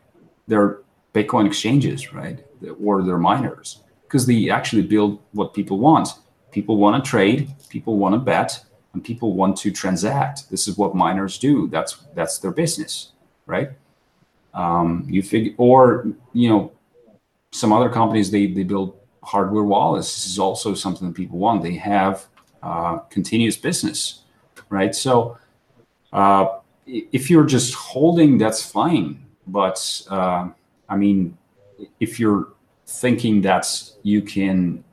They're 0.49 0.81
Bitcoin 1.15 1.47
exchanges, 1.47 2.13
right? 2.13 2.45
Or 2.83 3.03
they're 3.03 3.19
miners 3.19 3.83
because 4.05 4.27
they 4.27 4.51
actually 4.51 4.83
build 4.83 5.21
what 5.33 5.55
people 5.55 5.79
want. 5.79 6.09
People 6.51 6.77
want 6.77 7.03
to 7.03 7.09
trade, 7.09 7.49
people 7.69 7.97
want 7.97 8.15
to 8.15 8.19
bet, 8.19 8.65
and 8.93 9.05
people 9.05 9.35
want 9.35 9.57
to 9.59 9.71
transact. 9.71 10.51
This 10.51 10.67
is 10.67 10.77
what 10.77 10.95
miners 10.95 11.39
do. 11.39 11.69
That's 11.69 12.05
that's 12.15 12.39
their 12.39 12.51
business, 12.51 13.13
right? 13.47 13.71
Um, 14.53 15.07
you 15.09 15.23
figure, 15.23 15.55
or 15.59 16.09
you 16.33 16.49
know, 16.49 16.73
some 17.53 17.73
other 17.73 17.89
companies 17.89 18.31
they 18.31 18.47
they 18.47 18.65
build 18.65 18.99
hardware 19.23 19.65
wallets. 19.65 20.09
This 20.09 20.27
is 20.27 20.39
also 20.39 20.75
something 20.75 21.09
that 21.09 21.15
people 21.15 21.39
want. 21.39 21.63
They 21.63 21.75
have 21.75 22.27
uh, 22.63 22.99
continuous 23.11 23.57
business, 23.57 24.23
right? 24.71 24.95
So 24.95 25.39
uh, 26.13 26.59
if 26.87 27.31
you're 27.31 27.47
just 27.47 27.75
holding, 27.75 28.39
that's 28.39 28.65
fine. 28.65 29.25
But 29.47 30.03
uh, 30.11 30.49
I 30.91 30.97
mean, 30.97 31.39
if 32.01 32.21
you're 32.21 32.49
thinking 32.87 33.41
that 33.43 33.67
you 34.03 34.21
can 34.21 34.85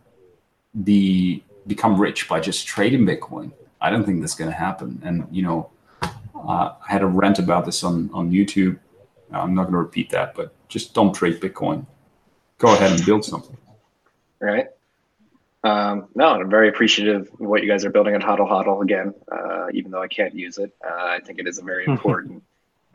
be 0.83 1.43
become 1.65 1.99
rich 1.99 2.29
by 2.29 2.39
just 2.39 2.67
trading 2.67 3.05
Bitcoin, 3.05 3.51
I 3.81 3.89
don't 3.89 4.05
think 4.05 4.21
that's 4.21 4.35
going 4.35 4.51
to 4.51 4.55
happen. 4.55 5.01
And 5.03 5.27
you 5.31 5.41
know, 5.41 5.69
uh, 6.01 6.73
I 6.87 6.87
had 6.87 7.01
a 7.01 7.07
rant 7.07 7.39
about 7.39 7.65
this 7.65 7.83
on 7.83 8.09
on 8.13 8.31
YouTube. 8.31 8.79
I'm 9.31 9.53
not 9.53 9.63
going 9.63 9.73
to 9.73 9.79
repeat 9.79 10.09
that, 10.11 10.35
but 10.35 10.53
just 10.69 10.93
don't 10.93 11.13
trade 11.13 11.41
Bitcoin. 11.41 11.85
Go 12.59 12.73
ahead 12.73 12.91
and 12.91 13.05
build 13.05 13.25
something. 13.25 13.57
Right. 14.39 14.67
Um, 15.63 16.07
no, 16.15 16.27
I'm 16.27 16.49
very 16.49 16.69
appreciative 16.69 17.23
of 17.33 17.39
what 17.39 17.61
you 17.61 17.67
guys 17.67 17.83
are 17.83 17.89
building 17.89 18.15
at 18.15 18.21
Hodl 18.21 18.49
Hodl 18.49 18.81
again, 18.81 19.13
uh, 19.29 19.67
even 19.73 19.91
though 19.91 20.01
I 20.01 20.07
can't 20.07 20.33
use 20.33 20.59
it. 20.59 20.73
Uh, 20.85 20.93
I 20.93 21.19
think 21.19 21.39
it 21.39 21.47
is 21.47 21.57
a 21.57 21.63
very 21.63 21.85
important 21.87 22.43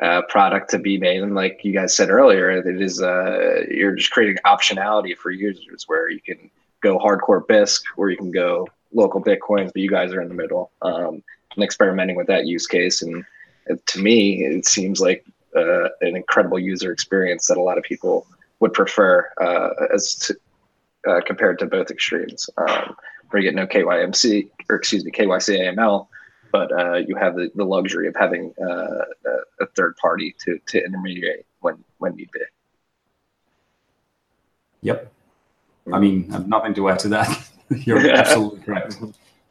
uh, 0.02 0.22
product 0.22 0.70
to 0.70 0.78
be 0.78 0.98
made. 0.98 1.22
And 1.22 1.34
like 1.34 1.60
you 1.62 1.72
guys 1.72 1.94
said 1.94 2.10
earlier, 2.10 2.50
it 2.50 2.80
is, 2.80 3.00
uh, 3.00 3.64
you're 3.70 3.94
just 3.94 4.10
creating 4.10 4.38
optionality 4.44 5.16
for 5.16 5.30
users 5.30 5.84
where 5.86 6.10
you 6.10 6.20
can 6.20 6.50
go 6.80 6.98
hardcore 6.98 7.44
Bisq 7.46 7.82
or 7.96 8.10
you 8.10 8.16
can 8.16 8.32
go 8.32 8.66
LocalBitcoins, 8.94 9.72
but 9.72 9.76
you 9.76 9.90
guys 9.90 10.12
are 10.12 10.20
in 10.20 10.28
the 10.28 10.34
middle 10.34 10.72
um, 10.82 11.22
and 11.54 11.64
experimenting 11.64 12.16
with 12.16 12.26
that 12.26 12.46
use 12.46 12.66
case. 12.66 13.02
And 13.02 13.24
to 13.86 13.98
me, 14.00 14.44
it 14.44 14.66
seems 14.66 15.00
like 15.00 15.24
uh, 15.54 15.84
an 16.00 16.16
incredible 16.16 16.58
user 16.58 16.92
experience 16.92 17.46
that 17.46 17.56
a 17.56 17.62
lot 17.62 17.78
of 17.78 17.84
people 17.84 18.26
would 18.60 18.72
prefer 18.72 19.30
uh, 19.40 19.70
as 19.94 20.16
to, 20.16 20.36
uh, 21.06 21.20
compared 21.26 21.58
to 21.60 21.66
both 21.66 21.90
extremes. 21.90 22.48
Um, 22.56 22.96
where 23.30 23.42
you 23.42 23.48
get 23.48 23.54
no 23.54 23.66
KYMC 23.66 24.50
or 24.68 24.76
excuse 24.76 25.04
me 25.04 25.10
KYC 25.10 25.58
AML, 25.58 26.06
but 26.52 26.70
uh, 26.70 26.96
you 26.96 27.16
have 27.16 27.34
the, 27.34 27.50
the 27.54 27.64
luxury 27.64 28.06
of 28.06 28.14
having 28.14 28.54
uh, 28.60 29.04
a, 29.26 29.64
a, 29.64 29.66
third 29.74 29.96
party 29.96 30.36
to, 30.44 30.60
to 30.66 30.84
intermediate 30.84 31.46
when 31.60 31.82
when 31.98 32.14
need 32.14 32.30
be. 32.30 32.40
Yep. 34.82 35.10
I 35.92 35.98
mean, 35.98 36.28
I 36.30 36.34
have 36.34 36.48
nothing 36.48 36.74
to 36.74 36.88
add 36.90 36.98
to 37.00 37.08
that. 37.08 37.48
You're 37.70 38.10
absolutely 38.10 38.60
correct. 38.60 39.00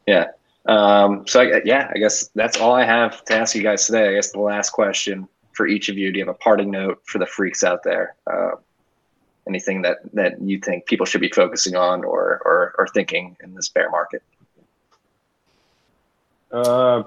Yeah. 0.06 0.28
Um, 0.66 1.26
so 1.26 1.40
I, 1.40 1.60
yeah, 1.64 1.90
I 1.92 1.98
guess 1.98 2.28
that's 2.34 2.56
all 2.56 2.72
I 2.74 2.84
have 2.84 3.24
to 3.24 3.34
ask 3.34 3.54
you 3.54 3.62
guys 3.62 3.86
today. 3.86 4.08
I 4.08 4.14
guess 4.14 4.30
the 4.30 4.40
last 4.40 4.70
question 4.70 5.28
for 5.52 5.66
each 5.66 5.88
of 5.88 5.98
you: 5.98 6.12
Do 6.12 6.18
you 6.18 6.24
have 6.24 6.34
a 6.34 6.38
parting 6.38 6.70
note 6.70 7.02
for 7.04 7.18
the 7.18 7.26
freaks 7.26 7.64
out 7.64 7.82
there? 7.82 8.14
Uh, 8.26 8.52
anything 9.48 9.82
that 9.82 9.98
that 10.12 10.40
you 10.40 10.60
think 10.60 10.86
people 10.86 11.04
should 11.04 11.20
be 11.20 11.30
focusing 11.30 11.74
on 11.74 12.04
or 12.04 12.40
or, 12.44 12.74
or 12.78 12.86
thinking 12.94 13.36
in 13.42 13.54
this 13.54 13.68
bear 13.68 13.90
market? 13.90 14.22
Uh, 16.52 17.04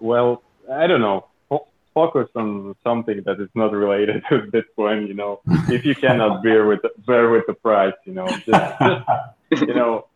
well, 0.00 0.42
I 0.72 0.86
don't 0.86 1.00
know. 1.00 1.26
Focus 1.94 2.28
on 2.34 2.76
something 2.84 3.22
that 3.24 3.40
is 3.40 3.48
not 3.54 3.72
related 3.72 4.22
to 4.28 4.40
Bitcoin. 4.42 5.08
You 5.08 5.14
know, 5.14 5.40
if 5.70 5.84
you 5.84 5.94
cannot 5.94 6.42
bear 6.42 6.66
with 6.66 6.82
the, 6.82 6.90
bear 7.06 7.30
with 7.30 7.44
the 7.46 7.54
price, 7.54 7.94
you 8.04 8.12
know, 8.12 8.26
just, 8.28 8.46
just 9.50 9.62
you 9.62 9.74
know, 9.74 10.06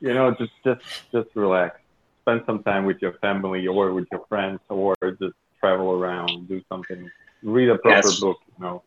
you 0.00 0.14
know, 0.14 0.34
just 0.34 0.52
just 0.64 0.80
just 1.12 1.28
relax. 1.34 1.78
Spend 2.22 2.42
some 2.46 2.62
time 2.62 2.86
with 2.86 2.96
your 3.02 3.12
family 3.14 3.66
or 3.66 3.92
with 3.92 4.06
your 4.10 4.24
friends, 4.26 4.60
or 4.70 4.96
just 5.20 5.34
travel 5.58 5.92
around, 5.92 6.48
do 6.48 6.62
something, 6.70 7.10
read 7.42 7.68
a 7.68 7.76
proper 7.76 8.08
yes. 8.08 8.20
book. 8.20 8.38
You 8.58 8.64
know, 8.64 8.82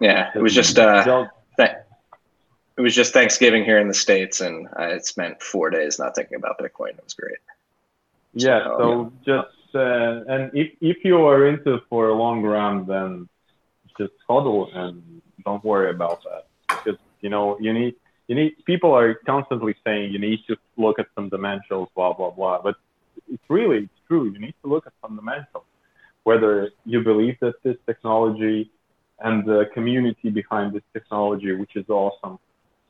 yeah, 0.00 0.30
it 0.34 0.40
was 0.40 0.52
just 0.52 0.80
uh, 0.80 1.28
th- 1.56 1.70
it 2.76 2.80
was 2.80 2.94
just 2.94 3.12
Thanksgiving 3.12 3.64
here 3.64 3.78
in 3.78 3.86
the 3.86 3.94
states, 3.94 4.40
and 4.40 4.66
I 4.74 4.98
spent 4.98 5.42
four 5.42 5.70
days 5.70 5.98
not 5.98 6.16
thinking 6.16 6.36
about 6.36 6.58
Bitcoin. 6.58 6.90
It 6.90 7.04
was 7.04 7.14
great. 7.14 7.38
Yeah, 8.32 8.64
so, 8.64 9.12
yeah. 9.26 9.42
just 9.42 9.74
uh, 9.74 10.24
and 10.28 10.50
if 10.54 10.72
if 10.80 10.98
you 11.04 11.18
are 11.26 11.46
into 11.46 11.78
for 11.88 12.08
a 12.08 12.14
long 12.14 12.42
run, 12.42 12.86
then 12.86 13.28
just 13.98 14.12
hodl 14.28 14.74
and 14.74 15.20
don't 15.44 15.64
worry 15.64 15.90
about 15.90 16.22
that 16.24 16.46
because 16.68 17.00
you 17.20 17.28
know 17.28 17.58
you 17.60 17.72
need 17.72 17.94
you 18.28 18.34
need 18.34 18.52
people 18.64 18.92
are 18.92 19.14
constantly 19.26 19.74
saying 19.84 20.12
you 20.12 20.18
need 20.18 20.40
to 20.48 20.56
look 20.76 20.98
at 20.98 21.06
some 21.14 21.30
fundamentals, 21.30 21.88
blah 21.94 22.12
blah 22.12 22.30
blah, 22.30 22.62
but 22.62 22.76
it's 23.28 23.42
really 23.48 23.78
it's 23.78 24.00
true. 24.06 24.30
You 24.30 24.38
need 24.38 24.54
to 24.62 24.70
look 24.70 24.86
at 24.86 24.92
fundamentals, 25.02 25.64
whether 26.24 26.70
you 26.84 27.00
believe 27.02 27.36
that 27.40 27.54
this 27.64 27.76
technology 27.86 28.70
and 29.18 29.44
the 29.44 29.68
community 29.74 30.30
behind 30.30 30.72
this 30.72 30.82
technology, 30.92 31.52
which 31.52 31.76
is 31.76 31.88
awesome, 31.88 32.38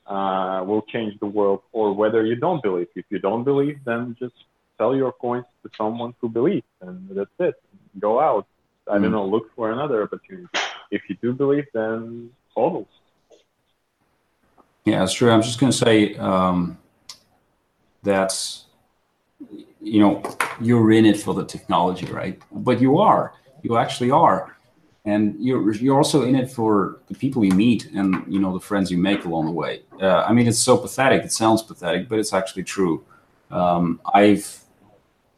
uh, 0.07 0.63
will 0.65 0.83
change 0.83 1.19
the 1.21 1.27
world, 1.27 1.63
or 1.73 1.93
whether 1.93 2.25
you 2.25 2.37
don't 2.37 2.63
believe. 2.63 2.89
If 2.95 3.07
you 3.09 3.19
don't 3.19 3.45
believe, 3.45 3.79
then 3.85 4.17
just 4.19 4.35
sell 4.81 4.97
your 4.97 5.13
coins 5.13 5.45
to 5.63 5.71
someone 5.77 6.15
who 6.21 6.29
believes, 6.29 6.71
and 6.81 6.97
that's 7.11 7.39
it. 7.39 7.55
Go 7.99 8.19
out. 8.19 8.47
I 8.89 8.95
don't 8.95 9.05
hmm. 9.05 9.13
know, 9.13 9.27
look 9.27 9.55
for 9.55 9.71
another 9.71 10.03
opportunity. 10.03 10.49
If 10.91 11.03
you 11.09 11.17
do 11.21 11.33
believe, 11.35 11.67
then 11.75 12.31
follow. 12.55 12.87
Yeah, 14.87 15.01
that's 15.01 15.13
true. 15.13 15.31
I'm 15.31 15.43
just 15.43 15.61
going 15.61 15.71
to 15.71 15.79
say 15.87 16.15
um, 16.17 16.79
that 18.03 18.33
you 19.83 20.01
know 20.03 20.23
you're 20.61 20.91
in 20.93 21.05
it 21.05 21.19
for 21.25 21.35
the 21.35 21.45
technology, 21.45 22.07
right? 22.07 22.41
But 22.51 22.81
you 22.81 22.99
are. 22.99 23.35
You 23.63 23.77
actually 23.77 24.11
are 24.11 24.57
and 25.05 25.35
you're 25.39 25.73
you're 25.75 25.97
also 25.97 26.25
in 26.25 26.35
it 26.35 26.51
for 26.51 27.01
the 27.09 27.15
people 27.15 27.45
you 27.45 27.53
meet 27.53 27.91
and 27.95 28.09
you 28.29 28.39
know 28.39 28.53
the 28.53 28.61
friends 28.61 28.91
you 28.91 28.99
make 28.99 29.25
along 29.25 29.47
the 29.47 29.51
way. 29.51 29.83
Uh, 30.01 30.23
I 30.29 30.33
mean, 30.33 30.47
it's 30.47 30.59
so 30.59 30.77
pathetic. 30.77 31.25
It 31.25 31.33
sounds 31.33 31.63
pathetic, 31.63 32.09
but 32.09 32.19
it's 32.19 32.33
actually 32.33 32.65
true. 32.65 33.05
Um, 33.51 34.01
I've, 34.15 34.60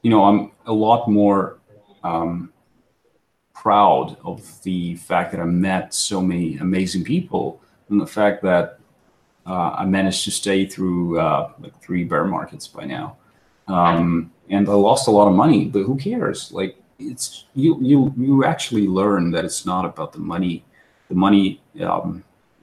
you 0.03 0.11
know, 0.11 0.24
I'm 0.24 0.51
a 0.66 0.73
lot 0.73 1.09
more 1.09 1.59
um, 2.03 2.53
proud 3.55 4.16
of 4.24 4.62
the 4.62 4.97
fact 4.97 5.33
that 5.33 5.41
I 5.41 5.45
met 5.45 5.95
so 5.95 6.20
many 6.20 6.57
amazing 6.59 7.05
people, 7.05 7.61
and 7.89 8.01
the 8.01 8.07
fact 8.07 8.43
that 8.43 8.79
uh, 9.47 9.70
I 9.79 9.85
managed 9.85 10.24
to 10.24 10.31
stay 10.31 10.66
through 10.66 11.19
uh, 11.19 11.53
like 11.61 11.81
three 11.81 12.05
bear 12.05 12.24
markets 12.24 12.69
by 12.69 12.85
now. 12.85 13.16
Um, 13.69 14.33
and 14.49 14.69
I 14.69 14.73
lost 14.73 15.09
a 15.09 15.11
lot 15.11 15.29
of 15.29 15.35
money, 15.35 15.66
but 15.66 15.83
who 15.85 15.97
cares? 15.97 16.53
Like 16.53 16.77
it's 16.99 17.47
you 17.55 17.79
you 17.81 18.15
you 18.16 18.45
actually 18.45 18.87
learn 18.87 19.31
that 19.33 19.45
it's 19.45 19.66
not 19.66 19.85
about 19.85 20.12
the 20.12 20.20
money 20.20 20.65
the 21.09 21.15
money 21.16 21.61
um, 21.81 22.23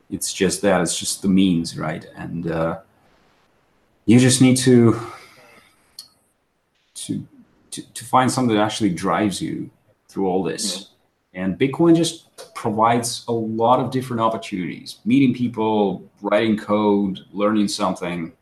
it's 0.09 0.31
just 0.31 0.61
that 0.61 0.79
it's 0.79 0.97
just 0.97 1.21
the 1.21 1.27
means 1.27 1.77
right 1.77 2.05
and 2.15 2.49
uh, 2.49 2.79
you 4.09 4.17
just 4.17 4.41
need 4.41 4.57
to, 4.57 4.99
to 7.05 7.27
to 7.71 7.81
to 7.93 8.05
find 8.05 8.31
something 8.31 8.55
that 8.55 8.61
actually 8.63 8.89
drives 8.89 9.41
you 9.41 9.69
through 10.07 10.27
all 10.27 10.43
this. 10.43 10.89
And 11.33 11.59
bitcoin 11.59 11.95
just 11.95 12.53
provides 12.55 13.23
a 13.27 13.31
lot 13.31 13.79
of 13.79 13.91
different 13.91 14.21
opportunities. 14.21 14.99
Meeting 15.05 15.33
people 15.33 16.09
writing 16.21 16.57
code 16.57 17.19
learning 17.31 17.67
something. 17.67 18.33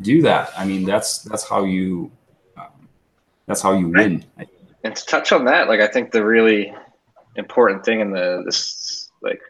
Do 0.00 0.22
that. 0.22 0.50
I 0.56 0.64
mean 0.66 0.84
that's 0.84 1.22
that's 1.22 1.48
how 1.48 1.64
you 1.64 2.10
um, 2.56 2.88
that's 3.46 3.62
how 3.62 3.72
you 3.72 3.88
win. 3.88 4.24
And 4.84 4.96
to 4.96 5.06
touch 5.06 5.32
on 5.32 5.44
that, 5.46 5.68
like 5.68 5.80
I 5.80 5.86
think 5.86 6.10
the 6.10 6.24
really 6.24 6.74
important 7.36 7.84
thing 7.84 8.00
in 8.00 8.10
the 8.10 8.42
this 8.44 9.10
like 9.22 9.40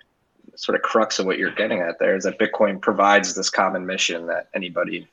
sort 0.55 0.77
of 0.77 0.83
crux 0.83 1.19
of 1.19 1.27
what 1.27 1.39
you're 1.39 1.55
getting 1.55 1.81
at 1.81 1.99
there 1.99 2.15
is 2.15 2.25
that 2.25 2.39
Bitcoin 2.39 2.81
provides 2.81 3.35
this 3.35 3.51
common 3.51 3.85
mission 3.85 4.27
that 4.27 4.49
anybody 4.55 5.09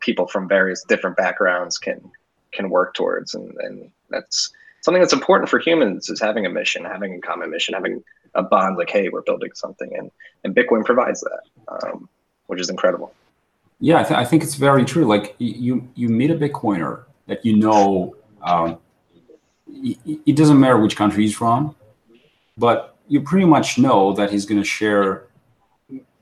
people 0.00 0.26
from 0.26 0.48
various 0.48 0.84
different 0.84 1.16
backgrounds 1.16 1.78
can 1.78 2.00
can 2.52 2.70
work 2.70 2.94
towards, 2.94 3.34
and 3.34 3.54
and 3.58 3.90
that's 4.10 4.52
something 4.82 5.00
that's 5.00 5.12
important 5.12 5.48
for 5.48 5.58
humans 5.58 6.08
is 6.08 6.20
having 6.20 6.44
a 6.46 6.50
mission, 6.50 6.84
having 6.84 7.14
a 7.14 7.20
common 7.20 7.50
mission, 7.50 7.74
having 7.74 8.02
a 8.34 8.42
bond. 8.42 8.76
Like, 8.76 8.90
hey, 8.90 9.08
we're 9.08 9.22
building 9.22 9.50
something, 9.54 9.94
and 9.96 10.10
and 10.44 10.54
Bitcoin 10.54 10.84
provides 10.84 11.20
that, 11.20 11.42
um, 11.68 12.08
which 12.46 12.60
is 12.60 12.68
incredible. 12.68 13.14
Yeah, 13.80 13.98
I, 13.98 14.04
th- 14.04 14.18
I, 14.18 14.24
think 14.24 14.44
it's 14.44 14.54
very 14.54 14.84
true. 14.84 15.06
Like 15.06 15.34
you 15.38 15.88
you 15.94 16.08
meet 16.08 16.30
a 16.30 16.36
Bitcoiner 16.36 17.04
that 17.26 17.44
you 17.44 17.56
know 17.56 18.14
um, 18.42 18.78
it 19.66 20.36
doesn't 20.36 20.60
matter 20.60 20.78
which 20.78 20.96
country 20.96 21.24
he's 21.24 21.34
from, 21.34 21.74
but 22.56 22.96
you 23.08 23.20
pretty 23.20 23.46
much 23.46 23.78
know 23.78 24.12
that 24.12 24.30
he's 24.30 24.46
going 24.46 24.60
to 24.60 24.66
share 24.66 25.26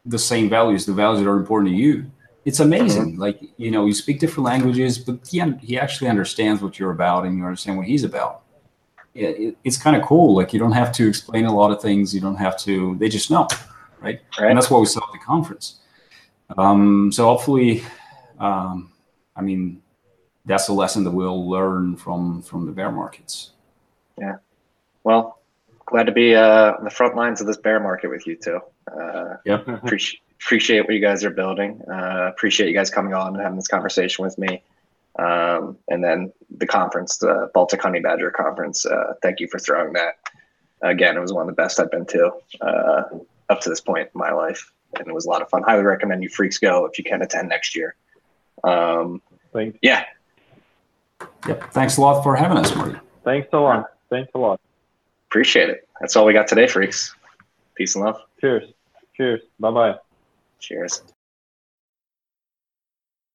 the 0.07 0.19
same 0.19 0.49
values, 0.49 0.87
the 0.87 0.93
values 0.93 1.23
that 1.23 1.29
are 1.29 1.37
important 1.37 1.71
to 1.71 1.77
you. 1.77 2.11
It's 2.51 2.59
amazing. 2.59 3.13
Mm-hmm. 3.13 3.21
Like, 3.21 3.41
you 3.59 3.71
know, 3.71 3.87
you 3.87 3.95
speak 3.95 4.19
different 4.19 4.45
languages, 4.45 4.99
but 4.99 5.21
he, 5.25 5.41
he 5.61 5.79
actually 5.79 6.09
understands 6.09 6.61
what 6.61 6.81
you're 6.81 6.91
about 6.91 7.25
and 7.25 7.39
you 7.39 7.45
understand 7.45 7.79
what 7.79 7.87
he's 7.87 8.03
about. 8.03 8.43
It, 9.15 9.39
it, 9.39 9.57
it's 9.63 9.77
kind 9.77 9.95
of 9.95 10.03
cool. 10.03 10.35
Like, 10.35 10.53
you 10.53 10.59
don't 10.59 10.73
have 10.73 10.91
to 10.99 11.07
explain 11.07 11.45
a 11.45 11.55
lot 11.55 11.71
of 11.71 11.81
things. 11.81 12.13
You 12.13 12.21
don't 12.21 12.35
have 12.35 12.59
to, 12.67 12.97
they 12.97 13.09
just 13.09 13.31
know. 13.31 13.47
Right. 14.01 14.21
right. 14.41 14.49
And 14.49 14.57
that's 14.57 14.69
what 14.69 14.81
we 14.81 14.87
saw 14.87 14.99
at 14.99 15.13
the 15.13 15.25
conference. 15.25 15.79
Um, 16.59 17.13
so 17.13 17.27
hopefully, 17.27 17.85
um, 18.41 18.91
I 19.37 19.43
mean, 19.43 19.81
that's 20.45 20.67
a 20.67 20.73
lesson 20.73 21.05
that 21.05 21.13
we'll 21.13 21.49
learn 21.49 21.95
from 21.95 22.43
from 22.43 22.67
the 22.67 22.73
bear 22.73 22.91
markets. 22.91 23.53
Yeah. 24.19 24.39
Well, 25.05 25.39
glad 25.87 26.07
to 26.07 26.13
be 26.13 26.35
uh, 26.35 26.73
on 26.79 26.83
the 26.83 26.91
front 26.91 27.15
lines 27.15 27.41
of 27.41 27.47
this 27.47 27.59
bear 27.59 27.79
market 27.79 28.11
with 28.11 28.27
you 28.27 28.35
too. 28.35 28.59
Uh, 28.91 29.37
Yep. 29.45 29.69
appreciate 29.69 30.23
appreciate 30.43 30.81
what 30.83 30.95
you 30.95 31.01
guys 31.01 31.25
are 31.25 31.31
building. 31.31 31.81
Uh, 31.91 32.29
appreciate 32.29 32.69
you 32.69 32.75
guys 32.75 32.91
coming 32.91 33.15
on 33.15 33.35
and 33.35 33.43
having 33.43 33.57
this 33.57 33.69
conversation 33.69 34.25
with 34.25 34.37
me. 34.39 34.63
Um, 35.19 35.77
and 35.89 36.03
then 36.03 36.33
the 36.57 36.67
conference, 36.67 37.19
the 37.19 37.51
Baltic 37.53 37.83
Honey 37.83 38.01
Badger 38.01 38.31
Conference. 38.31 38.87
Uh, 38.87 39.15
thank 39.23 39.41
you 39.41 39.49
for 39.49 39.59
throwing 39.59 39.93
that. 39.95 40.15
Again, 40.83 41.17
it 41.17 41.21
was 41.21 41.33
one 41.33 41.43
of 41.43 41.55
the 41.55 41.61
best 41.61 41.79
I've 41.79 41.91
been 41.91 42.07
to 42.07 42.31
uh, 42.63 43.03
up 43.51 43.61
to 43.61 43.69
this 43.69 43.81
point 43.81 44.09
in 44.15 44.19
my 44.19 44.33
life, 44.33 44.73
and 44.99 45.07
it 45.07 45.13
was 45.13 45.27
a 45.27 45.29
lot 45.29 45.43
of 45.43 45.51
fun. 45.51 45.63
Highly 45.63 45.83
recommend 45.83 46.23
you 46.23 46.31
freaks 46.31 46.57
go 46.59 46.87
if 46.87 46.97
you 46.97 47.05
can 47.05 47.21
attend 47.21 47.49
next 47.51 47.77
year. 47.77 47.97
Um, 48.65 49.21
Thanks. 49.53 49.79
yeah, 49.83 50.05
Yep. 51.47 51.73
Thanks 51.73 51.97
a 51.97 52.01
lot 52.01 52.23
for 52.23 52.35
having 52.37 52.57
us, 52.59 52.75
Marty. 52.75 52.99
Thanks 53.25 53.49
a 53.53 53.59
lot. 53.59 53.91
Thanks 54.09 54.31
a 54.35 54.39
lot. 54.39 54.61
appreciate 55.29 55.69
it. 55.71 55.87
That's 56.01 56.17
all 56.17 56.25
we 56.25 56.33
got 56.33 56.49
today, 56.49 56.67
freaks. 56.67 57.15
Peace 57.75 57.95
and 57.95 58.05
love. 58.05 58.21
Cheers. 58.41 58.73
Cheers. 59.17 59.43
Bye 59.59 59.71
bye. 59.71 60.10
Cheers. 60.61 61.03